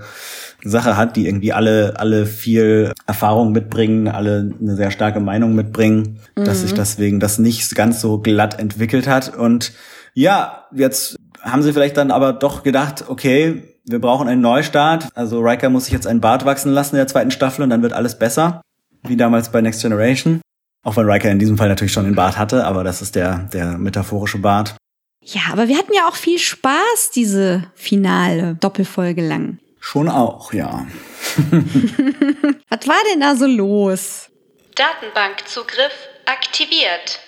Sache 0.64 0.98
hat, 0.98 1.16
die 1.16 1.28
irgendwie 1.28 1.52
alle, 1.54 1.94
alle 2.00 2.26
viel 2.26 2.92
Erfahrung 3.08 3.52
mitbringen, 3.52 4.08
alle 4.08 4.52
eine 4.60 4.76
sehr 4.76 4.92
starke 4.92 5.20
Meinung 5.20 5.56
mitbringen, 5.56 6.20
dass 6.36 6.62
sich 6.62 6.74
deswegen 6.74 7.20
das 7.20 7.40
nicht 7.40 7.76
ganz 7.76 8.02
so 8.02 8.20
glatt 8.20 8.60
entwickelt 8.60 9.08
hat. 9.08 9.36
Und 9.36 9.74
ja, 10.14 10.66
jetzt 10.74 11.16
haben 11.42 11.62
sie 11.62 11.74
vielleicht 11.74 11.98
dann 11.98 12.12
aber 12.12 12.34
doch 12.34 12.64
gedacht, 12.64 13.06
okay, 13.08 13.64
wir 13.88 14.00
brauchen 14.02 14.28
einen 14.28 14.42
Neustart. 14.42 15.10
Also 15.14 15.40
Riker 15.42 15.70
muss 15.70 15.86
sich 15.86 15.94
jetzt 15.94 16.08
einen 16.08 16.22
Bart 16.22 16.46
wachsen 16.46 16.72
lassen 16.72 16.96
in 16.96 17.00
der 17.00 17.08
zweiten 17.08 17.30
Staffel 17.32 17.62
und 17.64 17.70
dann 17.70 17.82
wird 17.84 17.94
alles 17.94 18.18
besser, 18.18 18.62
wie 19.04 19.18
damals 19.18 19.50
bei 19.50 19.62
Next 19.62 19.82
Generation. 19.82 20.42
Auch 20.86 20.96
wenn 20.98 21.10
Riker 21.10 21.32
in 21.32 21.40
diesem 21.40 21.58
Fall 21.58 21.68
natürlich 21.68 21.92
schon 21.92 22.06
den 22.06 22.14
Bart 22.14 22.38
hatte, 22.38 22.64
aber 22.64 22.84
das 22.84 23.02
ist 23.02 23.16
der, 23.16 23.50
der 23.52 23.78
metaphorische 23.80 24.38
Bart. 24.38 24.76
Ja, 25.24 25.42
aber 25.52 25.68
wir 25.68 25.78
hatten 25.78 25.94
ja 25.94 26.08
auch 26.08 26.16
viel 26.16 26.38
Spaß, 26.38 27.10
diese 27.14 27.64
finale 27.74 28.54
Doppelfolge 28.54 29.28
lang. 29.28 29.58
Schon 29.80 30.08
auch, 30.08 30.54
ja. 30.54 30.86
Was 32.70 32.88
war 32.88 33.02
denn 33.12 33.20
da 33.20 33.36
so 33.36 33.48
los? 33.48 34.30
Datenbankzugriff 34.76 35.94
aktiviert. 36.28 37.20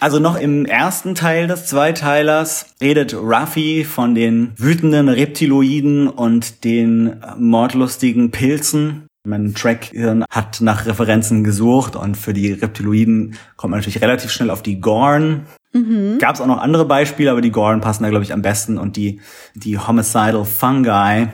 Also 0.00 0.18
noch 0.18 0.36
im 0.36 0.66
ersten 0.66 1.14
Teil 1.14 1.46
des 1.46 1.66
Zweiteilers 1.66 2.74
redet 2.80 3.14
Ruffy 3.14 3.84
von 3.84 4.16
den 4.16 4.52
wütenden 4.56 5.08
Reptiloiden 5.08 6.08
und 6.08 6.64
den 6.64 7.22
mordlustigen 7.38 8.32
Pilzen. 8.32 9.05
Mein 9.26 9.54
Track 9.54 9.92
hat 10.30 10.60
nach 10.60 10.86
Referenzen 10.86 11.44
gesucht 11.44 11.96
und 11.96 12.16
für 12.16 12.32
die 12.32 12.52
Reptiloiden 12.52 13.36
kommt 13.56 13.72
man 13.72 13.80
natürlich 13.80 14.00
relativ 14.00 14.30
schnell 14.30 14.50
auf 14.50 14.62
die 14.62 14.80
Gorn. 14.80 15.46
Gab 16.18 16.34
es 16.34 16.40
auch 16.40 16.46
noch 16.46 16.58
andere 16.58 16.86
Beispiele, 16.86 17.30
aber 17.30 17.40
die 17.40 17.50
Gorn 17.50 17.80
passen 17.80 18.04
da, 18.04 18.08
glaube 18.08 18.24
ich, 18.24 18.32
am 18.32 18.40
besten. 18.40 18.78
Und 18.78 18.96
die, 18.96 19.20
die 19.54 19.78
Homicidal 19.78 20.44
Fungi, 20.44 21.28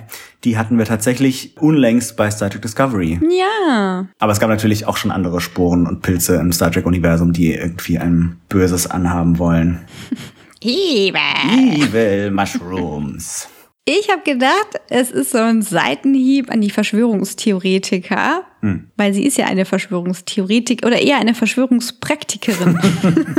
die 0.44 0.58
hatten 0.58 0.78
wir 0.78 0.84
tatsächlich 0.84 1.56
unlängst 1.60 2.16
bei 2.16 2.30
Star 2.30 2.50
Trek 2.50 2.62
Discovery. 2.62 3.20
Ja. 3.22 4.06
Aber 4.18 4.32
es 4.32 4.40
gab 4.40 4.48
natürlich 4.48 4.86
auch 4.86 4.96
schon 4.96 5.12
andere 5.12 5.40
Sporen 5.40 5.86
und 5.86 6.02
Pilze 6.02 6.36
im 6.36 6.50
Star 6.50 6.72
Trek-Universum, 6.72 7.32
die 7.32 7.54
irgendwie 7.54 7.98
ein 7.98 8.40
Böses 8.48 8.90
anhaben 8.90 9.38
wollen. 9.38 9.82
Eben. 10.60 11.18
Evil 11.50 12.30
Mushrooms. 12.30 13.48
Ich 13.84 14.08
habe 14.10 14.22
gedacht, 14.22 14.80
es 14.90 15.10
ist 15.10 15.32
so 15.32 15.38
ein 15.38 15.60
Seitenhieb 15.60 16.52
an 16.52 16.60
die 16.60 16.70
Verschwörungstheoretiker, 16.70 18.44
Hm. 18.60 18.90
weil 18.96 19.12
sie 19.12 19.26
ist 19.26 19.38
ja 19.38 19.46
eine 19.46 19.64
Verschwörungstheoretik 19.64 20.86
oder 20.86 21.00
eher 21.00 21.18
eine 21.18 21.34
Verschwörungspraktikerin. 21.34 22.78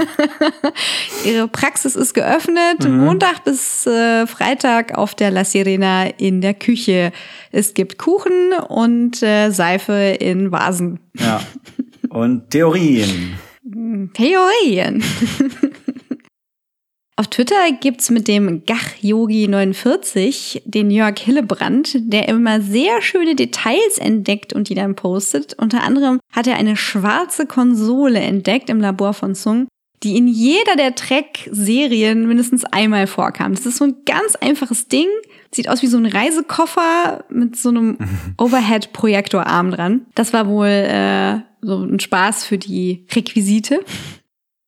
Ihre 1.26 1.48
Praxis 1.48 1.96
ist 1.96 2.14
geöffnet, 2.14 2.86
Montag 2.90 3.46
bis 3.46 3.88
äh, 3.88 4.28
Freitag 4.28 4.98
auf 4.98 5.16
der 5.16 5.32
La 5.32 5.46
Sirena 5.46 6.08
in 6.18 6.42
der 6.42 6.54
Küche. 6.56 7.14
Es 7.54 7.74
gibt 7.74 7.98
Kuchen 7.98 8.52
und 8.68 9.24
äh, 9.24 9.50
Seife 9.50 10.18
in 10.20 10.52
Vasen. 10.52 11.00
Ja. 11.18 11.40
Und 12.10 12.50
Theorien. 12.50 13.40
Theorien. 14.14 15.02
Auf 17.16 17.28
Twitter 17.28 17.72
gibt's 17.80 18.10
mit 18.10 18.28
dem 18.28 18.66
Gach-Yogi49 18.66 20.64
den 20.66 20.90
Jörg 20.90 21.20
Hillebrand, 21.20 21.96
der 22.12 22.28
immer 22.28 22.60
sehr 22.60 23.04
schöne 23.04 23.36
Details 23.36 24.00
entdeckt 24.00 24.52
und 24.52 24.68
die 24.68 24.74
dann 24.74 24.96
postet. 24.96 25.54
Unter 25.60 25.84
anderem 25.84 26.20
hat 26.32 26.48
er 26.48 26.58
eine 26.58 26.76
schwarze 26.76 27.46
Konsole 27.46 28.20
entdeckt 28.20 28.72
im 28.72 28.82
Labor 28.82 29.14
von 29.14 29.36
Sung, 29.36 29.68
die 30.02 30.18
in 30.18 30.28
jeder 30.28 30.76
der 30.76 30.96
Trek-Serien 30.96 32.28
mindestens 32.28 32.66
einmal 32.66 33.06
vorkam. 33.06 33.54
Das 33.54 33.68
ist 33.68 33.78
so 33.78 33.86
ein 33.86 33.98
ganz 34.06 34.36
einfaches 34.36 34.88
Ding. 34.88 35.08
Sieht 35.54 35.70
aus 35.70 35.84
wie 35.84 35.88
so 35.88 35.98
ein 35.98 36.08
Reisekoffer 36.08 37.26
mit 37.30 37.56
so 37.56 37.70
einem 37.70 38.00
Overhead-Projektorarm 38.40 39.70
dran. 39.70 40.08
Das 40.16 40.34
war 40.34 40.48
wohl 40.48 40.66
äh, 40.66 41.42
so 41.62 41.84
ein 41.84 42.00
Spaß 42.00 42.44
für 42.44 42.58
die 42.58 43.06
Requisite. 43.14 43.82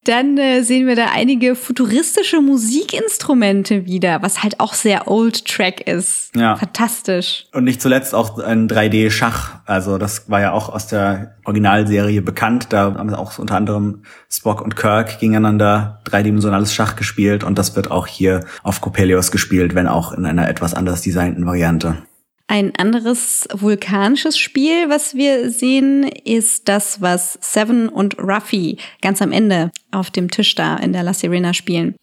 Dann 0.06 0.38
äh, 0.38 0.62
sehen 0.62 0.86
wir 0.86 0.96
da 0.96 1.08
einige 1.14 1.56
futuristische 1.56 2.40
Musikinstrumente 2.40 3.86
wieder, 3.86 4.22
was 4.22 4.44
halt 4.44 4.60
auch 4.60 4.76
sehr 4.76 5.08
Old 5.08 5.46
Track 5.46 5.88
ist. 5.88 6.36
Ja. 6.36 6.56
Fantastisch. 6.56 7.48
Und 7.54 7.64
nicht 7.64 7.82
zuletzt 7.82 8.14
auch 8.14 8.38
ein 8.38 8.70
3D-Schach. 8.70 9.62
Also 9.66 9.98
das 9.98 10.30
war 10.30 10.42
ja 10.42 10.52
auch 10.52 10.70
aus 10.70 10.86
der 10.86 11.36
Originalserie 11.44 12.22
bekannt. 12.22 12.68
Da 12.70 12.94
haben 12.94 13.14
auch 13.16 13.40
unter 13.40 13.56
anderem 13.56 14.04
Spock 14.30 14.62
und 14.62 14.76
Kirk 14.76 15.20
gegeneinander 15.20 16.02
dreidimensionales 16.04 16.72
Schach 16.72 16.96
gespielt. 16.96 17.44
Und 17.44 17.58
das 17.58 17.76
wird 17.76 17.90
auch 17.90 18.06
hier 18.06 18.46
auf 18.62 18.82
Coppelius 18.82 19.32
gespielt, 19.32 19.74
wenn 19.74 19.88
auch 19.88 20.12
in 20.12 20.28
einer 20.28 20.48
etwas 20.48 20.76
anders 20.76 21.02
designten 21.02 21.48
Variante. 21.48 21.98
Ein 22.48 22.74
anderes 22.78 23.48
vulkanisches 23.54 24.38
Spiel, 24.38 24.88
was 24.90 25.16
wir 25.16 25.50
sehen, 25.50 26.04
ist 26.04 26.68
das, 26.68 27.02
was 27.02 27.40
Seven 27.42 27.90
und 27.90 28.20
Ruffy 28.20 28.78
ganz 29.02 29.22
am 29.22 29.32
Ende 29.32 29.72
auf 29.92 30.12
dem 30.12 30.30
Tisch 30.30 30.54
da 30.54 30.78
in 30.78 30.94
der 30.94 31.04
La 31.04 31.14
Sirena 31.14 31.54
spielen. 31.54 31.96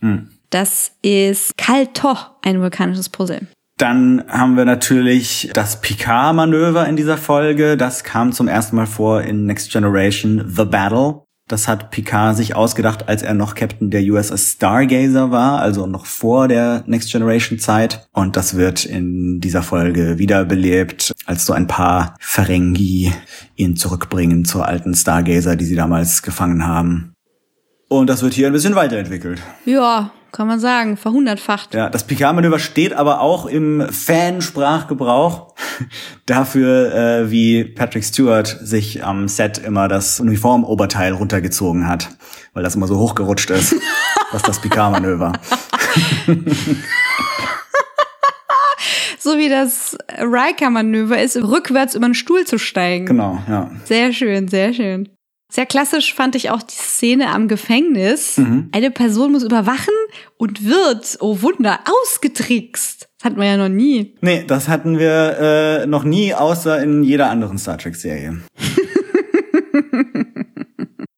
Das 0.51 0.93
ist 1.03 1.57
Kalto, 1.57 2.17
ein 2.43 2.61
vulkanisches 2.61 3.09
Puzzle. 3.09 3.47
Dann 3.79 4.25
haben 4.29 4.57
wir 4.57 4.65
natürlich 4.65 5.51
das 5.55 5.81
Picard-Manöver 5.81 6.87
in 6.89 6.97
dieser 6.97 7.17
Folge. 7.19 7.77
Das 7.77 8.05
kam 8.05 8.33
zum 8.33 8.49
ersten 8.49 8.77
Mal 8.77 8.87
vor 8.87 9.23
in 9.23 9.47
Next 9.47 9.73
Generation 9.73 10.45
The 10.49 10.65
Battle. 10.65 11.23
Das 11.49 11.69
hat 11.69 11.91
Picard 11.91 12.37
sich 12.37 12.55
ausgedacht, 12.55 13.09
als 13.09 13.23
er 13.23 13.35
noch 13.35 13.55
Captain 13.55 13.91
der 13.91 14.03
USS 14.03 14.53
Stargazer 14.53 15.31
war, 15.31 15.61
also 15.61 15.87
noch 15.87 16.07
vor 16.07 16.49
der 16.49 16.85
Next 16.87 17.11
Generation 17.11 17.59
Zeit. 17.59 18.09
Und 18.13 18.37
das 18.37 18.57
wird 18.57 18.85
in 18.85 19.41
dieser 19.41 19.63
Folge 19.63 20.19
wiederbelebt, 20.19 21.13
als 21.27 21.45
so 21.45 21.53
ein 21.53 21.67
paar 21.67 22.15
Ferengi 22.21 23.13
ihn 23.57 23.77
zurückbringen 23.77 24.45
zur 24.45 24.67
alten 24.67 24.95
Stargazer, 24.95 25.57
die 25.57 25.65
sie 25.65 25.77
damals 25.77 26.23
gefangen 26.23 26.67
haben. 26.67 27.15
Und 27.89 28.07
das 28.07 28.23
wird 28.23 28.33
hier 28.33 28.47
ein 28.47 28.55
bisschen 28.55 28.75
weiterentwickelt. 28.75 29.43
Ja, 29.67 30.13
kann 30.33 30.47
man 30.47 30.59
sagen, 30.59 30.97
verhundertfacht. 30.97 31.75
Ja, 31.75 31.91
das 31.91 32.05
Picard-Manöver 32.05 32.59
steht 32.59 32.95
aber 32.95 33.21
auch 33.21 33.45
im 33.45 33.87
Fansprachgebrauch 33.91 35.52
dafür, 36.27 36.95
äh, 36.95 37.31
wie 37.31 37.65
Patrick 37.65 38.05
Stewart 38.05 38.59
sich 38.63 39.05
am 39.05 39.29
Set 39.29 39.59
immer 39.59 39.89
das 39.89 40.21
Uniformoberteil 40.21 41.13
runtergezogen 41.13 41.89
hat, 41.89 42.11
weil 42.55 42.63
das 42.63 42.75
immer 42.75 42.87
so 42.87 42.99
hochgerutscht 42.99 43.51
ist. 43.51 43.73
das 44.33 44.43
ist 44.43 44.49
das 44.49 44.61
Picard-Manöver. 44.61 45.33
So 49.19 49.39
wie 49.39 49.49
das 49.49 49.97
Riker-Manöver 50.19 51.23
ist, 51.23 51.37
rückwärts 51.37 51.95
über 51.95 52.09
den 52.09 52.15
Stuhl 52.15 52.45
zu 52.45 52.59
steigen. 52.59 53.07
Genau, 53.07 53.39
ja. 53.49 53.71
Sehr 53.85 54.13
schön, 54.13 54.49
sehr 54.49 54.75
schön. 54.75 55.11
Sehr 55.55 55.67
klassisch 55.67 56.15
fand 56.15 56.35
ich 56.35 56.49
auch 56.49 56.63
die 56.63 56.75
Szene 56.75 57.29
am 57.29 57.47
Gefängnis. 57.47 58.41
Eine 58.73 58.91
Person 58.91 59.33
muss 59.33 59.43
überwachen 59.43 59.93
und 60.39 60.65
wird, 60.65 61.19
oh 61.21 61.43
Wunder, 61.43 61.81
ausgetrickst. 61.85 63.11
Das 63.19 63.25
hatten 63.27 63.39
wir 63.39 63.49
ja 63.49 63.59
noch 63.59 63.69
nie. 63.69 64.15
Nee, 64.23 64.45
das 64.47 64.69
hatten 64.69 64.99
wir 64.99 65.83
äh, 65.83 65.87
noch 65.87 66.05
nie, 66.05 66.33
außer 66.33 66.83
in 66.83 67.05
jeder 67.05 67.29
anderen 67.29 67.59
Star 67.59 67.77
Trek-Serie. 67.77 68.41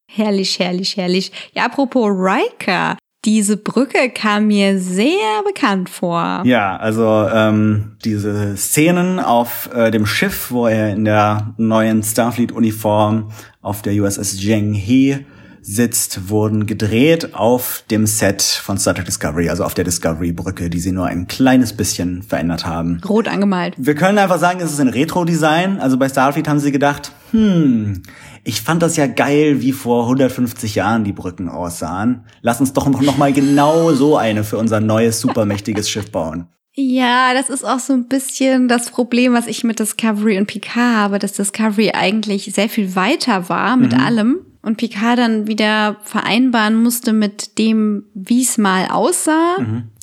Herrlich, 0.07 0.59
herrlich, 0.59 0.97
herrlich. 0.97 1.31
Ja, 1.53 1.65
apropos 1.65 2.09
Riker. 2.09 2.97
Diese 3.25 3.57
Brücke 3.57 4.09
kam 4.13 4.47
mir 4.47 4.79
sehr 4.79 5.41
bekannt 5.43 5.89
vor. 5.89 6.43
Ja, 6.45 6.77
also 6.77 7.27
ähm, 7.33 7.95
diese 8.05 8.55
Szenen 8.55 9.19
auf 9.19 9.69
äh, 9.73 9.89
dem 9.89 10.05
Schiff, 10.05 10.51
wo 10.51 10.67
er 10.67 10.93
in 10.93 11.05
der 11.05 11.55
neuen 11.57 12.03
Starfleet-Uniform 12.03 13.31
auf 13.61 13.81
der 13.81 13.93
USS 13.93 14.37
Zheng 14.37 14.73
He 14.73 15.25
sitzt, 15.67 16.29
wurden 16.29 16.67
gedreht 16.67 17.33
auf 17.33 17.83
dem 17.89 18.05
Set 18.05 18.43
von 18.43 18.77
Star 18.77 18.93
Trek 18.93 19.05
Discovery, 19.05 19.49
also 19.49 19.63
auf 19.63 19.73
der 19.73 19.83
Discovery-Brücke, 19.83 20.69
die 20.69 20.79
sie 20.79 20.91
nur 20.91 21.07
ein 21.07 21.25
kleines 21.25 21.73
bisschen 21.73 22.21
verändert 22.21 22.67
haben. 22.67 23.01
Rot 23.09 23.27
angemalt. 23.27 23.73
Wir 23.77 23.95
können 23.95 24.19
einfach 24.19 24.37
sagen, 24.37 24.59
es 24.61 24.71
ist 24.71 24.79
ein 24.79 24.89
Retro-Design. 24.89 25.79
Also 25.79 25.97
bei 25.97 26.07
Starfleet 26.07 26.47
haben 26.47 26.59
sie 26.59 26.71
gedacht, 26.71 27.11
hm, 27.31 28.03
ich 28.45 28.61
fand 28.61 28.83
das 28.83 28.95
ja 28.95 29.07
geil, 29.07 29.61
wie 29.61 29.71
vor 29.71 30.03
150 30.03 30.75
Jahren 30.75 31.03
die 31.03 31.11
Brücken 31.11 31.49
aussahen. 31.49 32.25
Lass 32.41 32.59
uns 32.59 32.73
doch 32.73 32.87
noch 32.87 33.17
mal 33.17 33.33
genau 33.33 33.91
so 33.93 34.17
eine 34.17 34.43
für 34.43 34.57
unser 34.57 34.79
neues 34.79 35.19
supermächtiges 35.19 35.89
Schiff 35.89 36.11
bauen. 36.11 36.47
Ja, 36.75 37.33
das 37.33 37.49
ist 37.49 37.65
auch 37.65 37.79
so 37.79 37.93
ein 37.93 38.07
bisschen 38.07 38.67
das 38.67 38.91
Problem, 38.91 39.33
was 39.33 39.47
ich 39.47 39.63
mit 39.63 39.79
Discovery 39.79 40.37
und 40.37 40.45
Picard 40.45 40.95
habe, 40.95 41.19
dass 41.19 41.33
Discovery 41.33 41.91
eigentlich 41.93 42.51
sehr 42.53 42.69
viel 42.69 42.95
weiter 42.95 43.49
war 43.49 43.77
mit 43.77 43.93
allem 43.93 44.39
und 44.61 44.77
Picard 44.77 45.17
dann 45.17 45.47
wieder 45.47 45.97
vereinbaren 46.03 46.75
musste 46.75 47.13
mit 47.13 47.57
dem, 47.57 48.03
wie 48.13 48.43
es 48.43 48.57
mal 48.57 48.87
aussah 48.91 49.55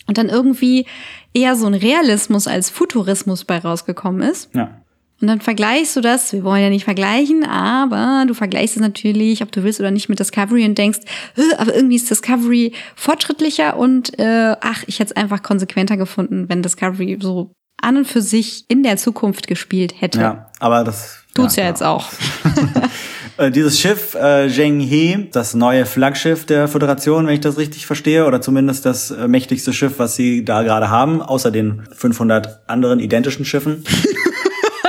und 0.07 0.19
dann 0.19 0.31
irgendwie 0.31 0.87
eher 1.35 1.57
so 1.57 1.67
ein 1.67 1.75
Realismus 1.75 2.47
als 2.49 2.71
Futurismus 2.71 3.45
bei 3.45 3.59
rausgekommen 3.59 4.23
ist. 4.23 4.49
Ja. 4.55 4.82
Und 5.23 5.29
dann 5.29 5.41
vergleichst 5.41 5.95
du 5.95 6.01
das, 6.01 6.33
wir 6.33 6.43
wollen 6.43 6.63
ja 6.63 6.69
nicht 6.69 6.85
vergleichen, 6.85 7.45
aber 7.45 8.25
du 8.27 8.35
vergleichst 8.35 8.75
es 8.75 8.83
natürlich, 8.83 9.41
ob 9.43 9.53
du 9.53 9.63
willst 9.63 9.79
oder 9.79 9.93
nicht, 9.93 10.09
mit 10.09 10.19
Discovery 10.19 10.65
und 10.65 10.77
denkst, 10.77 10.99
"Äh, 11.37 11.55
aber 11.59 11.75
irgendwie 11.77 11.95
ist 11.95 12.11
Discovery 12.11 12.73
fortschrittlicher 12.97 13.77
und 13.77 14.19
äh, 14.19 14.57
ach, 14.61 14.83
ich 14.89 14.99
hätte 14.99 15.15
es 15.15 15.17
einfach 15.17 15.43
konsequenter 15.45 15.97
gefunden, 15.97 16.49
wenn 16.49 16.61
Discovery 16.61 17.19
so 17.23 17.53
an 17.81 17.99
und 17.99 18.07
für 18.07 18.21
sich 18.21 18.65
in 18.67 18.83
der 18.83 18.97
Zukunft 18.97 19.47
gespielt 19.47 19.95
hätte. 20.01 20.21
Ja, 20.21 20.51
aber 20.59 20.83
das 20.83 21.21
Tut's 21.35 21.55
ja, 21.57 21.63
genau. 21.63 21.71
jetzt 21.71 21.83
auch. 21.83 22.09
Äh, 23.39 23.51
Dieses 23.51 23.81
Schiff 23.81 24.15
äh, 24.15 24.51
Zheng 24.51 24.79
He, 24.79 25.31
das 25.33 25.55
neue 25.55 25.87
Flaggschiff 25.87 26.45
der 26.45 26.69
Föderation, 26.69 27.27
wenn 27.27 27.33
ich 27.33 27.41
das 27.41 27.57
richtig 27.57 27.87
verstehe, 27.87 28.27
oder 28.27 28.43
zumindest 28.43 28.85
das 28.85 29.11
äh, 29.11 29.27
mächtigste 29.27 29.73
Schiff, 29.73 29.95
was 29.99 30.17
sie 30.17 30.45
da 30.45 30.63
gerade 30.63 30.91
haben, 30.91 31.23
außer 31.23 31.51
den 31.51 31.83
500 31.93 32.61
anderen 32.69 33.01
identischen 33.01 33.47
Schiffen, 33.47 33.85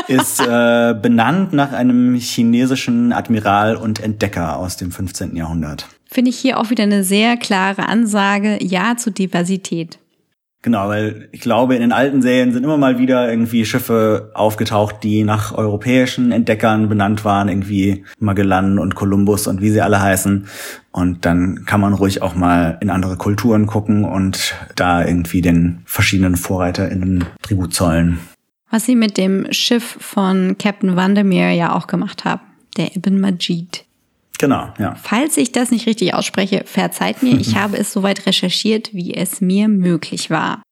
ist 0.07 0.39
äh, 0.39 0.93
benannt 0.93 1.53
nach 1.53 1.71
einem 1.71 2.15
chinesischen 2.15 3.13
Admiral 3.13 3.75
und 3.75 3.99
Entdecker 4.01 4.57
aus 4.57 4.77
dem 4.77 4.91
15. 4.91 5.35
Jahrhundert. 5.35 5.87
Finde 6.05 6.29
ich 6.29 6.37
hier 6.37 6.59
auch 6.59 6.69
wieder 6.69 6.83
eine 6.83 7.03
sehr 7.03 7.37
klare 7.37 7.87
Ansage, 7.87 8.57
Ja 8.61 8.97
zu 8.97 9.11
Diversität. 9.11 9.97
Genau, 10.63 10.87
weil 10.87 11.27
ich 11.33 11.41
glaube, 11.41 11.75
in 11.75 11.81
den 11.81 11.91
alten 11.91 12.21
Serien 12.21 12.53
sind 12.53 12.63
immer 12.63 12.77
mal 12.77 12.97
wieder 12.97 13.29
irgendwie 13.29 13.65
Schiffe 13.65 14.31
aufgetaucht, 14.33 15.03
die 15.03 15.25
nach 15.25 15.53
europäischen 15.53 16.31
Entdeckern 16.31 16.87
benannt 16.87 17.25
waren, 17.25 17.49
irgendwie 17.49 18.05
Magellan 18.17 18.79
und 18.79 18.95
Kolumbus 18.95 19.47
und 19.47 19.59
wie 19.59 19.71
sie 19.71 19.81
alle 19.81 20.01
heißen. 20.01 20.47
Und 20.91 21.25
dann 21.25 21.65
kann 21.65 21.81
man 21.81 21.93
ruhig 21.93 22.21
auch 22.21 22.33
mal 22.33 22.77
in 22.79 22.89
andere 22.89 23.17
Kulturen 23.17 23.67
gucken 23.67 24.05
und 24.05 24.55
da 24.77 25.05
irgendwie 25.05 25.41
den 25.41 25.81
verschiedenen 25.85 26.37
VorreiterInnen 26.37 27.25
Tribut 27.41 27.73
zollen. 27.73 28.19
Was 28.73 28.87
sie 28.87 28.95
mit 28.95 29.17
dem 29.17 29.45
Schiff 29.53 29.97
von 29.99 30.57
Captain 30.57 30.95
Vandermeer 30.95 31.51
ja 31.51 31.75
auch 31.75 31.85
gemacht 31.85 32.25
haben, 32.25 32.41
der 32.75 32.95
Ibn 32.95 33.19
Majid. 33.19 33.85
Genau, 34.39 34.73
ja. 34.79 34.95
Falls 34.95 35.37
ich 35.37 35.51
das 35.51 35.69
nicht 35.69 35.85
richtig 35.85 36.15
ausspreche, 36.15 36.63
verzeiht 36.65 37.21
mir, 37.21 37.39
ich 37.39 37.55
habe 37.59 37.77
es 37.77 37.93
soweit 37.93 38.25
recherchiert, 38.25 38.91
wie 38.91 39.13
es 39.13 39.41
mir 39.41 39.67
möglich 39.67 40.31
war. 40.31 40.63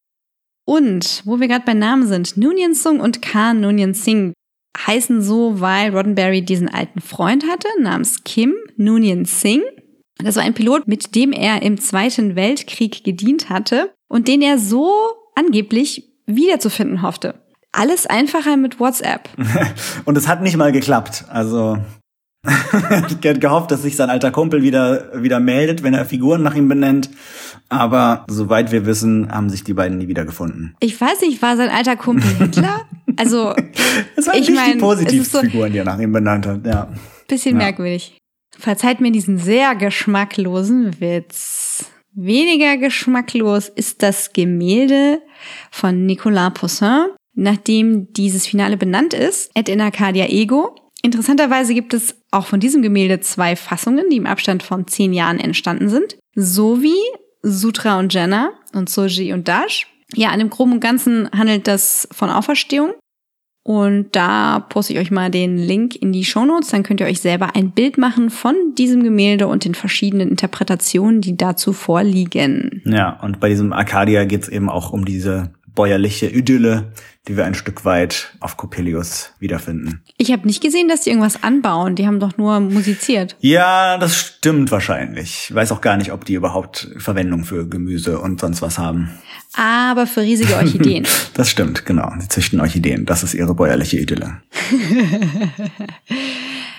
Und, 0.66 1.22
wo 1.26 1.40
wir 1.40 1.48
gerade 1.48 1.64
bei 1.64 1.76
Namen 1.76 2.08
sind, 2.08 2.38
Noonien 2.38 2.74
Sung 2.74 3.02
und 3.02 3.22
Khan 3.22 3.62
Noonien 3.62 3.94
Singh 3.94 4.34
heißen 4.76 5.22
so, 5.22 5.62
weil 5.62 5.96
Roddenberry 5.96 6.42
diesen 6.42 6.70
alten 6.70 7.02
Freund 7.02 7.46
hatte, 7.48 7.68
namens 7.80 8.24
Kim 8.24 8.56
Noonien 8.78 9.26
Singh. 9.26 9.64
Das 10.18 10.38
war 10.38 10.44
ein 10.44 10.56
Pilot, 10.56 10.88
mit 10.88 11.14
dem 11.14 11.34
er 11.34 11.62
im 11.62 11.80
Zweiten 11.80 12.36
Weltkrieg 12.36 13.04
gedient 13.04 13.52
hatte 13.52 13.94
und 14.08 14.28
den 14.28 14.42
er 14.42 14.58
so 14.58 14.92
angeblich 15.36 16.10
wiederzufinden 16.26 17.04
hoffte. 17.04 17.36
Alles 17.72 18.06
einfacher 18.06 18.58
mit 18.58 18.80
WhatsApp. 18.80 19.30
Und 20.06 20.18
es 20.18 20.28
hat 20.28 20.42
nicht 20.42 20.58
mal 20.58 20.72
geklappt. 20.72 21.26
Also 21.30 21.78
ich 23.08 23.14
hätte 23.24 23.40
gehofft, 23.40 23.72
dass 23.72 23.84
sich 23.84 23.96
sein 23.96 24.10
alter 24.10 24.32
Kumpel 24.32 24.64
wieder, 24.64 25.22
wieder 25.22 25.40
meldet, 25.40 25.84
wenn 25.84 25.94
er 25.94 26.06
Figuren 26.06 26.42
nach 26.42 26.56
ihm 26.56 26.68
benennt. 26.68 27.10
Aber 27.70 28.26
soweit 28.30 28.72
wir 28.72 28.86
wissen, 28.86 29.32
haben 29.32 29.50
sich 29.50 29.64
die 29.64 29.74
beiden 29.74 30.00
nie 30.00 30.08
wieder 30.08 30.26
gefunden. 30.26 30.76
Ich 30.80 31.00
weiß 31.00 31.22
nicht, 31.22 31.42
war 31.42 31.56
sein 31.56 31.70
alter 31.70 31.96
Kumpel 31.96 32.30
Hitler? 32.38 32.82
Also, 33.18 33.54
Es 34.16 34.26
waren 34.26 34.38
ich 34.40 34.48
nicht 34.50 34.80
mein, 34.80 35.06
die 35.06 35.18
ist 35.18 35.34
so 35.34 35.42
Figuren, 35.42 35.74
die 35.74 35.80
er 35.80 35.84
nach 35.84 36.00
ihm 36.00 36.14
benannt 36.14 36.48
hat. 36.48 36.66
Ja. 36.66 36.88
bisschen 37.28 37.58
Ja. 37.60 37.66
merkwürdig. 37.66 38.18
Verzeiht 38.58 39.02
mir 39.02 39.12
diesen 39.12 39.38
sehr 39.38 39.76
geschmacklosen 39.76 41.02
Witz. 41.02 41.86
Weniger 42.14 42.78
geschmacklos 42.78 43.68
ist 43.68 44.02
das 44.02 44.32
Gemälde 44.32 45.22
von 45.72 46.06
Nicolas 46.06 46.54
Poussin, 46.54 47.08
nachdem 47.34 48.12
dieses 48.14 48.48
Finale 48.48 48.78
benannt 48.78 49.14
ist, 49.14 49.52
Et 49.56 49.70
in 49.70 49.82
Arcadia 49.82 50.28
Ego. 50.28 50.76
Interessanterweise 51.04 51.74
gibt 51.74 51.94
es 51.94 52.16
auch 52.30 52.46
von 52.46 52.60
diesem 52.60 52.82
Gemälde 52.82 53.20
zwei 53.20 53.56
Fassungen, 53.56 54.06
die 54.12 54.18
im 54.18 54.28
Abstand 54.28 54.64
von 54.64 54.88
zehn 54.88 55.14
Jahren 55.14 55.40
entstanden 55.40 55.90
sind, 55.90 56.18
sowie 56.36 57.02
Sutra 57.42 58.00
und 58.00 58.14
Jenna 58.14 58.52
und 58.74 58.90
Soji 58.90 59.34
und 59.34 59.48
Dash. 59.48 59.88
Ja, 60.14 60.30
an 60.30 60.40
dem 60.40 60.50
Groben 60.50 60.74
und 60.74 60.80
Ganzen 60.80 61.30
handelt 61.32 61.68
das 61.68 62.08
von 62.12 62.30
Auferstehung. 62.30 62.94
Und 63.64 64.16
da 64.16 64.60
poste 64.60 64.94
ich 64.94 65.00
euch 65.00 65.12
mal 65.12 65.30
den 65.30 65.58
Link 65.58 65.96
in 65.96 66.12
die 66.12 66.26
Shownotes, 66.26 66.70
dann 66.70 66.82
könnt 66.82 67.00
ihr 67.00 67.06
euch 67.06 67.22
selber 67.22 67.56
ein 67.56 67.72
Bild 67.72 68.00
machen 68.00 68.32
von 68.32 68.56
diesem 68.76 69.04
Gemälde 69.04 69.48
und 69.48 69.66
den 69.66 69.76
verschiedenen 69.76 70.30
Interpretationen, 70.30 71.22
die 71.22 71.38
dazu 71.38 71.72
vorliegen. 71.72 72.82
Ja, 72.86 73.20
und 73.22 73.40
bei 73.40 73.50
diesem 73.50 73.72
Arcadia 73.72 74.26
geht's 74.26 74.50
eben 74.50 74.68
auch 74.68 74.92
um 74.92 75.06
diese 75.06 75.54
bäuerliche 75.76 76.28
Idylle, 76.28 76.92
die 77.28 77.38
wir 77.38 77.46
ein 77.46 77.54
Stück 77.54 77.86
weit 77.86 78.34
auf 78.40 78.58
Coppelius 78.58 79.32
wiederfinden. 79.40 80.04
Ich 80.18 80.32
habe 80.32 80.48
nicht 80.48 80.62
gesehen, 80.62 80.88
dass 80.88 81.02
die 81.02 81.12
irgendwas 81.12 81.44
anbauen, 81.44 81.96
die 81.96 82.08
haben 82.08 82.20
doch 82.20 82.38
nur 82.38 82.60
musiziert. 82.60 83.36
Ja, 83.40 83.98
das 83.98 84.16
stimmt 84.16 84.72
wahrscheinlich. 84.72 85.48
Ich 85.50 85.56
weiß 85.56 85.72
auch 85.72 85.82
gar 85.82 85.98
nicht, 85.98 86.12
ob 86.12 86.26
die 86.26 86.34
überhaupt 86.34 86.90
Verwendung 86.98 87.44
für 87.44 87.68
Gemüse 87.68 88.20
und 88.20 88.40
sonst 88.40 88.62
was 88.62 88.80
haben. 88.80 89.12
Aber 89.54 90.08
für 90.08 90.22
riesige 90.22 90.56
Orchideen. 90.56 91.06
Das 91.34 91.50
stimmt, 91.50 91.86
genau. 91.86 92.12
Sie 92.20 92.28
züchten 92.28 92.60
Orchideen. 92.60 93.06
Das 93.06 93.24
ist 93.24 93.34
ihre 93.34 93.56
bäuerliche 93.56 93.98
Idylle. 93.98 94.42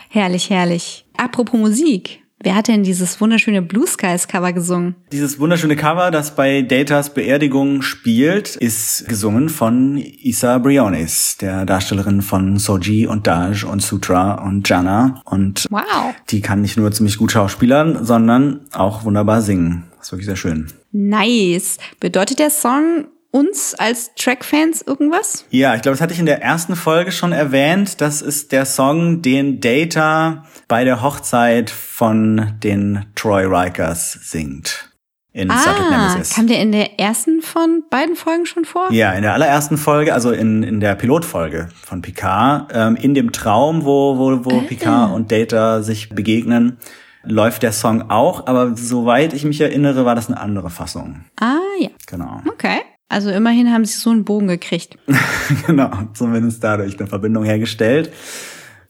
herrlich, 0.09 0.51
herrlich. 0.51 1.05
Apropos 1.17 1.59
Musik. 1.59 2.22
Wer 2.45 2.57
hat 2.57 2.67
denn 2.67 2.83
dieses 2.83 3.21
wunderschöne 3.21 3.63
Blue 3.63 3.87
Skies 3.87 4.27
Cover 4.27 4.53
gesungen? 4.53 4.97
Dieses 5.13 5.39
wunderschöne 5.39 5.77
Cover, 5.77 6.11
das 6.11 6.35
bei 6.35 6.63
Datas 6.63 7.15
Beerdigung 7.15 7.83
spielt, 7.83 8.57
ist 8.57 9.07
gesungen 9.09 9.49
von 9.49 9.97
Isa 9.97 10.59
Briones, 10.59 11.37
der 11.41 11.65
Darstellerin 11.65 12.21
von 12.21 12.59
Soji 12.59 13.07
und 13.07 13.29
Daj 13.29 13.65
und 13.65 13.81
Sutra 13.81 14.45
und 14.45 14.69
Jana. 14.69 15.23
Und 15.25 15.69
Wow. 15.71 16.15
die 16.31 16.41
kann 16.41 16.63
nicht 16.63 16.77
nur 16.77 16.91
ziemlich 16.91 17.17
gut 17.17 17.31
schauspielern, 17.31 18.05
sondern 18.05 18.63
auch 18.73 19.05
wunderbar 19.05 19.41
singen. 19.41 19.85
Das 19.99 20.09
ist 20.09 20.13
wirklich 20.13 20.27
sehr 20.27 20.35
schön. 20.37 20.67
Nice. 20.91 21.79
Bedeutet 22.01 22.41
der 22.41 22.51
Song 22.51 23.05
uns 23.33 23.75
als 23.75 24.15
Track-Fans 24.15 24.83
irgendwas? 24.83 25.45
Ja, 25.51 25.75
ich 25.75 25.83
glaube, 25.83 25.95
das 25.95 26.01
hatte 26.01 26.13
ich 26.15 26.21
in 26.21 26.27
der 26.27 26.41
ersten 26.43 26.77
Folge 26.77 27.11
schon 27.11 27.33
erwähnt. 27.33 28.01
Das 28.01 28.23
ist 28.23 28.53
der 28.53 28.65
Song, 28.67 29.23
den 29.23 29.61
Data 29.61 30.45
bei 30.69 30.85
der 30.85 31.03
Hochzeit 31.03 31.71
von 31.71 32.53
den 32.63 33.07
Troy 33.17 33.45
Rikers 33.47 34.13
singt. 34.31 34.89
In 35.35 35.51
Ah, 35.51 35.65
Nemesis. 36.13 36.35
kam 36.35 36.47
der 36.47 36.61
in 36.61 36.73
der 36.73 37.01
ersten 37.01 37.41
von 37.41 37.85
beiden 37.89 38.17
Folgen 38.17 38.45
schon 38.45 38.67
vor? 38.67 38.93
Ja, 38.93 39.13
in 39.13 39.23
der 39.23 39.33
allerersten 39.33 39.79
Folge, 39.79 40.13
also 40.13 40.31
in, 40.31 40.63
in 40.63 40.79
der 40.81 40.95
Pilotfolge 40.95 41.69
von 41.87 42.03
Picard, 42.03 42.71
ähm, 42.75 42.97
in 42.97 43.15
dem 43.15 43.33
Traum, 43.33 43.87
wo, 43.87 44.19
wo, 44.19 44.45
wo 44.45 44.61
Picard 44.61 45.15
und 45.15 45.33
Data 45.33 45.81
sich 45.83 46.11
begegnen, 46.11 46.77
läuft 47.25 47.63
der 47.63 47.73
Song 47.73 48.11
auch, 48.11 48.47
aber 48.47 48.77
soweit 48.77 49.33
ich 49.33 49.45
mich 49.45 49.59
erinnere, 49.63 50.05
war 50.05 50.15
das 50.15 50.27
eine 50.29 50.39
andere 50.39 50.69
Fassung. 50.69 51.25
Ah, 51.41 51.57
ja. 51.81 51.89
Genau. 52.07 52.43
Okay. 52.53 52.81
Also 53.09 53.31
immerhin 53.31 53.71
haben 53.71 53.85
sie 53.85 53.99
so 53.99 54.11
einen 54.11 54.25
Bogen 54.25 54.49
gekriegt. 54.49 54.97
genau, 55.67 55.91
zumindest 56.15 56.65
dadurch 56.65 56.99
eine 56.99 57.09
Verbindung 57.09 57.45
hergestellt. 57.45 58.11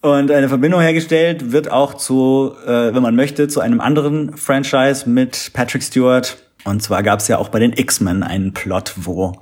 Und 0.01 0.31
eine 0.31 0.49
Verbindung 0.49 0.81
hergestellt 0.81 1.53
wird 1.53 1.71
auch 1.71 1.95
zu, 1.95 2.55
äh, 2.67 2.93
wenn 2.95 3.03
man 3.03 3.15
möchte, 3.15 3.49
zu 3.49 3.61
einem 3.61 3.81
anderen 3.81 4.37
Franchise 4.37 5.09
mit 5.09 5.51
Patrick 5.53 5.83
Stewart. 5.83 6.37
Und 6.65 6.83
zwar 6.83 7.03
gab 7.03 7.21
es 7.21 7.29
ja 7.29 7.39
auch 7.39 7.49
bei 7.49 7.59
den 7.59 7.73
X-Men 7.73 8.23
einen 8.23 8.53
Plot, 8.53 8.95
wo 8.97 9.33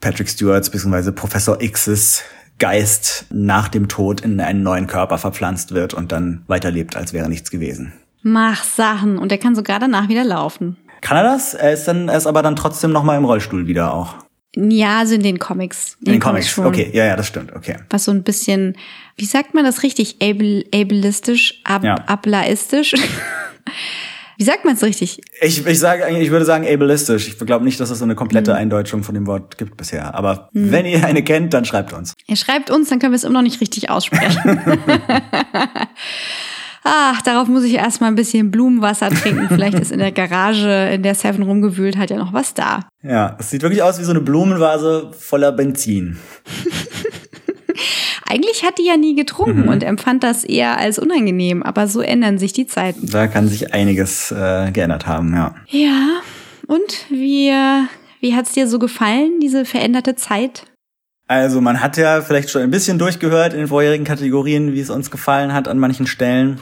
Patrick 0.00 0.28
Stewarts 0.28 0.70
bzw. 0.70 1.12
Professor 1.12 1.62
X's 1.62 2.22
Geist 2.58 3.26
nach 3.30 3.68
dem 3.68 3.88
Tod 3.88 4.20
in 4.20 4.40
einen 4.40 4.62
neuen 4.62 4.86
Körper 4.86 5.18
verpflanzt 5.18 5.72
wird 5.72 5.94
und 5.94 6.12
dann 6.12 6.44
weiterlebt, 6.46 6.94
als 6.94 7.12
wäre 7.12 7.28
nichts 7.28 7.50
gewesen. 7.50 7.92
Mach 8.22 8.62
Sachen. 8.62 9.18
Und 9.18 9.32
er 9.32 9.38
kann 9.38 9.56
sogar 9.56 9.80
danach 9.80 10.08
wieder 10.08 10.22
laufen. 10.22 10.76
Kann 11.02 11.18
er 11.18 11.24
das? 11.24 11.52
Er 11.52 11.72
ist 11.72 11.84
dann, 11.86 12.08
er 12.08 12.16
ist 12.16 12.26
aber 12.26 12.42
dann 12.42 12.56
trotzdem 12.56 12.92
noch 12.92 13.02
mal 13.02 13.16
im 13.18 13.24
Rollstuhl 13.26 13.66
wieder 13.66 13.92
auch. 13.92 14.14
Ja, 14.54 14.98
also 15.00 15.14
in 15.14 15.22
den 15.22 15.38
Comics. 15.38 15.96
In 16.04 16.12
den 16.12 16.20
Comics. 16.20 16.48
schon. 16.48 16.66
Okay, 16.66 16.90
ja, 16.92 17.04
ja, 17.04 17.16
das 17.16 17.26
stimmt. 17.26 17.52
Okay. 17.54 17.76
Was 17.90 18.04
so 18.04 18.12
ein 18.12 18.22
bisschen, 18.22 18.76
wie 19.16 19.24
sagt 19.24 19.54
man 19.54 19.64
das 19.64 19.82
richtig? 19.82 20.16
Able, 20.22 20.64
ableistisch, 20.74 21.60
ab, 21.64 21.82
Ja. 21.84 21.94
ablaistisch? 22.06 22.94
wie 24.36 24.44
sagt 24.44 24.64
man 24.66 24.74
es 24.74 24.82
richtig? 24.82 25.22
Ich, 25.40 25.66
ich 25.66 25.78
sage 25.78 26.04
eigentlich, 26.04 26.24
ich 26.24 26.30
würde 26.30 26.44
sagen 26.44 26.66
ableistisch. 26.66 27.28
Ich 27.28 27.38
glaube 27.38 27.64
nicht, 27.64 27.80
dass 27.80 27.88
es 27.88 27.98
so 27.98 28.04
eine 28.04 28.14
komplette 28.14 28.54
Eindeutschung 28.54 29.02
von 29.04 29.14
dem 29.14 29.26
Wort 29.26 29.56
gibt 29.56 29.78
bisher. 29.78 30.14
Aber 30.14 30.50
wenn 30.52 30.84
ihr 30.84 31.02
eine 31.04 31.24
kennt, 31.24 31.54
dann 31.54 31.64
schreibt 31.64 31.94
uns. 31.94 32.12
Er 32.28 32.36
schreibt 32.36 32.70
uns, 32.70 32.90
dann 32.90 32.98
können 32.98 33.12
wir 33.12 33.16
es 33.16 33.24
immer 33.24 33.34
noch 33.34 33.42
nicht 33.42 33.60
richtig 33.62 33.88
aussprechen. 33.88 34.60
Ach, 36.84 37.22
darauf 37.22 37.46
muss 37.48 37.62
ich 37.64 37.74
erstmal 37.74 38.10
ein 38.10 38.16
bisschen 38.16 38.50
Blumenwasser 38.50 39.10
trinken. 39.10 39.46
Vielleicht 39.48 39.78
ist 39.78 39.92
in 39.92 40.00
der 40.00 40.10
Garage, 40.12 40.90
in 40.94 41.02
der 41.02 41.14
Seven 41.14 41.42
rumgewühlt 41.44 41.96
hat, 41.96 42.10
ja 42.10 42.16
noch 42.16 42.32
was 42.32 42.54
da. 42.54 42.88
Ja, 43.02 43.36
es 43.38 43.50
sieht 43.50 43.62
wirklich 43.62 43.82
aus 43.82 44.00
wie 44.00 44.04
so 44.04 44.10
eine 44.10 44.20
Blumenvase 44.20 45.10
voller 45.16 45.52
Benzin. 45.52 46.18
Eigentlich 48.28 48.64
hat 48.64 48.78
die 48.78 48.86
ja 48.86 48.96
nie 48.96 49.12
Mhm. 49.12 49.16
getrunken 49.16 49.68
und 49.68 49.82
empfand 49.82 50.22
das 50.24 50.44
eher 50.44 50.78
als 50.78 50.98
unangenehm, 50.98 51.62
aber 51.62 51.86
so 51.86 52.00
ändern 52.00 52.38
sich 52.38 52.52
die 52.52 52.66
Zeiten. 52.66 53.06
Da 53.06 53.26
kann 53.26 53.46
sich 53.48 53.74
einiges 53.74 54.32
äh, 54.32 54.70
geändert 54.72 55.06
haben, 55.06 55.34
ja. 55.34 55.54
Ja, 55.68 56.20
und 56.66 57.06
wie, 57.10 57.52
wie 58.20 58.34
hat's 58.34 58.52
dir 58.52 58.66
so 58.66 58.78
gefallen, 58.78 59.40
diese 59.40 59.64
veränderte 59.64 60.14
Zeit? 60.16 60.64
Also 61.28 61.60
man 61.60 61.80
hat 61.82 61.96
ja 61.96 62.20
vielleicht 62.22 62.50
schon 62.50 62.62
ein 62.62 62.70
bisschen 62.70 62.98
durchgehört 62.98 63.52
in 63.52 63.60
den 63.60 63.68
vorherigen 63.68 64.04
Kategorien, 64.04 64.72
wie 64.72 64.80
es 64.80 64.90
uns 64.90 65.10
gefallen 65.10 65.52
hat 65.52 65.68
an 65.68 65.78
manchen 65.78 66.06
Stellen. 66.06 66.60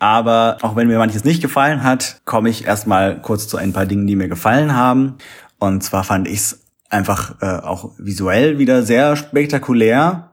Aber 0.00 0.56
auch 0.62 0.76
wenn 0.76 0.88
mir 0.88 0.98
manches 0.98 1.24
nicht 1.24 1.42
gefallen 1.42 1.84
hat, 1.84 2.22
komme 2.24 2.48
ich 2.48 2.64
erstmal 2.64 3.20
kurz 3.20 3.46
zu 3.46 3.58
ein 3.58 3.74
paar 3.74 3.86
Dingen, 3.86 4.06
die 4.06 4.16
mir 4.16 4.28
gefallen 4.28 4.74
haben. 4.74 5.18
Und 5.58 5.84
zwar 5.84 6.04
fand 6.04 6.26
ich 6.26 6.38
es 6.38 6.64
einfach 6.88 7.36
äh, 7.42 7.46
auch 7.46 7.92
visuell 7.98 8.58
wieder 8.58 8.82
sehr 8.82 9.14
spektakulär. 9.14 10.30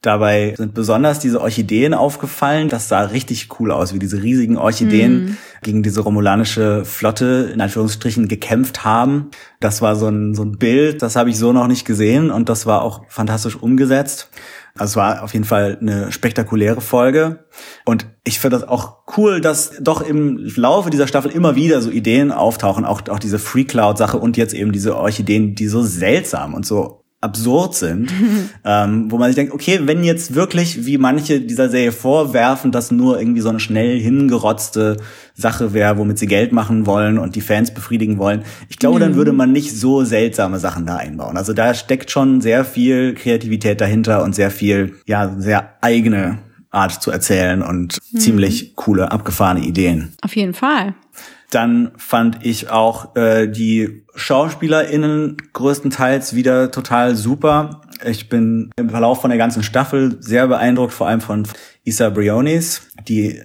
Dabei 0.00 0.54
sind 0.56 0.74
besonders 0.74 1.20
diese 1.20 1.40
Orchideen 1.40 1.94
aufgefallen. 1.94 2.68
Das 2.68 2.88
sah 2.88 3.02
richtig 3.02 3.60
cool 3.60 3.70
aus, 3.70 3.94
wie 3.94 4.00
diese 4.00 4.20
riesigen 4.20 4.56
Orchideen 4.56 5.36
gegen 5.62 5.84
diese 5.84 6.00
romulanische 6.00 6.84
Flotte 6.84 7.50
in 7.54 7.60
Anführungsstrichen 7.60 8.26
gekämpft 8.26 8.84
haben. 8.84 9.30
Das 9.60 9.80
war 9.80 9.94
so 9.94 10.08
ein, 10.08 10.34
so 10.34 10.42
ein 10.42 10.58
Bild, 10.58 11.02
das 11.02 11.14
habe 11.14 11.30
ich 11.30 11.38
so 11.38 11.52
noch 11.52 11.68
nicht 11.68 11.84
gesehen 11.84 12.32
und 12.32 12.48
das 12.48 12.66
war 12.66 12.82
auch 12.82 13.04
fantastisch 13.08 13.54
umgesetzt. 13.54 14.28
Also 14.78 14.92
es 14.92 14.96
war 14.96 15.22
auf 15.22 15.34
jeden 15.34 15.44
Fall 15.44 15.78
eine 15.80 16.12
spektakuläre 16.12 16.80
Folge. 16.80 17.44
Und 17.84 18.06
ich 18.24 18.40
finde 18.40 18.58
das 18.58 18.68
auch 18.68 18.98
cool, 19.16 19.40
dass 19.40 19.72
doch 19.80 20.00
im 20.00 20.38
Laufe 20.56 20.90
dieser 20.90 21.06
Staffel 21.06 21.30
immer 21.30 21.56
wieder 21.56 21.82
so 21.82 21.90
Ideen 21.90 22.32
auftauchen, 22.32 22.84
auch, 22.84 23.06
auch 23.08 23.18
diese 23.18 23.38
Free 23.38 23.64
Cloud-Sache 23.64 24.18
und 24.18 24.36
jetzt 24.36 24.54
eben 24.54 24.72
diese 24.72 24.96
Orchideen, 24.96 25.54
die 25.54 25.68
so 25.68 25.82
seltsam 25.82 26.54
und 26.54 26.64
so 26.64 27.01
absurd 27.22 27.74
sind, 27.74 28.10
ähm, 28.64 29.10
wo 29.10 29.16
man 29.16 29.28
sich 29.28 29.36
denkt, 29.36 29.54
okay, 29.54 29.80
wenn 29.84 30.04
jetzt 30.04 30.34
wirklich, 30.34 30.84
wie 30.84 30.98
manche 30.98 31.40
dieser 31.40 31.70
Serie 31.70 31.92
vorwerfen, 31.92 32.72
dass 32.72 32.90
nur 32.90 33.18
irgendwie 33.18 33.40
so 33.40 33.48
eine 33.48 33.60
schnell 33.60 33.98
hingerotzte 33.98 34.98
Sache 35.34 35.72
wäre, 35.72 35.96
womit 35.96 36.18
sie 36.18 36.26
Geld 36.26 36.52
machen 36.52 36.84
wollen 36.84 37.18
und 37.18 37.36
die 37.36 37.40
Fans 37.40 37.72
befriedigen 37.72 38.18
wollen, 38.18 38.42
ich 38.68 38.78
glaube, 38.78 39.00
dann 39.00 39.14
würde 39.14 39.32
man 39.32 39.52
nicht 39.52 39.74
so 39.74 40.04
seltsame 40.04 40.58
Sachen 40.58 40.84
da 40.84 40.96
einbauen. 40.96 41.36
Also 41.36 41.52
da 41.52 41.72
steckt 41.74 42.10
schon 42.10 42.40
sehr 42.40 42.64
viel 42.64 43.14
Kreativität 43.14 43.80
dahinter 43.80 44.22
und 44.24 44.34
sehr 44.34 44.50
viel, 44.50 44.96
ja, 45.06 45.34
sehr 45.38 45.76
eigene 45.80 46.38
Art 46.72 47.02
zu 47.02 47.10
erzählen 47.10 47.62
und 47.62 47.98
ziemlich 48.16 48.74
coole, 48.74 49.12
abgefahrene 49.12 49.64
Ideen. 49.64 50.14
Auf 50.22 50.34
jeden 50.34 50.54
Fall. 50.54 50.94
Dann 51.50 51.92
fand 51.98 52.46
ich 52.46 52.70
auch 52.70 53.14
äh, 53.14 53.46
die 53.46 54.04
SchauspielerInnen 54.14 55.36
größtenteils 55.52 56.34
wieder 56.34 56.70
total 56.70 57.14
super. 57.14 57.82
Ich 58.06 58.30
bin 58.30 58.70
im 58.76 58.88
Verlauf 58.88 59.20
von 59.20 59.28
der 59.30 59.38
ganzen 59.38 59.62
Staffel 59.62 60.16
sehr 60.20 60.48
beeindruckt, 60.48 60.94
vor 60.94 61.08
allem 61.08 61.20
von 61.20 61.46
Isa 61.84 62.10
Briones, 62.10 62.82
die 63.06 63.40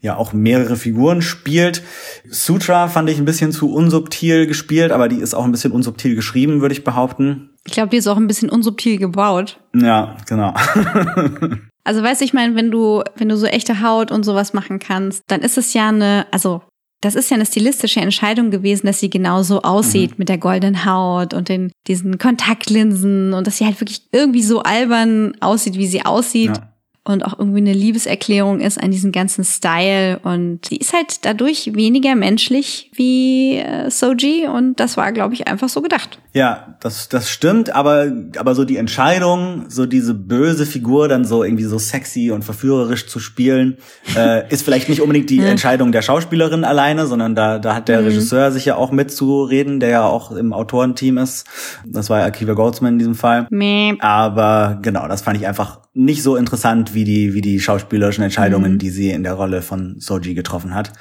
ja 0.00 0.16
auch 0.16 0.32
mehrere 0.32 0.76
Figuren 0.76 1.22
spielt. 1.22 1.82
Sutra 2.28 2.88
fand 2.88 3.08
ich 3.08 3.18
ein 3.18 3.24
bisschen 3.24 3.52
zu 3.52 3.72
unsubtil 3.72 4.46
gespielt, 4.46 4.92
aber 4.92 5.08
die 5.08 5.20
ist 5.20 5.34
auch 5.34 5.44
ein 5.44 5.52
bisschen 5.52 5.72
unsubtil 5.72 6.14
geschrieben, 6.14 6.60
würde 6.60 6.74
ich 6.74 6.84
behaupten. 6.84 7.50
Ich 7.68 7.74
glaube, 7.74 7.90
die 7.90 7.98
ist 7.98 8.06
auch 8.06 8.16
ein 8.16 8.26
bisschen 8.26 8.48
unsubtil 8.48 8.96
gebaut. 8.98 9.60
Ja, 9.74 10.16
genau. 10.26 10.54
Also 11.84 12.02
weißt 12.02 12.20
du, 12.20 12.24
ich 12.26 12.34
meine, 12.34 12.54
wenn 12.54 12.70
du, 12.70 13.02
wenn 13.16 13.30
du 13.30 13.36
so 13.38 13.46
echte 13.46 13.80
Haut 13.80 14.10
und 14.12 14.22
sowas 14.22 14.52
machen 14.52 14.78
kannst, 14.78 15.22
dann 15.28 15.40
ist 15.40 15.56
es 15.56 15.72
ja 15.72 15.88
eine, 15.88 16.26
also 16.32 16.60
das 17.00 17.14
ist 17.14 17.30
ja 17.30 17.36
eine 17.36 17.46
stilistische 17.46 18.00
Entscheidung 18.00 18.50
gewesen, 18.50 18.86
dass 18.86 19.00
sie 19.00 19.08
genauso 19.08 19.62
aussieht 19.62 20.10
Mhm. 20.10 20.16
mit 20.18 20.28
der 20.28 20.36
goldenen 20.36 20.84
Haut 20.84 21.32
und 21.32 21.48
den, 21.48 21.72
diesen 21.86 22.18
Kontaktlinsen 22.18 23.32
und 23.32 23.46
dass 23.46 23.56
sie 23.56 23.64
halt 23.64 23.80
wirklich 23.80 24.02
irgendwie 24.12 24.42
so 24.42 24.60
albern 24.62 25.32
aussieht, 25.40 25.78
wie 25.78 25.86
sie 25.86 26.04
aussieht. 26.04 26.58
Ja. 26.58 26.72
Und 27.04 27.24
auch 27.24 27.38
irgendwie 27.38 27.60
eine 27.60 27.72
Liebeserklärung 27.72 28.60
ist 28.60 28.78
an 28.78 28.90
diesen 28.90 29.12
ganzen 29.12 29.42
Style. 29.42 30.18
Und 30.24 30.68
die 30.68 30.76
ist 30.76 30.92
halt 30.92 31.24
dadurch 31.24 31.74
weniger 31.74 32.14
menschlich 32.16 32.90
wie 32.96 33.56
äh, 33.56 33.90
Soji. 33.90 34.46
Und 34.46 34.78
das 34.78 34.98
war, 34.98 35.10
glaube 35.12 35.32
ich, 35.32 35.48
einfach 35.48 35.70
so 35.70 35.80
gedacht. 35.80 36.18
Ja, 36.38 36.76
das, 36.78 37.08
das 37.08 37.28
stimmt, 37.30 37.74
aber, 37.74 38.12
aber 38.36 38.54
so 38.54 38.64
die 38.64 38.76
Entscheidung, 38.76 39.64
so 39.66 39.86
diese 39.86 40.14
böse 40.14 40.66
Figur 40.66 41.08
dann 41.08 41.24
so 41.24 41.42
irgendwie 41.42 41.64
so 41.64 41.80
sexy 41.80 42.30
und 42.30 42.44
verführerisch 42.44 43.08
zu 43.08 43.18
spielen, 43.18 43.78
äh, 44.16 44.48
ist 44.48 44.62
vielleicht 44.62 44.88
nicht 44.88 45.00
unbedingt 45.00 45.30
die 45.30 45.40
Entscheidung 45.40 45.90
der 45.90 46.02
Schauspielerin 46.02 46.62
alleine, 46.62 47.08
sondern 47.08 47.34
da, 47.34 47.58
da 47.58 47.74
hat 47.74 47.88
der 47.88 48.04
Regisseur 48.04 48.52
sich 48.52 48.66
ja 48.66 48.76
auch 48.76 48.92
mitzureden, 48.92 49.80
der 49.80 49.88
ja 49.88 50.06
auch 50.06 50.30
im 50.30 50.52
Autorenteam 50.52 51.18
ist. 51.18 51.44
Das 51.84 52.08
war 52.08 52.20
ja 52.20 52.26
Akiva 52.26 52.52
Goldsman 52.52 52.92
in 52.92 52.98
diesem 53.00 53.16
Fall. 53.16 53.48
Meh. 53.50 53.94
Aber 53.98 54.78
genau, 54.80 55.08
das 55.08 55.22
fand 55.22 55.38
ich 55.38 55.48
einfach 55.48 55.80
nicht 55.92 56.22
so 56.22 56.36
interessant 56.36 56.94
wie 56.94 57.02
die, 57.02 57.34
wie 57.34 57.40
die 57.40 57.58
schauspielerischen 57.58 58.22
Entscheidungen, 58.22 58.78
die 58.78 58.90
sie 58.90 59.10
in 59.10 59.24
der 59.24 59.32
Rolle 59.32 59.62
von 59.62 59.96
Soji 59.98 60.34
getroffen 60.34 60.72
hat. 60.72 60.92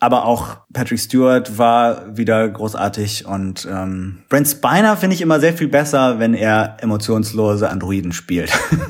Aber 0.00 0.26
auch 0.26 0.58
Patrick 0.72 1.00
Stewart 1.00 1.58
war 1.58 2.16
wieder 2.16 2.48
großartig 2.48 3.26
und 3.26 3.66
ähm, 3.68 4.20
Brent 4.28 4.46
Spiner 4.46 4.96
finde 4.96 5.14
ich 5.16 5.22
immer 5.22 5.40
sehr 5.40 5.54
viel 5.54 5.66
besser, 5.66 6.20
wenn 6.20 6.34
er 6.34 6.76
emotionslose 6.80 7.68
Androiden 7.68 8.12
spielt. 8.12 8.52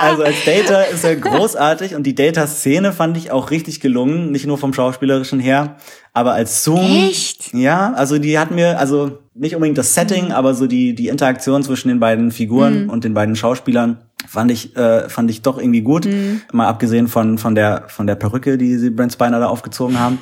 also 0.00 0.24
als 0.24 0.44
Data 0.44 0.82
ist 0.82 1.04
er 1.04 1.14
großartig 1.14 1.94
und 1.94 2.02
die 2.04 2.16
Data-Szene 2.16 2.92
fand 2.92 3.16
ich 3.16 3.30
auch 3.30 3.52
richtig 3.52 3.80
gelungen, 3.80 4.32
nicht 4.32 4.46
nur 4.46 4.58
vom 4.58 4.74
schauspielerischen 4.74 5.38
her, 5.38 5.76
aber 6.12 6.32
als 6.32 6.64
Zoom. 6.64 7.08
Echt? 7.08 7.54
Ja, 7.54 7.92
also 7.92 8.18
die 8.18 8.36
hat 8.36 8.50
mir, 8.50 8.80
also 8.80 9.18
nicht 9.34 9.54
unbedingt 9.54 9.78
das 9.78 9.94
Setting, 9.94 10.32
aber 10.32 10.54
so 10.54 10.66
die, 10.66 10.96
die 10.96 11.06
Interaktion 11.06 11.62
zwischen 11.62 11.86
den 11.86 12.00
beiden 12.00 12.32
Figuren 12.32 12.90
und 12.90 13.04
den 13.04 13.14
beiden 13.14 13.36
Schauspielern 13.36 13.98
fand 14.26 14.50
ich, 14.50 14.76
äh, 14.76 15.08
fand 15.08 15.30
ich 15.30 15.42
doch 15.42 15.58
irgendwie 15.58 15.82
gut. 15.82 16.08
Mal 16.52 16.68
abgesehen 16.68 17.08
von, 17.08 17.38
von 17.38 17.54
der, 17.54 17.84
von 17.88 18.06
der 18.06 18.14
Perücke, 18.14 18.58
die 18.58 18.76
sie 18.76 18.90
Brent 18.90 19.12
Spiner 19.12 19.40
da 19.40 19.46
aufgezogen 19.46 19.98
haben. 19.98 20.18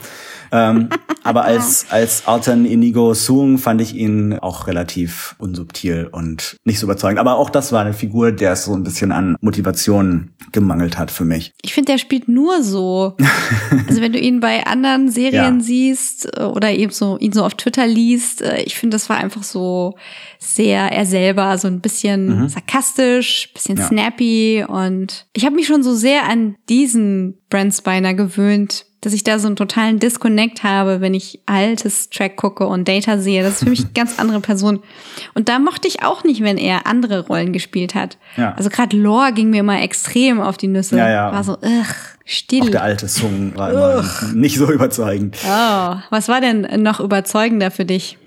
Ähm, 0.53 0.89
aber 1.25 1.45
als, 1.45 1.87
als 1.91 2.27
Alton 2.27 2.65
Inigo 2.67 3.15
Soong 3.15 3.59
fand 3.59 3.81
ich 3.81 3.95
ihn 3.95 4.39
auch 4.39 4.67
relativ 4.67 5.35
unsubtil 5.39 6.09
und 6.13 6.57
nicht 6.65 6.79
so 6.79 6.87
überzeugend. 6.87 7.19
Aber 7.19 7.37
auch 7.37 7.51
das 7.51 7.73
war 7.73 7.81
eine 7.83 7.95
Figur, 7.95 8.33
der 8.33 8.53
es 8.53 8.65
so 8.65 8.75
ein 8.75 8.83
bisschen 8.85 9.13
an 9.13 9.37
Motivation 9.41 10.31
gemangelt 10.53 10.99
hat 10.99 11.11
für 11.11 11.25
mich. 11.25 11.53
Ich 11.63 11.73
finde, 11.75 11.93
der 11.93 11.99
spielt 11.99 12.29
nur 12.29 12.63
so. 12.63 13.17
Also 13.89 14.01
wenn 14.03 14.13
du 14.13 14.19
ihn 14.19 14.41
bei 14.41 14.67
anderen 14.67 15.11
Serien 15.11 15.59
Ja. 15.59 15.61
siehst 15.61 16.37
äh, 16.37 16.43
oder 16.45 16.71
eben 16.71 16.93
so 16.93 17.17
ihn 17.19 17.33
so 17.33 17.45
auf 17.45 17.55
Twitter 17.55 17.87
liest, 17.87 18.43
äh, 18.43 18.63
ich 18.63 18.77
finde, 18.77 18.95
das 18.97 19.09
war 19.09 19.17
einfach 19.17 19.43
so 19.43 19.95
sehr 20.39 20.93
er 20.93 21.07
selber, 21.07 21.57
so 21.59 21.69
ein 21.69 21.81
bisschen 21.81 22.49
sarkastisch, 22.49 23.51
bisschen 23.55 23.75
Mhm. 23.77 23.81
Ja. 23.81 23.87
snappy 23.89 24.65
und 24.69 25.27
ich 25.35 25.45
habe 25.45 25.55
mich 25.57 25.67
schon 25.67 25.83
so 25.83 25.95
sehr 25.95 26.29
an 26.29 26.57
diesen 26.69 27.39
Brent 27.49 27.75
Spiner 27.75 28.15
gewöhnt, 28.15 28.85
dass 29.03 29.13
ich 29.13 29.25
da 29.25 29.39
so 29.41 29.49
einen 29.49 29.57
totalen 29.57 29.99
Disconnect 29.99 30.63
habe, 30.63 31.01
wenn 31.01 31.13
ich 31.13 31.41
altes 31.45 32.09
Track 32.09 32.37
gucke 32.37 32.67
und 32.67 32.87
Data 32.87 33.19
sehe. 33.19 33.43
Das 33.43 33.55
ist 33.55 33.65
für 33.65 33.71
mich 33.71 33.81
eine 33.85 33.93
ganz 33.93 34.19
andere 34.19 34.41
Person. 34.41 34.81
Und 35.35 35.49
da 35.49 35.59
mochte 35.59 35.89
ich 35.89 36.05
auch 36.05 36.25
nicht, 36.25 36.43
wenn 36.43 36.57
er 36.57 36.87
andere 36.87 37.27
Rollen 37.27 37.53
gespielt 37.53 37.95
hat. 37.95 38.17
Ja. 38.37 38.55
Also 38.55 38.71
gerade 38.71 38.97
Lore 38.97 39.33
ging 39.33 39.51
mir 39.51 39.61
immer 39.61 39.83
extrem 39.83 40.41
auf 40.41 40.57
die 40.57 40.69
Nüsse. 40.69 40.97
Ja, 40.97 41.11
ja. 41.11 41.33
War 41.33 41.43
so, 41.43 41.55
ugh, 41.55 41.95
still. 42.25 42.63
Auch 42.63 42.71
der 42.71 42.83
alte 42.83 43.09
Soong 43.09 43.57
war 43.57 43.73
immer 43.73 44.05
nicht 44.35 44.57
so 44.57 44.71
überzeugend. 44.71 45.37
Oh, 45.45 45.97
was 46.11 46.29
war 46.29 46.41
denn 46.41 46.83
noch 46.83 47.01
überzeugender 47.01 47.73
für 47.73 47.85
dich? 47.85 48.19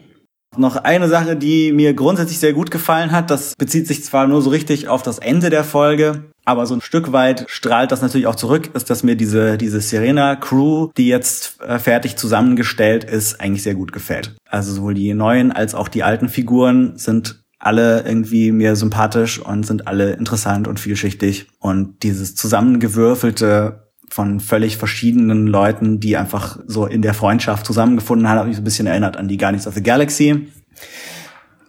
Noch 0.57 0.75
eine 0.75 1.07
Sache, 1.07 1.35
die 1.35 1.71
mir 1.71 1.93
grundsätzlich 1.93 2.39
sehr 2.39 2.53
gut 2.53 2.71
gefallen 2.71 3.11
hat, 3.11 3.29
das 3.29 3.55
bezieht 3.57 3.87
sich 3.87 4.03
zwar 4.03 4.27
nur 4.27 4.41
so 4.41 4.49
richtig 4.49 4.87
auf 4.87 5.03
das 5.03 5.19
Ende 5.19 5.49
der 5.49 5.63
Folge, 5.63 6.25
aber 6.45 6.65
so 6.67 6.75
ein 6.75 6.81
Stück 6.81 7.11
weit 7.11 7.45
strahlt 7.47 7.91
das 7.91 8.01
natürlich 8.01 8.27
auch 8.27 8.35
zurück, 8.35 8.69
ist, 8.73 8.89
dass 8.89 9.03
mir 9.03 9.15
diese, 9.15 9.57
diese 9.57 9.81
Serena-Crew, 9.81 10.91
die 10.95 11.07
jetzt 11.07 11.59
äh, 11.61 11.79
fertig 11.79 12.15
zusammengestellt 12.15 13.03
ist, 13.03 13.41
eigentlich 13.41 13.63
sehr 13.63 13.75
gut 13.75 13.91
gefällt. 13.91 14.35
Also 14.47 14.73
sowohl 14.73 14.93
die 14.93 15.13
neuen 15.13 15.51
als 15.51 15.75
auch 15.75 15.87
die 15.87 16.03
alten 16.03 16.29
Figuren 16.29 16.97
sind 16.97 17.43
alle 17.57 18.03
irgendwie 18.05 18.51
mir 18.51 18.75
sympathisch 18.75 19.39
und 19.39 19.65
sind 19.65 19.87
alle 19.87 20.13
interessant 20.13 20.67
und 20.67 20.79
vielschichtig. 20.79 21.47
Und 21.59 22.03
dieses 22.03 22.35
zusammengewürfelte 22.35 23.89
von 24.07 24.39
völlig 24.39 24.77
verschiedenen 24.77 25.47
Leuten, 25.47 25.99
die 25.99 26.15
einfach 26.15 26.59
so 26.67 26.85
in 26.85 27.01
der 27.01 27.15
Freundschaft 27.15 27.65
zusammengefunden 27.65 28.29
haben, 28.29 28.39
hat 28.39 28.47
mich 28.47 28.55
so 28.55 28.61
ein 28.61 28.65
bisschen 28.65 28.85
erinnert 28.85 29.17
an 29.17 29.27
die 29.27 29.37
Guardians 29.37 29.65
of 29.65 29.73
the 29.73 29.81
Galaxy. 29.81 30.47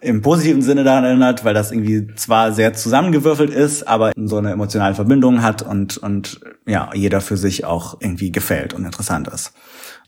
Im 0.07 0.23
positiven 0.23 0.63
Sinne 0.63 0.85
daran 0.85 1.03
erinnert, 1.03 1.45
weil 1.45 1.53
das 1.53 1.73
irgendwie 1.73 2.07
zwar 2.15 2.53
sehr 2.53 2.73
zusammengewürfelt 2.73 3.51
ist, 3.51 3.89
aber 3.89 4.13
so 4.15 4.37
eine 4.37 4.53
emotionale 4.53 4.95
Verbindung 4.95 5.43
hat 5.43 5.63
und, 5.63 5.97
und 5.97 6.39
ja, 6.65 6.91
jeder 6.95 7.21
für 7.21 7.37
sich 7.37 7.65
auch 7.65 7.97
irgendwie 8.01 8.31
gefällt 8.31 8.73
und 8.73 8.85
interessant 8.85 9.27
ist. 9.27 9.53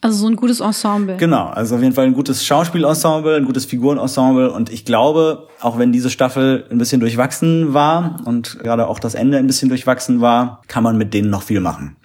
Also 0.01 0.19
so 0.19 0.29
ein 0.29 0.37
gutes 0.37 0.61
Ensemble. 0.61 1.17
Genau, 1.17 1.49
also 1.49 1.75
auf 1.75 1.83
jeden 1.83 1.95
Fall 1.95 2.07
ein 2.07 2.15
gutes 2.15 2.47
Schauspielensemble, 2.47 3.35
ein 3.35 3.45
gutes 3.45 3.65
Figurenensemble 3.65 4.53
und 4.53 4.71
ich 4.71 4.85
glaube, 4.85 5.49
auch 5.61 5.81
wenn 5.81 5.91
diese 5.91 6.11
Staffel 6.11 6.65
ein 6.71 6.79
bisschen 6.79 7.01
durchwachsen 7.01 7.75
war 7.75 8.21
und 8.25 8.61
gerade 8.61 8.87
auch 8.87 9.01
das 9.01 9.17
Ende 9.17 9.39
ein 9.39 9.49
bisschen 9.49 9.69
durchwachsen 9.69 10.21
war, 10.21 10.63
kann 10.69 10.85
man 10.85 10.97
mit 10.97 11.13
denen 11.13 11.29
noch 11.29 11.43
viel 11.43 11.59
machen. 11.59 11.97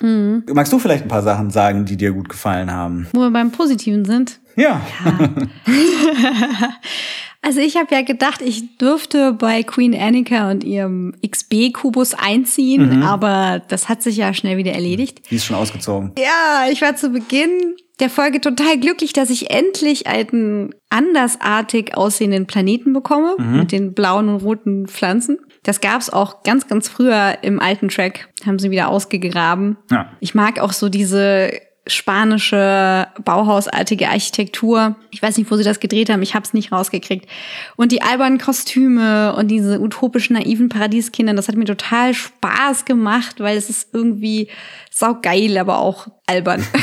Magst 0.00 0.72
du 0.72 0.78
vielleicht 0.78 1.04
ein 1.04 1.08
paar 1.08 1.22
Sachen 1.22 1.50
sagen, 1.50 1.84
die 1.84 1.98
dir 1.98 2.12
gut 2.12 2.30
gefallen 2.30 2.72
haben? 2.72 3.06
Wo 3.12 3.20
wir 3.20 3.30
beim 3.30 3.52
Positiven 3.52 4.06
sind. 4.06 4.40
Ja. 4.56 4.80
Also 7.44 7.58
ich 7.60 7.76
habe 7.76 7.92
ja 7.92 8.02
gedacht, 8.02 8.40
ich 8.40 8.78
dürfte 8.78 9.32
bei 9.32 9.64
Queen 9.64 9.94
Annika 10.00 10.48
und 10.50 10.62
ihrem 10.62 11.12
XB-Kubus 11.26 12.14
einziehen, 12.14 12.98
Mhm. 12.98 13.02
aber 13.02 13.60
das 13.68 13.88
hat 13.88 14.00
sich 14.00 14.16
ja 14.16 14.32
schnell 14.32 14.56
wieder 14.56 14.72
erledigt. 14.72 15.22
Die 15.30 15.34
ist 15.36 15.44
schon 15.46 15.56
ausgezogen. 15.56 16.12
Ja, 16.16 16.70
ich 16.70 16.80
war 16.82 16.94
zu 16.94 17.10
Beginn 17.10 17.74
der 17.98 18.10
Folge 18.10 18.40
total 18.40 18.78
glücklich, 18.78 19.12
dass 19.12 19.28
ich 19.28 19.50
endlich 19.50 20.06
einen 20.06 20.72
andersartig 20.88 21.96
aussehenden 21.96 22.46
Planeten 22.46 22.92
bekomme 22.92 23.34
mit 23.38 23.70
den 23.72 23.92
blauen 23.92 24.28
und 24.28 24.36
roten 24.42 24.86
Pflanzen. 24.86 25.38
Das 25.62 25.80
gab's 25.80 26.10
auch 26.10 26.42
ganz, 26.42 26.66
ganz 26.66 26.88
früher 26.88 27.38
im 27.42 27.60
alten 27.60 27.88
Track, 27.88 28.28
haben 28.46 28.58
sie 28.58 28.70
wieder 28.70 28.88
ausgegraben. 28.88 29.76
Ja. 29.90 30.10
Ich 30.20 30.34
mag 30.34 30.58
auch 30.60 30.72
so 30.72 30.88
diese 30.88 31.52
spanische 31.86 33.08
Bauhausartige 33.24 34.08
Architektur. 34.08 34.96
Ich 35.10 35.20
weiß 35.20 35.36
nicht, 35.36 35.50
wo 35.50 35.56
sie 35.56 35.64
das 35.64 35.80
gedreht 35.80 36.10
haben, 36.10 36.22
ich 36.22 36.34
habe 36.34 36.44
es 36.44 36.54
nicht 36.54 36.70
rausgekriegt. 36.70 37.28
Und 37.76 37.90
die 37.90 38.02
albernen 38.02 38.38
Kostüme 38.38 39.34
und 39.34 39.48
diese 39.48 39.80
utopischen, 39.80 40.34
naiven 40.34 40.68
Paradieskinder, 40.68 41.34
das 41.34 41.48
hat 41.48 41.56
mir 41.56 41.64
total 41.64 42.14
Spaß 42.14 42.84
gemacht, 42.84 43.40
weil 43.40 43.56
es 43.56 43.68
ist 43.68 43.88
irgendwie 43.92 44.48
saugeil, 44.90 45.58
aber 45.58 45.78
auch 45.78 46.08
albern. 46.26 46.64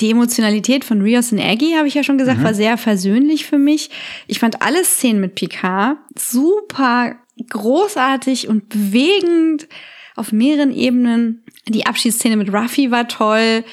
Die 0.00 0.10
Emotionalität 0.10 0.84
von 0.84 1.02
Rios 1.02 1.30
und 1.30 1.38
Aggie, 1.38 1.76
habe 1.76 1.86
ich 1.86 1.94
ja 1.94 2.02
schon 2.02 2.18
gesagt, 2.18 2.42
war 2.42 2.54
sehr 2.54 2.76
versöhnlich 2.76 3.46
für 3.46 3.58
mich. 3.58 3.90
Ich 4.26 4.40
fand 4.40 4.60
alle 4.60 4.84
Szenen 4.84 5.20
mit 5.20 5.36
Picard 5.36 5.98
super 6.18 7.14
großartig 7.48 8.48
und 8.48 8.68
bewegend 8.68 9.68
auf 10.16 10.32
mehreren 10.32 10.72
Ebenen. 10.72 11.43
Die 11.68 11.86
Abschiedsszene 11.86 12.36
mit 12.36 12.52
Ruffy 12.52 12.90
war 12.90 13.08
toll, 13.08 13.64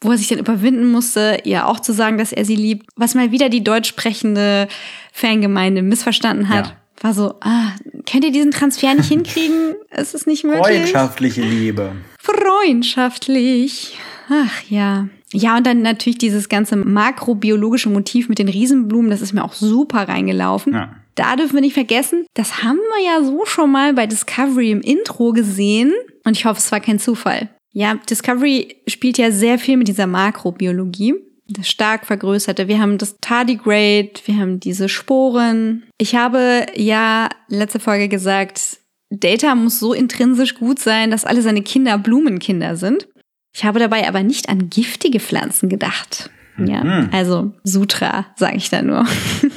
wo 0.00 0.10
er 0.10 0.18
sich 0.18 0.28
dann 0.28 0.38
überwinden 0.38 0.90
musste, 0.90 1.40
ihr 1.44 1.66
auch 1.66 1.80
zu 1.80 1.92
sagen, 1.92 2.18
dass 2.18 2.32
er 2.32 2.44
sie 2.44 2.56
liebt. 2.56 2.86
Was 2.96 3.14
mal 3.14 3.32
wieder 3.32 3.48
die 3.48 3.64
deutsch 3.64 3.88
sprechende 3.88 4.68
Fangemeinde 5.12 5.82
missverstanden 5.82 6.48
hat. 6.48 6.66
Ja. 6.66 6.76
War 7.00 7.14
so, 7.14 7.34
ah, 7.40 7.72
könnt 8.10 8.24
ihr 8.24 8.32
diesen 8.32 8.50
Transfer 8.50 8.94
nicht 8.94 9.08
hinkriegen? 9.08 9.74
Es 9.96 10.12
ist 10.12 10.26
nicht 10.26 10.42
möglich. 10.42 10.64
Freundschaftliche 10.64 11.42
Liebe. 11.42 11.92
Freundschaftlich. 12.18 13.96
Ach 14.28 14.62
ja. 14.68 15.06
Ja, 15.32 15.56
und 15.56 15.66
dann 15.66 15.82
natürlich 15.82 16.18
dieses 16.18 16.48
ganze 16.48 16.74
makrobiologische 16.74 17.88
Motiv 17.90 18.28
mit 18.28 18.40
den 18.40 18.48
Riesenblumen, 18.48 19.08
das 19.08 19.20
ist 19.20 19.34
mir 19.34 19.44
auch 19.44 19.52
super 19.52 20.08
reingelaufen. 20.08 20.72
Ja. 20.72 20.96
Da 21.14 21.36
dürfen 21.36 21.54
wir 21.54 21.60
nicht 21.60 21.74
vergessen, 21.74 22.26
das 22.34 22.64
haben 22.64 22.78
wir 22.78 23.04
ja 23.04 23.22
so 23.24 23.44
schon 23.44 23.70
mal 23.70 23.92
bei 23.94 24.06
Discovery 24.08 24.72
im 24.72 24.80
Intro 24.80 25.32
gesehen. 25.32 25.92
Und 26.24 26.36
ich 26.36 26.44
hoffe, 26.44 26.58
es 26.58 26.72
war 26.72 26.80
kein 26.80 26.98
Zufall. 26.98 27.50
Ja, 27.72 27.94
Discovery 28.08 28.76
spielt 28.86 29.18
ja 29.18 29.30
sehr 29.30 29.58
viel 29.58 29.76
mit 29.76 29.88
dieser 29.88 30.06
Makrobiologie. 30.06 31.14
Das 31.46 31.68
stark 31.68 32.06
vergrößerte. 32.06 32.68
Wir 32.68 32.80
haben 32.80 32.96
das 32.96 33.18
Tardigrade, 33.20 34.12
wir 34.24 34.38
haben 34.38 34.60
diese 34.60 34.88
Sporen. 34.88 35.84
Ich 35.98 36.14
habe 36.14 36.66
ja 36.74 37.28
letzte 37.48 37.80
Folge 37.80 38.08
gesagt, 38.08 38.78
Data 39.10 39.54
muss 39.54 39.78
so 39.78 39.92
intrinsisch 39.92 40.54
gut 40.54 40.78
sein, 40.78 41.10
dass 41.10 41.24
alle 41.24 41.42
seine 41.42 41.62
Kinder 41.62 41.98
Blumenkinder 41.98 42.76
sind. 42.76 43.08
Ich 43.54 43.64
habe 43.64 43.78
dabei 43.78 44.08
aber 44.08 44.22
nicht 44.22 44.48
an 44.48 44.70
giftige 44.70 45.20
Pflanzen 45.20 45.68
gedacht. 45.68 46.30
Ja, 46.56 47.08
also 47.10 47.52
Sutra, 47.64 48.26
sage 48.36 48.56
ich 48.56 48.70
da 48.70 48.82
nur. 48.82 49.04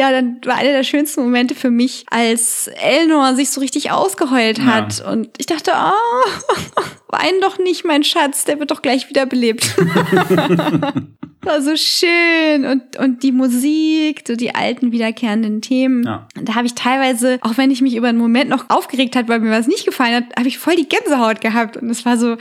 Ja, 0.01 0.10
dann 0.12 0.40
war 0.47 0.56
einer 0.56 0.72
der 0.72 0.82
schönsten 0.82 1.20
Momente 1.20 1.55
für 1.55 1.70
mich, 1.70 2.06
als 2.10 2.68
Elnor 2.68 3.35
sich 3.35 3.51
so 3.51 3.60
richtig 3.60 3.90
ausgeheult 3.90 4.62
hat. 4.62 5.05
Und 5.05 5.28
ich 5.36 5.44
dachte, 5.44 5.72
oh, 5.74 6.81
wein 7.09 7.35
doch 7.43 7.59
nicht, 7.59 7.85
mein 7.85 8.02
Schatz, 8.02 8.47
der 8.47 8.59
wird 8.59 8.70
doch 8.70 8.81
gleich 8.81 9.10
wieder 9.10 9.27
belebt. 9.27 9.77
war 11.43 11.60
so 11.60 11.77
schön. 11.77 12.64
Und, 12.64 12.97
und 12.97 13.22
die 13.22 13.31
Musik, 13.31 14.24
so 14.27 14.36
die 14.36 14.55
alten 14.55 14.90
wiederkehrenden 14.90 15.60
Themen. 15.60 16.05
Ja. 16.05 16.27
Da 16.35 16.55
habe 16.55 16.66
ich 16.66 16.74
teilweise, 16.74 17.39
auch 17.43 17.59
wenn 17.59 17.70
ich 17.70 17.82
mich 17.82 17.94
über 17.94 18.09
einen 18.09 18.16
Moment 18.16 18.48
noch 18.48 18.70
aufgeregt 18.70 19.16
hat, 19.16 19.28
weil 19.28 19.40
mir 19.40 19.51
was 19.51 19.66
nicht 19.66 19.85
gefallen 19.85 20.14
hat, 20.14 20.24
habe 20.39 20.48
ich 20.48 20.56
voll 20.56 20.77
die 20.77 20.89
Gänsehaut 20.89 21.43
gehabt. 21.43 21.77
Und 21.77 21.90
es 21.90 22.06
war 22.06 22.16
so, 22.16 22.39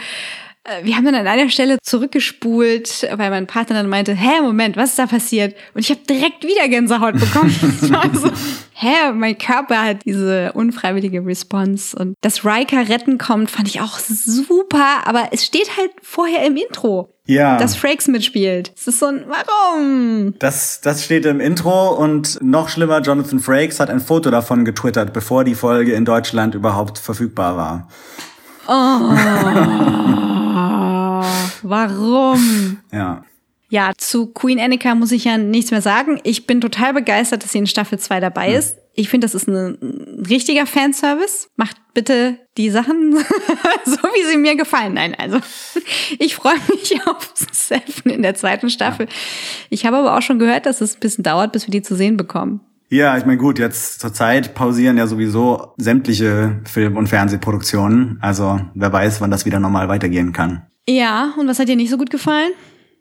wir 0.84 0.96
haben 0.96 1.06
dann 1.06 1.16
an 1.16 1.28
einer 1.28 1.50
Stelle 1.50 1.78
zurückgespult, 1.82 3.08
weil 3.16 3.30
mein 3.30 3.48
Partner 3.48 3.76
dann 3.76 3.90
meinte, 3.90 4.14
hä, 4.14 4.42
Moment, 4.42 4.78
was 4.78 4.92
ist 4.92 5.00
da 5.00 5.08
passiert? 5.08 5.56
Und 5.74 5.82
ich 5.82 5.90
habe 5.90 6.02
direkt 6.10 6.44
wieder 6.44 6.68
Gänsehaut 6.68 7.20
bekommen. 7.20 7.52
War 7.90 8.10
so, 8.14 8.30
hä, 8.74 9.12
mein 9.14 9.38
Körper 9.38 9.84
hat 9.84 10.06
diese 10.06 10.52
unfreiwillige 10.54 11.26
Response. 11.26 11.98
Und 11.98 12.16
dass 12.22 12.46
Riker 12.46 12.90
retten 12.90 13.18
kommt, 13.18 13.52
fand 13.52 13.68
ich 13.68 13.82
auch 13.82 14.00
super, 14.00 15.06
aber 15.06 15.30
es 15.32 15.46
steht 15.46 15.78
halt 15.78 15.92
vorher 16.02 16.46
im 16.46 16.56
Intro. 16.58 17.14
Ja. 17.26 17.58
Dass 17.58 17.76
Frakes 17.76 18.08
mitspielt. 18.08 18.72
Es 18.76 18.88
ist 18.88 19.00
so 19.00 19.06
ein, 19.06 19.26
warum? 19.28 20.34
Das, 20.40 20.82
das 20.82 21.06
steht 21.06 21.28
im 21.28 21.40
Intro 21.40 21.90
und 21.90 22.40
noch 22.42 22.70
schlimmer, 22.70 23.02
Jonathan 23.02 23.40
Frakes 23.40 23.80
hat 23.80 23.92
ein 23.92 24.00
Foto 24.00 24.32
davon 24.32 24.66
getwittert, 24.66 25.14
bevor 25.14 25.44
die 25.44 25.54
Folge 25.54 25.94
in 25.94 26.06
Deutschland 26.06 26.56
überhaupt 26.56 26.98
verfügbar 26.98 27.56
war. 27.56 27.88
Oh, 28.68 28.72
warum? 31.64 32.80
Ja. 32.92 33.24
Ja, 33.72 33.92
zu 33.96 34.28
Queen 34.28 34.60
Annika 34.60 34.96
muss 34.96 35.12
ich 35.12 35.26
ja 35.26 35.38
nichts 35.38 35.70
mehr 35.70 35.82
sagen. 35.82 36.20
Ich 36.24 36.48
bin 36.48 36.60
total 36.60 36.94
begeistert, 36.94 37.44
dass 37.44 37.52
sie 37.52 37.60
in 37.60 37.68
Staffel 37.68 38.00
2 38.00 38.20
dabei 38.20 38.54
ist. 38.54 38.78
Ich 38.96 39.10
finde, 39.10 39.26
das 39.26 39.36
ist 39.36 39.48
ein, 39.48 39.78
ein 39.80 40.26
richtiger 40.28 40.66
Fanservice. 40.66 41.48
Macht 41.56 41.78
bitte 41.94 42.40
die 42.58 42.72
Sachen 42.72 43.16
so, 43.86 43.98
wie 43.98 44.32
sie 44.32 44.38
mir 44.38 44.56
gefallen. 44.56 44.96
Nein, 44.96 45.16
also 45.16 45.40
ich 46.20 46.36
freue 46.36 46.58
mich 46.70 47.00
auf 47.08 47.32
Seven 47.52 48.12
in 48.12 48.24
der 48.24 48.34
zweiten 48.34 48.72
Staffel. 48.72 49.08
Ich 49.70 49.86
habe 49.86 49.98
aber 49.98 50.18
auch 50.18 50.24
schon 50.24 50.40
gehört, 50.40 50.66
dass 50.66 50.82
es 50.82 50.96
ein 50.96 51.00
bisschen 51.00 51.24
dauert, 51.24 51.52
bis 51.52 51.68
wir 51.68 51.72
die 51.72 51.84
zu 51.84 51.96
sehen 51.96 52.18
bekommen. 52.18 52.62
Ja, 52.92 53.16
ich 53.18 53.26
meine, 53.26 53.38
gut, 53.38 53.60
jetzt 53.60 54.00
zur 54.00 54.14
Zeit 54.14 54.56
pausieren 54.56 54.98
ja 54.98 55.06
sowieso 55.06 55.74
sämtliche 55.78 56.60
Film- 56.66 56.98
und 56.98 57.06
Fernsehproduktionen. 57.06 58.18
Also 58.20 58.60
wer 58.74 58.92
weiß, 58.92 59.22
wann 59.22 59.30
das 59.30 59.46
wieder 59.46 59.60
normal 59.60 59.90
weitergehen 59.90 60.34
kann. 60.34 60.64
Ja, 60.90 61.34
und 61.38 61.48
was 61.48 61.60
hat 61.60 61.68
dir 61.68 61.76
nicht 61.76 61.92
so 61.92 61.98
gut 61.98 62.10
gefallen? 62.10 62.52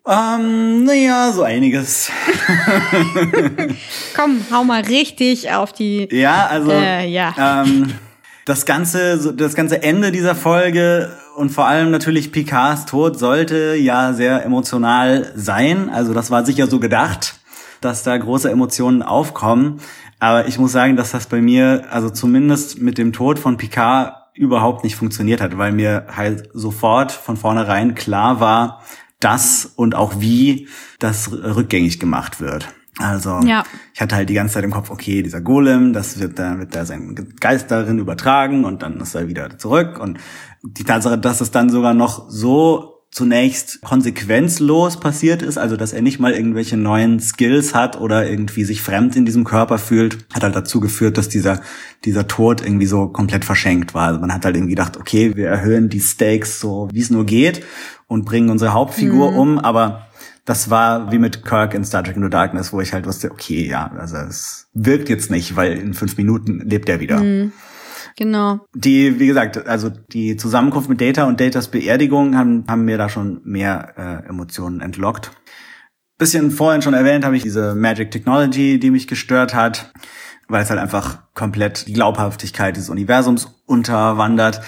Ähm, 0.06 0.85
naja, 0.85 1.32
so 1.32 1.43
einiges. 1.43 2.10
Komm, 4.15 4.44
hau 4.52 4.62
mal 4.62 4.82
richtig 4.82 5.51
auf 5.52 5.73
die. 5.73 6.06
Ja, 6.12 6.48
also 6.48 6.70
Äh, 6.70 7.09
ja. 7.09 7.62
Ähm, 7.62 7.94
das 8.44 8.66
ganze, 8.66 9.32
das 9.35 9.55
ganze 9.55 9.82
Ende 9.82 10.12
dieser 10.12 10.35
Folge 10.35 11.16
und 11.36 11.48
vor 11.48 11.66
allem 11.66 11.90
natürlich 11.90 12.31
Picards 12.31 12.85
Tod 12.85 13.19
sollte 13.19 13.74
ja 13.77 14.12
sehr 14.12 14.44
emotional 14.44 15.32
sein. 15.35 15.89
Also 15.89 16.12
das 16.12 16.31
war 16.31 16.44
sicher 16.44 16.66
so 16.66 16.81
gedacht, 16.81 17.40
dass 17.81 18.02
da 18.02 18.19
große 18.19 18.51
Emotionen 18.51 19.02
aufkommen. 19.02 19.81
Aber 20.20 20.47
ich 20.47 20.59
muss 20.59 20.73
sagen, 20.73 20.97
dass 20.97 21.12
das 21.12 21.27
bei 21.27 21.40
mir, 21.40 21.85
also 21.90 22.10
zumindest 22.10 22.82
mit 22.82 22.98
dem 22.98 23.15
Tod 23.15 23.39
von 23.39 23.56
Picard 23.56 24.17
überhaupt 24.39 24.85
nicht 24.85 24.97
funktioniert 24.97 25.40
hat, 25.40 25.59
weil 25.59 25.73
mir 25.73 26.06
halt 26.15 26.48
sofort 26.55 27.12
von 27.12 27.36
vornherein 27.36 27.94
klar 27.94 28.40
war, 28.40 28.82
dass 29.20 29.66
und 29.77 29.94
auch 29.94 30.20
wie 30.20 30.69
das 30.98 31.32
rückgängig 31.32 31.98
gemacht 31.98 32.40
wird. 32.40 32.69
Also 32.98 33.40
Ja. 33.44 33.65
ich 33.94 34.01
hatte 34.01 34.16
halt 34.16 34.28
die 34.28 34.35
ganze 34.35 34.55
Zeit 34.55 34.65
im 34.65 34.70
Kopf, 34.73 34.90
okay, 34.90 35.23
dieser 35.23 35.40
Golem, 35.40 35.93
das 35.93 36.19
wird 36.19 36.39
da, 36.39 36.59
wird 36.59 36.74
da 36.74 36.85
seinen 36.85 37.36
Geist 37.40 37.70
darin 37.70 37.98
übertragen 37.98 38.65
und 38.65 38.82
dann 38.82 39.01
ist 39.01 39.15
er 39.15 39.28
wieder 39.28 39.56
zurück. 39.59 39.98
Und 40.01 40.19
die 40.62 40.85
Tatsache, 40.85 41.19
dass 41.19 41.40
es 41.40 41.51
dann 41.51 41.70
sogar 41.70 41.94
noch 41.94 42.28
so 42.28 42.97
zunächst 43.10 43.80
konsequenzlos 43.80 45.01
passiert 45.01 45.43
ist, 45.43 45.56
also 45.56 45.76
dass 45.76 45.93
er 45.93 46.02
nicht 46.02 46.20
mal 46.20 46.32
irgendwelche 46.32 46.76
neuen 46.76 47.20
Skills 47.20 47.74
hat 47.74 47.98
oder 47.98 48.28
irgendwie 48.28 48.64
sich 48.64 48.82
fremd 48.82 49.16
in 49.16 49.24
diesem 49.24 49.44
Körper 49.44 49.78
fühlt, 49.78 50.18
hat 50.32 50.43
halt 50.43 50.55
dazu 50.55 50.78
geführt, 50.80 51.16
dass 51.16 51.28
dieser, 51.28 51.62
dieser 52.05 52.28
Tod 52.28 52.60
irgendwie 52.60 52.86
so 52.86 53.09
komplett 53.09 53.44
verschenkt 53.44 53.94
war. 53.94 54.09
Also 54.09 54.20
man 54.20 54.32
hat 54.32 54.44
halt 54.44 54.56
irgendwie 54.56 54.74
gedacht, 54.74 54.98
okay, 54.98 55.36
wir 55.36 55.48
erhöhen 55.48 55.89
die 55.89 56.01
Stakes 56.01 56.60
so, 56.60 56.89
wie 56.93 57.01
es 57.01 57.10
nur 57.10 57.24
geht 57.24 57.64
und 58.06 58.24
bringen 58.24 58.51
unsere 58.51 58.72
Hauptfigur 58.74 59.35
um, 59.35 59.59
aber 59.59 60.06
das 60.44 60.70
war 60.70 61.10
wie 61.10 61.18
mit 61.18 61.44
Kirk 61.44 61.74
in 61.74 61.85
Star 61.85 62.05
Trek 62.05 62.16
Into 62.16 62.28
Darkness, 62.28 62.72
wo 62.72 62.80
ich 62.80 62.93
halt 62.93 63.06
wusste, 63.06 63.30
okay, 63.30 63.66
ja, 63.66 63.90
also 63.98 64.16
es 64.16 64.68
wirkt 64.74 65.09
jetzt 65.09 65.30
nicht, 65.30 65.56
weil 65.56 65.72
in 65.72 65.94
fünf 65.94 66.16
Minuten 66.16 66.60
lebt 66.60 66.89
er 66.89 67.01
wieder. 67.01 67.20
Genau. 68.18 68.58
Die, 68.74 69.20
wie 69.20 69.28
gesagt, 69.28 69.68
also 69.68 69.90
die 69.90 70.36
Zusammenkunft 70.36 70.88
mit 70.88 71.00
Data 71.00 71.28
und 71.28 71.38
Datas 71.38 71.68
Beerdigung 71.68 72.36
haben, 72.36 72.64
haben 72.68 72.84
mir 72.84 72.98
da 72.98 73.08
schon 73.08 73.40
mehr 73.44 73.94
äh, 73.96 74.28
Emotionen 74.28 74.80
entlockt. 74.80 75.30
Bisschen 76.18 76.50
vorhin 76.50 76.82
schon 76.82 76.94
erwähnt 76.94 77.24
habe 77.24 77.36
ich 77.36 77.44
diese 77.44 77.76
Magic 77.76 78.10
Technology, 78.10 78.80
die 78.80 78.90
mich 78.90 79.06
gestört 79.06 79.54
hat, 79.54 79.92
weil 80.48 80.64
es 80.64 80.70
halt 80.70 80.80
einfach 80.80 81.32
komplett 81.34 81.86
die 81.86 81.92
Glaubhaftigkeit 81.92 82.76
des 82.76 82.90
Universums 82.90 83.62
unterwandert. 83.66 84.62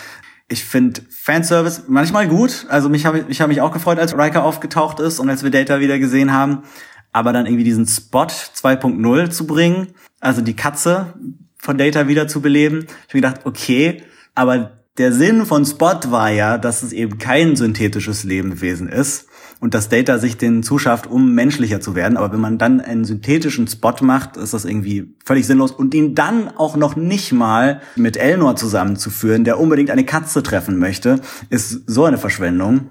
Ich 0.46 0.64
finde 0.64 1.02
Fanservice 1.10 1.82
manchmal 1.88 2.28
gut. 2.28 2.66
Also 2.68 2.88
mich 2.88 3.04
habe 3.04 3.24
ich 3.28 3.40
habe 3.40 3.48
mich 3.48 3.62
auch 3.62 3.72
gefreut, 3.72 3.98
als 3.98 4.16
Riker 4.16 4.44
aufgetaucht 4.44 5.00
ist 5.00 5.18
und 5.18 5.28
als 5.28 5.42
wir 5.42 5.50
Data 5.50 5.80
wieder 5.80 5.98
gesehen 5.98 6.32
haben. 6.32 6.62
Aber 7.10 7.32
dann 7.32 7.46
irgendwie 7.46 7.64
diesen 7.64 7.88
Spot 7.88 8.26
2.0 8.26 9.30
zu 9.30 9.44
bringen, 9.48 9.88
also 10.20 10.40
die 10.40 10.54
Katze 10.54 11.14
von 11.60 11.78
Data 11.78 12.08
wieder 12.08 12.26
zu 12.26 12.40
beleben, 12.40 12.86
ich 13.08 13.14
mir 13.14 13.20
gedacht, 13.20 13.42
okay, 13.44 14.02
aber 14.34 14.80
der 14.98 15.12
Sinn 15.12 15.46
von 15.46 15.64
Spot 15.64 15.98
war 16.10 16.30
ja, 16.30 16.58
dass 16.58 16.82
es 16.82 16.92
eben 16.92 17.18
kein 17.18 17.56
synthetisches 17.56 18.24
Lebewesen 18.24 18.88
ist 18.88 19.26
und 19.60 19.74
dass 19.74 19.88
Data 19.88 20.18
sich 20.18 20.36
den 20.36 20.62
zuschafft, 20.62 21.06
um 21.06 21.34
menschlicher 21.34 21.80
zu 21.80 21.94
werden. 21.94 22.16
Aber 22.16 22.32
wenn 22.32 22.40
man 22.40 22.58
dann 22.58 22.80
einen 22.80 23.04
synthetischen 23.04 23.68
Spot 23.68 23.94
macht, 24.00 24.36
ist 24.36 24.52
das 24.52 24.64
irgendwie 24.64 25.14
völlig 25.24 25.46
sinnlos. 25.46 25.70
Und 25.70 25.94
ihn 25.94 26.14
dann 26.14 26.48
auch 26.48 26.76
noch 26.76 26.96
nicht 26.96 27.32
mal 27.32 27.80
mit 27.96 28.16
Elnor 28.16 28.56
zusammenzuführen, 28.56 29.44
der 29.44 29.60
unbedingt 29.60 29.90
eine 29.90 30.04
Katze 30.04 30.42
treffen 30.42 30.78
möchte, 30.78 31.20
ist 31.50 31.82
so 31.86 32.04
eine 32.04 32.18
Verschwendung. 32.18 32.90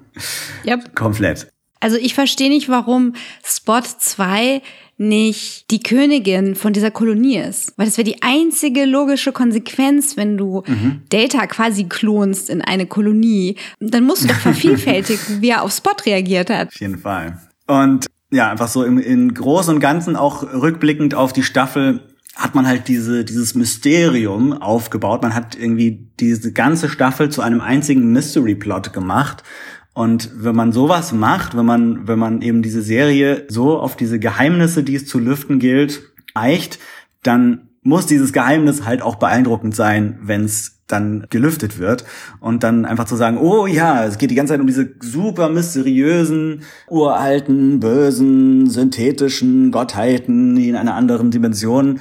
Yep. 0.64 0.94
Komplett. 0.94 1.48
Also 1.80 1.96
ich 1.96 2.14
verstehe 2.14 2.50
nicht, 2.50 2.68
warum 2.68 3.14
Spot 3.42 3.80
2 3.80 4.62
nicht 5.00 5.70
die 5.70 5.82
Königin 5.82 6.54
von 6.54 6.74
dieser 6.74 6.90
Kolonie 6.90 7.38
ist. 7.38 7.72
Weil 7.76 7.86
das 7.86 7.96
wäre 7.96 8.04
die 8.04 8.22
einzige 8.22 8.84
logische 8.84 9.32
Konsequenz, 9.32 10.16
wenn 10.18 10.36
du 10.36 10.62
Data 11.08 11.46
quasi 11.46 11.84
klonst 11.84 12.50
in 12.50 12.60
eine 12.60 12.86
Kolonie. 12.86 13.56
Dann 13.80 14.04
musst 14.04 14.24
du 14.24 14.28
doch 14.28 14.36
vervielfältigen, 14.36 15.20
wie 15.40 15.48
er 15.48 15.62
auf 15.62 15.72
Spot 15.72 15.96
reagiert 16.04 16.50
hat. 16.50 16.68
Auf 16.68 16.80
jeden 16.80 16.98
Fall. 16.98 17.38
Und 17.66 18.06
ja, 18.30 18.50
einfach 18.50 18.68
so 18.68 18.84
im, 18.84 18.98
in 18.98 19.32
Großen 19.32 19.74
und 19.74 19.80
Ganzen, 19.80 20.16
auch 20.16 20.42
rückblickend 20.42 21.14
auf 21.14 21.32
die 21.32 21.42
Staffel, 21.42 22.00
hat 22.36 22.54
man 22.54 22.66
halt 22.66 22.88
diese, 22.88 23.24
dieses 23.24 23.54
Mysterium 23.54 24.52
aufgebaut. 24.52 25.22
Man 25.22 25.34
hat 25.34 25.56
irgendwie 25.58 26.10
diese 26.20 26.52
ganze 26.52 26.88
Staffel 26.88 27.30
zu 27.30 27.42
einem 27.42 27.60
einzigen 27.60 28.12
Mystery-Plot 28.12 28.92
gemacht. 28.92 29.42
Und 29.92 30.30
wenn 30.34 30.54
man 30.54 30.72
sowas 30.72 31.12
macht, 31.12 31.56
wenn 31.56 31.66
man, 31.66 32.06
wenn 32.06 32.18
man 32.18 32.42
eben 32.42 32.62
diese 32.62 32.82
Serie 32.82 33.44
so 33.48 33.78
auf 33.78 33.96
diese 33.96 34.18
Geheimnisse, 34.18 34.82
die 34.82 34.94
es 34.94 35.06
zu 35.06 35.18
lüften 35.18 35.58
gilt, 35.58 36.02
eicht, 36.34 36.78
dann 37.22 37.68
muss 37.82 38.06
dieses 38.06 38.32
Geheimnis 38.32 38.84
halt 38.84 39.02
auch 39.02 39.16
beeindruckend 39.16 39.74
sein, 39.74 40.18
wenn 40.22 40.44
es 40.44 40.80
dann 40.86 41.26
gelüftet 41.30 41.78
wird. 41.78 42.04
Und 42.40 42.62
dann 42.62 42.84
einfach 42.84 43.06
zu 43.06 43.16
sagen, 43.16 43.38
oh 43.38 43.66
ja, 43.66 44.04
es 44.04 44.18
geht 44.18 44.30
die 44.30 44.34
ganze 44.34 44.52
Zeit 44.52 44.60
um 44.60 44.66
diese 44.66 44.94
super 45.00 45.48
mysteriösen, 45.48 46.62
uralten, 46.88 47.80
bösen, 47.80 48.68
synthetischen 48.68 49.70
Gottheiten, 49.70 50.56
die 50.56 50.68
in 50.68 50.76
einer 50.76 50.94
anderen 50.94 51.30
Dimension 51.30 52.00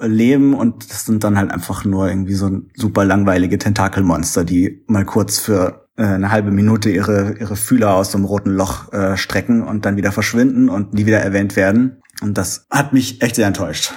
leben. 0.00 0.54
Und 0.54 0.90
das 0.90 1.06
sind 1.06 1.24
dann 1.24 1.38
halt 1.38 1.50
einfach 1.50 1.84
nur 1.84 2.08
irgendwie 2.08 2.34
so 2.34 2.50
super 2.74 3.04
langweilige 3.04 3.58
Tentakelmonster, 3.58 4.44
die 4.44 4.82
mal 4.86 5.04
kurz 5.04 5.38
für 5.38 5.81
äh, 6.02 6.06
eine 6.06 6.30
halbe 6.32 6.50
Minute 6.50 6.90
ihre 6.90 7.36
ihre 7.38 7.56
Fühler 7.56 7.94
aus 7.94 8.10
dem 8.10 8.24
roten 8.24 8.50
Loch 8.50 8.92
äh, 8.92 9.16
strecken 9.16 9.62
und 9.62 9.86
dann 9.86 9.96
wieder 9.96 10.10
verschwinden 10.10 10.68
und 10.68 10.94
nie 10.94 11.06
wieder 11.06 11.20
erwähnt 11.20 11.54
werden 11.54 12.02
und 12.20 12.36
das 12.36 12.66
hat 12.70 12.92
mich 12.92 13.22
echt 13.22 13.36
sehr 13.36 13.46
enttäuscht. 13.46 13.92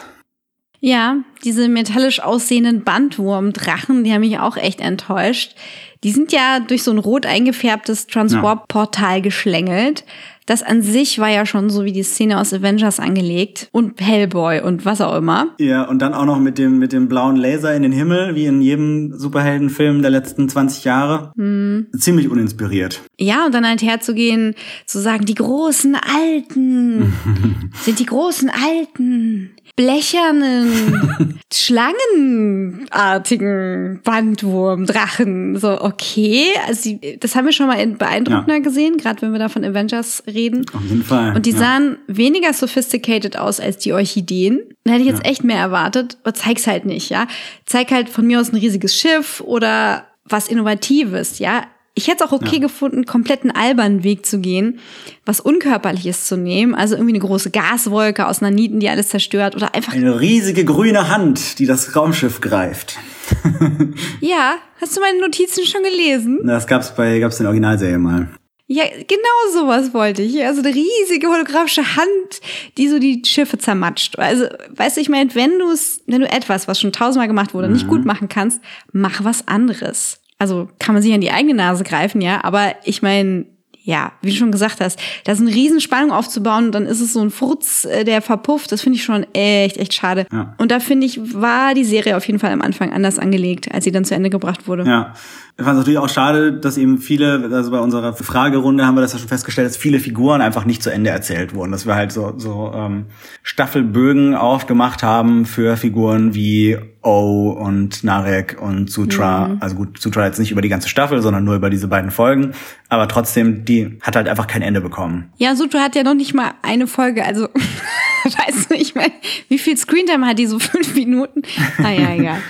Ja, 0.81 1.17
diese 1.43 1.67
metallisch 1.67 2.19
aussehenden 2.19 2.83
Bandwurmdrachen, 2.83 4.03
die 4.03 4.13
haben 4.13 4.21
mich 4.21 4.37
auch 4.37 4.55
echt 4.55 4.81
enttäuscht. 4.81 5.55
Die 6.03 6.11
sind 6.11 6.31
ja 6.31 6.59
durch 6.59 6.83
so 6.83 6.91
ein 6.91 6.99
rot 6.99 7.25
eingefärbtes 7.25 8.05
Transportportal 8.05 9.23
geschlängelt. 9.23 10.03
Das 10.45 10.61
an 10.61 10.83
sich 10.83 11.17
war 11.17 11.29
ja 11.29 11.45
schon 11.45 11.69
so 11.69 11.85
wie 11.85 11.91
die 11.91 12.03
Szene 12.03 12.39
aus 12.39 12.53
Avengers 12.53 12.99
angelegt 12.99 13.67
und 13.71 13.99
Hellboy 13.99 14.61
und 14.61 14.85
was 14.85 15.01
auch 15.01 15.15
immer. 15.15 15.47
Ja, 15.57 15.83
und 15.83 15.99
dann 15.99 16.13
auch 16.13 16.25
noch 16.25 16.39
mit 16.39 16.57
dem, 16.57 16.77
mit 16.77 16.93
dem 16.93 17.07
blauen 17.07 17.35
Laser 17.35 17.73
in 17.73 17.81
den 17.81 17.91
Himmel, 17.91 18.35
wie 18.35 18.45
in 18.45 18.61
jedem 18.61 19.17
Superheldenfilm 19.17 20.01
der 20.03 20.11
letzten 20.11 20.47
20 20.47 20.83
Jahre. 20.83 21.31
Hm. 21.35 21.87
Ziemlich 21.97 22.29
uninspiriert. 22.29 23.01
Ja, 23.19 23.47
und 23.47 23.55
dann 23.55 23.67
halt 23.67 23.81
herzugehen, 23.81 24.53
zu 24.85 24.99
sagen, 24.99 25.25
die 25.25 25.35
großen 25.35 25.95
Alten 25.95 27.13
sind 27.81 27.99
die 27.99 28.05
großen 28.05 28.49
Alten. 28.49 29.51
Blechernen, 29.75 31.39
schlangenartigen 31.53 33.99
Bandwurm, 34.03 34.85
Drachen. 34.85 35.57
So, 35.59 35.81
okay. 35.81 36.45
Also, 36.67 36.89
die, 36.89 37.19
das 37.19 37.35
haben 37.35 37.45
wir 37.45 37.51
schon 37.51 37.67
mal 37.67 37.77
in 37.79 37.97
beeindruckender 37.97 38.53
Ja. 38.55 38.61
gesehen, 38.61 38.95
gerade 38.97 39.21
wenn 39.21 39.33
wir 39.33 39.39
da 39.39 39.49
von 39.49 39.65
Avengers 39.65 40.23
reden. 40.27 40.65
Auf 40.73 40.83
jeden 40.83 41.03
Fall. 41.03 41.35
Und 41.35 41.45
die 41.45 41.51
ja. 41.51 41.57
sahen 41.57 41.97
weniger 42.07 42.53
sophisticated 42.53 43.37
aus 43.37 43.59
als 43.59 43.77
die 43.79 43.91
Orchideen. 43.93 44.61
Da 44.85 44.93
hätte 44.93 45.03
ich 45.03 45.09
jetzt 45.09 45.25
echt 45.25 45.43
mehr 45.43 45.59
erwartet, 45.59 46.17
aber 46.23 46.33
zeig's 46.33 46.65
halt 46.67 46.85
nicht, 46.85 47.09
ja. 47.09 47.27
Zeig 47.65 47.91
halt 47.91 48.07
von 48.09 48.25
mir 48.25 48.39
aus 48.39 48.53
ein 48.53 48.57
riesiges 48.57 48.95
Schiff 48.95 49.41
oder 49.41 50.05
was 50.23 50.47
Innovatives, 50.47 51.39
ja. 51.39 51.63
Ich 51.97 52.09
hätte 52.09 52.25
es 52.25 52.29
auch 52.29 52.33
okay 52.33 52.59
gefunden, 52.59 53.05
komplett 53.05 53.43
einen 53.43 53.51
albernen 53.51 54.03
Weg 54.03 54.25
zu 54.25 54.39
gehen, 54.39 54.79
was 55.25 55.39
Unkörperliches 55.39 56.27
zu 56.27 56.35
nehmen, 56.35 56.75
also 56.75 56.95
irgendwie 56.95 57.13
eine 57.13 57.19
große 57.19 57.51
Gaswolke 57.51 58.27
aus 58.27 58.41
Naniten, 58.41 58.81
die 58.81 58.89
alles 58.89 59.07
zerstört 59.07 59.55
oder 59.55 59.73
einfach, 59.73 59.93
Eine 59.93 60.19
riesige 60.19 60.65
grüne 60.65 61.07
Hand, 61.07 61.57
die 61.59 61.65
das 61.65 61.95
Raumschiff 61.95 62.41
greift. 62.41 62.97
ja, 64.19 64.55
hast 64.81 64.97
du 64.97 64.99
meine 64.99 65.21
Notizen 65.21 65.65
schon 65.65 65.83
gelesen? 65.83 66.41
Das 66.45 66.67
gab's 66.67 66.93
bei, 66.93 67.19
gab's 67.19 67.39
in 67.39 67.45
der 67.45 67.51
Originalserie 67.51 67.97
mal. 67.97 68.27
Ja, 68.67 68.83
genau 68.83 69.53
sowas 69.53 69.93
wollte 69.93 70.23
ich. 70.23 70.43
Also 70.43 70.61
eine 70.61 70.73
riesige 70.73 71.27
holographische 71.27 71.95
Hand, 71.95 72.41
die 72.77 72.89
so 72.89 72.97
die 72.97 73.21
Schiffe 73.23 73.59
zermatscht. 73.59 74.17
Also, 74.17 74.47
weißt 74.75 74.97
du, 74.97 75.01
ich 75.01 75.09
meine, 75.09 75.33
wenn 75.35 75.59
du 75.59 75.69
es, 75.69 76.01
wenn 76.07 76.21
du 76.21 76.29
etwas, 76.29 76.67
was 76.67 76.79
schon 76.79 76.91
tausendmal 76.91 77.27
gemacht 77.27 77.53
wurde, 77.53 77.69
nicht 77.69 77.87
gut 77.87 78.05
machen 78.05 78.27
kannst, 78.27 78.59
mach 78.91 79.23
was 79.23 79.47
anderes. 79.47 80.19
Also 80.37 80.67
kann 80.79 80.93
man 80.93 81.01
sich 81.01 81.13
an 81.13 81.21
die 81.21 81.31
eigene 81.31 81.53
Nase 81.53 81.83
greifen, 81.83 82.21
ja, 82.21 82.43
aber 82.43 82.75
ich 82.83 83.01
meine, 83.01 83.45
ja, 83.85 84.13
wie 84.23 84.31
du 84.31 84.35
schon 84.35 84.51
gesagt 84.51 84.81
hast, 84.81 84.99
da 85.25 85.31
ist 85.31 85.41
eine 85.41 85.53
riesen 85.53 85.79
Spannung 85.79 86.11
aufzubauen 86.11 86.65
und 86.65 86.71
dann 86.73 86.87
ist 86.87 87.01
es 87.01 87.13
so 87.13 87.21
ein 87.21 87.29
Furz, 87.29 87.85
äh, 87.85 88.03
der 88.03 88.23
verpufft. 88.23 88.71
Das 88.71 88.81
finde 88.81 88.97
ich 88.97 89.03
schon 89.03 89.27
echt, 89.33 89.77
echt 89.77 89.93
schade. 89.93 90.25
Ja. 90.33 90.55
Und 90.57 90.71
da 90.71 90.79
finde 90.79 91.05
ich, 91.05 91.35
war 91.35 91.75
die 91.75 91.83
Serie 91.83 92.17
auf 92.17 92.25
jeden 92.25 92.39
Fall 92.39 92.51
am 92.51 92.63
Anfang 92.63 92.91
anders 92.91 93.19
angelegt, 93.19 93.71
als 93.71 93.83
sie 93.83 93.91
dann 93.91 94.03
zu 94.03 94.15
Ende 94.15 94.31
gebracht 94.31 94.67
wurde. 94.67 94.85
Ja. 94.85 95.13
Ich 95.57 95.63
fand 95.63 95.75
es 95.75 95.83
natürlich 95.83 95.99
auch 95.99 96.09
schade, 96.09 96.51
dass 96.51 96.77
eben 96.77 96.97
viele, 96.97 97.49
also 97.53 97.71
bei 97.71 97.79
unserer 97.79 98.11
Fragerunde 98.13 98.85
haben 98.85 98.95
wir 98.95 99.01
das 99.01 99.13
ja 99.13 99.19
schon 99.19 99.29
festgestellt, 99.29 99.69
dass 99.69 99.77
viele 99.77 99.99
Figuren 99.99 100.41
einfach 100.41 100.65
nicht 100.65 100.83
zu 100.83 100.89
Ende 100.89 101.11
erzählt 101.11 101.55
wurden. 101.55 101.71
Dass 101.71 101.85
wir 101.85 101.95
halt 101.95 102.11
so, 102.11 102.33
so 102.37 102.73
ähm, 102.75 103.05
Staffelbögen 103.41 104.35
aufgemacht 104.35 105.01
haben 105.01 105.45
für 105.45 105.77
Figuren 105.77 106.33
wie 106.33 106.77
O 107.05 107.51
und 107.51 108.03
Narek 108.03 108.57
und 108.59 108.89
Sutra. 108.89 109.55
Also 109.61 109.75
gut, 109.75 110.01
Sutra 110.01 110.25
jetzt 110.25 110.39
nicht 110.39 110.51
über 110.51 110.61
die 110.61 110.69
ganze 110.69 110.89
Staffel, 110.89 111.21
sondern 111.21 111.45
nur 111.45 111.55
über 111.55 111.69
diese 111.69 111.87
beiden 111.87 112.11
Folgen. 112.11 112.53
Aber 112.89 113.07
trotzdem, 113.07 113.65
die 113.65 113.97
hat 114.01 114.15
halt 114.15 114.27
einfach 114.27 114.47
kein 114.47 114.61
Ende 114.61 114.81
bekommen. 114.81 115.31
Ja, 115.37 115.55
Suto 115.55 115.79
hat 115.79 115.95
ja 115.95 116.03
noch 116.03 116.13
nicht 116.13 116.33
mal 116.33 116.53
eine 116.61 116.87
Folge, 116.87 117.25
also 117.25 117.47
weißt 118.23 118.71
du, 118.71 118.75
ich 118.75 118.95
meine, 118.95 119.13
wie 119.49 119.57
viel 119.57 119.75
Screentime 119.77 120.25
hat 120.27 120.39
die 120.39 120.45
so 120.45 120.59
fünf 120.59 120.93
Minuten? 120.95 121.41
Naja, 121.77 122.13
egal. 122.13 122.41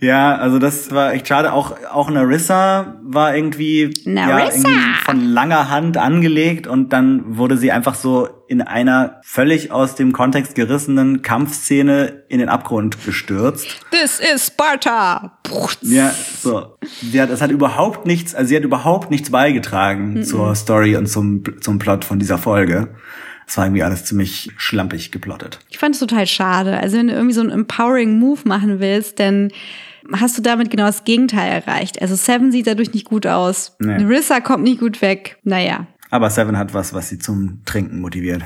Ja, 0.00 0.36
also 0.36 0.58
das 0.58 0.90
war 0.92 1.12
echt 1.12 1.28
schade. 1.28 1.52
Auch, 1.52 1.72
auch 1.90 2.10
Narissa 2.10 2.96
war 3.02 3.34
irgendwie, 3.34 3.90
ja, 4.04 4.12
Narissa! 4.12 4.68
irgendwie 4.68 4.94
von 5.04 5.24
langer 5.24 5.70
Hand 5.70 5.96
angelegt 5.96 6.66
und 6.66 6.92
dann 6.92 7.36
wurde 7.36 7.56
sie 7.56 7.72
einfach 7.72 7.94
so 7.94 8.28
in 8.48 8.62
einer 8.62 9.20
völlig 9.22 9.70
aus 9.70 9.94
dem 9.94 10.12
Kontext 10.12 10.54
gerissenen 10.54 11.20
Kampfszene 11.22 12.24
in 12.28 12.38
den 12.38 12.48
Abgrund 12.48 13.04
gestürzt. 13.04 13.80
This 13.90 14.20
is 14.20 14.46
Sparta! 14.46 15.38
Ja, 15.82 16.14
so. 16.40 16.76
Sie 17.02 17.20
hat, 17.20 17.30
es 17.30 17.42
hat 17.42 17.50
überhaupt 17.50 18.06
nichts, 18.06 18.34
also 18.34 18.48
sie 18.48 18.56
hat 18.56 18.64
überhaupt 18.64 19.10
nichts 19.10 19.30
beigetragen 19.30 20.24
zur 20.24 20.54
Story 20.54 20.96
und 20.96 21.06
zum, 21.06 21.42
zum 21.60 21.78
Plot 21.78 22.04
von 22.04 22.18
dieser 22.18 22.38
Folge. 22.38 22.94
Es 23.48 23.56
war 23.56 23.64
irgendwie 23.64 23.82
alles 23.82 24.04
ziemlich 24.04 24.50
schlampig 24.58 25.10
geplottet. 25.10 25.58
Ich 25.70 25.78
fand 25.78 25.94
es 25.94 26.00
total 26.00 26.26
schade. 26.26 26.78
Also 26.78 26.98
wenn 26.98 27.08
du 27.08 27.14
irgendwie 27.14 27.34
so 27.34 27.40
einen 27.40 27.50
empowering 27.50 28.18
Move 28.18 28.40
machen 28.44 28.78
willst, 28.78 29.18
dann 29.18 29.50
hast 30.12 30.36
du 30.36 30.42
damit 30.42 30.70
genau 30.70 30.84
das 30.84 31.04
Gegenteil 31.04 31.50
erreicht. 31.50 32.02
Also 32.02 32.14
Seven 32.14 32.52
sieht 32.52 32.66
dadurch 32.66 32.92
nicht 32.92 33.06
gut 33.06 33.26
aus. 33.26 33.74
Nee. 33.78 34.04
Rissa 34.04 34.40
kommt 34.40 34.64
nicht 34.64 34.80
gut 34.80 35.00
weg. 35.00 35.38
Naja. 35.44 35.86
Aber 36.10 36.28
Seven 36.28 36.58
hat 36.58 36.74
was, 36.74 36.92
was 36.92 37.08
sie 37.08 37.18
zum 37.18 37.62
Trinken 37.64 38.00
motiviert. 38.00 38.42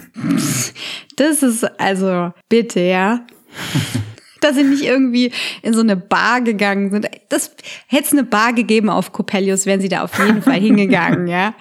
Das 1.17 1.43
ist 1.43 1.65
also, 1.81 2.33
bitte, 2.49 2.81
ja. 2.81 3.27
Dass 4.41 4.57
sie 4.57 4.65
nicht 4.65 4.83
irgendwie 4.83 5.33
in 5.63 5.73
so 5.73 5.81
eine 5.81 5.97
Bar 5.97 6.41
gegangen 6.41 6.91
sind. 6.91 7.09
Das 7.29 7.55
hätte 7.87 8.05
es 8.05 8.13
eine 8.13 8.25
Bar 8.25 8.53
gegeben 8.53 8.89
auf 8.89 9.13
Coppelius, 9.13 9.67
wären 9.67 9.81
sie 9.81 9.89
da 9.89 10.03
auf 10.03 10.17
jeden 10.19 10.43
Fall 10.43 10.61
hingegangen, 10.61 11.29
ja. 11.29 11.55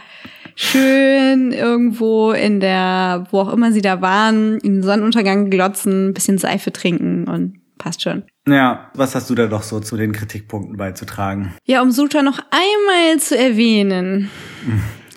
Schön 0.56 1.52
irgendwo 1.52 2.32
in 2.32 2.60
der, 2.60 3.26
wo 3.32 3.40
auch 3.40 3.53
immer 3.53 3.72
sie 3.72 3.82
da 3.82 4.02
waren, 4.02 4.57
in 4.60 4.76
den 4.76 4.84
Sonnenuntergang 4.84 5.49
glotzen, 5.49 6.10
ein 6.10 6.14
bisschen 6.14 6.38
Seife 6.38 6.72
trinken 6.72 7.28
und 7.28 7.60
passt 7.78 8.02
schon. 8.02 8.23
Ja, 8.48 8.91
was 8.94 9.15
hast 9.15 9.30
du 9.30 9.36
da 9.36 9.48
doch 9.48 9.64
so 9.64 9.80
zu 9.80 9.98
den 9.98 10.11
Kritikpunkten 10.11 10.78
beizutragen? 10.78 11.53
Ja, 11.65 11.82
um 11.82 11.91
Sutra 11.91 12.22
noch 12.22 12.40
einmal 12.49 13.19
zu 13.19 13.38
erwähnen, 13.38 14.30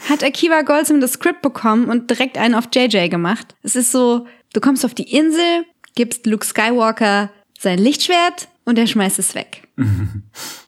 hat 0.09 0.23
Akiva 0.23 0.62
Goldsman 0.62 1.01
das 1.01 1.15
Skript 1.15 1.43
bekommen 1.43 1.86
und 1.86 2.11
direkt 2.11 2.39
einen 2.39 2.55
auf 2.55 2.69
JJ 2.74 3.09
gemacht. 3.09 3.55
Es 3.62 3.77
ist 3.77 3.93
so, 3.93 4.27
du 4.52 4.61
kommst 4.61 4.85
auf 4.85 4.94
die 4.94 5.15
Insel, 5.15 5.65
gibst 5.94 6.27
Luke 6.27 6.44
Skywalker 6.44 7.31
sein 7.59 7.78
Lichtschwert 7.78 8.48
und 8.65 8.78
er 8.78 8.86
schmeißt 8.86 9.19
es 9.19 9.35
weg. 9.35 9.63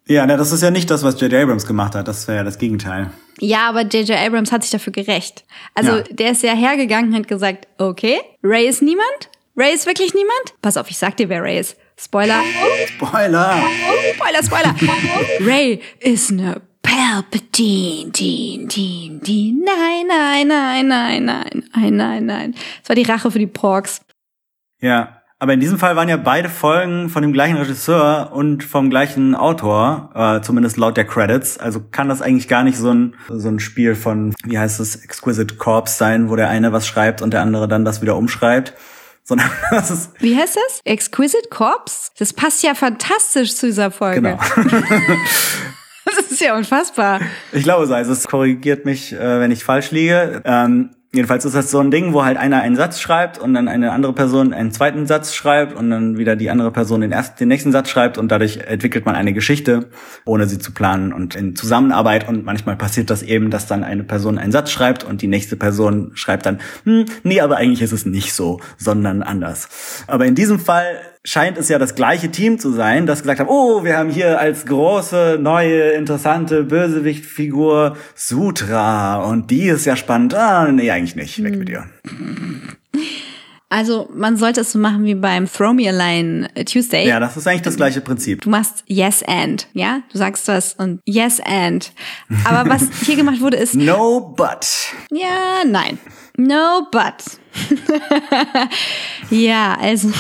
Ja, 0.09 0.27
na, 0.27 0.37
das 0.37 0.53
ist 0.53 0.63
ja 0.63 0.71
nicht 0.71 0.91
das, 0.91 1.03
was 1.03 1.21
J.J. 1.21 1.43
Abrams 1.43 1.67
gemacht 1.67 1.95
hat. 1.95 2.07
Das 2.09 2.27
wäre 2.29 2.39
ja 2.39 2.45
das 2.45 2.59
Gegenteil. 2.59 3.11
Ja, 3.41 3.69
aber 3.69 3.83
J.J. 3.83 4.11
Abrams 4.19 4.53
hat 4.53 4.63
sich 4.63 4.71
dafür 4.71 4.93
gerecht. 4.93 5.45
Also 5.75 5.97
Ja. 5.97 6.03
der 6.11 6.31
ist 6.33 6.43
ja 6.43 6.55
hergegangen 6.55 7.11
und 7.11 7.17
hat 7.17 7.29
gesagt, 7.29 7.69
okay, 7.79 8.19
Ray 8.43 8.67
ist 8.69 8.83
niemand? 8.83 9.31
Ray 9.57 9.75
ist 9.75 9.87
wirklich 9.87 10.15
niemand? 10.15 10.55
Pass 10.63 10.77
auf, 10.77 10.91
ich 10.91 10.99
sag 10.99 11.17
dir, 11.17 11.29
wer 11.29 11.43
Ray 11.43 11.59
ist. 11.59 11.77
Spoiler. 11.99 12.43
Spoiler! 12.89 13.63
Spoiler, 14.15 14.43
Spoiler. 14.43 14.75
Ray 15.41 15.81
ist 16.01 16.31
eine 16.31 16.61
Palpatine, 16.83 18.13
Teen, 18.13 18.69
Teen, 18.69 19.21
Teen. 19.23 19.63
Nein, 19.65 20.07
nein, 20.07 20.47
nein, 20.49 20.87
nein, 20.89 21.25
nein, 21.25 21.65
nein, 21.75 21.97
nein, 21.97 22.27
nein. 22.27 22.55
Das 22.81 22.89
war 22.91 22.97
die 22.97 23.03
Rache 23.03 23.31
für 23.31 23.39
die 23.39 23.47
Porks. 23.47 24.03
Ja, 24.81 25.16
aber 25.39 25.53
in 25.53 25.61
diesem 25.61 25.79
Fall 25.79 25.97
waren 25.97 26.09
ja 26.09 26.17
beide 26.17 26.49
Folgen 26.49 27.11
von 27.11 27.21
dem 27.21 27.33
gleichen 27.33 27.57
Regisseur 27.57 28.31
und 28.33 28.65
vom 28.65 28.89
gleichen 28.89 29.35
Autor, 29.35 30.11
äh, 30.15 30.41
zumindest 30.41 30.79
laut 30.79 30.97
der 30.97 31.05
Credits. 31.07 31.59
Also 31.59 31.81
kann 31.91 32.09
das 32.09 32.23
eigentlich 32.23 32.49
gar 32.49 32.63
nicht 32.63 32.79
so 32.79 32.91
ein, 32.91 33.15
so 33.29 33.49
ein 33.49 33.59
Spiel 33.59 33.95
von, 33.95 34.35
wie 34.45 34.59
heißt 34.59 34.81
es, 34.81 34.97
Exquisite 34.97 35.57
Corpse 35.57 35.97
sein, 35.97 36.31
wo 36.31 36.37
der 36.37 36.49
eine 36.49 36.73
was 36.73 36.87
schreibt 36.87 37.21
und 37.21 37.33
der 37.35 37.43
andere 37.43 37.69
dann 37.69 37.85
das 37.85 38.01
wieder 38.01 38.17
umschreibt. 38.17 38.75
Sondern 39.29 39.51
das 39.71 39.91
ist, 39.91 40.11
Wie 40.21 40.37
heißt 40.37 40.55
das? 40.55 40.81
Exquisite 40.85 41.49
Corpse? 41.51 42.13
Das 42.17 42.33
passt 42.33 42.63
ja 42.63 42.77
fantastisch 42.77 43.57
zu 43.57 43.67
dieser 43.67 43.91
Folge. 43.91 44.23
genau. 44.23 44.39
Das 46.07 46.31
ist 46.31 46.41
ja 46.41 46.57
unfassbar. 46.57 47.21
Ich 47.53 47.65
glaube 47.65 47.87
so, 47.87 47.95
also 47.95 48.13
es 48.13 48.29
korrigiert 48.29 48.85
mich, 48.85 49.13
äh, 49.13 49.41
wenn 49.41 49.51
ich 49.51 49.65
falsch 49.65 49.91
liege. 49.91 50.41
Ähm, 50.45 50.91
jedenfalls 51.17 51.45
ist 51.45 51.55
das 51.55 51.71
so 51.71 51.81
ein 51.81 51.91
Ding, 51.91 52.13
wo 52.13 52.25
halt 52.25 52.37
einer 52.37 52.61
einen 52.61 52.77
Satz 52.77 53.01
schreibt 53.01 53.39
und 53.39 53.55
dann 53.55 53.69
eine 53.69 53.93
andere 53.93 54.13
Person 54.13 54.53
einen 54.53 54.71
zweiten 54.71 55.07
Satz 55.07 55.35
schreibt 55.35 55.75
und 55.75 55.91
dann 55.91 56.19
wieder 56.19 56.37
die 56.37 56.51
andere 56.51 56.71
Person 56.71 57.01
den 57.01 57.13
ersten, 57.13 57.39
den 57.39 57.49
nächsten 57.49 57.73
Satz 57.73 57.89
schreibt 57.89 58.19
und 58.19 58.31
dadurch 58.31 58.59
entwickelt 58.59 59.07
man 59.07 59.15
eine 59.15 59.33
Geschichte, 59.33 59.89
ohne 60.25 60.47
sie 60.47 60.59
zu 60.59 60.73
planen 60.73 61.13
und 61.13 61.35
in 61.35 61.57
Zusammenarbeit 61.57 62.29
und 62.29 62.45
manchmal 62.45 62.77
passiert 62.77 63.11
das 63.11 63.23
eben, 63.23 63.51
dass 63.51 63.67
dann 63.67 63.83
eine 63.83 64.05
Person 64.05 64.39
einen 64.39 64.53
Satz 64.53 64.71
schreibt 64.71 65.05
und 65.05 65.23
die 65.23 65.29
nächste 65.29 65.57
Person 65.57 66.13
schreibt 66.15 66.47
dann, 66.47 66.61
hm, 66.85 67.07
nee, 67.23 67.41
aber 67.41 67.57
eigentlich 67.57 67.83
ist 67.83 67.93
es 67.93 68.07
nicht 68.07 68.33
so, 68.33 68.61
sondern 68.77 69.23
anders. 69.23 69.69
Aber 70.07 70.27
in 70.27 70.35
diesem 70.35 70.59
Fall 70.59 71.01
scheint 71.27 71.59
es 71.59 71.69
ja 71.69 71.79
das 71.79 71.95
gleiche 71.95 72.31
Team 72.31 72.59
zu 72.59 72.73
sein, 72.73 73.05
das 73.05 73.23
gesagt 73.23 73.41
hat, 73.41 73.49
oh, 73.49 73.85
wir 73.85 73.99
haben 73.99 74.11
hier 74.11 74.39
als 74.39 74.65
große, 74.65 75.39
neue, 75.41 75.91
interessante 75.91 76.63
Bösewichtfigur 76.63 77.97
Sutra 78.15 79.17
und 79.17 79.51
die 79.51 79.67
ist 79.67 79.85
ja 79.85 79.97
spannend. 79.97 80.35
Ah, 80.35 80.71
nee, 80.71 80.91
eigentlich 80.91 81.17
nicht. 81.17 81.43
Weg 81.43 81.59
mit 81.59 81.69
ihr. 81.69 81.85
Also 83.69 84.09
man 84.15 84.37
sollte 84.37 84.61
es 84.61 84.71
so 84.71 84.79
machen 84.79 85.05
wie 85.05 85.17
beim 85.17 85.51
Throw 85.51 85.75
Me 85.75 85.89
a 85.89 85.93
Line 85.93 86.49
Tuesday. 86.65 87.09
Ja, 87.09 87.19
das 87.19 87.37
ist 87.37 87.49
eigentlich 87.49 87.63
das 87.63 87.77
gleiche 87.77 88.01
Prinzip. 88.01 88.43
Du 88.43 88.51
machst 88.51 88.85
Yes 88.87 89.25
and, 89.25 89.67
ja? 89.73 90.03
Du 90.13 90.19
sagst 90.19 90.47
das 90.47 90.75
und 90.75 91.01
Yes 91.05 91.41
and. 91.41 91.93
Aber 92.45 92.71
was 92.71 92.83
hier 93.05 93.17
gemacht 93.17 93.41
wurde 93.41 93.57
ist 93.57 93.75
No 93.75 94.21
but. 94.37 94.93
Ja, 95.11 95.65
nein. 95.67 95.99
No, 96.37 96.87
but. 96.93 97.41
ja, 99.31 99.77
also. 99.81 100.13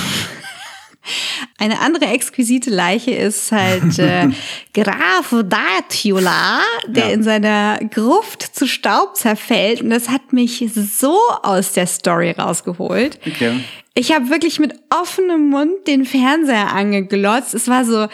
Eine 1.59 1.81
andere 1.81 2.07
exquisite 2.07 2.71
Leiche 2.71 3.13
ist 3.13 3.53
halt 3.53 3.99
äh, 3.99 4.29
Graf 4.75 5.35
Datula, 5.45 6.61
der 6.87 7.07
Ja. 7.07 7.11
in 7.13 7.23
seiner 7.23 7.79
Gruft 7.93 8.43
zu 8.57 8.67
Staub 8.67 9.17
zerfällt. 9.17 9.81
Und 9.83 9.91
das 9.91 10.09
hat 10.09 10.33
mich 10.33 10.69
so 10.75 11.17
aus 11.43 11.73
der 11.73 11.87
Story 11.87 12.33
rausgeholt. 12.33 13.19
Okay. 13.27 13.61
Ich 13.95 14.13
habe 14.13 14.29
wirklich 14.31 14.59
mit 14.59 14.75
offenem 14.91 15.49
Mund 15.49 15.87
den 15.87 16.05
Fernseher 16.05 16.73
angeglotzt. 16.75 17.55
Es 17.55 17.67
war 17.69 17.85
so, 17.85 18.09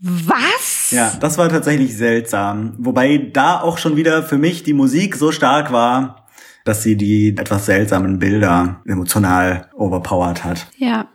was? 0.00 0.90
Ja, 0.90 1.12
das 1.20 1.38
war 1.38 1.48
tatsächlich 1.48 1.96
seltsam. 1.96 2.74
Wobei 2.78 3.18
da 3.32 3.60
auch 3.60 3.78
schon 3.78 3.96
wieder 3.96 4.22
für 4.22 4.38
mich 4.38 4.62
die 4.62 4.72
Musik 4.72 5.16
so 5.16 5.32
stark 5.32 5.72
war, 5.72 6.26
dass 6.64 6.82
sie 6.82 6.96
die 6.96 7.34
etwas 7.38 7.66
seltsamen 7.66 8.18
Bilder 8.18 8.80
emotional 8.86 9.68
overpowered 9.74 10.44
hat. 10.44 10.66
Ja. 10.76 11.06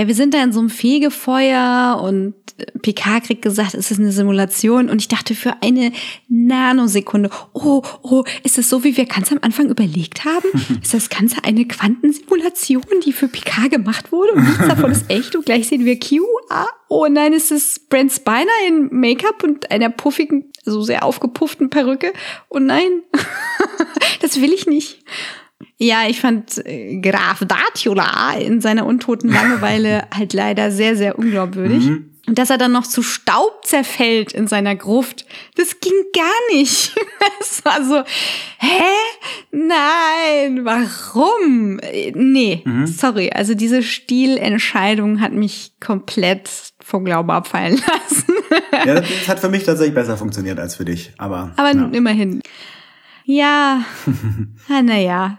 Ja, 0.00 0.06
wir 0.06 0.14
sind 0.14 0.32
da 0.32 0.42
in 0.42 0.50
so 0.50 0.60
einem 0.60 0.70
Fegefeuer 0.70 2.00
und 2.02 2.32
äh, 2.56 2.78
Picard 2.78 3.24
kriegt 3.24 3.42
gesagt, 3.42 3.74
es 3.74 3.90
ist 3.90 4.00
eine 4.00 4.12
Simulation 4.12 4.88
und 4.88 4.98
ich 4.98 5.08
dachte 5.08 5.34
für 5.34 5.62
eine 5.62 5.92
Nanosekunde, 6.26 7.28
oh, 7.52 7.82
oh, 8.00 8.24
ist 8.42 8.56
es 8.56 8.70
so, 8.70 8.82
wie 8.82 8.96
wir 8.96 9.04
ganz 9.04 9.30
am 9.30 9.40
Anfang 9.42 9.68
überlegt 9.68 10.24
haben? 10.24 10.48
Ist 10.82 10.94
das 10.94 11.10
Ganze 11.10 11.44
eine 11.44 11.66
Quantensimulation, 11.66 12.82
die 13.04 13.12
für 13.12 13.28
Picard 13.28 13.72
gemacht 13.72 14.10
wurde 14.10 14.32
und 14.32 14.44
nichts 14.44 14.66
davon 14.66 14.90
ist 14.90 15.10
echt 15.10 15.36
und 15.36 15.44
gleich 15.44 15.68
sehen 15.68 15.84
wir 15.84 16.00
Q? 16.00 16.24
Ah, 16.48 16.68
oh 16.88 17.06
nein, 17.06 17.34
ist 17.34 17.52
es 17.52 17.78
Brent 17.78 18.10
Spiner 18.10 18.46
in 18.66 18.88
Make-up 18.90 19.44
und 19.44 19.70
einer 19.70 19.90
puffigen, 19.90 20.46
so 20.64 20.80
sehr 20.80 21.04
aufgepufften 21.04 21.68
Perücke? 21.68 22.14
Oh 22.48 22.58
nein, 22.58 23.02
das 24.22 24.40
will 24.40 24.54
ich 24.54 24.66
nicht. 24.66 25.04
Ja, 25.76 26.06
ich 26.08 26.20
fand 26.20 26.64
äh, 26.66 26.98
Graf 27.00 27.44
Datula 27.46 28.34
in 28.38 28.60
seiner 28.60 28.86
untoten 28.86 29.30
Langeweile 29.30 30.06
halt 30.14 30.32
leider 30.32 30.70
sehr, 30.70 30.96
sehr 30.96 31.18
unglaubwürdig. 31.18 31.88
Und 32.26 32.38
dass 32.38 32.50
er 32.50 32.58
dann 32.58 32.72
noch 32.72 32.86
zu 32.86 33.02
Staub 33.02 33.64
zerfällt 33.64 34.32
in 34.32 34.46
seiner 34.46 34.76
Gruft, 34.76 35.24
das 35.56 35.80
ging 35.80 35.92
gar 36.14 36.56
nicht. 36.58 36.94
Es 37.40 37.64
war 37.64 37.82
so, 37.82 38.02
hä? 38.58 38.82
Nein, 39.50 40.64
warum? 40.64 41.78
Äh, 41.80 42.12
Nee, 42.14 42.62
sorry. 42.84 43.30
Also 43.34 43.54
diese 43.54 43.82
Stilentscheidung 43.82 45.20
hat 45.20 45.32
mich 45.32 45.72
komplett 45.80 46.48
vom 46.80 47.04
Glauben 47.04 47.30
abfallen 47.30 47.74
lassen. 47.86 48.34
Ja, 48.72 48.94
das 48.94 49.08
das 49.08 49.28
hat 49.28 49.40
für 49.40 49.48
mich 49.48 49.64
tatsächlich 49.64 49.94
besser 49.94 50.16
funktioniert 50.16 50.58
als 50.58 50.76
für 50.76 50.84
dich. 50.84 51.12
Aber, 51.18 51.52
Aber 51.56 51.74
ja. 51.74 51.88
immerhin. 51.92 52.40
Ja, 53.24 53.84
ah, 54.68 54.82
naja, 54.82 55.38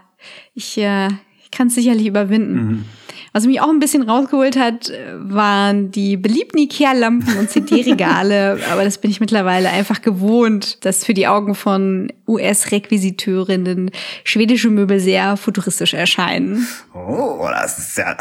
ich, 0.54 0.78
äh, 0.78 1.08
ich 1.42 1.50
kann 1.50 1.68
es 1.68 1.74
sicherlich 1.74 2.06
überwinden. 2.06 2.86
Was 3.34 3.46
mich 3.46 3.62
auch 3.62 3.70
ein 3.70 3.78
bisschen 3.78 4.02
rausgeholt 4.02 4.58
hat, 4.58 4.90
äh, 4.90 5.14
waren 5.16 5.90
die 5.90 6.18
beliebten 6.18 6.58
Ikea-Lampen 6.58 7.38
und 7.38 7.48
CD-Regale. 7.48 8.60
Aber 8.70 8.84
das 8.84 8.98
bin 8.98 9.10
ich 9.10 9.20
mittlerweile 9.20 9.70
einfach 9.70 10.02
gewohnt, 10.02 10.84
dass 10.84 11.06
für 11.06 11.14
die 11.14 11.26
Augen 11.26 11.54
von 11.54 12.12
US-Requisiteurinnen 12.28 13.90
schwedische 14.24 14.68
Möbel 14.68 15.00
sehr 15.00 15.38
futuristisch 15.38 15.94
erscheinen. 15.94 16.66
Oh, 16.94 17.48
das 17.50 17.78
ist 17.78 17.96
ja 17.96 18.16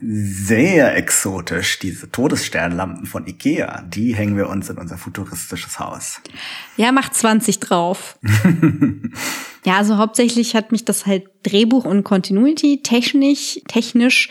sehr 0.00 0.96
exotisch. 0.96 1.78
Diese 1.78 2.10
Todessternlampen 2.10 3.04
von 3.04 3.26
Ikea, 3.26 3.82
die 3.82 4.14
hängen 4.14 4.38
wir 4.38 4.48
uns 4.48 4.70
in 4.70 4.78
unser 4.78 4.96
futuristisches 4.96 5.78
Haus. 5.78 6.22
Ja, 6.78 6.90
macht 6.90 7.14
20 7.14 7.60
drauf. 7.60 8.18
ja, 9.64 9.78
also 9.78 9.96
hauptsächlich 9.96 10.54
hat 10.54 10.72
mich 10.72 10.84
das 10.84 11.06
halt 11.06 11.24
Drehbuch 11.42 11.84
und 11.84 12.04
Continuity 12.04 12.82
technisch, 12.82 13.60
technisch 13.68 14.28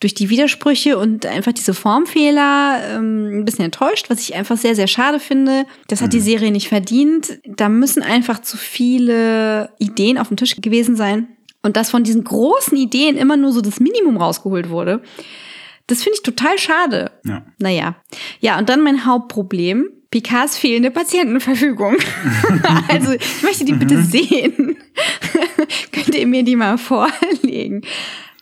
durch 0.00 0.12
die 0.12 0.28
Widersprüche 0.28 0.98
und 0.98 1.24
einfach 1.24 1.52
diese 1.52 1.72
Formfehler 1.72 2.80
ähm, 2.92 3.40
ein 3.40 3.44
bisschen 3.46 3.64
enttäuscht, 3.64 4.10
was 4.10 4.20
ich 4.20 4.34
einfach 4.34 4.58
sehr, 4.58 4.74
sehr 4.74 4.88
schade 4.88 5.18
finde. 5.18 5.64
Das 5.88 6.02
hat 6.02 6.12
die 6.12 6.20
Serie 6.20 6.50
nicht 6.50 6.68
verdient. 6.68 7.38
Da 7.46 7.70
müssen 7.70 8.02
einfach 8.02 8.42
zu 8.42 8.58
viele 8.58 9.70
Ideen 9.78 10.18
auf 10.18 10.28
dem 10.28 10.36
Tisch 10.36 10.56
gewesen 10.56 10.96
sein. 10.96 11.28
Und 11.62 11.78
dass 11.78 11.90
von 11.90 12.04
diesen 12.04 12.24
großen 12.24 12.76
Ideen 12.76 13.16
immer 13.16 13.38
nur 13.38 13.52
so 13.52 13.62
das 13.62 13.80
Minimum 13.80 14.18
rausgeholt 14.18 14.68
wurde, 14.68 15.02
das 15.86 16.02
finde 16.02 16.16
ich 16.16 16.22
total 16.22 16.58
schade. 16.58 17.12
Ja. 17.24 17.44
Naja. 17.58 17.96
Ja, 18.40 18.58
und 18.58 18.68
dann 18.68 18.82
mein 18.82 19.06
Hauptproblem. 19.06 19.88
Picards 20.10 20.56
fehlende 20.56 20.90
Patientenverfügung. 20.90 21.96
also, 22.88 23.12
ich 23.12 23.42
möchte 23.42 23.64
die 23.64 23.72
bitte 23.72 24.02
sehen. 24.02 24.76
Könnt 25.92 26.14
ihr 26.14 26.26
mir 26.26 26.42
die 26.42 26.56
mal 26.56 26.78
vorlegen? 26.78 27.82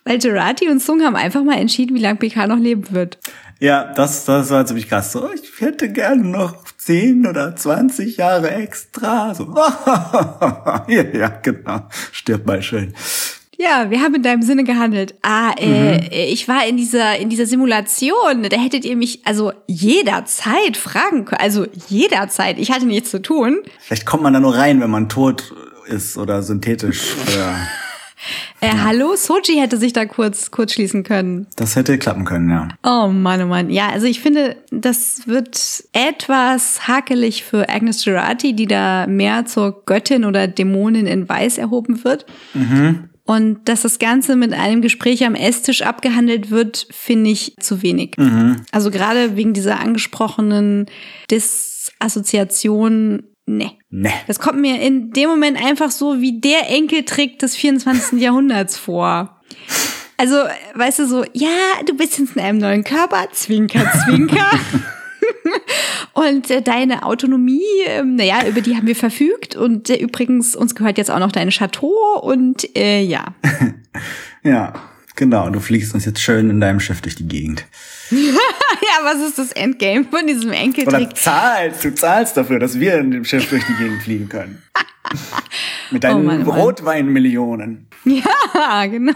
Weil 0.03 0.19
Gerati 0.19 0.69
und 0.69 0.81
Sung 0.81 1.01
haben 1.01 1.15
einfach 1.15 1.43
mal 1.43 1.57
entschieden, 1.57 1.95
wie 1.95 2.01
lange 2.01 2.17
Picard 2.17 2.47
noch 2.47 2.59
leben 2.59 2.91
wird. 2.91 3.17
Ja, 3.59 3.93
das, 3.93 4.25
das 4.25 4.49
war 4.51 4.65
ziemlich 4.65 4.89
krass. 4.89 5.11
So, 5.11 5.29
ich 5.33 5.59
hätte 5.59 5.91
gerne 5.91 6.23
noch 6.23 6.63
10 6.77 7.25
oder 7.25 7.55
20 7.55 8.17
Jahre 8.17 8.51
extra. 8.51 9.33
So, 9.33 9.55
ja, 9.55 10.85
ja, 10.87 11.29
genau. 11.41 11.87
Stirb 12.11 12.45
mal 12.45 12.61
schön. 12.61 12.93
Ja, 13.57 13.89
wir 13.89 14.01
haben 14.01 14.15
in 14.15 14.23
deinem 14.23 14.41
Sinne 14.41 14.63
gehandelt. 14.63 15.15
Ah, 15.21 15.51
äh, 15.57 16.25
ich 16.31 16.47
war 16.47 16.65
in 16.67 16.77
dieser, 16.77 17.17
in 17.17 17.29
dieser 17.29 17.45
Simulation. 17.45 18.43
Da 18.43 18.57
hättet 18.57 18.83
ihr 18.85 18.95
mich 18.97 19.21
also 19.25 19.53
jederzeit 19.67 20.77
fragen 20.77 21.25
können. 21.25 21.41
Also 21.41 21.65
jederzeit. 21.87 22.57
Ich 22.59 22.71
hatte 22.71 22.85
nichts 22.85 23.11
zu 23.11 23.21
tun. 23.21 23.59
Vielleicht 23.79 24.05
kommt 24.05 24.23
man 24.23 24.33
da 24.33 24.39
nur 24.39 24.55
rein, 24.55 24.81
wenn 24.81 24.89
man 24.89 25.09
tot 25.09 25.53
ist 25.87 26.17
oder 26.17 26.41
synthetisch. 26.43 27.13
Ja, 27.37 27.57
Äh, 28.61 28.77
hallo? 28.83 29.15
Soji 29.15 29.59
hätte 29.59 29.77
sich 29.77 29.93
da 29.93 30.05
kurz, 30.05 30.49
kurz 30.49 30.73
schließen 30.73 31.03
können. 31.03 31.45
das 31.57 31.75
hätte 31.75 31.97
klappen 31.99 32.25
können, 32.25 32.49
ja. 32.49 32.69
Oh 32.83 33.07
Mann, 33.09 33.41
oh 33.43 33.45
Mann. 33.45 33.69
Ja, 33.69 33.89
also 33.89 34.07
ich 34.07 34.19
finde, 34.21 34.55
das 34.71 35.27
wird 35.27 35.83
etwas 35.93 36.87
hakelig 36.87 37.43
für 37.43 37.69
Agnes 37.69 38.03
Gerati, 38.03 38.53
die 38.53 38.65
da 38.67 39.05
mehr 39.05 39.45
zur 39.45 39.83
Göttin 39.85 40.25
oder 40.25 40.47
Dämonin 40.47 41.05
in 41.07 41.27
Weiß 41.29 41.57
erhoben 41.57 42.03
wird. 42.03 42.25
Und 43.25 43.67
dass 43.67 43.81
das 43.81 43.97
Ganze 43.97 44.35
mit 44.35 44.53
einem 44.53 44.81
Gespräch 44.81 45.25
am 45.25 45.33
Esstisch 45.33 45.81
abgehandelt 45.81 46.51
wird, 46.51 46.87
finde 46.91 47.31
ich 47.31 47.55
zu 47.59 47.81
wenig. 47.81 48.15
Also 48.71 48.91
gerade 48.91 49.35
wegen 49.35 49.53
dieser 49.53 49.79
angesprochenen 49.79 50.85
Disassoziation, 51.31 53.23
ne. 53.47 53.71
Ne. 53.89 54.11
Das 54.27 54.39
kommt 54.39 54.59
mir 54.59 54.79
in 54.79 55.11
dem 55.11 55.29
Moment 55.29 55.57
einfach 55.57 55.89
so 55.89 56.21
wie 56.21 56.39
der 56.39 56.69
Enkeltrick 56.69 57.39
des 57.39 57.55
24. 57.55 58.19
Jahrhunderts 58.21 58.77
vor. 58.77 59.41
Also, 60.17 60.35
weißt 60.75 60.99
du, 60.99 61.07
so, 61.07 61.25
ja, 61.33 61.49
du 61.85 61.95
bist 61.97 62.19
jetzt 62.19 62.35
in 62.35 62.41
einem 62.41 62.59
neuen 62.59 62.83
Körper, 62.83 63.27
zwinker, 63.31 63.91
zwinker. 64.05 64.51
Und 66.13 66.49
äh, 66.49 66.61
deine 66.61 67.03
Autonomie, 67.03 67.61
ähm, 67.87 68.15
naja, 68.15 68.47
über 68.47 68.61
die 68.61 68.75
haben 68.75 68.87
wir 68.87 68.95
verfügt. 68.95 69.55
Und 69.55 69.89
äh, 69.89 69.97
übrigens, 69.97 70.55
uns 70.55 70.75
gehört 70.75 70.97
jetzt 70.97 71.11
auch 71.11 71.19
noch 71.19 71.31
dein 71.31 71.49
Chateau. 71.49 72.19
Und 72.21 72.75
äh, 72.77 73.01
ja, 73.01 73.33
Ja, 74.45 74.73
genau. 75.15 75.49
Du 75.49 75.59
fliegst 75.59 75.93
uns 75.93 76.05
jetzt 76.05 76.21
schön 76.21 76.49
in 76.49 76.61
deinem 76.61 76.79
Schiff 76.79 77.01
durch 77.01 77.15
die 77.15 77.27
Gegend. 77.27 77.65
ja, 78.11 79.03
was 79.03 79.27
ist 79.27 79.39
das 79.39 79.51
Endgame 79.51 80.05
von 80.05 80.27
diesem 80.27 80.51
Enkeltrick? 80.51 81.07
Oder 81.07 81.15
zahlst, 81.15 81.83
du 81.83 81.93
zahlst 81.93 82.37
dafür, 82.37 82.59
dass 82.59 82.79
wir 82.79 82.99
in 82.99 83.11
dem 83.11 83.25
Schiff 83.25 83.49
durch 83.49 83.63
die 83.65 83.73
Gegend 83.73 84.03
fliegen 84.03 84.29
können. 84.29 84.61
Mit 85.91 86.03
deinen 86.03 86.47
Oh 86.47 86.49
oh. 86.49 86.53
Rotweinmillionen. 86.53 87.87
Ja, 88.05 88.85
genau. 88.85 89.13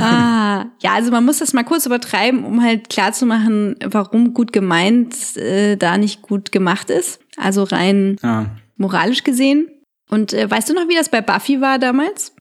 Ah, 0.00 0.66
ja, 0.80 0.92
also 0.94 1.10
man 1.10 1.24
muss 1.24 1.38
das 1.38 1.52
mal 1.52 1.64
kurz 1.64 1.86
übertreiben, 1.86 2.44
um 2.44 2.62
halt 2.62 2.88
klarzumachen, 2.88 3.76
warum 3.84 4.34
gut 4.34 4.52
gemeint 4.52 5.36
äh, 5.36 5.76
da 5.76 5.96
nicht 5.98 6.22
gut 6.22 6.52
gemacht 6.52 6.90
ist. 6.90 7.20
Also 7.36 7.62
rein 7.64 8.16
Ja. 8.22 8.46
moralisch 8.76 9.24
gesehen. 9.24 9.68
Und 10.10 10.32
äh, 10.32 10.50
weißt 10.50 10.68
du 10.70 10.74
noch, 10.74 10.88
wie 10.88 10.94
das 10.96 11.08
bei 11.08 11.20
Buffy 11.20 11.60
war 11.60 11.78
damals? 11.78 12.34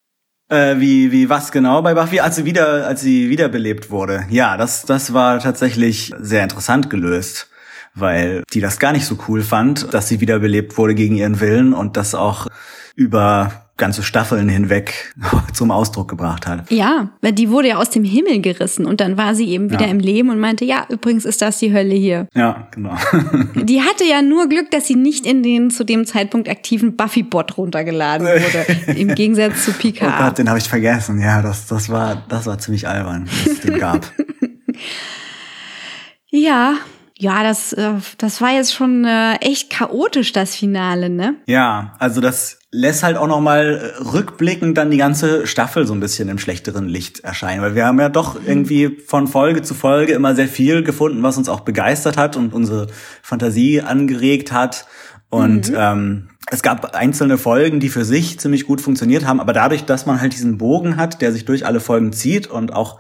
Äh, 0.50 0.80
wie, 0.80 1.12
wie 1.14 1.30
was 1.30 1.52
genau 1.54 1.82
bei 1.82 1.94
Buffy, 1.94 2.20
als 2.20 2.36
sie 2.36 2.44
wieder, 2.44 2.86
als 2.86 3.00
sie 3.02 3.30
wiederbelebt 3.30 3.90
wurde. 3.90 4.26
Ja, 4.30 4.58
das, 4.58 4.84
das 4.84 5.14
war 5.14 5.40
tatsächlich 5.40 6.12
sehr 6.20 6.44
interessant 6.44 6.90
gelöst, 6.90 7.50
weil 7.96 8.44
die 8.54 8.62
das 8.62 8.80
gar 8.80 8.92
nicht 8.94 9.06
so 9.06 9.18
cool 9.28 9.42
fand, 9.42 9.94
dass 9.94 10.08
sie 10.08 10.22
wiederbelebt 10.22 10.78
wurde 10.78 10.96
gegen 10.96 11.16
ihren 11.16 11.40
Willen 11.40 11.74
und 11.74 11.98
das 11.98 12.16
auch 12.16 12.48
über 12.96 13.52
ganze 13.78 14.04
Staffeln 14.04 14.48
hinweg 14.48 15.12
zum 15.54 15.72
Ausdruck 15.72 16.08
gebracht 16.08 16.46
hat. 16.46 16.70
Ja, 16.70 17.10
weil 17.22 17.32
die 17.34 17.50
wurde 17.50 17.70
ja 17.70 17.78
aus 17.78 17.90
dem 17.90 18.04
Himmel 18.04 18.40
gerissen 18.40 18.86
und 18.86 19.02
dann 19.02 19.18
war 19.18 19.34
sie 19.34 19.48
eben 19.50 19.72
wieder 19.72 19.86
Ja. 19.86 19.92
im 19.92 20.00
Leben 20.00 20.30
und 20.30 20.40
meinte, 20.40 20.66
ja, 20.66 20.86
übrigens 20.90 21.26
ist 21.26 21.42
das 21.42 21.58
die 21.58 21.74
Hölle 21.74 21.96
hier. 21.96 22.28
Ja, 22.36 22.68
genau. 22.70 22.96
Die 23.56 23.82
hatte 23.82 24.04
ja 24.04 24.22
nur 24.22 24.48
Glück, 24.50 24.70
dass 24.70 24.86
sie 24.86 24.94
nicht 24.96 25.26
in 25.26 25.42
den 25.42 25.72
zu 25.72 25.84
dem 25.84 26.06
Zeitpunkt 26.06 26.48
aktiven 26.48 26.96
Buffy-Bot 26.96 27.58
runtergeladen 27.58 28.28
wurde. 28.28 28.94
Im 29.00 29.16
Gegensatz 29.16 29.66
zu 29.66 29.72
Oh 29.72 29.76
Picard. 29.80 30.18
Gott, 30.20 30.38
den 30.38 30.48
habe 30.50 30.60
ich 30.60 30.70
vergessen. 30.70 31.20
Ja, 31.20 31.42
das, 31.42 31.66
das 31.66 31.90
war, 31.90 32.24
das 32.30 32.46
war 32.46 32.60
ziemlich 32.60 32.88
albern, 32.88 33.28
was 33.28 33.54
es 33.54 33.60
den 33.62 33.80
gab. 33.80 34.12
Ja, 36.30 36.76
Ja, 37.22 37.44
das, 37.44 37.72
äh, 37.74 37.94
das 38.18 38.42
war 38.42 38.50
jetzt 38.50 38.74
schon 38.74 39.06
äh, 39.06 39.36
echt 39.42 39.70
chaotisch, 39.70 40.32
das 40.32 40.56
Finale, 40.56 41.08
ne? 41.08 41.36
Ja, 41.46 41.94
also 42.00 42.20
das 42.20 42.58
lässt 42.72 43.04
halt 43.04 43.16
auch 43.16 43.28
noch 43.28 43.42
mal 43.42 43.94
äh, 44.00 44.02
rückblickend 44.02 44.76
dann 44.76 44.90
die 44.90 44.98
ganze 44.98 45.46
Staffel 45.46 45.86
so 45.86 45.94
ein 45.94 46.00
bisschen 46.00 46.30
im 46.30 46.40
schlechteren 46.40 46.88
Licht 46.90 47.20
erscheinen, 47.20 47.62
weil 47.62 47.76
wir 47.76 47.86
haben 47.86 48.00
ja 48.00 48.10
doch 48.10 48.38
irgendwie 48.44 48.98
von 49.06 49.28
Folge 49.28 49.62
zu 49.62 49.76
Folge 49.76 50.14
immer 50.14 50.34
sehr 50.34 50.48
viel 50.48 50.82
gefunden, 50.82 51.22
was 51.22 51.38
uns 51.38 51.48
auch 51.48 51.60
begeistert 51.60 52.18
hat 52.18 52.38
und 52.38 52.56
unsere 52.56 52.88
Fantasie 53.22 53.82
angeregt 53.82 54.52
hat. 54.52 54.88
Und 55.30 55.70
mhm. 55.70 55.78
ähm, 55.78 56.30
es 56.50 56.64
gab 56.64 56.96
einzelne 56.96 57.38
Folgen, 57.38 57.80
die 57.80 57.90
für 57.90 58.04
sich 58.04 58.40
ziemlich 58.40 58.66
gut 58.66 58.82
funktioniert 58.82 59.28
haben, 59.28 59.40
aber 59.40 59.54
dadurch, 59.54 59.86
dass 59.86 60.08
man 60.08 60.20
halt 60.20 60.34
diesen 60.34 60.58
Bogen 60.58 60.98
hat, 60.98 61.22
der 61.22 61.32
sich 61.32 61.46
durch 61.46 61.68
alle 61.68 61.82
Folgen 61.82 62.14
zieht 62.14 62.48
und 62.48 62.74
auch 62.74 63.00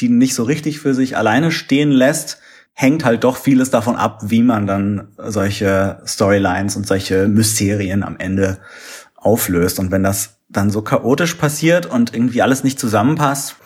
die 0.00 0.08
nicht 0.08 0.34
so 0.34 0.42
richtig 0.42 0.80
für 0.80 0.92
sich 0.92 1.16
alleine 1.16 1.52
stehen 1.52 1.92
lässt, 1.92 2.38
hängt 2.74 3.04
halt 3.04 3.24
doch 3.24 3.36
vieles 3.36 3.70
davon 3.70 3.96
ab, 3.96 4.20
wie 4.24 4.42
man 4.42 4.66
dann 4.66 5.08
solche 5.18 6.00
Storylines 6.06 6.76
und 6.76 6.86
solche 6.86 7.28
Mysterien 7.28 8.02
am 8.02 8.16
Ende 8.18 8.58
auflöst. 9.16 9.78
Und 9.78 9.90
wenn 9.90 10.02
das 10.02 10.38
dann 10.48 10.70
so 10.70 10.82
chaotisch 10.82 11.34
passiert 11.34 11.86
und 11.86 12.14
irgendwie 12.14 12.42
alles 12.42 12.64
nicht 12.64 12.80
zusammenpasst, 12.80 13.56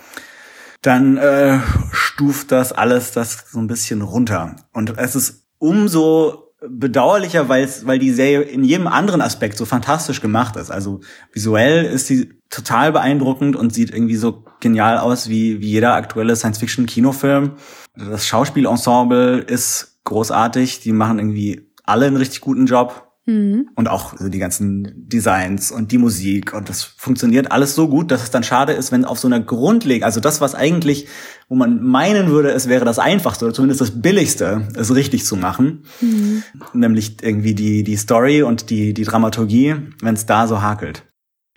dann 0.83 1.17
äh, 1.17 1.61
stuft 1.93 2.53
das 2.53 2.73
alles 2.73 3.13
das 3.13 3.47
so 3.51 3.59
ein 3.59 3.69
bisschen 3.69 4.03
runter. 4.03 4.57
Und 4.73 4.99
es 4.99 5.17
ist 5.17 5.47
umso 5.59 6.45
bedauerlicher, 6.69 7.49
weil 7.49 7.69
weil 7.85 7.99
die 7.99 8.13
Serie 8.13 8.43
in 8.43 8.65
jedem 8.65 8.87
anderen 8.87 9.21
Aspekt 9.21 9.57
so 9.57 9.65
fantastisch 9.65 10.21
gemacht 10.21 10.57
ist. 10.57 10.71
Also 10.71 11.01
visuell 11.33 11.85
ist 11.85 12.07
sie 12.07 12.41
total 12.51 12.93
beeindruckend 12.93 13.57
und 13.57 13.73
sieht 13.73 13.91
irgendwie 13.91 14.17
so 14.17 14.45
genial 14.61 14.99
aus 14.99 15.29
wie, 15.29 15.61
wie 15.61 15.69
jeder 15.69 15.95
aktuelle 15.95 16.37
Science-Fiction-Kinofilm. 16.37 17.53
Das 17.97 18.27
Schauspielensemble 18.27 19.39
ist 19.39 19.99
großartig. 20.05 20.81
Die 20.81 20.93
machen 20.93 21.19
irgendwie 21.19 21.71
alle 21.85 22.07
einen 22.07 22.17
richtig 22.17 22.41
guten 22.41 22.67
Job. 22.67 23.11
Mhm. 23.27 23.71
Und 23.75 23.89
auch 23.89 24.15
die 24.21 24.39
ganzen 24.39 25.09
Designs 25.09 25.73
und 25.73 25.93
die 25.93 25.99
Musik 25.99 26.53
und 26.53 26.69
das 26.69 26.83
funktioniert 26.83 27.53
alles 27.53 27.75
so 27.75 27.89
gut, 27.89 28.11
dass 28.11 28.23
es 28.23 28.31
dann 28.31 28.43
schade 28.43 28.75
ist, 28.75 28.93
wenn 28.93 29.07
auf 29.07 29.19
so 29.19 29.29
einer 29.29 29.41
Grundleg, 29.41 30.03
also 30.03 30.21
das, 30.21 30.43
was 30.43 30.55
eigentlich, 30.55 31.09
wo 31.49 31.55
man 31.55 31.83
meinen 31.83 32.29
würde, 32.29 32.51
es 32.51 32.69
wäre 32.69 32.85
das 32.85 32.99
Einfachste 32.99 33.47
oder 33.47 33.55
zumindest 33.55 33.81
das 33.81 34.03
Billigste, 34.03 34.69
es 34.77 34.95
richtig 34.95 35.25
zu 35.25 35.37
machen, 35.37 35.85
mhm. 36.03 36.43
nämlich 36.75 37.17
irgendwie 37.23 37.55
die, 37.55 37.83
die 37.83 37.97
Story 37.97 38.43
und 38.43 38.69
die, 38.69 38.93
die 38.93 39.05
Dramaturgie, 39.05 39.77
wenn 40.03 40.15
es 40.15 40.27
da 40.27 40.47
so 40.47 40.61
hakelt. 40.61 41.05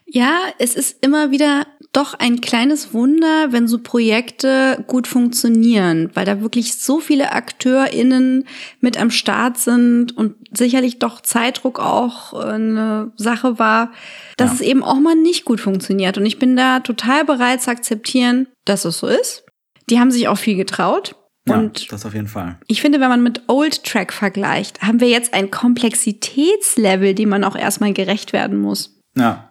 Ja, 0.10 0.40
es 0.58 0.76
ist 0.76 1.04
immer 1.04 1.32
wieder 1.32 1.66
doch 1.92 2.14
ein 2.14 2.42
kleines 2.42 2.94
Wunder, 2.94 3.52
wenn 3.52 3.68
so 3.68 3.80
Projekte 3.80 4.84
gut 4.88 5.08
funktionieren, 5.08 6.12
weil 6.14 6.26
da 6.26 6.42
wirklich 6.42 6.76
so 6.76 7.00
viele 7.00 7.32
AkteurInnen 7.34 8.46
mit 8.80 9.00
am 9.00 9.12
Start 9.12 9.58
sind 9.58 10.16
und 10.16 10.36
sicherlich 10.56 11.00
doch 11.00 11.22
Zeitdruck 11.22 11.80
auch 11.80 12.34
eine 12.34 13.12
Sache 13.16 13.60
war, 13.60 13.92
dass 14.38 14.52
ja. 14.52 14.56
es 14.56 14.62
eben 14.62 14.84
auch 14.84 15.00
mal 15.00 15.16
nicht 15.16 15.44
gut 15.44 15.60
funktioniert. 15.60 16.18
Und 16.18 16.26
ich 16.26 16.40
bin 16.40 16.56
da 16.56 16.80
total 16.80 17.26
bereit 17.26 17.62
zu 17.62 17.72
akzeptieren, 17.72 18.48
dass 18.66 18.86
es 18.86 19.00
so 19.00 19.08
ist. 19.08 19.44
Die 19.90 20.00
haben 20.00 20.12
sich 20.12 20.28
auch 20.28 20.38
viel 20.38 20.56
getraut. 20.56 21.16
Und 21.50 21.82
ja, 21.82 21.88
das 21.92 22.06
auf 22.06 22.14
jeden 22.14 22.28
Fall. 22.28 22.60
Ich 22.68 22.82
finde, 22.82 23.00
wenn 23.00 23.10
man 23.10 23.24
mit 23.24 23.44
Old 23.48 23.84
Track 23.84 24.14
vergleicht, 24.14 24.82
haben 24.82 25.00
wir 25.00 25.08
jetzt 25.08 25.34
ein 25.34 25.50
Komplexitätslevel, 25.50 27.14
dem 27.14 27.30
man 27.30 27.44
auch 27.44 27.56
erstmal 27.56 27.94
gerecht 27.94 28.34
werden 28.34 28.58
muss. 28.60 29.00
Ja, 29.18 29.47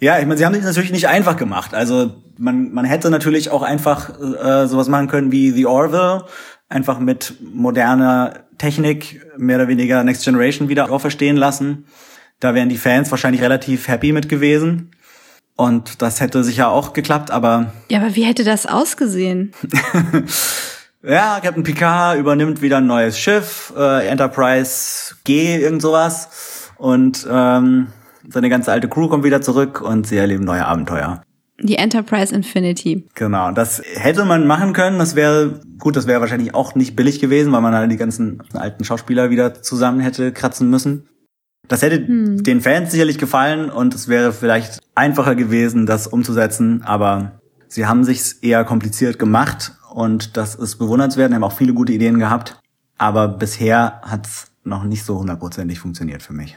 ja, 0.00 0.18
ich 0.18 0.26
meine, 0.26 0.38
sie 0.38 0.44
haben 0.44 0.54
sich 0.54 0.64
natürlich 0.64 0.92
nicht 0.92 1.08
einfach 1.08 1.36
gemacht. 1.36 1.74
Also 1.74 2.22
man, 2.38 2.72
man 2.72 2.84
hätte 2.84 3.10
natürlich 3.10 3.50
auch 3.50 3.62
einfach 3.62 4.10
äh, 4.20 4.66
sowas 4.66 4.88
machen 4.88 5.08
können 5.08 5.32
wie 5.32 5.50
The 5.50 5.66
Orville, 5.66 6.24
einfach 6.68 6.98
mit 6.98 7.34
moderner 7.40 8.44
Technik 8.58 9.22
mehr 9.36 9.56
oder 9.56 9.68
weniger 9.68 10.02
Next 10.04 10.24
Generation 10.24 10.68
wieder 10.68 10.90
auferstehen 10.90 11.36
lassen. 11.36 11.86
Da 12.40 12.54
wären 12.54 12.68
die 12.68 12.76
Fans 12.76 13.10
wahrscheinlich 13.10 13.42
relativ 13.42 13.88
happy 13.88 14.12
mit 14.12 14.28
gewesen. 14.28 14.90
Und 15.56 16.02
das 16.02 16.20
hätte 16.20 16.44
sicher 16.44 16.68
auch 16.68 16.92
geklappt, 16.92 17.30
aber. 17.30 17.72
Ja, 17.90 18.00
aber 18.00 18.14
wie 18.14 18.24
hätte 18.24 18.44
das 18.44 18.66
ausgesehen? 18.66 19.52
ja, 21.02 21.40
Captain 21.40 21.62
Picard 21.62 22.18
übernimmt 22.18 22.60
wieder 22.60 22.76
ein 22.76 22.86
neues 22.86 23.18
Schiff, 23.18 23.72
äh, 23.74 24.06
Enterprise 24.06 25.14
G, 25.24 25.56
irgend 25.56 25.80
sowas. 25.80 26.68
Und 26.76 27.26
ähm, 27.30 27.86
seine 28.28 28.48
ganze 28.48 28.72
alte 28.72 28.88
Crew 28.88 29.08
kommt 29.08 29.24
wieder 29.24 29.40
zurück 29.40 29.80
und 29.80 30.06
sie 30.06 30.16
erleben 30.16 30.44
neue 30.44 30.66
Abenteuer. 30.66 31.22
Die 31.60 31.76
Enterprise 31.76 32.34
Infinity. 32.34 33.06
Genau, 33.14 33.50
das 33.50 33.82
hätte 33.94 34.26
man 34.26 34.46
machen 34.46 34.74
können. 34.74 34.98
Das 34.98 35.16
wäre 35.16 35.60
gut, 35.78 35.96
das 35.96 36.06
wäre 36.06 36.20
wahrscheinlich 36.20 36.54
auch 36.54 36.74
nicht 36.74 36.96
billig 36.96 37.18
gewesen, 37.18 37.50
weil 37.52 37.62
man 37.62 37.74
halt 37.74 37.90
die 37.90 37.96
ganzen 37.96 38.42
alten 38.52 38.84
Schauspieler 38.84 39.30
wieder 39.30 39.62
zusammen 39.62 40.00
hätte 40.00 40.32
kratzen 40.32 40.68
müssen. 40.68 41.08
Das 41.66 41.82
hätte 41.82 42.06
hm. 42.06 42.42
den 42.42 42.60
Fans 42.60 42.92
sicherlich 42.92 43.18
gefallen 43.18 43.70
und 43.70 43.94
es 43.94 44.06
wäre 44.06 44.32
vielleicht 44.32 44.80
einfacher 44.94 45.34
gewesen, 45.34 45.86
das 45.86 46.06
umzusetzen, 46.06 46.82
aber 46.84 47.40
sie 47.68 47.86
haben 47.86 48.04
sich's 48.04 48.34
eher 48.34 48.64
kompliziert 48.64 49.18
gemacht 49.18 49.72
und 49.92 50.36
das 50.36 50.54
ist 50.54 50.76
bewundernswert. 50.76 51.30
Sie 51.30 51.34
haben 51.34 51.44
auch 51.44 51.56
viele 51.56 51.74
gute 51.74 51.92
Ideen 51.92 52.18
gehabt, 52.18 52.60
aber 52.98 53.28
bisher 53.28 54.00
hat's 54.02 54.52
noch 54.62 54.84
nicht 54.84 55.04
so 55.04 55.18
hundertprozentig 55.18 55.80
funktioniert 55.80 56.22
für 56.22 56.34
mich. 56.34 56.56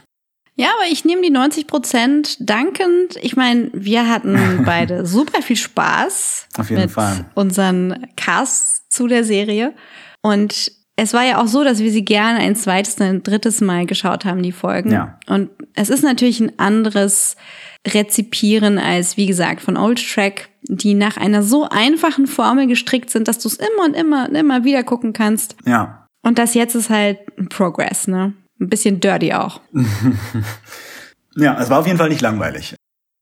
Ja, 0.59 0.67
aber 0.77 0.91
ich 0.91 1.05
nehme 1.05 1.21
die 1.21 1.29
90 1.29 1.67
Prozent 1.67 2.35
dankend. 2.41 3.15
Ich 3.21 3.37
meine, 3.37 3.69
wir 3.71 4.09
hatten 4.09 4.63
beide 4.65 5.05
super 5.05 5.41
viel 5.41 5.55
Spaß 5.55 6.47
Auf 6.57 6.69
jeden 6.69 6.81
mit 6.81 6.91
Fall. 6.91 7.23
unseren 7.33 8.07
Casts 8.17 8.89
zu 8.89 9.07
der 9.07 9.23
Serie. 9.23 9.73
Und 10.21 10.73
es 10.97 11.13
war 11.13 11.23
ja 11.23 11.41
auch 11.41 11.47
so, 11.47 11.63
dass 11.63 11.79
wir 11.79 11.89
sie 11.91 12.03
gerne 12.03 12.39
ein 12.39 12.57
zweites, 12.57 12.99
ein 12.99 13.23
drittes 13.23 13.61
Mal 13.61 13.85
geschaut 13.85 14.25
haben, 14.25 14.43
die 14.43 14.51
Folgen. 14.51 14.91
Ja. 14.91 15.17
Und 15.27 15.49
es 15.75 15.89
ist 15.89 16.03
natürlich 16.03 16.41
ein 16.41 16.59
anderes 16.59 17.37
Rezipieren 17.87 18.79
als, 18.79 19.15
wie 19.15 19.27
gesagt, 19.27 19.61
von 19.61 19.77
Old 19.77 20.05
Track, 20.13 20.49
die 20.63 20.93
nach 20.93 21.15
einer 21.15 21.41
so 21.41 21.69
einfachen 21.69 22.27
Formel 22.27 22.67
gestrickt 22.67 23.11
sind, 23.11 23.29
dass 23.29 23.39
du 23.39 23.47
es 23.47 23.55
immer 23.55 23.85
und 23.85 23.93
immer 23.93 24.27
und 24.27 24.35
immer 24.35 24.65
wieder 24.65 24.83
gucken 24.83 25.13
kannst. 25.13 25.55
Ja. 25.65 26.05
Und 26.21 26.37
das 26.37 26.53
jetzt 26.53 26.75
ist 26.75 26.89
halt 26.89 27.19
ein 27.37 27.47
Progress, 27.47 28.09
ne? 28.09 28.33
Ein 28.59 28.69
bisschen 28.69 28.99
dirty 28.99 29.33
auch. 29.33 29.61
ja, 31.35 31.59
es 31.61 31.69
war 31.69 31.79
auf 31.79 31.87
jeden 31.87 31.97
Fall 31.97 32.09
nicht 32.09 32.21
langweilig. 32.21 32.75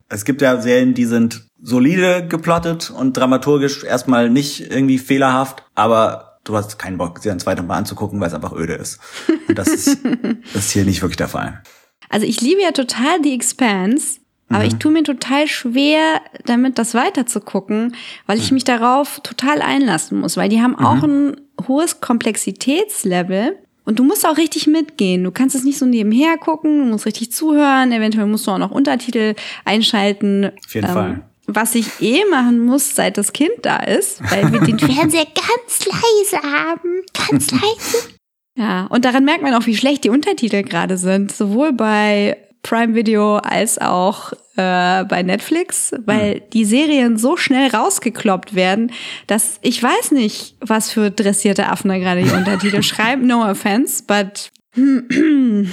Es 0.10 0.26
gibt 0.26 0.42
ja 0.42 0.60
Serien, 0.62 0.94
die 0.94 1.06
sind 1.06 1.48
solide 1.62 2.26
geplottet 2.28 2.90
und 2.90 3.18
dramaturgisch 3.18 3.84
erstmal 3.84 4.30
nicht 4.30 4.72
irgendwie 4.72 4.98
fehlerhaft, 4.98 5.64
aber 5.76 6.40
du 6.44 6.56
hast 6.56 6.80
keinen 6.80 6.98
Bock, 6.98 7.20
sie 7.20 7.30
ein 7.30 7.40
zweites 7.40 7.66
Mal 7.66 7.78
anzugucken, 7.78 8.20
weil 8.20 8.28
es 8.28 8.34
einfach 8.34 8.54
öde 8.54 8.74
ist. 8.74 9.00
Und 9.48 9.58
das 9.58 9.68
ist, 9.68 10.00
das 10.54 10.66
ist 10.66 10.72
hier 10.72 10.86
nicht 10.86 11.02
wirklich 11.02 11.18
der 11.18 11.28
Fall. 11.28 11.62
Also 12.10 12.26
ich 12.26 12.42
liebe 12.42 12.62
ja 12.62 12.72
total 12.72 13.22
The 13.22 13.34
Expanse, 13.34 14.20
aber 14.50 14.60
mhm. 14.60 14.68
ich 14.68 14.76
tue 14.76 14.92
mir 14.92 15.04
total 15.04 15.48
schwer, 15.48 16.22
damit 16.46 16.78
das 16.80 16.94
weiterzugucken, 16.94 17.96
weil 18.28 18.38
ich 18.38 18.52
mhm. 18.52 18.56
mich 18.56 18.64
darauf 18.64 19.20
total 19.22 19.62
einlassen 19.62 20.20
muss, 20.20 20.38
weil 20.38 20.50
die 20.50 20.62
haben 20.62 20.78
auch 20.78 21.06
mhm. 21.06 21.34
ein 21.60 21.68
hohes 21.68 22.00
Komplexitätslevel. 22.00 23.58
Und 23.88 24.00
du 24.00 24.04
musst 24.04 24.28
auch 24.28 24.36
richtig 24.36 24.68
mitgehen. 24.68 25.24
Du 25.24 25.32
kannst 25.32 25.56
es 25.56 25.64
nicht 25.64 25.78
so 25.78 25.86
nebenher 25.86 26.38
gucken, 26.38 26.80
du 26.80 26.86
musst 26.92 27.06
richtig 27.06 27.32
zuhören, 27.32 27.94
eventuell 27.94 28.26
musst 28.26 28.46
du 28.46 28.52
auch 28.52 28.58
noch 28.58 28.72
Untertitel 28.72 29.34
einschalten. 29.64 30.52
Auf 30.66 30.76
jeden 30.76 30.88
ähm, 30.88 30.94
Fall. 30.94 31.22
Was 31.46 31.74
ich 31.74 32.02
eh 32.02 32.26
machen 32.30 32.60
muss, 32.60 32.96
seit 32.96 33.18
das 33.18 33.32
Kind 33.32 33.54
da 33.62 33.78
ist, 33.78 34.22
weil 34.30 34.52
wir 34.52 34.60
den 34.60 34.78
Fernseher 34.80 35.26
ganz 35.26 35.86
leise 35.86 36.44
haben. 36.44 37.02
Ganz 37.30 37.50
leise. 37.52 38.10
Ja, 38.58 38.88
und 38.88 39.06
daran 39.06 39.24
merkt 39.24 39.42
man 39.42 39.54
auch, 39.54 39.66
wie 39.68 39.78
schlecht 39.78 40.04
die 40.04 40.10
Untertitel 40.10 40.64
gerade 40.64 40.98
sind. 40.98 41.32
Sowohl 41.32 41.72
bei 41.72 42.36
Prime 42.64 42.94
Video 42.94 43.38
als 43.38 43.78
auch 43.78 44.34
äh, 44.58 45.06
bei 45.06 45.24
Netflix, 45.24 45.94
weil 46.06 46.36
mhm. 46.36 46.42
die 46.54 46.66
Serien 46.66 47.18
so 47.18 47.38
schnell 47.38 47.70
rausgekloppt 47.70 48.56
werden, 48.56 48.92
dass 49.28 49.60
ich 49.62 49.82
weiß 49.82 50.12
nicht, 50.12 50.56
was 50.60 50.92
für 50.92 51.12
dressierte 51.12 51.68
Affen 51.68 51.90
da 51.90 51.98
gerade 51.98 52.24
die 52.24 52.32
Untertitel 52.36 52.82
schreiben. 52.84 53.28
No 53.28 53.50
offense, 53.50 54.04
but. 54.06 54.50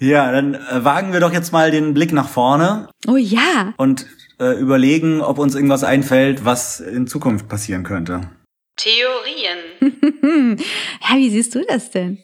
ja, 0.00 0.32
dann 0.32 0.54
äh, 0.54 0.84
wagen 0.84 1.12
wir 1.12 1.20
doch 1.20 1.32
jetzt 1.32 1.52
mal 1.52 1.70
den 1.70 1.94
Blick 1.94 2.12
nach 2.12 2.28
vorne. 2.28 2.88
Oh 3.06 3.16
ja. 3.16 3.72
Und 3.76 4.06
äh, 4.38 4.58
überlegen, 4.58 5.20
ob 5.20 5.38
uns 5.38 5.54
irgendwas 5.54 5.84
einfällt, 5.84 6.44
was 6.44 6.80
in 6.80 7.06
Zukunft 7.06 7.48
passieren 7.48 7.84
könnte. 7.84 8.28
Theorien. 8.76 9.58
ja, 11.08 11.16
wie 11.16 11.30
siehst 11.30 11.54
du 11.54 11.64
das 11.68 11.90
denn? 11.90 12.18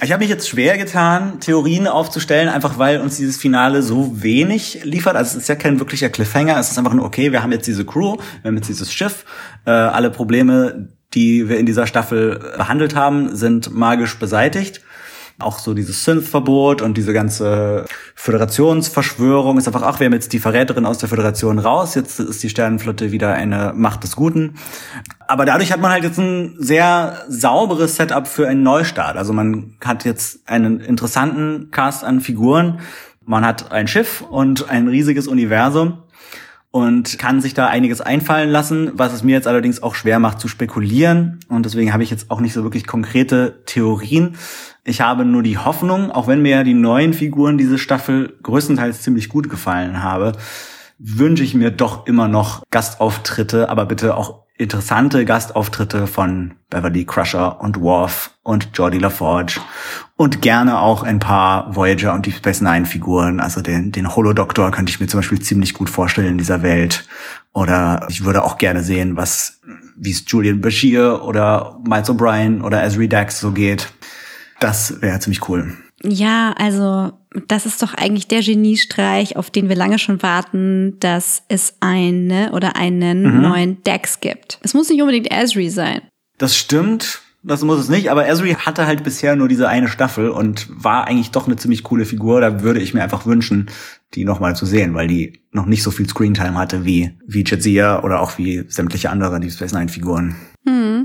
Ich 0.00 0.12
habe 0.12 0.20
mich 0.20 0.30
jetzt 0.30 0.48
schwer 0.48 0.78
getan, 0.78 1.40
Theorien 1.40 1.88
aufzustellen, 1.88 2.48
einfach 2.48 2.78
weil 2.78 3.00
uns 3.00 3.16
dieses 3.16 3.36
Finale 3.36 3.82
so 3.82 4.22
wenig 4.22 4.84
liefert. 4.84 5.16
Also 5.16 5.36
es 5.36 5.42
ist 5.42 5.48
ja 5.48 5.56
kein 5.56 5.80
wirklicher 5.80 6.08
Cliffhanger. 6.08 6.56
Es 6.56 6.70
ist 6.70 6.78
einfach 6.78 6.94
nur, 6.94 7.04
okay, 7.04 7.32
wir 7.32 7.42
haben 7.42 7.50
jetzt 7.50 7.66
diese 7.66 7.84
Crew, 7.84 8.16
wir 8.42 8.48
haben 8.48 8.56
jetzt 8.56 8.68
dieses 8.68 8.92
Schiff. 8.92 9.24
Äh, 9.64 9.70
alle 9.70 10.10
Probleme, 10.10 10.88
die 11.14 11.48
wir 11.48 11.58
in 11.58 11.66
dieser 11.66 11.88
Staffel 11.88 12.38
behandelt 12.56 12.94
haben, 12.94 13.34
sind 13.34 13.74
magisch 13.74 14.16
beseitigt. 14.20 14.82
Auch 15.40 15.60
so 15.60 15.72
dieses 15.72 16.04
Synth-Verbot 16.04 16.82
und 16.82 16.98
diese 16.98 17.12
ganze 17.12 17.84
Föderationsverschwörung 18.16 19.56
ist 19.56 19.68
einfach, 19.68 19.82
ach, 19.82 20.00
wir 20.00 20.06
haben 20.06 20.12
jetzt 20.12 20.32
die 20.32 20.40
Verräterin 20.40 20.84
aus 20.84 20.98
der 20.98 21.08
Föderation 21.08 21.60
raus, 21.60 21.94
jetzt 21.94 22.18
ist 22.18 22.42
die 22.42 22.48
Sternenflotte 22.48 23.12
wieder 23.12 23.34
eine 23.34 23.72
Macht 23.74 24.02
des 24.02 24.16
Guten. 24.16 24.54
Aber 25.28 25.44
dadurch 25.44 25.70
hat 25.70 25.80
man 25.80 25.92
halt 25.92 26.02
jetzt 26.02 26.18
ein 26.18 26.56
sehr 26.58 27.24
sauberes 27.28 27.94
Setup 27.94 28.26
für 28.26 28.48
einen 28.48 28.64
Neustart. 28.64 29.16
Also 29.16 29.32
man 29.32 29.76
hat 29.84 30.04
jetzt 30.04 30.48
einen 30.48 30.80
interessanten 30.80 31.70
Cast 31.70 32.02
an 32.02 32.20
Figuren. 32.20 32.80
Man 33.24 33.46
hat 33.46 33.70
ein 33.70 33.86
Schiff 33.86 34.22
und 34.22 34.68
ein 34.70 34.88
riesiges 34.88 35.28
Universum 35.28 35.98
und 36.70 37.18
kann 37.18 37.40
sich 37.40 37.54
da 37.54 37.66
einiges 37.66 38.00
einfallen 38.00 38.50
lassen, 38.50 38.90
was 38.94 39.12
es 39.12 39.22
mir 39.22 39.32
jetzt 39.32 39.46
allerdings 39.46 39.82
auch 39.82 39.94
schwer 39.94 40.18
macht 40.18 40.40
zu 40.40 40.48
spekulieren. 40.48 41.40
Und 41.48 41.64
deswegen 41.64 41.92
habe 41.92 42.02
ich 42.02 42.10
jetzt 42.10 42.30
auch 42.30 42.40
nicht 42.40 42.52
so 42.52 42.62
wirklich 42.62 42.86
konkrete 42.86 43.62
Theorien. 43.64 44.36
Ich 44.84 45.00
habe 45.00 45.24
nur 45.24 45.42
die 45.42 45.58
Hoffnung, 45.58 46.10
auch 46.10 46.28
wenn 46.28 46.42
mir 46.42 46.64
die 46.64 46.74
neuen 46.74 47.14
Figuren 47.14 47.58
diese 47.58 47.78
Staffel 47.78 48.36
größtenteils 48.42 49.02
ziemlich 49.02 49.28
gut 49.28 49.48
gefallen 49.48 50.02
habe, 50.02 50.32
wünsche 50.98 51.44
ich 51.44 51.54
mir 51.54 51.70
doch 51.70 52.06
immer 52.06 52.28
noch 52.28 52.62
Gastauftritte, 52.70 53.68
aber 53.68 53.86
bitte 53.86 54.16
auch 54.16 54.47
interessante 54.58 55.24
Gastauftritte 55.24 56.06
von 56.06 56.54
Beverly 56.68 57.04
Crusher 57.04 57.60
und 57.60 57.80
Worf 57.80 58.32
und 58.42 58.72
Geordie 58.74 58.98
LaForge 58.98 59.60
und 60.16 60.42
gerne 60.42 60.80
auch 60.80 61.04
ein 61.04 61.20
paar 61.20 61.74
Voyager 61.74 62.12
und 62.12 62.26
Deep 62.26 62.34
Space 62.34 62.60
Nine 62.60 62.84
Figuren. 62.84 63.40
Also 63.40 63.62
den, 63.62 63.92
den 63.92 64.14
Holodoktor 64.14 64.70
könnte 64.72 64.90
ich 64.90 65.00
mir 65.00 65.06
zum 65.06 65.18
Beispiel 65.18 65.40
ziemlich 65.40 65.74
gut 65.74 65.88
vorstellen 65.88 66.32
in 66.32 66.38
dieser 66.38 66.62
Welt. 66.62 67.06
Oder 67.52 68.06
ich 68.08 68.24
würde 68.24 68.42
auch 68.42 68.58
gerne 68.58 68.82
sehen, 68.82 69.16
was, 69.16 69.60
wie 69.96 70.10
es 70.10 70.24
Julian 70.26 70.60
Bashir 70.60 71.22
oder 71.22 71.78
Miles 71.84 72.10
O'Brien 72.10 72.62
oder 72.62 72.82
Ezri 72.82 73.08
Dax 73.08 73.40
so 73.40 73.52
geht. 73.52 73.92
Das 74.58 75.00
wäre 75.00 75.20
ziemlich 75.20 75.48
cool. 75.48 75.76
Ja, 76.02 76.54
also 76.56 77.12
das 77.48 77.66
ist 77.66 77.82
doch 77.82 77.94
eigentlich 77.94 78.28
der 78.28 78.42
Geniestreich, 78.42 79.36
auf 79.36 79.50
den 79.50 79.68
wir 79.68 79.76
lange 79.76 79.98
schon 79.98 80.22
warten, 80.22 80.96
dass 81.00 81.42
es 81.48 81.74
eine 81.80 82.52
oder 82.52 82.76
einen 82.76 83.22
mhm. 83.22 83.42
neuen 83.42 83.82
Dex 83.82 84.20
gibt. 84.20 84.58
Es 84.62 84.74
muss 84.74 84.88
nicht 84.88 85.00
unbedingt 85.00 85.30
Ezri 85.30 85.70
sein. 85.70 86.02
Das 86.38 86.56
stimmt. 86.56 87.22
Das 87.44 87.62
muss 87.62 87.78
es 87.78 87.88
nicht, 87.88 88.10
aber 88.10 88.28
Ezri 88.28 88.54
hatte 88.54 88.86
halt 88.86 89.04
bisher 89.04 89.36
nur 89.36 89.46
diese 89.46 89.68
eine 89.68 89.86
Staffel 89.88 90.28
und 90.28 90.66
war 90.70 91.06
eigentlich 91.06 91.30
doch 91.30 91.46
eine 91.46 91.54
ziemlich 91.54 91.84
coole 91.84 92.04
Figur. 92.04 92.40
Da 92.40 92.62
würde 92.62 92.80
ich 92.80 92.94
mir 92.94 93.02
einfach 93.02 93.26
wünschen, 93.26 93.70
die 94.14 94.24
nochmal 94.24 94.56
zu 94.56 94.66
sehen, 94.66 94.94
weil 94.94 95.06
die 95.06 95.40
noch 95.52 95.66
nicht 95.66 95.84
so 95.84 95.92
viel 95.92 96.08
Screentime 96.08 96.54
hatte 96.54 96.84
wie, 96.84 97.12
wie 97.26 97.44
Jadzia 97.44 98.02
oder 98.02 98.20
auch 98.20 98.38
wie 98.38 98.64
sämtliche 98.68 99.10
andere 99.10 99.38
Deep 99.38 99.52
Space 99.52 99.72
Nine 99.72 99.88
Figuren. 99.88 100.34
Hm. 100.66 100.97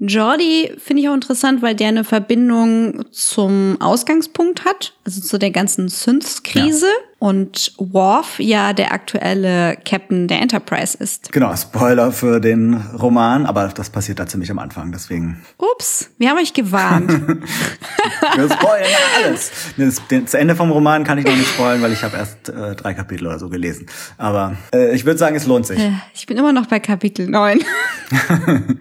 Jordi 0.00 0.72
finde 0.78 1.02
ich 1.02 1.08
auch 1.08 1.14
interessant, 1.14 1.60
weil 1.60 1.74
der 1.74 1.88
eine 1.88 2.04
Verbindung 2.04 3.04
zum 3.10 3.80
Ausgangspunkt 3.80 4.64
hat, 4.64 4.94
also 5.04 5.20
zu 5.20 5.38
der 5.38 5.50
ganzen 5.50 5.88
Synths-Krise. 5.88 6.86
Ja. 6.86 7.04
Und 7.20 7.72
Worf 7.78 8.38
ja 8.38 8.72
der 8.72 8.92
aktuelle 8.92 9.76
Captain 9.84 10.28
der 10.28 10.40
Enterprise 10.40 10.96
ist. 10.96 11.32
Genau, 11.32 11.52
Spoiler 11.56 12.12
für 12.12 12.38
den 12.38 12.74
Roman, 12.74 13.44
aber 13.44 13.72
das 13.74 13.90
passiert 13.90 14.20
da 14.20 14.28
ziemlich 14.28 14.52
am 14.52 14.60
Anfang, 14.60 14.92
deswegen. 14.92 15.42
Ups, 15.56 16.10
wir 16.18 16.30
haben 16.30 16.38
euch 16.38 16.54
gewarnt. 16.54 17.10
wir 18.36 18.48
spoilern 18.48 18.86
alles. 19.16 19.50
Das, 19.76 20.00
das, 20.08 20.34
Ende 20.34 20.54
vom 20.54 20.70
Roman 20.70 21.02
kann 21.02 21.18
ich 21.18 21.24
noch 21.24 21.34
nicht 21.34 21.48
spoilern, 21.48 21.82
weil 21.82 21.92
ich 21.92 22.04
habe 22.04 22.16
erst 22.16 22.50
äh, 22.50 22.76
drei 22.76 22.94
Kapitel 22.94 23.26
oder 23.26 23.40
so 23.40 23.48
gelesen. 23.48 23.88
Aber 24.16 24.56
äh, 24.72 24.94
ich 24.94 25.04
würde 25.04 25.18
sagen, 25.18 25.34
es 25.34 25.44
lohnt 25.44 25.66
sich. 25.66 25.80
Äh, 25.80 25.90
ich 26.14 26.26
bin 26.26 26.36
immer 26.36 26.52
noch 26.52 26.66
bei 26.66 26.78
Kapitel 26.78 27.28
9. 27.28 27.58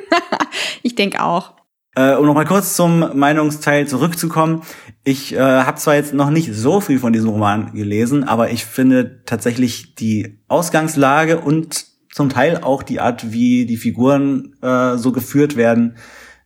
ich 0.82 0.94
denke 0.94 1.22
auch. 1.22 1.54
Äh, 1.94 2.14
um 2.14 2.26
nochmal 2.26 2.46
kurz 2.46 2.74
zum 2.74 3.18
Meinungsteil 3.18 3.86
zurückzukommen. 3.86 4.62
Ich 5.04 5.34
äh, 5.34 5.38
habe 5.38 5.78
zwar 5.78 5.94
jetzt 5.94 6.14
noch 6.14 6.30
nicht 6.30 6.54
so 6.54 6.80
viel 6.80 6.98
von 6.98 7.12
diesem 7.12 7.28
Roman 7.28 7.72
gelesen, 7.72 8.24
aber 8.24 8.50
ich 8.50 8.64
finde 8.64 9.22
tatsächlich 9.26 9.94
die 9.94 10.38
Ausgangslage 10.48 11.38
und 11.38 11.84
zum 12.10 12.28
Teil 12.28 12.58
auch 12.62 12.82
die 12.82 13.00
Art, 13.00 13.32
wie 13.32 13.66
die 13.66 13.76
Figuren 13.76 14.54
äh, 14.62 14.96
so 14.96 15.12
geführt 15.12 15.56
werden, 15.56 15.96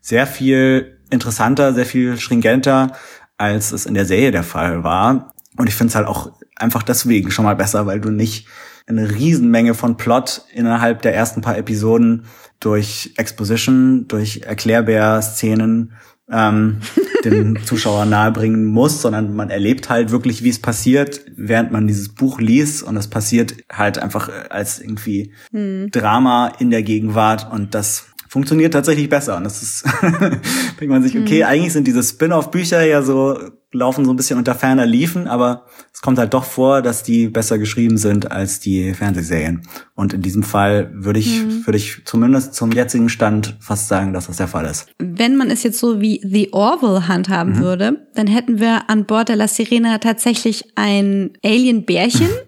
sehr 0.00 0.26
viel 0.26 0.98
interessanter, 1.10 1.74
sehr 1.74 1.86
viel 1.86 2.18
stringenter, 2.18 2.92
als 3.36 3.72
es 3.72 3.86
in 3.86 3.94
der 3.94 4.06
Serie 4.06 4.32
der 4.32 4.44
Fall 4.44 4.82
war. 4.82 5.32
Und 5.56 5.68
ich 5.68 5.74
finde 5.74 5.90
es 5.90 5.94
halt 5.94 6.06
auch 6.06 6.32
einfach 6.56 6.82
deswegen 6.82 7.30
schon 7.30 7.44
mal 7.44 7.56
besser, 7.56 7.86
weil 7.86 8.00
du 8.00 8.10
nicht 8.10 8.46
eine 8.86 9.10
Riesenmenge 9.10 9.74
von 9.74 9.96
Plot 9.96 10.42
innerhalb 10.54 11.02
der 11.02 11.14
ersten 11.14 11.40
paar 11.40 11.58
Episoden 11.58 12.26
durch 12.60 13.12
Exposition, 13.16 14.06
durch 14.08 14.42
Erklärbär-Szenen 14.42 15.92
ähm, 16.30 16.80
dem 17.24 17.64
Zuschauer 17.64 18.04
nahebringen 18.04 18.64
muss, 18.64 19.02
sondern 19.02 19.34
man 19.34 19.50
erlebt 19.50 19.90
halt 19.90 20.10
wirklich, 20.10 20.42
wie 20.42 20.50
es 20.50 20.60
passiert, 20.60 21.22
während 21.36 21.72
man 21.72 21.86
dieses 21.86 22.10
Buch 22.10 22.40
liest 22.40 22.82
und 22.82 22.96
es 22.96 23.08
passiert 23.08 23.54
halt 23.72 23.98
einfach 23.98 24.30
als 24.50 24.80
irgendwie 24.80 25.32
hm. 25.50 25.90
Drama 25.90 26.52
in 26.58 26.70
der 26.70 26.82
Gegenwart 26.82 27.50
und 27.52 27.74
das 27.74 28.06
funktioniert 28.28 28.72
tatsächlich 28.72 29.08
besser. 29.08 29.36
Und 29.36 29.44
das 29.44 29.62
ist, 29.62 29.84
denkt 30.80 30.88
man 30.88 31.02
sich, 31.02 31.18
okay, 31.18 31.38
mhm. 31.38 31.46
eigentlich 31.46 31.72
sind 31.72 31.86
diese 31.86 32.02
Spin-off-Bücher 32.02 32.82
ja 32.84 33.02
so, 33.02 33.38
laufen 33.76 34.04
so 34.04 34.12
ein 34.12 34.16
bisschen 34.16 34.38
unter 34.38 34.54
ferner 34.54 34.86
Liefen, 34.86 35.28
aber 35.28 35.66
es 35.92 36.00
kommt 36.00 36.18
halt 36.18 36.34
doch 36.34 36.44
vor, 36.44 36.82
dass 36.82 37.02
die 37.02 37.28
besser 37.28 37.58
geschrieben 37.58 37.98
sind 37.98 38.30
als 38.30 38.60
die 38.60 38.94
Fernsehserien. 38.94 39.62
Und 39.94 40.12
in 40.12 40.22
diesem 40.22 40.42
Fall 40.42 40.90
würde 40.94 41.18
ich, 41.18 41.42
mhm. 41.42 41.66
würde 41.66 41.76
ich 41.76 42.02
zumindest 42.04 42.54
zum 42.54 42.72
jetzigen 42.72 43.08
Stand 43.08 43.56
fast 43.60 43.88
sagen, 43.88 44.12
dass 44.12 44.26
das 44.26 44.36
der 44.36 44.48
Fall 44.48 44.66
ist. 44.66 44.88
Wenn 44.98 45.36
man 45.36 45.50
es 45.50 45.62
jetzt 45.62 45.78
so 45.78 46.00
wie 46.00 46.20
The 46.22 46.52
Orville 46.52 47.08
handhaben 47.08 47.54
mhm. 47.54 47.58
würde, 47.60 48.06
dann 48.14 48.26
hätten 48.26 48.60
wir 48.60 48.88
an 48.88 49.04
Bord 49.04 49.28
der 49.28 49.36
La 49.36 49.48
Sirena 49.48 49.98
tatsächlich 49.98 50.64
ein 50.74 51.30
Alien-Bärchen. 51.44 52.28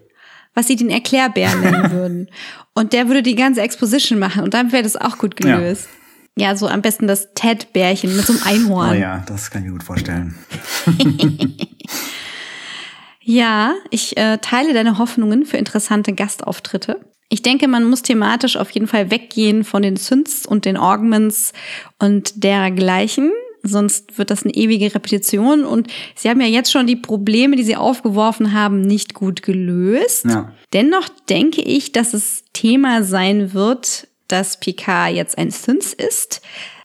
was 0.55 0.67
sie 0.67 0.75
den 0.75 0.89
Erklärbär 0.89 1.55
nennen 1.55 1.91
würden. 1.91 2.27
Und 2.73 2.91
der 2.91 3.07
würde 3.07 3.23
die 3.23 3.35
ganze 3.35 3.61
Exposition 3.61 4.19
machen 4.19 4.43
und 4.43 4.53
dann 4.53 4.71
wäre 4.71 4.83
das 4.83 4.97
auch 4.97 5.17
gut 5.17 5.35
gelöst. 5.35 5.85
Ja. 5.85 5.98
Ja, 6.37 6.55
so 6.55 6.67
am 6.67 6.81
besten 6.81 7.07
das 7.07 7.33
Ted-Bärchen 7.33 8.15
mit 8.15 8.25
so 8.25 8.33
einem 8.33 8.43
Einhorn. 8.43 8.91
Oh 8.91 8.93
ja, 8.93 9.23
das 9.27 9.51
kann 9.51 9.61
ich 9.61 9.67
mir 9.67 9.73
gut 9.73 9.83
vorstellen. 9.83 10.35
ja, 13.21 13.73
ich 13.89 14.17
äh, 14.17 14.37
teile 14.37 14.73
deine 14.73 14.97
Hoffnungen 14.97 15.45
für 15.45 15.57
interessante 15.57 16.13
Gastauftritte. 16.13 17.01
Ich 17.29 17.41
denke, 17.41 17.67
man 17.67 17.83
muss 17.83 18.01
thematisch 18.01 18.57
auf 18.57 18.71
jeden 18.71 18.87
Fall 18.87 19.11
weggehen 19.11 19.63
von 19.63 19.81
den 19.81 19.97
Synths 19.97 20.45
und 20.45 20.65
den 20.65 20.77
Augments 20.77 21.53
und 21.99 22.43
dergleichen 22.43 23.31
sonst 23.63 24.17
wird 24.17 24.31
das 24.31 24.43
eine 24.43 24.53
ewige 24.53 24.93
Repetition. 24.93 25.65
Und 25.65 25.87
sie 26.15 26.29
haben 26.29 26.41
ja 26.41 26.47
jetzt 26.47 26.71
schon 26.71 26.87
die 26.87 26.95
Probleme, 26.95 27.55
die 27.55 27.63
sie 27.63 27.75
aufgeworfen 27.75 28.53
haben, 28.53 28.81
nicht 28.81 29.13
gut 29.13 29.41
gelöst. 29.41 30.25
Ja. 30.25 30.53
Dennoch 30.73 31.09
denke 31.29 31.61
ich, 31.61 31.91
dass 31.91 32.13
es 32.13 32.43
Thema 32.53 33.03
sein 33.03 33.53
wird, 33.53 34.07
dass 34.31 34.59
Picard 34.59 35.13
jetzt 35.13 35.37
ein 35.37 35.51
Synth 35.51 35.93
ist, 35.93 36.41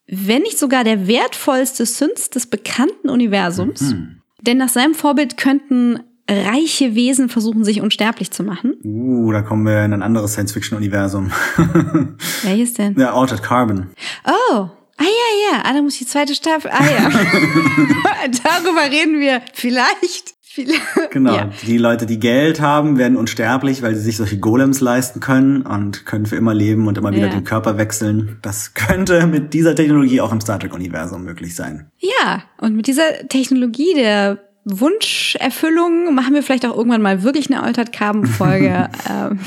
wenn 0.06 0.42
nicht 0.42 0.58
sogar 0.58 0.84
der 0.84 1.06
wertvollste 1.06 1.86
Synth 1.86 2.34
des 2.34 2.46
bekannten 2.46 3.08
Universums. 3.08 3.80
Mhm. 3.80 4.20
Denn 4.42 4.58
nach 4.58 4.68
seinem 4.68 4.94
Vorbild 4.94 5.36
könnten 5.36 6.00
reiche 6.28 6.94
Wesen 6.94 7.28
versuchen, 7.28 7.64
sich 7.64 7.80
unsterblich 7.80 8.30
zu 8.30 8.42
machen. 8.42 8.74
Uh, 8.82 9.30
da 9.32 9.42
kommen 9.42 9.64
wir 9.64 9.84
in 9.84 9.92
ein 9.92 10.02
anderes 10.02 10.32
Science-Fiction-Universum. 10.32 11.32
Welches 12.42 12.74
denn? 12.74 12.98
Ja, 12.98 13.14
Altered 13.14 13.42
Carbon. 13.42 13.90
Oh, 14.26 14.68
Ah 14.96 15.02
ja, 15.02 15.50
ja, 15.50 15.62
ah, 15.64 15.72
da 15.72 15.82
muss 15.82 15.98
die 15.98 16.06
zweite 16.06 16.34
Staffel. 16.34 16.70
Ah 16.70 16.84
ja. 16.84 17.08
Darüber 18.44 18.82
reden 18.90 19.18
wir 19.18 19.42
vielleicht. 19.52 20.34
Genau, 21.10 21.34
ja. 21.36 21.50
die 21.64 21.78
Leute, 21.78 22.06
die 22.06 22.18
Geld 22.18 22.60
haben, 22.60 22.98
werden 22.98 23.16
unsterblich, 23.16 23.82
weil 23.82 23.94
sie 23.94 24.00
sich 24.00 24.16
solche 24.16 24.38
Golems 24.38 24.80
leisten 24.80 25.20
können 25.20 25.62
und 25.62 26.06
können 26.06 26.26
für 26.26 26.34
immer 26.34 26.54
leben 26.54 26.88
und 26.88 26.98
immer 26.98 27.12
wieder 27.12 27.28
ja. 27.28 27.32
den 27.32 27.44
Körper 27.44 27.78
wechseln. 27.78 28.38
Das 28.42 28.74
könnte 28.74 29.26
mit 29.28 29.54
dieser 29.54 29.76
Technologie 29.76 30.20
auch 30.20 30.32
im 30.32 30.40
Star 30.40 30.58
Trek-Universum 30.58 31.22
möglich 31.22 31.54
sein. 31.54 31.90
Ja, 31.98 32.42
und 32.60 32.74
mit 32.74 32.88
dieser 32.88 33.28
Technologie 33.28 33.94
der 33.94 34.38
Wunscherfüllung 34.64 36.14
machen 36.14 36.34
wir 36.34 36.42
vielleicht 36.42 36.66
auch 36.66 36.76
irgendwann 36.76 37.02
mal 37.02 37.22
wirklich 37.22 37.50
eine 37.50 37.62
Altered 37.62 37.92
Carbon 37.92 38.26
Folge. 38.26 38.88
ähm, 39.10 39.38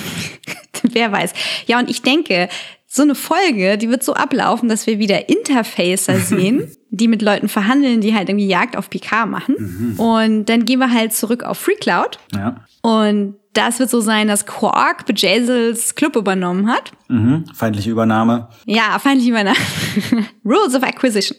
wer 0.84 1.12
weiß. 1.12 1.34
Ja, 1.66 1.80
und 1.80 1.90
ich 1.90 2.02
denke, 2.02 2.50
so 2.88 3.02
eine 3.02 3.16
Folge, 3.16 3.78
die 3.78 3.90
wird 3.90 4.04
so 4.04 4.14
ablaufen, 4.14 4.70
dass 4.70 4.88
wir 4.88 5.00
wieder 5.00 5.30
Interfacer 5.30 6.20
sehen, 6.20 6.72
die 6.90 7.08
mit 7.08 7.22
Leuten 7.22 7.50
verhandeln, 7.50 8.02
die 8.02 8.16
halt 8.16 8.30
irgendwie 8.30 8.48
Jagd 8.48 8.78
auf 8.78 8.90
PK 8.90 9.26
machen. 9.26 9.56
Mhm. 9.58 10.00
Und 10.00 10.46
dann 10.46 10.66
gehen 10.66 10.80
wir 10.80 10.92
halt 10.92 11.14
zurück 11.14 11.44
auf 11.44 11.58
Free 11.58 11.76
Cloud. 11.76 12.20
Ja. 12.34 12.64
Und 12.82 13.36
das 13.54 13.80
wird 13.80 13.90
so 13.90 14.00
sein, 14.02 14.28
dass 14.28 14.46
Quark 14.46 15.06
Bejazels 15.06 15.96
Club 15.96 16.16
übernommen 16.16 16.68
hat. 16.68 16.92
Mhm. 17.08 17.46
Feindliche 17.54 17.90
Übernahme. 17.90 18.50
Ja, 18.66 19.00
feindliche 19.00 19.32
Übernahme. 19.32 19.58
Rules 20.46 20.76
of 20.76 20.84
Acquisition. 20.84 21.38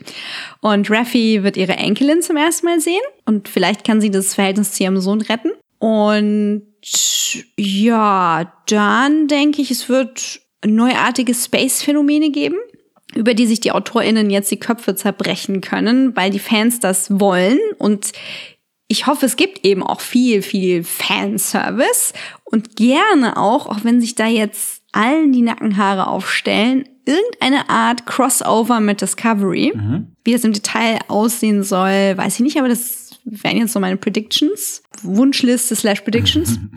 Und 0.60 0.90
Raffi 0.90 1.44
wird 1.44 1.56
ihre 1.56 1.76
Enkelin 1.76 2.20
zum 2.22 2.36
ersten 2.36 2.66
Mal 2.66 2.80
sehen. 2.80 3.00
Und 3.24 3.48
vielleicht 3.48 3.84
kann 3.84 4.00
sie 4.00 4.10
das 4.10 4.34
Verhältnis 4.34 4.72
zu 4.72 4.82
ihrem 4.82 5.00
Sohn 5.00 5.20
retten. 5.20 5.50
Und 5.78 6.62
ja, 7.56 8.52
dann 8.66 9.28
denke 9.28 9.62
ich, 9.62 9.70
es 9.70 9.88
wird 9.88 10.40
neuartige 10.66 11.34
Space-Phänomene 11.34 12.30
geben. 12.30 12.56
Über 13.18 13.34
die 13.34 13.46
sich 13.46 13.60
die 13.60 13.72
AutorInnen 13.72 14.30
jetzt 14.30 14.50
die 14.50 14.60
Köpfe 14.60 14.94
zerbrechen 14.94 15.60
können, 15.60 16.14
weil 16.16 16.30
die 16.30 16.38
Fans 16.38 16.78
das 16.80 17.20
wollen 17.20 17.58
und 17.78 18.12
ich 18.90 19.06
hoffe, 19.06 19.26
es 19.26 19.36
gibt 19.36 19.66
eben 19.66 19.82
auch 19.82 20.00
viel, 20.00 20.40
viel 20.40 20.82
Fanservice 20.82 22.14
und 22.44 22.76
gerne 22.76 23.36
auch, 23.36 23.66
auch 23.66 23.84
wenn 23.84 24.00
sich 24.00 24.14
da 24.14 24.26
jetzt 24.26 24.82
allen 24.92 25.32
die 25.32 25.42
Nackenhaare 25.42 26.06
aufstellen, 26.06 26.88
irgendeine 27.04 27.68
Art 27.68 28.06
Crossover 28.06 28.80
mit 28.80 29.02
Discovery. 29.02 29.72
Mhm. 29.74 30.12
Wie 30.24 30.32
das 30.32 30.44
im 30.44 30.54
Detail 30.54 31.00
aussehen 31.08 31.62
soll, 31.64 32.16
weiß 32.16 32.36
ich 32.36 32.40
nicht, 32.40 32.58
aber 32.58 32.68
das 32.68 33.18
wären 33.24 33.58
jetzt 33.58 33.74
so 33.74 33.80
meine 33.80 33.98
Predictions. 33.98 34.82
Wunschliste 35.02 35.76
slash 35.76 36.00
Predictions. 36.00 36.58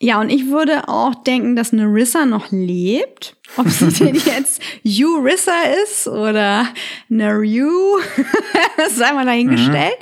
Ja, 0.00 0.20
und 0.20 0.28
ich 0.28 0.48
würde 0.48 0.88
auch 0.88 1.14
denken, 1.14 1.56
dass 1.56 1.72
Narissa 1.72 2.26
noch 2.26 2.50
lebt. 2.50 3.36
Ob 3.56 3.68
sie 3.68 3.88
denn 4.04 4.16
jetzt 4.16 4.60
Urissa 4.84 5.52
ist 5.84 6.08
oder 6.08 6.66
Naru, 7.08 8.00
das 8.76 8.96
sei 8.96 9.12
mal 9.12 9.24
dahingestellt. 9.24 9.96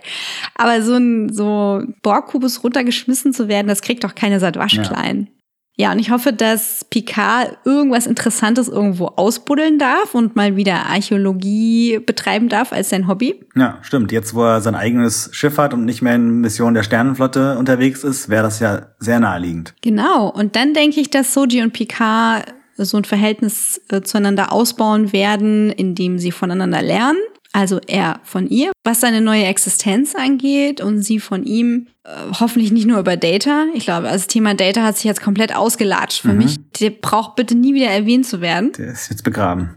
Aber 0.55 0.83
so 0.83 0.95
ein 0.95 1.33
so 1.33 1.83
Borgkubus 2.03 2.65
runtergeschmissen 2.65 3.33
zu 3.33 3.49
werden, 3.49 3.69
das 3.69 3.83
kriegt 3.83 4.05
doch 4.05 4.15
keine 4.15 4.41
seit 4.41 4.57
Waschklein. 4.57 5.29
Ja. 5.31 5.42
Und 5.91 5.99
ich 5.99 6.11
hoffe, 6.11 6.33
dass 6.33 6.85
Picard 6.91 7.57
irgendwas 7.65 8.07
Interessantes 8.07 8.69
irgendwo 8.69 9.07
ausbuddeln 9.07 9.79
darf 9.79 10.15
und 10.15 10.37
mal 10.37 10.55
wieder 10.55 10.87
Archäologie 10.87 11.99
betreiben 11.99 12.49
darf 12.49 12.73
als 12.73 12.91
sein 12.91 13.09
Hobby. 13.09 13.41
Ja, 13.57 13.79
stimmt. 13.83 14.13
Jetzt, 14.13 14.35
wo 14.35 14.45
er 14.45 14.61
sein 14.61 14.75
eigenes 14.75 15.31
Schiff 15.33 15.59
hat 15.59 15.75
und 15.75 15.85
nicht 15.85 16.03
mehr 16.03 16.15
in 16.15 16.41
Mission 16.41 16.75
der 16.75 16.83
Sternenflotte 16.85 17.59
unterwegs 17.59 18.05
ist, 18.05 18.29
wäre 18.29 18.45
das 18.45 18.61
ja 18.61 18.87
sehr 18.99 19.19
naheliegend. 19.19 19.75
Genau. 19.81 20.29
Und 20.29 20.55
dann 20.55 20.75
denke 20.75 21.01
ich, 21.01 21.11
dass 21.11 21.35
Soji 21.35 21.63
und 21.63 21.73
Picard 21.73 22.55
so 22.77 22.97
ein 22.97 23.05
Verhältnis 23.05 23.81
äh, 23.89 24.03
zueinander 24.03 24.53
ausbauen 24.53 25.13
werden, 25.13 25.71
indem 25.71 26.19
sie 26.19 26.33
voneinander 26.33 26.83
lernen. 26.83 27.19
Also 27.53 27.81
er 27.87 28.21
von 28.25 28.49
ihr, 28.49 28.73
was 28.83 29.01
seine 29.01 29.21
neue 29.21 29.45
Existenz 29.45 30.15
angeht 30.15 30.81
und 30.81 31.03
sie 31.03 31.21
von 31.21 31.45
ihm, 31.45 31.89
äh, 32.05 32.11
hoffentlich 32.41 32.73
nicht 32.73 32.87
nur 32.87 32.99
über 32.99 33.17
Data. 33.17 33.67
Ich 33.75 33.85
glaube, 33.85 34.09
also 34.09 34.25
das 34.25 34.27
Thema 34.27 34.55
Data 34.55 34.83
hat 34.83 34.97
sich 34.97 35.05
jetzt 35.05 35.23
komplett 35.23 35.55
ausgelatscht 35.55 36.23
für 36.23 36.33
mich. 36.33 36.57
Der 36.81 36.91
braucht 36.91 37.37
bitte 37.37 37.55
nie 37.55 37.75
wieder 37.75 37.89
erwähnt 37.89 38.27
zu 38.27 38.41
werden. 38.41 38.73
Der 38.73 38.93
ist 38.93 39.11
jetzt 39.11 39.23
begraben. 39.23 39.77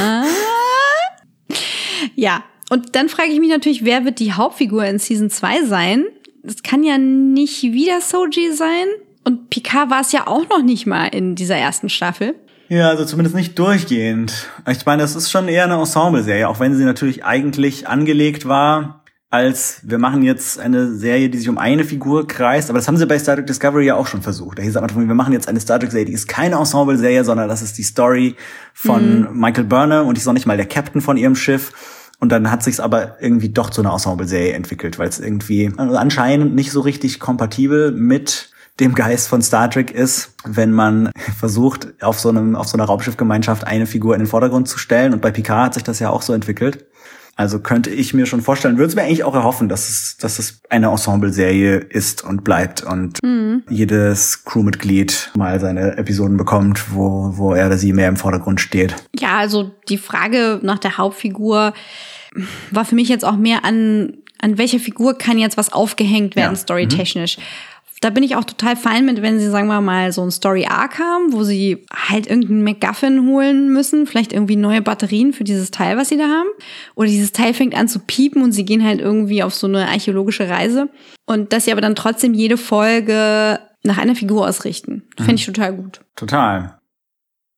Ah. 0.00 0.24
Ja, 2.14 2.42
und 2.70 2.96
dann 2.96 3.10
frage 3.10 3.30
ich 3.30 3.38
mich 3.38 3.50
natürlich, 3.50 3.84
wer 3.84 4.04
wird 4.04 4.18
die 4.18 4.32
Hauptfigur 4.32 4.84
in 4.86 4.98
Season 4.98 5.28
2 5.28 5.64
sein? 5.64 6.06
Das 6.42 6.62
kann 6.62 6.82
ja 6.82 6.98
nicht 6.98 7.62
wieder 7.62 8.00
Soji 8.00 8.52
sein. 8.52 8.86
Und 9.24 9.50
Picard 9.50 9.90
war 9.90 10.00
es 10.00 10.12
ja 10.12 10.26
auch 10.26 10.48
noch 10.48 10.62
nicht 10.62 10.86
mal 10.86 11.06
in 11.08 11.34
dieser 11.34 11.56
ersten 11.56 11.88
Staffel. 11.88 12.34
Ja, 12.68 12.88
also 12.88 13.04
zumindest 13.04 13.36
nicht 13.36 13.58
durchgehend. 13.58 14.48
Ich 14.70 14.86
meine, 14.86 15.02
das 15.02 15.14
ist 15.14 15.30
schon 15.30 15.48
eher 15.48 15.64
eine 15.64 15.74
Ensemble-Serie, 15.74 16.48
auch 16.48 16.60
wenn 16.60 16.74
sie 16.74 16.84
natürlich 16.84 17.24
eigentlich 17.24 17.86
angelegt 17.88 18.48
war 18.48 19.02
als 19.32 19.80
wir 19.82 19.96
machen 19.96 20.22
jetzt 20.22 20.60
eine 20.60 20.94
Serie, 20.94 21.30
die 21.30 21.38
sich 21.38 21.48
um 21.48 21.56
eine 21.56 21.84
Figur 21.84 22.26
kreist, 22.26 22.68
aber 22.68 22.78
das 22.78 22.86
haben 22.86 22.98
sie 22.98 23.06
bei 23.06 23.18
Star 23.18 23.36
Trek 23.36 23.46
Discovery 23.46 23.86
ja 23.86 23.94
auch 23.94 24.06
schon 24.06 24.20
versucht. 24.20 24.58
Da 24.58 24.62
hieß 24.62 24.72
es 24.72 24.76
einfach, 24.76 24.98
wir 24.98 25.06
machen 25.06 25.32
jetzt 25.32 25.48
eine 25.48 25.58
Star 25.58 25.80
Trek 25.80 25.90
Serie, 25.90 26.04
die 26.04 26.12
ist 26.12 26.28
keine 26.28 26.56
Ensemble-Serie, 26.56 27.24
sondern 27.24 27.48
das 27.48 27.62
ist 27.62 27.78
die 27.78 27.82
Story 27.82 28.36
von 28.74 29.28
Michael 29.32 29.64
Burnham 29.64 30.06
und 30.06 30.18
die 30.18 30.20
ist 30.20 30.26
noch 30.26 30.34
nicht 30.34 30.44
mal 30.44 30.58
der 30.58 30.66
Captain 30.66 31.00
von 31.00 31.16
ihrem 31.16 31.34
Schiff. 31.34 31.72
Und 32.20 32.30
dann 32.30 32.50
hat 32.50 32.62
sich's 32.62 32.78
aber 32.78 33.16
irgendwie 33.22 33.48
doch 33.48 33.70
zu 33.70 33.80
einer 33.80 33.94
Ensemble-Serie 33.94 34.52
entwickelt, 34.52 34.98
weil 34.98 35.08
es 35.08 35.18
irgendwie 35.18 35.72
also 35.78 35.96
anscheinend 35.96 36.54
nicht 36.54 36.70
so 36.70 36.82
richtig 36.82 37.18
kompatibel 37.18 37.90
mit 37.90 38.50
dem 38.80 38.94
Geist 38.94 39.28
von 39.28 39.42
Star 39.42 39.70
Trek 39.70 39.90
ist, 39.90 40.34
wenn 40.44 40.72
man 40.72 41.10
versucht, 41.38 41.88
auf 42.02 42.18
so 42.18 42.28
einem, 42.30 42.56
auf 42.56 42.68
so 42.68 42.76
einer 42.76 42.84
Raumschiffgemeinschaft 42.84 43.66
eine 43.66 43.86
Figur 43.86 44.14
in 44.14 44.20
den 44.22 44.26
Vordergrund 44.28 44.68
zu 44.68 44.78
stellen. 44.78 45.12
Und 45.12 45.20
bei 45.22 45.30
Picard 45.30 45.66
hat 45.66 45.74
sich 45.74 45.82
das 45.82 45.98
ja 45.98 46.10
auch 46.10 46.22
so 46.22 46.32
entwickelt. 46.32 46.86
Also 47.34 47.60
könnte 47.60 47.88
ich 47.88 48.12
mir 48.12 48.26
schon 48.26 48.42
vorstellen, 48.42 48.76
würde 48.76 48.88
es 48.90 48.94
mir 48.94 49.02
eigentlich 49.02 49.24
auch 49.24 49.34
erhoffen, 49.34 49.70
dass 49.70 49.88
es, 49.88 50.16
dass 50.18 50.38
es 50.38 50.60
eine 50.68 50.88
Ensemble-Serie 50.88 51.76
ist 51.78 52.22
und 52.22 52.44
bleibt 52.44 52.82
und 52.82 53.18
jedes 53.70 54.44
Crewmitglied 54.44 55.30
mal 55.34 55.58
seine 55.58 55.96
Episoden 55.96 56.36
bekommt, 56.36 56.92
wo, 56.94 57.32
wo 57.36 57.54
er 57.54 57.66
oder 57.68 57.78
sie 57.78 57.94
mehr 57.94 58.08
im 58.08 58.16
Vordergrund 58.16 58.60
steht. 58.60 58.94
Ja, 59.18 59.38
also 59.38 59.70
die 59.88 59.96
Frage 59.96 60.60
nach 60.62 60.78
der 60.78 60.98
Hauptfigur 60.98 61.72
war 62.70 62.84
für 62.84 62.94
mich 62.94 63.08
jetzt 63.08 63.24
auch 63.24 63.36
mehr 63.36 63.64
an, 63.64 64.18
an 64.38 64.58
welcher 64.58 64.78
Figur 64.78 65.16
kann 65.16 65.38
jetzt 65.38 65.56
was 65.56 65.72
aufgehängt 65.72 66.36
werden, 66.36 66.52
Ja. 66.54 66.56
storytechnisch. 66.60 67.38
Da 68.02 68.10
bin 68.10 68.24
ich 68.24 68.34
auch 68.34 68.44
total 68.44 68.74
fein 68.74 69.06
mit, 69.06 69.22
wenn 69.22 69.38
sie, 69.38 69.48
sagen 69.48 69.68
wir 69.68 69.80
mal, 69.80 70.10
so 70.10 70.22
ein 70.22 70.32
Story 70.32 70.66
Arc 70.68 70.98
haben, 70.98 71.32
wo 71.32 71.44
sie 71.44 71.86
halt 71.94 72.26
irgendeinen 72.26 72.64
MacGuffin 72.64 73.28
holen 73.28 73.72
müssen, 73.72 74.08
vielleicht 74.08 74.32
irgendwie 74.32 74.56
neue 74.56 74.82
Batterien 74.82 75.32
für 75.32 75.44
dieses 75.44 75.70
Teil, 75.70 75.96
was 75.96 76.08
sie 76.08 76.18
da 76.18 76.24
haben. 76.24 76.48
Oder 76.96 77.06
dieses 77.06 77.30
Teil 77.30 77.54
fängt 77.54 77.76
an 77.76 77.86
zu 77.86 78.00
piepen 78.00 78.42
und 78.42 78.50
sie 78.50 78.64
gehen 78.64 78.84
halt 78.84 79.00
irgendwie 79.00 79.44
auf 79.44 79.54
so 79.54 79.68
eine 79.68 79.88
archäologische 79.88 80.48
Reise. 80.48 80.88
Und 81.26 81.52
dass 81.52 81.64
sie 81.64 81.72
aber 81.72 81.80
dann 81.80 81.94
trotzdem 81.94 82.34
jede 82.34 82.56
Folge 82.56 83.60
nach 83.84 83.98
einer 83.98 84.16
Figur 84.16 84.48
ausrichten. 84.48 85.04
Fände 85.16 85.36
ich 85.36 85.46
total 85.46 85.74
gut. 85.74 86.00
Total. 86.16 86.81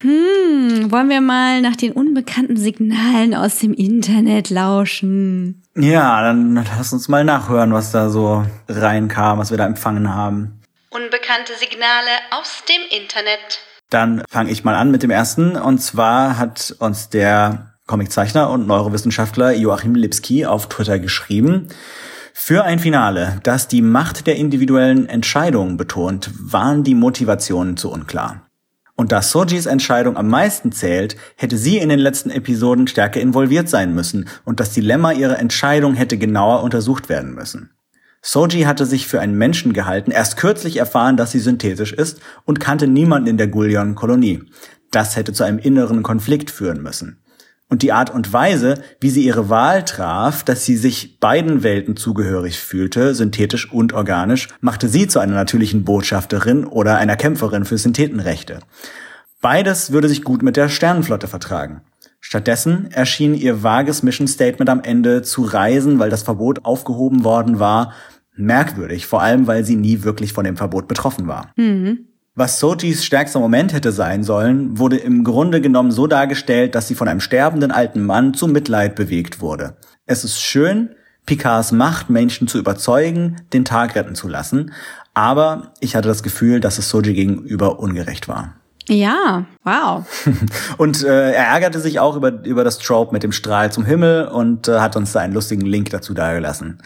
Hm, 0.05 0.93
wollen 0.93 1.09
wir 1.09 1.23
mal 1.23 1.63
nach 1.63 1.77
den 1.77 1.93
unbekannten 1.93 2.59
Signalen 2.59 3.35
aus 3.35 3.59
dem 3.61 3.73
Internet 3.73 4.51
lauschen? 4.51 5.63
Ja, 5.75 6.21
dann 6.21 6.63
lass 6.77 6.93
uns 6.93 7.09
mal 7.09 7.25
nachhören, 7.25 7.73
was 7.73 7.91
da 7.91 8.11
so 8.11 8.45
reinkam, 8.69 9.39
was 9.39 9.51
wir 9.51 9.57
da 9.57 9.65
empfangen 9.65 10.15
haben. 10.15 10.61
Unbekannte 10.91 11.55
Signale 11.59 12.11
aus 12.39 12.65
dem 12.69 12.83
Internet. 13.01 13.61
Dann 13.89 14.23
fange 14.29 14.51
ich 14.51 14.63
mal 14.63 14.75
an 14.75 14.91
mit 14.91 15.03
dem 15.03 15.11
ersten. 15.11 15.57
Und 15.57 15.79
zwar 15.79 16.37
hat 16.37 16.77
uns 16.81 17.09
der 17.09 17.73
Comiczeichner 17.87 18.51
und 18.51 18.67
Neurowissenschaftler 18.67 19.53
Joachim 19.53 19.95
Lipski 19.95 20.45
auf 20.45 20.69
Twitter 20.69 20.99
geschrieben. 20.99 21.69
Für 22.35 22.65
ein 22.65 22.79
Finale, 22.79 23.41
das 23.43 23.69
die 23.69 23.81
Macht 23.81 24.27
der 24.27 24.37
individuellen 24.37 25.09
Entscheidungen 25.09 25.79
betont, 25.79 26.31
waren 26.39 26.85
die 26.85 26.95
Motivationen 26.95 27.79
zu 27.79 27.91
unklar. 27.91 28.44
Und 28.97 29.11
da 29.11 29.23
Sojis 29.23 29.67
Entscheidung 29.67 30.17
am 30.17 30.29
meisten 30.29 30.71
zählt, 30.71 31.17
hätte 31.37 31.57
sie 31.57 31.79
in 31.79 31.89
den 31.89 31.99
letzten 31.99 32.31
Episoden 32.31 32.87
stärker 32.87 33.21
involviert 33.21 33.69
sein 33.69 33.95
müssen 33.95 34.29
und 34.45 34.61
das 34.61 34.71
Dilemma 34.71 35.13
ihrer 35.13 35.39
Entscheidung 35.39 35.95
hätte 35.95 36.17
genauer 36.17 36.63
untersucht 36.63 37.09
werden 37.09 37.35
müssen. 37.35 37.71
Soji 38.27 38.63
hatte 38.63 38.87
sich 38.87 39.07
für 39.07 39.21
einen 39.21 39.37
Menschen 39.37 39.75
gehalten, 39.75 40.11
erst 40.11 40.39
kürzlich 40.39 40.79
erfahren, 40.79 41.19
dass 41.19 41.33
sie 41.33 41.41
synthetisch 41.41 41.93
ist 41.93 42.21
und 42.47 42.59
kannte 42.59 42.87
niemanden 42.87 43.29
in 43.29 43.37
der 43.37 43.49
Gullion-Kolonie. 43.49 44.45
Das 44.91 45.17
hätte 45.17 45.35
zu 45.35 45.45
einem 45.45 45.59
inneren 45.59 46.03
Konflikt 46.03 46.51
führen 46.51 46.83
müssen. 46.83 47.23
Und 47.71 47.83
die 47.83 47.93
Art 47.93 48.11
und 48.11 48.33
Weise, 48.33 48.83
wie 49.01 49.11
sie 49.11 49.25
ihre 49.25 49.49
Wahl 49.49 49.85
traf, 49.85 50.45
dass 50.45 50.65
sie 50.65 50.77
sich 50.77 51.19
beiden 51.19 51.63
Welten 51.63 51.97
zugehörig 51.97 52.61
fühlte, 52.61 53.15
synthetisch 53.15 53.73
und 53.73 53.93
organisch, 53.93 54.49
machte 54.61 54.89
sie 54.89 55.09
zu 55.09 55.19
einer 55.19 55.35
natürlichen 55.35 55.85
Botschafterin 55.85 56.65
oder 56.65 56.99
einer 56.99 57.17
Kämpferin 57.17 57.65
für 57.65 57.79
Synthetenrechte. 57.79 58.61
Beides 59.41 59.93
würde 59.93 60.09
sich 60.09 60.23
gut 60.23 60.43
mit 60.43 60.57
der 60.57 60.69
Sternenflotte 60.69 61.27
vertragen. 61.27 61.83
Stattdessen 62.21 62.91
erschien 62.91 63.35
ihr 63.35 63.63
vages 63.63 64.03
Mission 64.03 64.29
Statement 64.29 64.71
am 64.71 64.81
Ende 64.83 65.23
zu 65.23 65.43
reisen, 65.43 65.99
weil 65.99 66.09
das 66.09 66.23
Verbot 66.23 66.65
aufgehoben 66.65 67.25
worden 67.25 67.59
war, 67.59 67.93
merkwürdig, 68.35 69.07
vor 69.07 69.21
allem 69.21 69.47
weil 69.47 69.65
sie 69.65 69.77
nie 69.77 70.03
wirklich 70.03 70.33
von 70.33 70.45
dem 70.45 70.57
Verbot 70.57 70.89
betroffen 70.89 71.27
war. 71.27 71.53
Was 72.37 72.59
Sojis 72.59 73.05
stärkster 73.05 73.39
Moment 73.39 73.73
hätte 73.73 73.93
sein 73.93 74.25
sollen, 74.25 74.77
wurde 74.77 74.97
im 74.97 75.23
Grunde 75.23 75.61
genommen 75.61 75.93
so 75.93 76.09
dargestellt, 76.09 76.75
dass 76.75 76.89
sie 76.89 76.97
von 76.97 77.07
einem 77.07 77.21
sterbenden 77.21 77.71
alten 77.71 78.05
Mann 78.05 78.35
zu 78.35 78.49
Mitleid 78.49 78.97
bewegt 78.97 79.41
wurde. 79.41 79.77
Es 80.05 80.25
ist 80.25 80.41
schön, 80.41 80.97
Picards 81.27 81.71
Macht, 81.71 82.11
Menschen 82.11 82.49
zu 82.49 82.59
überzeugen, 82.59 83.37
den 83.53 83.65
Tag 83.65 83.95
retten 83.95 84.17
zu 84.17 84.27
lassen, 84.27 84.73
aber 85.15 85.75
ich 85.79 85.95
hatte 85.95 86.09
das 86.09 86.25
Gefühl, 86.25 86.59
dass 86.59 86.79
es 86.79 86.91
Soji 86.91 87.15
gegenüber 87.15 87.79
ungerecht 87.79 88.27
war. 88.27 88.55
Ja, 88.89 89.47
wow. 89.63 90.05
Und 90.77 91.05
äh, 91.05 91.31
er 91.31 91.47
ärgerte 91.47 91.79
sich 91.79 92.01
auch 92.01 92.17
über, 92.17 92.45
über 92.45 92.65
das 92.65 92.79
Trope 92.79 93.13
mit 93.13 93.23
dem 93.23 93.31
Strahl 93.33 93.71
zum 93.71 93.85
Himmel 93.85 94.27
und 94.27 94.69
äh, 94.69 94.81
hat 94.81 94.97
uns 94.97 95.13
da 95.13 95.21
einen 95.21 95.33
lustigen 95.33 95.65
Link 95.65 95.89
dazu 95.91 96.13
dagelassen. 96.13 96.83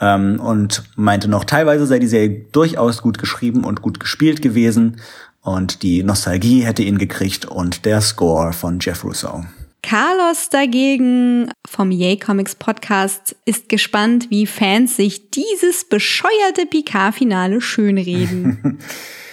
Ähm, 0.00 0.40
und 0.40 0.82
meinte 0.96 1.28
noch, 1.28 1.44
teilweise 1.44 1.86
sei 1.86 1.98
die 1.98 2.06
Serie 2.06 2.46
durchaus 2.52 3.02
gut 3.02 3.18
geschrieben 3.18 3.64
und 3.64 3.82
gut 3.82 4.00
gespielt 4.00 4.42
gewesen. 4.42 5.00
Und 5.42 5.82
die 5.82 6.02
Nostalgie 6.02 6.62
hätte 6.62 6.82
ihn 6.82 6.98
gekriegt 6.98 7.46
und 7.46 7.84
der 7.84 8.00
Score 8.00 8.52
von 8.52 8.78
Jeff 8.80 9.04
Russo. 9.04 9.44
Carlos 9.82 10.50
dagegen 10.50 11.50
vom 11.66 11.90
Yay 11.90 12.18
Comics 12.18 12.54
Podcast 12.54 13.34
ist 13.46 13.68
gespannt, 13.68 14.26
wie 14.30 14.46
Fans 14.46 14.96
sich 14.96 15.30
dieses 15.30 15.88
bescheuerte 15.88 16.66
Picard-Finale 16.68 17.60
schönreden. 17.60 18.78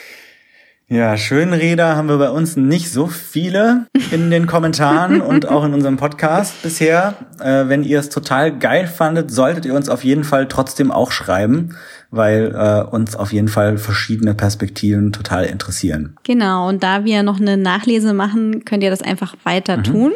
Ja, 0.89 1.17
Schönreder 1.17 1.97
haben 1.97 2.07
wir 2.07 2.17
bei 2.17 2.29
uns 2.29 2.55
nicht 2.55 2.89
so 2.89 3.07
viele 3.07 3.87
in 4.11 4.31
den 4.31 4.47
Kommentaren 4.47 5.19
und 5.21 5.45
auch 5.45 5.65
in 5.65 5.73
unserem 5.73 5.97
Podcast 5.97 6.63
bisher. 6.63 7.15
Äh, 7.41 7.67
wenn 7.67 7.83
ihr 7.83 7.99
es 7.99 8.07
total 8.07 8.57
geil 8.57 8.87
fandet, 8.87 9.29
solltet 9.29 9.65
ihr 9.65 9.73
uns 9.73 9.89
auf 9.89 10.05
jeden 10.05 10.23
Fall 10.23 10.47
trotzdem 10.47 10.89
auch 10.89 11.11
schreiben, 11.11 11.75
weil 12.09 12.55
äh, 12.55 12.83
uns 12.89 13.17
auf 13.17 13.33
jeden 13.33 13.49
Fall 13.49 13.77
verschiedene 13.77 14.33
Perspektiven 14.33 15.11
total 15.11 15.43
interessieren. 15.43 16.15
genau, 16.23 16.69
und 16.69 16.83
da 16.83 17.03
wir 17.03 17.21
noch 17.21 17.41
eine 17.41 17.57
Nachlese 17.57 18.13
machen, 18.13 18.63
könnt 18.63 18.81
ihr 18.81 18.89
das 18.89 19.01
einfach 19.01 19.35
weiter 19.43 19.83
tun. 19.83 20.13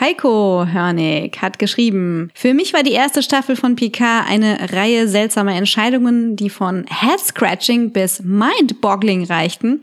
Heiko 0.00 0.66
Hörnig 0.66 1.40
hat 1.42 1.58
geschrieben, 1.58 2.30
für 2.34 2.54
mich 2.54 2.72
war 2.72 2.82
die 2.82 2.92
erste 2.92 3.22
Staffel 3.22 3.56
von 3.56 3.76
Picard 3.76 4.28
eine 4.28 4.72
Reihe 4.72 5.06
seltsamer 5.06 5.54
Entscheidungen, 5.54 6.34
die 6.34 6.50
von 6.50 6.86
Head-Scratching 6.88 7.92
bis 7.92 8.22
Mind-Boggling 8.22 9.24
reichten, 9.24 9.82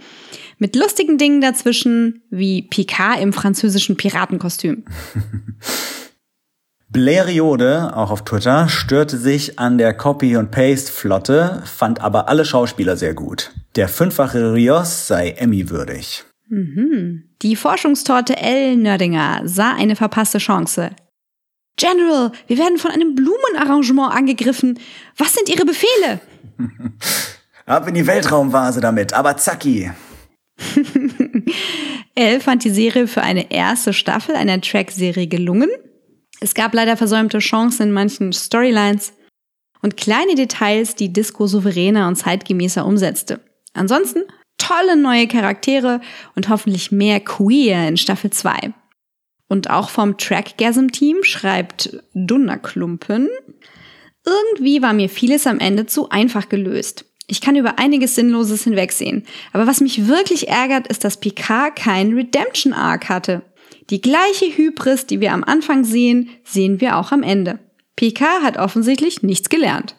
mit 0.57 0.75
lustigen 0.75 1.17
Dingen 1.17 1.41
dazwischen, 1.41 2.23
wie 2.31 2.63
Picard 2.63 3.21
im 3.21 3.33
französischen 3.33 3.97
Piratenkostüm. 3.97 4.83
Blériode, 6.91 7.93
auch 7.93 8.09
auf 8.09 8.25
Twitter, 8.25 8.67
störte 8.67 9.15
sich 9.17 9.59
an 9.59 9.77
der 9.77 9.93
Copy- 9.93 10.37
und 10.37 10.49
Paste-Flotte, 10.49 11.61
fand 11.65 12.01
aber 12.01 12.27
alle 12.27 12.45
Schauspieler 12.45 12.97
sehr 12.97 13.13
gut. 13.13 13.51
Der 13.75 13.87
fünffache 13.87 14.53
Rios 14.53 15.05
sei 15.05 15.29
Emmy-würdig. 15.29 16.25
Mhm. 16.49 17.29
Die 17.41 17.55
Forschungstorte 17.55 18.37
L. 18.37 18.75
Nördinger 18.75 19.41
sah 19.45 19.75
eine 19.75 19.95
verpasste 19.95 20.39
Chance. 20.39 20.91
General, 21.77 22.31
wir 22.47 22.57
werden 22.57 22.77
von 22.77 22.91
einem 22.91 23.15
Blumenarrangement 23.15 24.13
angegriffen. 24.13 24.79
Was 25.15 25.33
sind 25.33 25.47
Ihre 25.47 25.65
Befehle? 25.65 26.19
Ab 27.65 27.87
in 27.87 27.93
die 27.93 28.07
Weltraumvase 28.07 28.81
damit, 28.81 29.13
aber 29.13 29.37
zacki. 29.37 29.91
Elle 32.15 32.39
fand 32.41 32.63
die 32.65 32.71
Serie 32.71 33.07
für 33.07 33.21
eine 33.21 33.51
erste 33.51 33.93
Staffel 33.93 34.35
einer 34.35 34.59
Track-Serie 34.59 35.27
gelungen. 35.27 35.69
Es 36.41 36.53
gab 36.53 36.73
leider 36.73 36.97
versäumte 36.97 37.39
Chancen 37.39 37.83
in 37.83 37.91
manchen 37.91 38.33
Storylines 38.33 39.13
und 39.81 39.95
kleine 39.95 40.35
Details, 40.35 40.95
die 40.95 41.13
Disco 41.13 41.47
souveräner 41.47 42.07
und 42.07 42.15
zeitgemäßer 42.15 42.85
umsetzte. 42.85 43.39
Ansonsten 43.73 44.23
tolle 44.59 44.95
neue 44.95 45.27
Charaktere 45.27 46.01
und 46.35 46.49
hoffentlich 46.49 46.91
mehr 46.91 47.19
Queer 47.19 47.87
in 47.87 47.97
Staffel 47.97 48.29
2. 48.29 48.73
Und 49.47 49.71
auch 49.71 49.89
vom 49.89 50.17
Trackgasm-Team 50.17 51.23
schreibt 51.23 51.97
Dunnerklumpen. 52.13 53.29
Irgendwie 54.23 54.83
war 54.83 54.93
mir 54.93 55.09
vieles 55.09 55.47
am 55.47 55.59
Ende 55.59 55.87
zu 55.87 56.09
einfach 56.09 56.49
gelöst. 56.49 57.05
Ich 57.25 57.41
kann 57.41 57.55
über 57.55 57.79
einiges 57.79 58.15
Sinnloses 58.15 58.63
hinwegsehen. 58.63 59.25
Aber 59.53 59.65
was 59.65 59.81
mich 59.81 60.07
wirklich 60.07 60.47
ärgert, 60.47 60.87
ist, 60.87 61.03
dass 61.03 61.19
Picard 61.19 61.75
keinen 61.75 62.13
Redemption 62.13 62.73
Arc 62.73 63.09
hatte. 63.09 63.43
Die 63.89 64.01
gleiche 64.01 64.45
Hybris, 64.45 65.07
die 65.07 65.19
wir 65.19 65.33
am 65.33 65.43
Anfang 65.43 65.83
sehen, 65.83 66.29
sehen 66.43 66.79
wir 66.79 66.97
auch 66.97 67.11
am 67.11 67.23
Ende. 67.23 67.59
Picard 67.95 68.43
hat 68.43 68.57
offensichtlich 68.57 69.23
nichts 69.23 69.49
gelernt. 69.49 69.98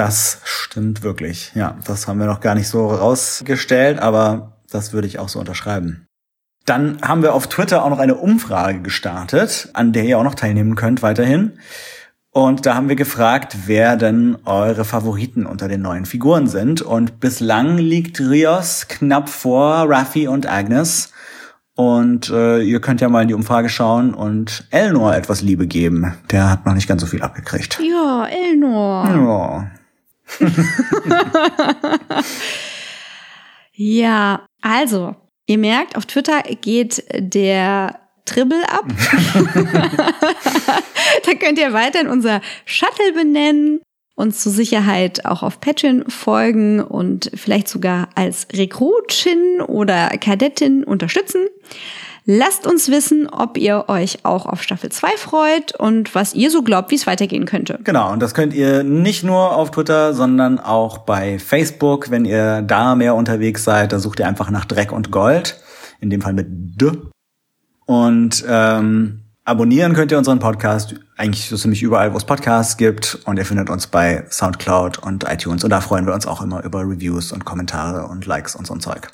Das 0.00 0.38
stimmt 0.44 1.02
wirklich. 1.02 1.52
Ja, 1.54 1.76
das 1.86 2.08
haben 2.08 2.18
wir 2.20 2.26
noch 2.26 2.40
gar 2.40 2.54
nicht 2.54 2.68
so 2.68 2.86
rausgestellt, 2.86 3.98
aber 3.98 4.56
das 4.70 4.94
würde 4.94 5.06
ich 5.06 5.18
auch 5.18 5.28
so 5.28 5.38
unterschreiben. 5.38 6.06
Dann 6.64 7.02
haben 7.02 7.22
wir 7.22 7.34
auf 7.34 7.48
Twitter 7.48 7.84
auch 7.84 7.90
noch 7.90 7.98
eine 7.98 8.14
Umfrage 8.14 8.80
gestartet, 8.80 9.68
an 9.74 9.92
der 9.92 10.04
ihr 10.04 10.18
auch 10.18 10.24
noch 10.24 10.34
teilnehmen 10.34 10.74
könnt 10.74 11.02
weiterhin. 11.02 11.58
Und 12.30 12.64
da 12.64 12.76
haben 12.76 12.88
wir 12.88 12.96
gefragt, 12.96 13.58
wer 13.66 13.98
denn 13.98 14.38
eure 14.46 14.86
Favoriten 14.86 15.44
unter 15.44 15.68
den 15.68 15.82
neuen 15.82 16.06
Figuren 16.06 16.46
sind. 16.46 16.80
Und 16.80 17.20
bislang 17.20 17.76
liegt 17.76 18.20
Rios 18.20 18.86
knapp 18.88 19.28
vor 19.28 19.86
Raffi 19.86 20.28
und 20.28 20.50
Agnes. 20.50 21.12
Und 21.76 22.30
äh, 22.30 22.62
ihr 22.62 22.80
könnt 22.80 23.02
ja 23.02 23.10
mal 23.10 23.20
in 23.20 23.28
die 23.28 23.34
Umfrage 23.34 23.68
schauen 23.68 24.14
und 24.14 24.66
Elnor 24.70 25.14
etwas 25.14 25.42
Liebe 25.42 25.66
geben. 25.66 26.14
Der 26.30 26.48
hat 26.48 26.64
noch 26.64 26.72
nicht 26.72 26.88
ganz 26.88 27.02
so 27.02 27.06
viel 27.06 27.20
abgekriegt. 27.20 27.78
Ja, 27.86 28.26
Elnor. 28.26 29.04
Ja. 29.06 29.70
Ja, 33.82 34.44
also, 34.60 35.16
ihr 35.46 35.56
merkt, 35.56 35.96
auf 35.96 36.04
Twitter 36.04 36.42
geht 36.60 37.02
der 37.16 37.98
Tribble 38.26 38.62
ab. 38.68 38.84
da 41.24 41.34
könnt 41.34 41.58
ihr 41.58 41.72
weiterhin 41.72 42.08
unser 42.08 42.42
Shuttle 42.66 43.14
benennen, 43.14 43.80
uns 44.16 44.42
zur 44.42 44.52
Sicherheit 44.52 45.24
auch 45.24 45.42
auf 45.42 45.62
Patreon 45.62 46.10
folgen 46.10 46.82
und 46.82 47.30
vielleicht 47.34 47.68
sogar 47.68 48.10
als 48.16 48.48
Rekrutin 48.52 49.62
oder 49.62 50.10
Kadettin 50.18 50.84
unterstützen. 50.84 51.46
Lasst 52.26 52.66
uns 52.66 52.90
wissen, 52.90 53.28
ob 53.28 53.56
ihr 53.56 53.86
euch 53.88 54.24
auch 54.24 54.46
auf 54.46 54.62
Staffel 54.62 54.90
2 54.90 55.08
freut 55.16 55.74
und 55.76 56.14
was 56.14 56.34
ihr 56.34 56.50
so 56.50 56.62
glaubt, 56.62 56.90
wie 56.90 56.96
es 56.96 57.06
weitergehen 57.06 57.46
könnte. 57.46 57.78
Genau, 57.84 58.12
und 58.12 58.20
das 58.20 58.34
könnt 58.34 58.52
ihr 58.54 58.82
nicht 58.82 59.24
nur 59.24 59.56
auf 59.56 59.70
Twitter, 59.70 60.14
sondern 60.14 60.58
auch 60.58 60.98
bei 60.98 61.38
Facebook. 61.38 62.10
Wenn 62.10 62.24
ihr 62.24 62.62
da 62.62 62.94
mehr 62.94 63.14
unterwegs 63.14 63.64
seid, 63.64 63.92
da 63.92 63.98
sucht 63.98 64.20
ihr 64.20 64.28
einfach 64.28 64.50
nach 64.50 64.64
Dreck 64.64 64.92
und 64.92 65.10
Gold. 65.10 65.60
In 66.00 66.10
dem 66.10 66.20
Fall 66.20 66.32
mit 66.32 66.46
D. 66.50 66.92
Und 67.86 68.44
ähm, 68.48 69.22
abonnieren 69.44 69.94
könnt 69.94 70.12
ihr 70.12 70.18
unseren 70.18 70.38
Podcast 70.38 70.94
eigentlich 71.16 71.48
so 71.48 71.56
ziemlich 71.56 71.82
überall, 71.82 72.12
wo 72.12 72.16
es 72.16 72.24
Podcasts 72.24 72.76
gibt. 72.76 73.18
Und 73.24 73.38
ihr 73.38 73.44
findet 73.44 73.70
uns 73.70 73.86
bei 73.86 74.24
Soundcloud 74.30 74.98
und 74.98 75.24
iTunes. 75.24 75.64
Und 75.64 75.70
da 75.70 75.80
freuen 75.80 76.06
wir 76.06 76.14
uns 76.14 76.26
auch 76.26 76.40
immer 76.42 76.62
über 76.64 76.80
Reviews 76.80 77.32
und 77.32 77.44
Kommentare 77.44 78.06
und 78.06 78.26
Likes 78.26 78.54
und 78.54 78.66
so 78.66 78.74
ein 78.74 78.80
Zeug. 78.80 79.10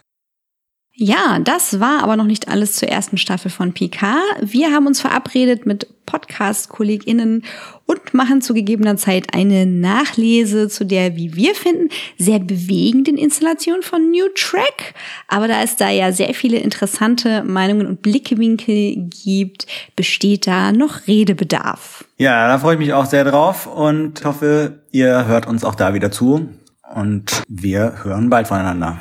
Ja, 0.98 1.38
das 1.40 1.78
war 1.78 2.02
aber 2.02 2.16
noch 2.16 2.24
nicht 2.24 2.48
alles 2.48 2.72
zur 2.72 2.88
ersten 2.88 3.18
Staffel 3.18 3.50
von 3.50 3.74
PK. 3.74 4.16
Wir 4.40 4.72
haben 4.72 4.86
uns 4.86 4.98
verabredet 4.98 5.66
mit 5.66 5.86
Podcast-KollegInnen 6.06 7.44
und 7.84 8.14
machen 8.14 8.40
zu 8.40 8.54
gegebener 8.54 8.96
Zeit 8.96 9.34
eine 9.34 9.66
Nachlese 9.66 10.68
zu 10.68 10.86
der, 10.86 11.14
wie 11.16 11.36
wir 11.36 11.54
finden, 11.54 11.90
sehr 12.16 12.38
bewegenden 12.38 13.18
Installation 13.18 13.82
von 13.82 14.10
New 14.10 14.24
Track. 14.34 14.94
Aber 15.28 15.48
da 15.48 15.62
es 15.62 15.76
da 15.76 15.90
ja 15.90 16.12
sehr 16.12 16.32
viele 16.32 16.56
interessante 16.56 17.44
Meinungen 17.44 17.86
und 17.86 18.00
Blickwinkel 18.00 19.10
gibt, 19.10 19.66
besteht 19.96 20.46
da 20.46 20.72
noch 20.72 21.06
Redebedarf. 21.06 22.06
Ja, 22.16 22.48
da 22.48 22.58
freue 22.58 22.76
ich 22.76 22.80
mich 22.80 22.94
auch 22.94 23.04
sehr 23.04 23.24
drauf 23.24 23.66
und 23.66 24.24
hoffe, 24.24 24.80
ihr 24.92 25.26
hört 25.26 25.46
uns 25.46 25.62
auch 25.62 25.74
da 25.74 25.92
wieder 25.92 26.10
zu. 26.10 26.48
Und 26.94 27.42
wir 27.48 28.04
hören 28.04 28.30
bald 28.30 28.48
voneinander. 28.48 28.98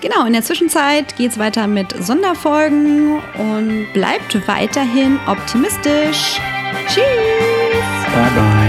Genau, 0.00 0.24
in 0.24 0.32
der 0.32 0.42
Zwischenzeit 0.42 1.16
geht's 1.16 1.38
weiter 1.38 1.66
mit 1.66 1.94
Sonderfolgen 2.02 3.20
und 3.38 3.92
bleibt 3.92 4.46
weiterhin 4.48 5.18
optimistisch. 5.26 6.40
Tschüss! 6.88 7.04
Bye 8.14 8.30
bye. 8.34 8.59